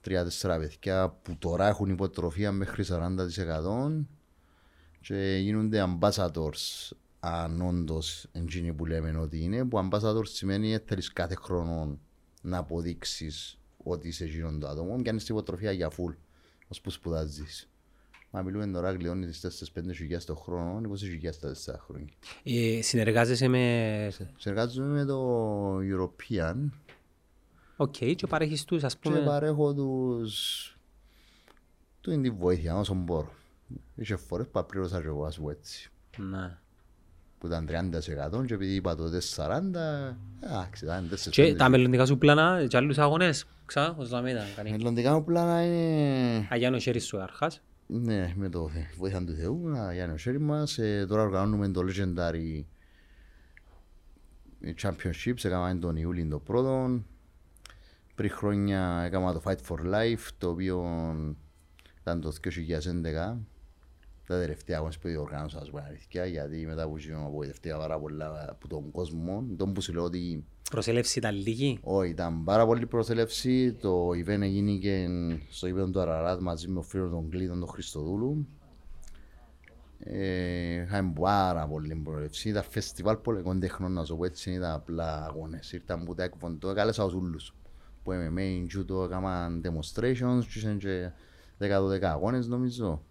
τρία-τέσσερα 0.00 0.58
παιδιά 0.58 1.18
που 1.22 1.36
τώρα 1.38 1.68
έχουν 1.68 1.90
υποτροφία 1.90 2.52
μέχρι 2.52 2.84
40% 2.88 4.04
και 5.00 5.38
γίνονται 5.42 5.84
ambassadors 5.88 6.90
αν 7.20 7.62
όντως 7.62 8.26
εκείνοι 8.32 8.72
που 8.72 8.86
λέμε 8.86 9.18
ότι 9.18 9.42
είναι 9.42 9.64
που 9.64 9.88
ambassadors 9.90 10.26
σημαίνει 10.26 10.74
ότι 10.74 10.84
θέλεις 10.86 11.12
κάθε 11.12 11.34
χρόνο 11.34 11.98
να 12.42 12.58
αποδείξεις 12.58 13.58
ότι 13.76 14.08
είσαι 14.08 14.24
εκείνον 14.24 14.60
το 14.60 14.68
άτομο 14.68 15.02
και 15.02 15.08
αν 15.10 15.16
είσαι 15.16 15.32
υποτροφία 15.32 15.72
για 15.72 15.90
full 15.90 16.14
ως 16.68 16.80
που 16.80 16.90
σπουδάζεις. 16.90 17.68
Μα 18.34 18.42
μιλούμε 18.42 18.66
τώρα 18.66 18.96
κλειώνει 18.96 19.26
τις 19.26 19.70
4-5 19.74 19.80
χιλιάδες 19.94 20.24
το 20.24 20.34
χρόνο, 20.34 20.90
20 20.90 20.96
χιλιάδες 20.96 21.64
τα 21.66 21.74
4 21.74 21.78
χρόνια. 21.86 22.12
Ε, 22.42 22.82
συνεργάζεσαι 22.82 23.48
με... 23.48 24.12
Συνεργάζομαι 24.36 24.86
με 24.86 25.04
το 25.04 25.76
European 25.78 26.54
OK, 27.76 27.96
και 28.16 28.26
παρέχεις 28.28 28.64
τους 28.64 28.84
ας 28.84 28.96
και 28.96 29.08
πούμε... 29.08 29.20
παρέχω 29.24 29.74
τους 29.74 30.76
Του 32.00 32.10
είναι 32.10 32.22
τη 32.22 32.30
βοήθεια 32.30 32.76
όσο 32.76 32.94
μπορώ. 32.94 33.32
Είχε 33.94 34.16
φορές 34.16 34.46
που 34.46 34.58
απλήρωσα 34.58 35.00
και 35.00 35.06
εγώ 35.06 35.24
ας 35.24 35.38
πω 35.38 35.50
έτσι. 35.50 35.90
Ναι. 36.16 36.58
Που 37.38 37.46
ήταν 37.46 37.68
30% 38.40 38.46
και 38.46 38.54
επειδή 38.54 38.74
είπα 38.74 38.96
τότε 38.96 39.18
40, 39.36 39.60
εντάξει, 40.40 40.84
ήταν 40.84 41.10
4 41.10 41.30
Και 41.30 41.54
τα 41.54 41.68
μελλοντικά 41.68 42.06
σου 42.06 42.18
πλάνα 42.18 42.66
και 42.66 42.76
άλλους 42.76 42.98
αγώνες, 42.98 43.46
ξα, 43.66 43.94
ως 43.98 44.10
να 44.10 44.20
μην 44.20 44.36
ήταν 44.36 44.46
κανείς. 44.56 44.72
Μελλοντικά 44.72 45.14
μου 45.14 45.24
πλάνα 45.24 45.64
είναι... 45.64 46.46
Αγιάνο 46.50 46.78
χέρις 46.78 47.06
σου 47.06 47.20
αρχάς. 47.20 47.62
Ναι, 47.86 48.32
με 48.36 48.48
το 48.48 48.68
θε- 48.68 48.96
βοήθεια 48.96 49.24
του 49.24 49.34
Θεού, 49.34 49.68
να 49.68 49.92
για 49.94 50.08
το 50.08 50.16
χέρι 50.16 50.40
μας. 50.40 50.78
Ε, 50.78 51.06
τώρα 51.08 51.22
οργανώνουμε 51.22 51.68
το 51.68 51.80
Legendary 51.88 52.64
Championships, 54.82 55.44
έκαναμε 55.44 55.74
τον 55.74 55.96
Ιούλιο 55.96 56.26
το 56.28 56.38
πρώτο. 56.38 57.02
Πριν 58.14 58.30
χρόνια 58.30 59.02
έκανα 59.06 59.32
το 59.32 59.42
Fight 59.44 59.58
for 59.68 59.78
Life, 59.78 60.28
το 60.38 60.48
οποίο 60.48 60.84
ήταν 62.00 62.20
το 62.20 62.32
2011. 62.42 63.36
Τα 64.26 64.38
τελευταία 64.38 64.76
αγώνες 64.76 64.98
που 64.98 65.08
διοργάνωσα, 65.08 65.58
ας 65.58 65.70
πούμε, 65.70 65.84
αλήθεια, 65.88 66.26
γιατί 66.26 66.66
μετά 66.66 66.88
που 66.88 66.96
γίνω 66.96 67.26
απογοητευτήκα 67.26 67.76
πάρα 67.76 67.98
πολλά 67.98 68.46
από 68.48 68.68
τον 68.68 68.90
κόσμο. 68.90 69.44
Τον 69.56 69.72
που 69.72 69.80
σου 69.80 69.92
λέω 69.92 70.02
ότι 70.04 70.44
Προσέλευση 70.70 71.18
ήταν 71.18 71.34
λίγη. 71.34 71.78
όχι, 71.82 72.10
ήταν 72.10 72.44
πάρα 72.44 72.66
πολύ 72.66 72.86
προσέλευση. 72.86 73.72
Το 73.72 74.08
event 74.08 74.40
έγινε 74.40 74.72
και 74.72 75.08
στο 75.50 75.68
event 75.68 75.92
του 75.92 76.00
Αραράτ 76.00 76.40
μαζί 76.40 76.68
με 76.68 76.78
ο 76.78 76.82
φίλο 76.82 77.08
των 77.08 77.30
Κλήτων 77.30 77.58
τον 77.58 77.68
Χριστοδούλου. 77.68 78.46
Ε, 79.98 80.82
είχαμε 80.82 81.12
πάρα 81.20 81.66
πολύ 81.66 81.94
προσέλευση. 81.94 82.48
Ήταν 82.48 82.62
φεστιβάλ 82.70 83.16
πολεμικών 83.16 83.60
τεχνών, 83.60 83.92
να 83.92 84.04
σου 84.04 84.16
πω 84.16 84.24
έτσι, 84.24 84.50
ήταν 84.52 84.70
απλά 84.72 85.24
αγώνες. 85.24 85.72
Ήρθαν 85.72 86.04
που 86.04 86.14
τα 86.14 86.22
εκφωντώ, 86.22 86.70
έκαλεσα 86.70 87.04
τους 87.04 87.14
ούλους. 87.14 87.54
Που 88.02 88.12
MMA, 88.12 88.76
judo, 88.76 89.04
έκαναν 89.04 89.62
demonstrations 89.64 90.44
και 90.52 90.58
είχαν 90.58 90.78
και 90.78 91.10
10-12 91.58 92.02
αγώνες 92.02 92.46
νομίζω. 92.46 93.02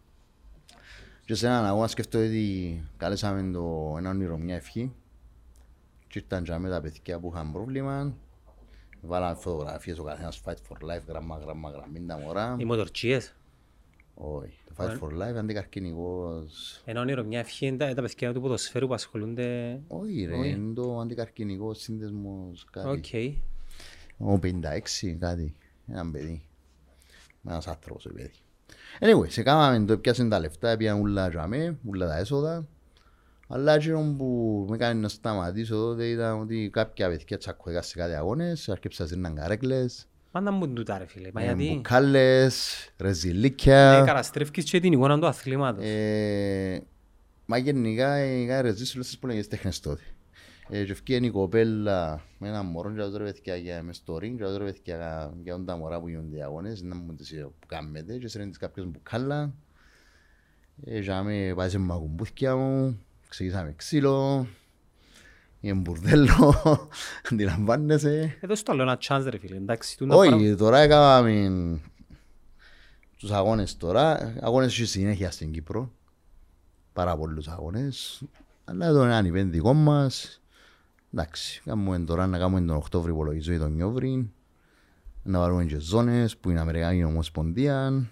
Και 1.26 1.36
σε 1.36 1.48
έναν 1.48 1.66
αγώνα 1.66 1.88
σκεφτώ 1.88 2.20
ότι 2.20 2.84
καλέσαμε 2.98 3.52
το 3.52 3.96
ένα 3.98 4.10
όνειρο 4.10 4.38
μια 4.38 4.56
ευχή 4.56 4.94
και 6.08 6.20
ήρθαν 6.20 6.44
και 6.44 6.58
με 6.58 6.70
τα 6.70 6.82
παιδιά 6.82 7.20
που 7.20 7.32
είχαν 7.34 7.52
πρόβλημα. 7.52 8.16
Βάλαμε 9.02 9.36
φωτογραφίες 9.36 9.98
ο 10.00 10.04
καθένας 10.04 10.42
Fight 10.46 10.52
for 10.52 10.78
Life, 10.78 11.04
γραμμά, 11.08 11.38
γραμμά, 11.38 11.70
γραμμή, 11.70 12.06
τα 12.06 12.18
μωρά. 12.18 12.56
Οι 12.60 12.66
μοτορτσίες. 12.66 13.36
Όχι, 14.14 14.58
το 14.66 14.74
Fight 14.78 15.00
for 15.00 15.12
Life 15.12 15.36
αντικαρκυνικός. 15.36 16.82
Ένα 16.86 17.02
όνειρο, 17.02 17.24
μια 17.24 17.40
ευχή 17.40 17.66
είναι 17.66 17.78
τα 17.78 17.94
τα 17.94 18.02
παιδιά 18.02 18.34
του 18.34 18.42
ποδοσφαίρου 18.42 18.88
που 18.88 18.94
ασχολούνται. 18.94 19.82
Όχι 19.88 20.26
ρε, 20.26 20.36
Όχι. 20.36 20.50
είναι 20.50 20.74
το 20.74 21.00
αντικαρκυνικός 21.00 21.80
σύνδεσμος 21.80 22.66
κάτι. 22.72 22.88
Οκ. 24.18 24.30
Ο 24.30 24.40
56 24.40 25.18
κάτι, 25.20 25.56
έναν 25.88 26.12
παιδί. 26.12 26.46
Ένας 27.48 27.68
άνθρωπος 27.68 28.06
ο 28.06 28.10
παιδί. 28.14 28.32
Anyway, 29.00 29.30
σε 29.30 29.44
κάμαμε 29.44 29.86
το 29.86 29.98
πιάσαν 29.98 30.30
τα 30.30 30.40
λεφτά, 30.40 30.78
πήγαν 30.78 31.00
ούλα 31.00 31.30
τζαμέ, 31.30 31.78
ούλα 31.84 32.08
τα 32.08 32.18
έσοδα. 32.18 32.68
Αλλά 33.48 33.74
εκείνο 33.74 34.16
που 34.18 34.66
με 34.70 34.76
έκανε 34.76 35.00
να 35.00 35.08
σταματήσω 35.08 35.76
τότε 35.76 36.06
ήταν 36.06 36.40
ότι 36.40 36.70
κάποια 36.74 37.10
παιδιά 37.10 37.38
τσακωθήκα 37.38 37.82
σε 37.82 37.98
κάτι 37.98 38.14
αγώνες, 38.14 38.70
αρκέψα 38.70 39.08
σε 39.08 39.14
έναν 39.14 39.36
καρέκλες, 39.36 40.08
Πάντα 40.34 40.52
μου 40.52 40.74
τούτα 40.74 40.98
ρε 40.98 41.06
φίλε. 41.06 41.30
Μα 41.34 41.42
ε, 41.42 41.46
γιατί; 41.46 41.74
μπουκάλες, 41.74 42.86
ε, 42.98 43.04
ρεζιλίκια. 43.04 44.04
καταστρέφεις 44.06 44.70
και 44.70 44.80
την 44.80 44.94
εικόνα 44.94 45.20
του 45.20 45.28
αθλήματος. 45.28 45.86
Ε, 45.86 46.82
Μα 47.46 47.58
γενικά 47.58 48.26
οι 48.26 48.46
ρεζίλες 48.46 48.96
όλες 48.96 49.08
τις 49.08 49.18
πολλές 49.18 49.48
τέχνες 49.48 49.80
τότε. 49.80 50.02
Ε, 50.70 50.84
Και 50.84 50.92
ευκαιρία 50.92 51.28
η 51.28 51.32
κοπέλα 51.32 52.22
με 52.38 52.48
έναν 52.48 52.66
μωρό 52.66 52.92
και 52.92 53.02
τώρα 53.02 53.24
παιδιά 53.24 53.56
για 53.56 53.84
μες 53.84 53.96
στο 53.96 54.16
ring 54.16 54.34
και 54.38 54.44
τώρα 54.44 54.66
παιδιά 54.66 55.34
για 55.44 55.56
όλα 55.56 55.64
τα 55.64 55.78
μωρά 55.78 56.00
που 56.00 56.08
γίνονται 56.08 56.38
οι 56.38 56.44
αγώνες 56.44 56.82
να 56.82 56.96
μου 56.96 57.14
τις 57.16 57.32
ε, 57.32 57.42
που 57.60 57.68
κάνετε 57.68 58.18
και 58.18 58.28
σέρνει 58.28 58.50
της 58.50 58.58
κάποιος 58.58 58.88
μπουκάλα 58.88 59.54
ε, 60.86 61.00
και 61.00 61.12
με 61.24 61.54
πάει 61.56 61.70
σε 61.70 61.78
μαγουμπούθκια 61.78 62.56
μου 62.56 63.00
ξεκινήσαμε 63.30 63.74
ξύλο 63.76 64.48
είναι 65.60 65.74
μπουρδέλο 65.80 66.56
αντιλαμβάνεσαι 67.32 68.38
Εδώ 68.42 68.56
στο 68.56 68.72
άλλο 68.72 68.82
ένα 68.82 68.98
chance 69.08 69.26
ρε 69.30 69.38
φίλε. 69.38 69.56
Εντάξει, 69.56 69.98
τούτα 69.98 70.16
πράγματα- 70.16 70.36
όχι, 70.38 70.56
τώρα 70.56 70.80
έκαναμε 70.80 71.80
τους 73.18 73.32
αγώνες 73.32 73.78
τώρα. 73.78 74.34
Αγώνες 74.42 74.74
έχει 74.74 74.86
συνέχεια 74.86 75.32
στην 75.32 75.52
Κύπρο. 75.52 75.92
Πάρα 76.94 77.18
πολλούς 77.18 77.48
αγώνες. 77.48 78.24
Αλλά 78.66 78.86
εδώ 78.86 79.04
είναι 79.04 79.18
ένα 79.18 79.30
event 79.30 79.48
δικό 79.50 79.74
μας. 79.74 80.42
Εντάξει, 81.14 81.62
κάνουμε 81.66 82.00
τώρα 82.00 82.28
να 82.28 82.38
κάνουμε 82.38 82.60
τον 82.60 82.76
Οκτώβριο 82.76 83.14
υπολογίζω 83.14 83.54
ή 83.54 83.58
τον 83.58 83.74
Νιόβρη. 83.74 84.32
Να 85.24 85.40
βάλουμε 85.40 85.66
και 85.66 85.78
ζώνες 85.78 86.38
που 86.38 86.50
είναι 86.50 86.60
Αμερικανική 86.60 87.04
Ομοσπονδία. 87.04 88.08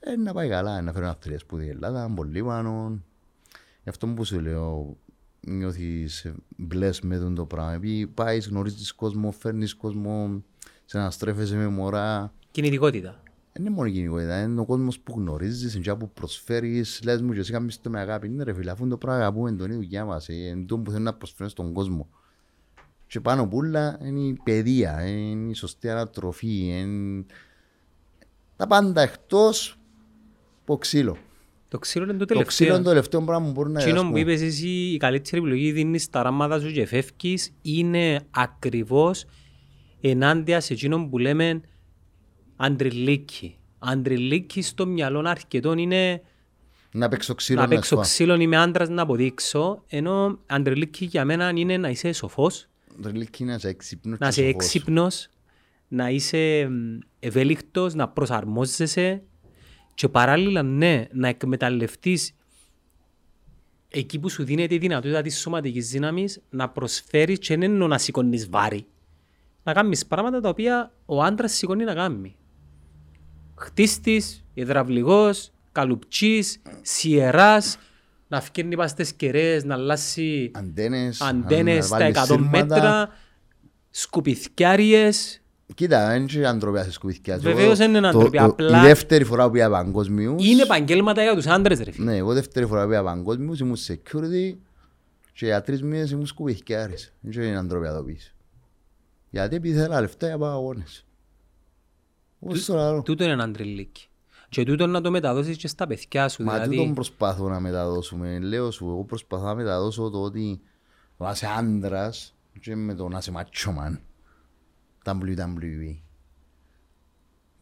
Ε, 0.00 0.16
να 0.16 0.32
πάει 0.32 0.48
καλά, 0.48 0.82
να 0.82 0.92
φέρουν 0.92 1.08
αυτές 1.08 1.44
που 1.44 1.58
την 1.58 1.68
Ελλάδα, 1.68 2.10
πολύ 2.14 2.42
πάνω. 2.42 3.00
Γι' 3.82 3.88
αυτό 3.88 4.06
που 4.06 4.24
σου 4.24 4.40
λέω, 4.40 4.96
νιώθεις 5.40 6.32
μπλες 6.56 7.00
με 7.00 7.18
τον 7.18 7.34
το 7.34 7.44
πράγμα. 7.44 7.72
Επειδή 7.72 8.06
πάεις, 8.06 8.48
γνωρίζεις 8.48 8.92
κόσμο, 8.92 9.30
φέρνεις 9.30 9.74
κόσμο, 9.74 10.42
σε 10.84 10.98
να 10.98 11.10
στρέφεσαι 11.10 11.56
με 11.56 11.68
μωρά. 11.68 12.32
Κινητικότητα. 12.50 13.22
Δεν 13.56 13.66
είναι 13.66 13.74
μόνο 13.74 13.88
η 13.88 13.92
κοινικότητα, 13.92 14.42
είναι 14.42 14.60
ο 14.60 14.64
κόσμος 14.64 15.00
που 15.00 15.14
γνωρίζεις, 15.16 15.74
είναι 15.74 15.82
και 15.82 15.94
που 15.94 16.10
προσφέρεις. 16.10 17.00
Λες 17.04 17.22
μου 17.22 17.32
και 17.32 17.38
εσύ 17.38 17.52
κάνεις 17.52 17.80
το 17.80 17.90
με 17.90 18.00
αγάπη. 18.00 18.26
Είναι 18.26 18.44
ρε 18.44 18.54
φίλε, 18.54 18.70
αφού 18.70 18.82
είναι 18.82 18.90
το 18.90 18.98
πράγμα 18.98 19.20
αγαπούμε 19.20 19.52
τον 19.52 19.66
ίδιο 19.66 19.76
δουλειά 19.82 20.04
μας. 20.04 20.28
ε, 20.28 20.34
Είναι 20.34 20.64
το 20.66 20.78
που 20.78 20.90
θέλουμε 20.90 21.10
να 21.10 21.16
προσφέρουμε 21.16 21.48
στον 21.50 21.72
κόσμο. 21.72 22.08
Και 23.06 23.20
πάνω 23.20 23.42
απ' 23.42 23.54
όλα 23.54 23.98
είναι 24.04 24.20
η 24.20 24.38
παιδεία, 24.44 25.06
είναι 25.06 25.50
η 25.50 25.54
σωστή 25.54 25.90
ανατροφή, 25.90 26.56
είναι 26.68 27.24
τα 28.56 28.66
πάντα 28.66 29.00
εκτός 29.00 29.78
από 30.62 30.76
ξύλο. 30.78 31.16
Το 31.68 31.78
ξύλο 31.78 32.04
είναι 32.04 32.12
το 32.12 32.24
Το 32.24 32.42
ξύλο 32.42 32.74
είναι 32.74 32.82
τελευταίο. 32.82 32.82
το 32.82 32.88
τελευταίο 32.88 33.22
πράγμα 33.22 33.46
που 33.46 33.52
μπορεί 33.52 33.70
να 33.70 33.80
Εκείνο 33.82 34.00
που 34.00 34.06
πούμε. 34.06 34.20
είπες 34.20 34.42
εσύ, 34.42 34.68
η 34.68 34.96
καλύτερη 34.96 35.36
επιλογή 35.42 35.72
δίνεις 35.72 36.10
τα 36.10 36.22
ράματα 36.22 36.58
σου 36.60 36.72
και 36.72 36.86
φεύγεις, 36.86 37.52
είναι 37.62 38.20
ακριβώς 38.30 39.24
ενάντια 40.00 40.60
σε 40.60 40.72
εκείνο 40.72 41.08
που 41.08 41.18
λέμε 41.18 41.60
αντριλίκη. 42.56 43.56
Αντριλίκη 43.78 44.62
στο 44.62 44.86
μυαλό 44.86 45.22
αρκετών 45.28 45.78
είναι 45.78 46.22
Να 46.92 47.08
παίξω 47.08 47.34
ξύλο 47.34 47.58
να 47.60 47.64
να 47.66 47.68
παίξω 47.68 47.88
σου 47.88 47.94
πω. 47.94 48.00
ξύλο, 48.00 48.34
είμαι 48.34 48.56
άντρας 48.56 48.88
να 48.88 49.02
αποδείξω, 49.02 49.82
ενώ 49.88 50.38
αντριλίκη 50.46 51.04
για 51.04 51.24
μένα 51.24 51.52
είναι 51.54 51.76
να 51.76 51.88
είσαι 51.88 52.12
σοφός, 52.12 52.68
Το 53.02 53.10
λύκει 53.12 53.42
είναι 53.42 53.50
να 53.50 53.56
είσαι 53.56 53.68
έξυπνος 53.68 54.18
να 54.18 54.30
και 54.30 54.40
είσαι 54.40 54.50
σοφός. 54.50 54.64
έξυπνος, 54.64 55.28
να 55.88 56.08
είσαι 56.10 56.66
μ, 56.70 56.98
ευέλικτος, 57.18 57.94
να 57.94 58.08
προσαρμόζεσαι 58.08 59.22
και 59.94 60.08
παράλληλα 60.08 60.62
ναι, 60.62 61.06
να 61.12 61.28
εκμεταλλευτείς 61.28 62.32
εκεί 63.88 64.18
που 64.18 64.28
σου 64.28 64.44
δίνεται 64.44 64.74
η 64.74 64.78
δυνατότητα 64.78 65.22
της 65.22 65.38
σωματικής 65.40 65.90
δύναμης 65.90 66.42
να 66.50 66.68
προσφέρεις 66.68 67.38
και 67.38 67.56
δεν 67.56 67.72
είναι 67.74 67.86
να 67.86 67.98
σηκώνεις 67.98 68.48
βάρη. 68.48 68.86
Να 69.62 69.72
κάνεις 69.72 70.06
πράγματα 70.06 70.40
τα 70.40 70.48
οποία 70.48 70.92
ο 71.06 71.22
άντρας 71.22 71.52
σηκώνει 71.52 71.84
να 71.84 71.94
κάνει. 71.94 72.36
Χτίστης, 73.54 74.44
υδραυλικός, 74.54 75.52
καλουπτσής, 75.72 76.60
σιεράς, 76.82 77.78
να 78.28 78.40
φκέρνει 78.40 78.76
πας 78.76 78.90
στις 78.90 79.12
κεραίες, 79.12 79.64
να 79.64 79.74
αλλάσει 79.74 80.50
Αντένες, 80.54 81.20
αντένες 81.20 81.76
να 81.76 81.82
στα 81.82 81.96
βάλεις 81.98 82.16
100 82.18 82.24
σύρματα. 82.26 82.50
μέτρα, 82.74 83.08
σκουπιθκιάριες. 83.90 85.38
Κοίτα, 85.74 86.06
δεν 86.08 86.26
είναι 86.34 86.46
αντροπιά 86.46 86.82
σε 86.84 86.92
σκουβιθκιά. 86.92 87.38
Βεβαίως 87.38 87.78
δεν 87.78 87.88
είναι 87.94 88.00
Το- 88.00 88.06
αντροπιά, 88.18 88.40
το- 88.44 88.50
απλά- 88.50 88.82
Η 88.82 88.86
δεύτερη 88.86 89.24
φορά 89.24 89.44
που 89.44 89.50
πήγα 89.50 89.70
παγκόσμιους. 89.70 90.46
Είναι 90.46 90.62
επαγγέλματα 90.62 91.22
για 91.22 91.34
τους 91.34 91.46
άντρες 91.46 91.78
ρε 91.80 91.90
φίλε. 91.92 92.04
Ναι, 92.10 92.16
εγώ 92.16 92.32
δεύτερη 92.32 92.66
φορά 92.66 92.82
που 92.82 92.88
πήγα 92.88 93.02
παγκόσμιους 93.02 93.58
ήμουν 93.60 93.76
security 93.86 94.56
και 95.32 95.46
για 95.46 95.62
τρεις 95.62 95.82
μήνες 95.82 96.10
ήμουν 96.10 96.26
σκουβιθκιάρης. 96.26 97.12
Δεν 97.20 97.42
είναι 97.42 97.58
αντροπιά 97.58 97.94
το 97.94 98.02
πεις. 98.02 98.34
Γιατί 99.30 99.56
επειδή 99.56 99.78
θέλω 99.78 100.00
λεφτά 100.00 100.26
για 100.26 100.38
πάω 100.38 100.50
αγώνες. 100.50 100.78
Όπως 100.78 100.94
το 100.94 102.33
λέω. 102.33 102.33
Τούτο 103.04 103.24
είναι 103.24 103.42
αντριλίκι. 103.42 104.08
Και 104.48 104.64
τούτο 104.64 104.86
να 104.86 105.00
το 105.00 105.10
μεταδώσεις 105.10 105.56
και 105.56 105.68
στα 105.68 105.86
παιδιά 105.86 106.28
σου. 106.28 106.42
Μα 106.42 106.52
δηλαδή, 106.52 106.76
τούτον 106.76 106.94
προσπαθώ 106.94 107.48
να 107.48 107.60
μεταδώσουμε. 107.60 108.38
Λέω 108.38 108.70
σου, 108.70 108.84
εγώ 108.84 109.04
προσπαθώ 109.04 109.44
να 109.44 109.54
μεταδώσω 109.54 110.10
το 110.10 110.22
ότι 110.22 110.60
το 111.18 111.24
να 111.24 111.30
είσαι 111.30 111.46
άντρας 111.58 112.34
και 112.60 112.76
με 112.76 112.94
το 112.94 113.08
να 113.08 113.18
είσαι 113.18 113.32
macho 113.34 113.70
man. 113.70 113.98
WWE. 115.04 115.96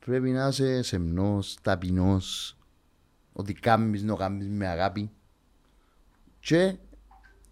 Πρέπει 0.05 0.31
να 0.31 0.49
είσαι 0.49 0.83
σεμνός, 0.83 1.57
ταπεινός, 1.63 2.57
ότι 3.33 3.53
κάνεις 3.53 4.03
να 4.03 4.15
κάνεις 4.15 4.49
με 4.49 4.67
αγάπη 4.67 5.11
και 6.41 6.77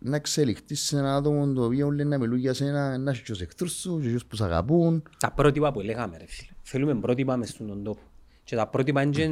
να 0.03 0.17
εξελιχθείς 0.17 0.81
σε 0.81 0.99
ένα 0.99 1.15
άτομο 1.17 1.53
το 1.53 1.65
οποίο 1.65 1.91
λέει 1.91 2.07
να 2.07 2.19
μιλούν 2.19 2.39
για 2.39 2.55
σένα, 2.55 2.99
να 2.99 3.11
έχει 3.11 3.23
και 3.23 3.33
τους 3.33 3.41
εχθρούς 3.41 3.73
σου 3.73 4.01
και 4.03 4.09
τους 4.13 4.25
που 4.27 4.37
σε 4.37 4.45
αγαπούν. 4.45 5.03
Τα 5.19 5.31
πρότυπα 5.33 5.73
που 5.73 5.81
λέγαμε 5.81 6.17
ρε 6.19 6.25
φίλε. 6.27 6.49
Θέλουμε 6.63 6.95
πρότυπα 6.95 7.37
μες 7.37 7.49
στον 7.49 7.83
τόπο. 7.83 8.01
Και 8.45 8.57
τα 8.57 8.67
πρότυπα 8.67 9.03
είναι 9.03 9.13
και 9.13 9.31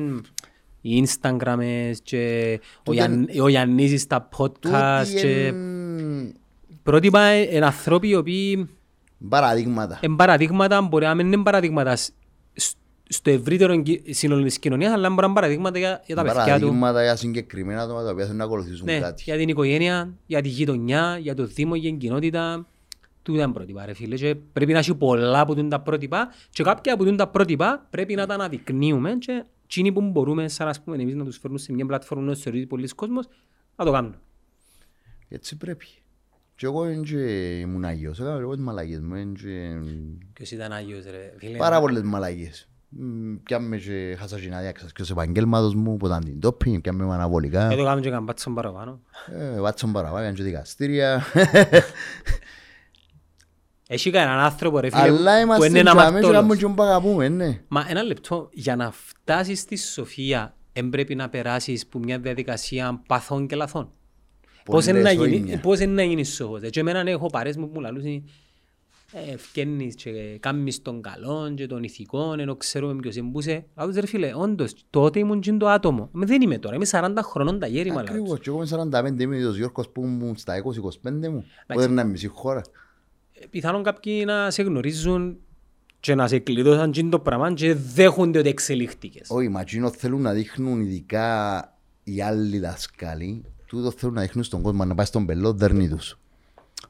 οι 0.80 1.06
Instagramες 1.06 1.94
και 2.02 2.52
ο, 2.62 2.66
Τούτο 2.82 2.92
Γιαν, 2.92 3.28
ο 3.42 3.48
Γιαννίζης 3.48 4.02
στα 4.02 4.28
podcast 4.36 5.02
Τούτοι 5.06 5.20
και 5.20 5.46
είναι 5.46 6.32
πρότυπα 6.82 7.34
είναι 7.42 7.64
ανθρώποι 7.66 8.08
οι 8.08 8.14
οποίοι 8.14 8.68
παραδείγματα. 9.28 9.98
είναι 10.02 10.16
παραδείγματα, 10.16 10.82
μπορεί 10.82 11.04
να 11.04 11.14
μην 11.14 11.32
είναι 11.32 11.42
παραδείγματα 11.42 11.96
σ- 11.96 12.00
σ- 12.02 12.12
στο 13.08 13.30
ευρύτερο 13.30 13.72
εγκυ- 13.72 14.14
σύνολο 14.14 14.42
της 14.42 14.58
κοινωνίας, 14.58 14.92
αλλά 14.92 15.08
μπορεί 15.08 15.20
να 15.20 15.24
είναι 15.26 15.34
παραδείγματα 15.34 15.78
για, 15.78 16.02
για 16.06 16.14
τα 16.16 16.22
παιδιά 16.22 16.42
του. 16.42 16.46
Παραδείγματα 16.48 17.02
για 17.02 17.16
συγκεκριμένα 17.16 17.82
άτομα 17.82 18.02
τα 18.04 18.10
οποία 18.10 18.24
θέλουν 18.24 18.38
να 18.38 18.44
ακολουθήσουν 18.44 18.84
Ναι, 18.84 18.98
κάτι. 18.98 19.22
για 19.26 19.36
την 19.36 19.48
οικογένεια, 19.48 20.14
για 20.26 20.42
τη 20.42 20.48
γειτονιά, 20.48 21.18
για 21.20 21.34
το 21.34 21.46
δήμο, 21.46 21.74
για 21.74 21.90
την 21.90 21.98
κοινότητα. 21.98 22.66
Του 23.22 23.34
ήταν 23.34 23.52
πρότυπα 23.52 23.86
ρε 23.86 23.94
φίλε 23.94 24.16
και 24.16 24.34
πρέπει 24.52 24.72
να 24.72 24.78
έχει 24.78 24.94
πολλά 24.94 25.40
από 25.40 25.54
τούν 25.54 25.68
τα 25.68 25.80
πρότυπα 25.80 26.28
και 26.50 26.62
κάποια 26.62 26.92
από 26.94 27.04
τούν 27.04 27.16
τα 27.16 27.28
πρότυπα 27.28 27.86
πρέπει 27.90 28.14
να 28.14 28.26
τα 28.26 28.34
αναδεικνύουμε 28.34 29.14
και 29.18 29.44
εκείνοι 29.64 29.92
που 29.92 30.00
μπορούμε 30.00 30.48
σαν 30.48 30.68
ας 30.68 30.80
πούμε 30.82 30.96
εμείς 31.02 31.14
να 31.14 31.24
τους 31.24 31.36
φέρνουμε 31.36 31.58
σε 31.60 31.72
μια 31.72 31.86
πλατφόρμα 31.86 32.24
να 32.24 32.32
τους 32.32 32.42
θεωρεί 32.42 32.66
πολλοί 32.66 32.88
κόσμος 32.88 33.28
να 33.76 33.84
το 33.84 33.92
κάνουν. 33.92 34.14
Έτσι 35.28 35.56
πρέπει. 35.56 35.86
Και 36.56 36.66
εγώ 36.66 36.84
δεν 36.84 37.02
και 37.02 37.18
ήμουν 37.58 37.84
Άγιος. 37.84 38.20
Έκανα 38.20 38.38
εγώ 38.38 38.54
τις 38.54 38.62
μαλακίες 38.64 39.00
μου. 39.00 39.14
δεν 39.14 39.34
και- 39.34 39.78
Ποιος 40.32 40.50
ήταν 40.50 40.72
Άγιος 40.72 41.04
ρε 41.04 41.32
φίλε; 41.38 41.56
Πάρα 41.56 41.80
πολλές 41.80 42.02
μαλακίες. 42.02 42.67
Μ, 42.88 43.34
Πιάμε 43.42 43.76
και 43.76 44.16
χάσα 44.18 44.40
και 44.40 44.48
να 44.48 44.60
διάξας 44.60 44.92
και 44.92 45.02
ως 45.02 45.10
επαγγέλματος 45.10 45.74
μου 45.74 45.96
που 45.96 46.06
ήταν 46.06 46.24
την 46.24 46.40
τόπη, 46.40 46.80
πιάμε 46.80 47.04
με 47.04 47.14
αναβολικά. 47.14 47.70
Ε, 47.70 47.76
το 47.76 47.84
κάνουμε 47.84 48.00
και 48.00 48.10
καμπάτσον 48.10 48.54
παραπάνω. 48.54 49.00
Ε, 49.38 49.60
Βάτσον 49.60 49.92
παραπάνω, 49.92 50.18
έκανα 50.18 50.34
και 50.36 50.42
δικαστήρια. 50.42 51.22
Έχει 53.90 54.10
κανέναν 54.10 54.38
άνθρωπο 54.38 54.80
ρε 54.80 54.90
φίλε 54.90 55.02
Αλλά 55.02 55.36
που 55.36 55.42
είμαστε 55.42 55.66
είναι 55.66 55.74
και 55.74 55.80
ένα 55.80 55.90
αμέσως 55.90 56.12
κάνουμε 56.12 56.32
μαρτώλος. 56.40 56.58
και 56.58 56.66
που 56.76 56.82
αγαπούμε, 56.82 57.28
ναι. 57.28 57.60
Μα 57.68 57.86
ένα 57.88 58.02
λεπτό, 58.02 58.48
για 58.52 58.76
να 58.76 58.90
φτάσεις 58.90 59.60
στη 59.60 59.76
σοφία, 59.76 60.56
δεν 60.72 60.88
πρέπει 60.88 61.14
να 61.14 61.28
περάσεις 61.28 61.86
που 61.86 61.98
μια 61.98 62.18
διαδικασία 62.18 63.02
παθών 63.06 63.46
και 63.46 63.56
λαθών. 63.56 63.92
Πώς 64.64 64.86
είναι, 64.86 65.00
να 65.00 65.04
Πολλές, 65.14 65.18
όχι 65.26 65.30
γίνει, 65.36 65.48
μια. 65.48 65.60
πώς 65.60 65.80
είναι 65.80 65.92
να 65.92 66.02
γίνεις 66.02 66.34
σοφός. 66.34 66.62
Έτσι, 66.62 66.80
εμένα 66.80 67.10
έχω 67.10 67.26
παρές 67.26 67.56
μου 67.56 67.70
που 67.70 67.80
λαλούσαν 67.80 68.10
ε, 68.10 68.22
ευκαινείς 69.12 69.94
και 69.94 70.38
κάνεις 70.40 70.82
τον 70.82 71.02
καλό 71.02 71.52
και 71.54 71.66
τον 71.66 71.82
ηθικό, 71.82 72.34
ενώ 72.38 72.56
ξέρουμε 72.56 73.00
ποιος 73.00 73.16
εμπούσε. 73.16 73.64
Λαλούς 73.76 73.96
ρε 73.96 74.06
φίλε, 74.06 74.32
όντως, 74.34 74.74
τότε 74.90 75.18
ήμουν 75.18 75.40
και 75.40 75.52
το 75.52 75.68
άτομο. 75.68 76.08
Μα 76.12 76.26
δεν 76.26 76.42
είμαι 76.42 76.58
τώρα, 76.58 76.74
είμαι 76.74 76.86
40 76.90 77.12
χρονών 77.22 77.58
τα 77.58 77.66
γέρημα. 77.66 77.94
λαλούς. 77.94 78.10
Ακριβώς, 78.10 78.38
και 78.40 78.50
εγώ 78.50 78.56
είμαι 78.62 78.66
45 79.16 79.20
είμαι 79.22 79.46
ο 79.46 79.54
Γιώργος 79.54 79.88
που 79.88 80.02
ήμουν 80.02 80.36
στα 80.36 80.54
20-25 80.56 81.28
μου. 81.28 81.44
Που 81.66 81.78
δεν 81.78 81.90
είναι 81.90 82.04
μισή 82.04 82.26
χώρα. 82.26 82.62
Ε, 83.32 83.46
Πιθανόν 83.50 83.82
κάποιοι 83.82 84.22
να 84.26 84.50
σε 84.50 84.62
γνωρίζουν 84.62 85.36
και 86.00 86.14
να 86.14 86.28
σε 86.28 86.38
κλειδώσαν 86.38 86.90
και 86.90 87.02
το 87.04 87.18
πράγμα 87.18 87.52
και 87.52 87.74
δέχονται 87.74 88.38
ότι 88.38 88.48
εξελίχθηκες. 88.48 89.26
Όχι, 89.30 89.48
μα 89.48 89.60
εκείνο 89.60 89.90
θέλουν 89.90 90.20
να 90.22 90.32
δείχνουν 90.32 90.80
ειδικά 90.80 91.62
οι 92.04 92.22
άλλοι 92.22 92.58
δασκάλοι. 92.58 93.44
Τούτο 93.66 93.90
θέλουν 93.90 94.14
να 94.14 94.20
δείχνουν 94.20 94.44
στον 94.44 94.62
κόσμο. 94.62 94.82
Αν 94.82 94.88
να 94.88 94.94
πάει 94.94 95.06
στον 95.06 95.26
πελό, 95.26 95.52
δέρνει 95.52 95.88
τους. 95.88 96.18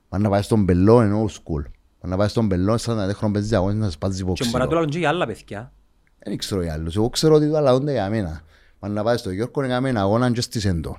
Αν 0.09 0.23
να 0.23 0.29
πάει 0.29 0.43
στον 0.43 0.65
πελό, 0.65 1.03
είναι 1.03 1.25
old 1.27 1.31
school. 1.33 1.71
Αν 2.01 2.11
να 2.11 2.17
πάεις 2.17 2.31
στον 2.31 2.49
πελό, 2.49 2.79
σαν 2.79 2.97
να 2.97 3.07
δείχνουν 3.07 3.33
παίζεις 3.33 3.53
αγώνες 3.53 3.79
να 3.79 3.91
σπάζει 3.91 4.19
Και 4.19 4.25
μπορεί 4.25 4.39
να 4.41 4.45
το 4.45 4.55
υποξύλο. 4.55 4.75
λαλούν 4.75 4.91
και 4.91 4.99
για 4.99 5.09
άλλα 5.09 5.27
παιδιά. 5.27 5.73
Δεν 6.19 6.37
ξέρω 6.37 6.63
οι 6.63 6.69
άλλους. 6.69 6.97
Εγώ 6.97 7.09
ξέρω 7.11 7.35
ότι 7.35 7.51
το 7.51 7.57
αλλαγόνται 7.57 7.93
για 7.93 8.09
μένα. 8.11 8.43
Αν 8.81 8.93
να 8.93 9.03
πάεις 9.03 9.21
στον 9.21 9.33
Γιώργο, 9.33 9.53
είναι 9.57 9.67
για 9.67 9.81
μένα 9.81 10.01
αγώνα 10.01 10.33
και 10.33 10.41
στις 10.41 10.65
εντών. 10.65 10.97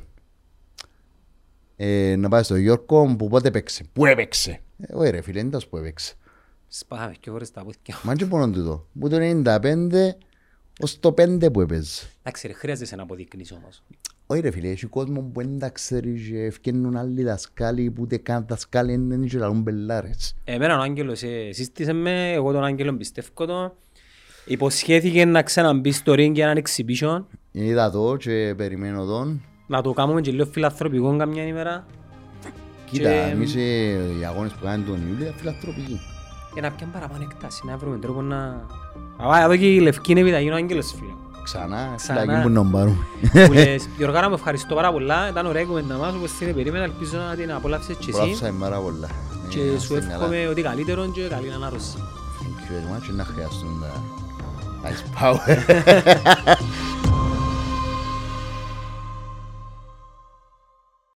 Ε, 1.76 2.16
να 2.16 2.30
πάεις 2.30 2.46
στον 2.46 2.58
Γιώργο 2.58 3.16
που 3.16 3.28
πότε 3.28 3.48
έπαιξε. 3.48 3.84
Πού 3.94 4.06
έπαιξε. 4.06 4.62
Ε, 4.80 4.96
όχι 4.96 5.10
ρε 5.10 5.22
φίλε, 5.22 5.44
δεν 5.44 5.62
που 5.70 5.78
έπαιξε. 5.78 6.14
Σπάμε 6.68 7.14
και 7.20 7.30
φορές 7.32 7.52
τα 7.52 7.64
πούθηκια. 7.64 8.00
Μα 8.04 8.16
και 8.16 8.26
μόνο 8.26 8.50
τούτο. 8.50 8.88
Που 9.00 9.10
το 9.10 9.18
95 9.20 10.10
ως 10.80 11.00
το 11.00 11.14
5 11.18 11.52
που 11.54 11.62
έπαιζε. 11.62 12.02
Εντάξει 12.22 12.48
ρε, 12.48 12.54
χρειάζεσαι 12.54 12.96
να 12.96 13.04
αποδεικνύεις 13.04 13.52
όμως. 13.52 13.84
Όχι 14.32 14.42
ρε 14.42 14.52
φίλε, 14.52 14.70
έχει 14.70 14.86
κόσμο 14.86 15.22
που 15.22 15.42
δεν 15.42 15.60
τα 15.60 15.70
ξέρει 15.70 16.28
και 16.30 16.38
ευκαινούν 16.44 16.96
άλλοι 16.98 17.24
δασκάλοι 17.24 17.90
που 17.92 18.02
ούτε 18.02 18.18
καν 18.18 18.46
δασκάλοι 18.48 18.92
δεν 18.92 19.12
είναι 19.12 19.26
και 19.26 19.38
λαλούν 19.38 19.62
μπελάρες. 19.62 20.36
Εμένα 20.44 20.78
ο 20.78 20.82
Άγγελος 20.82 21.24
ε, 21.24 21.52
σύστησε 21.52 21.94
με, 21.94 22.32
εγώ 22.32 22.52
τον 22.52 22.64
Άγγελο 22.64 22.94
πιστεύω 22.94 23.46
το. 23.46 23.76
Υποσχέθηκε 24.46 25.26
να 25.26 25.44
ξαναμπεί 25.44 25.92
στο 25.92 26.14
ring 26.14 26.32
για 26.34 26.50
έναν 26.50 26.64
exhibition. 26.64 27.24
Είδα 27.52 27.92
το 27.92 28.16
και 28.16 28.54
περιμένω 28.58 29.06
τον. 29.06 29.42
Να 29.68 29.82
το 29.82 29.94
κάνουμε 29.94 30.22
και 30.22 30.32
λίγο 30.32 30.46
φιλανθρωπικό 30.46 31.18
καμιά 31.18 31.44
ημέρα. 31.46 31.86
Κοίτα, 32.86 33.10
Και- 33.10 33.32
εμείς 33.32 33.56
ε, 33.56 33.60
οι 34.20 34.26
αγώνες 34.26 34.52
που 34.52 34.64
κάνουν 34.64 34.86
τον 34.86 34.96
Ιούλιο 35.10 35.26
είναι 35.26 35.34
φιλανθρωπικοί. 35.38 36.00
Για 36.54 36.62
να 36.62 36.72
πιάνε 36.72 36.92
παραπάνω 36.94 37.28
εκτάση, 37.32 37.66
να 37.66 37.78
βρούμε 37.78 37.98
τρόπο 37.98 38.22
να... 38.22 38.38
Α, 39.34 39.44
εδώ 39.44 39.56
και 39.58 39.74
η 39.74 39.80
λευκή 39.80 40.12
είναι 40.12 40.20
επιταγή 40.20 40.50
ο 40.50 40.56
Άγγελος 40.56 40.94
φίλε. 40.94 41.12
Ξανά, 41.54 41.94
Ξανά. 41.96 42.20
φυλακή 42.20 42.42
που 42.42 42.50
να 42.50 42.64
πάρουμε. 42.66 43.06
Που 43.46 43.54
λες, 43.54 43.88
Γιωργάρα 43.98 44.28
μου 44.30 44.34
ευχαριστώ 44.34 44.76
πάρα 44.76 44.92
πολλά, 44.92 45.30
ήταν 45.30 45.46
ωραία 45.46 45.62
η 45.62 45.66
κουβέντα 45.66 45.96
μας 45.96 46.14
όπως 46.16 46.32
την 46.32 46.56
περίμενα, 46.56 46.84
ελπίζω 46.84 47.18
να 47.30 47.36
την 47.36 47.52
απολαύσες 47.54 47.96
και 47.96 48.06
εσύ. 48.10 48.18
Απολαύσαμε 48.20 48.60
πάρα 48.60 48.78
πολλά. 48.78 49.08
Ε, 49.08 49.48
Και 49.50 49.60
να 49.60 49.80
σου 49.80 49.94
είστε 49.94 50.00
καλά. 50.00 50.14
εύχομαι 50.14 50.48
ότι 50.48 50.62
καλύτερο 50.62 51.08
και 51.08 51.22
καλή 51.22 51.52
ανάρρωση. 51.54 51.94
Thank 51.98 52.60
you 52.60 52.72
very 52.74 53.12
much. 53.12 53.16
Να 53.16 53.26
χρειαστούν 53.26 53.84
τα 54.82 54.90
ice 54.90 55.24
power. 55.24 55.58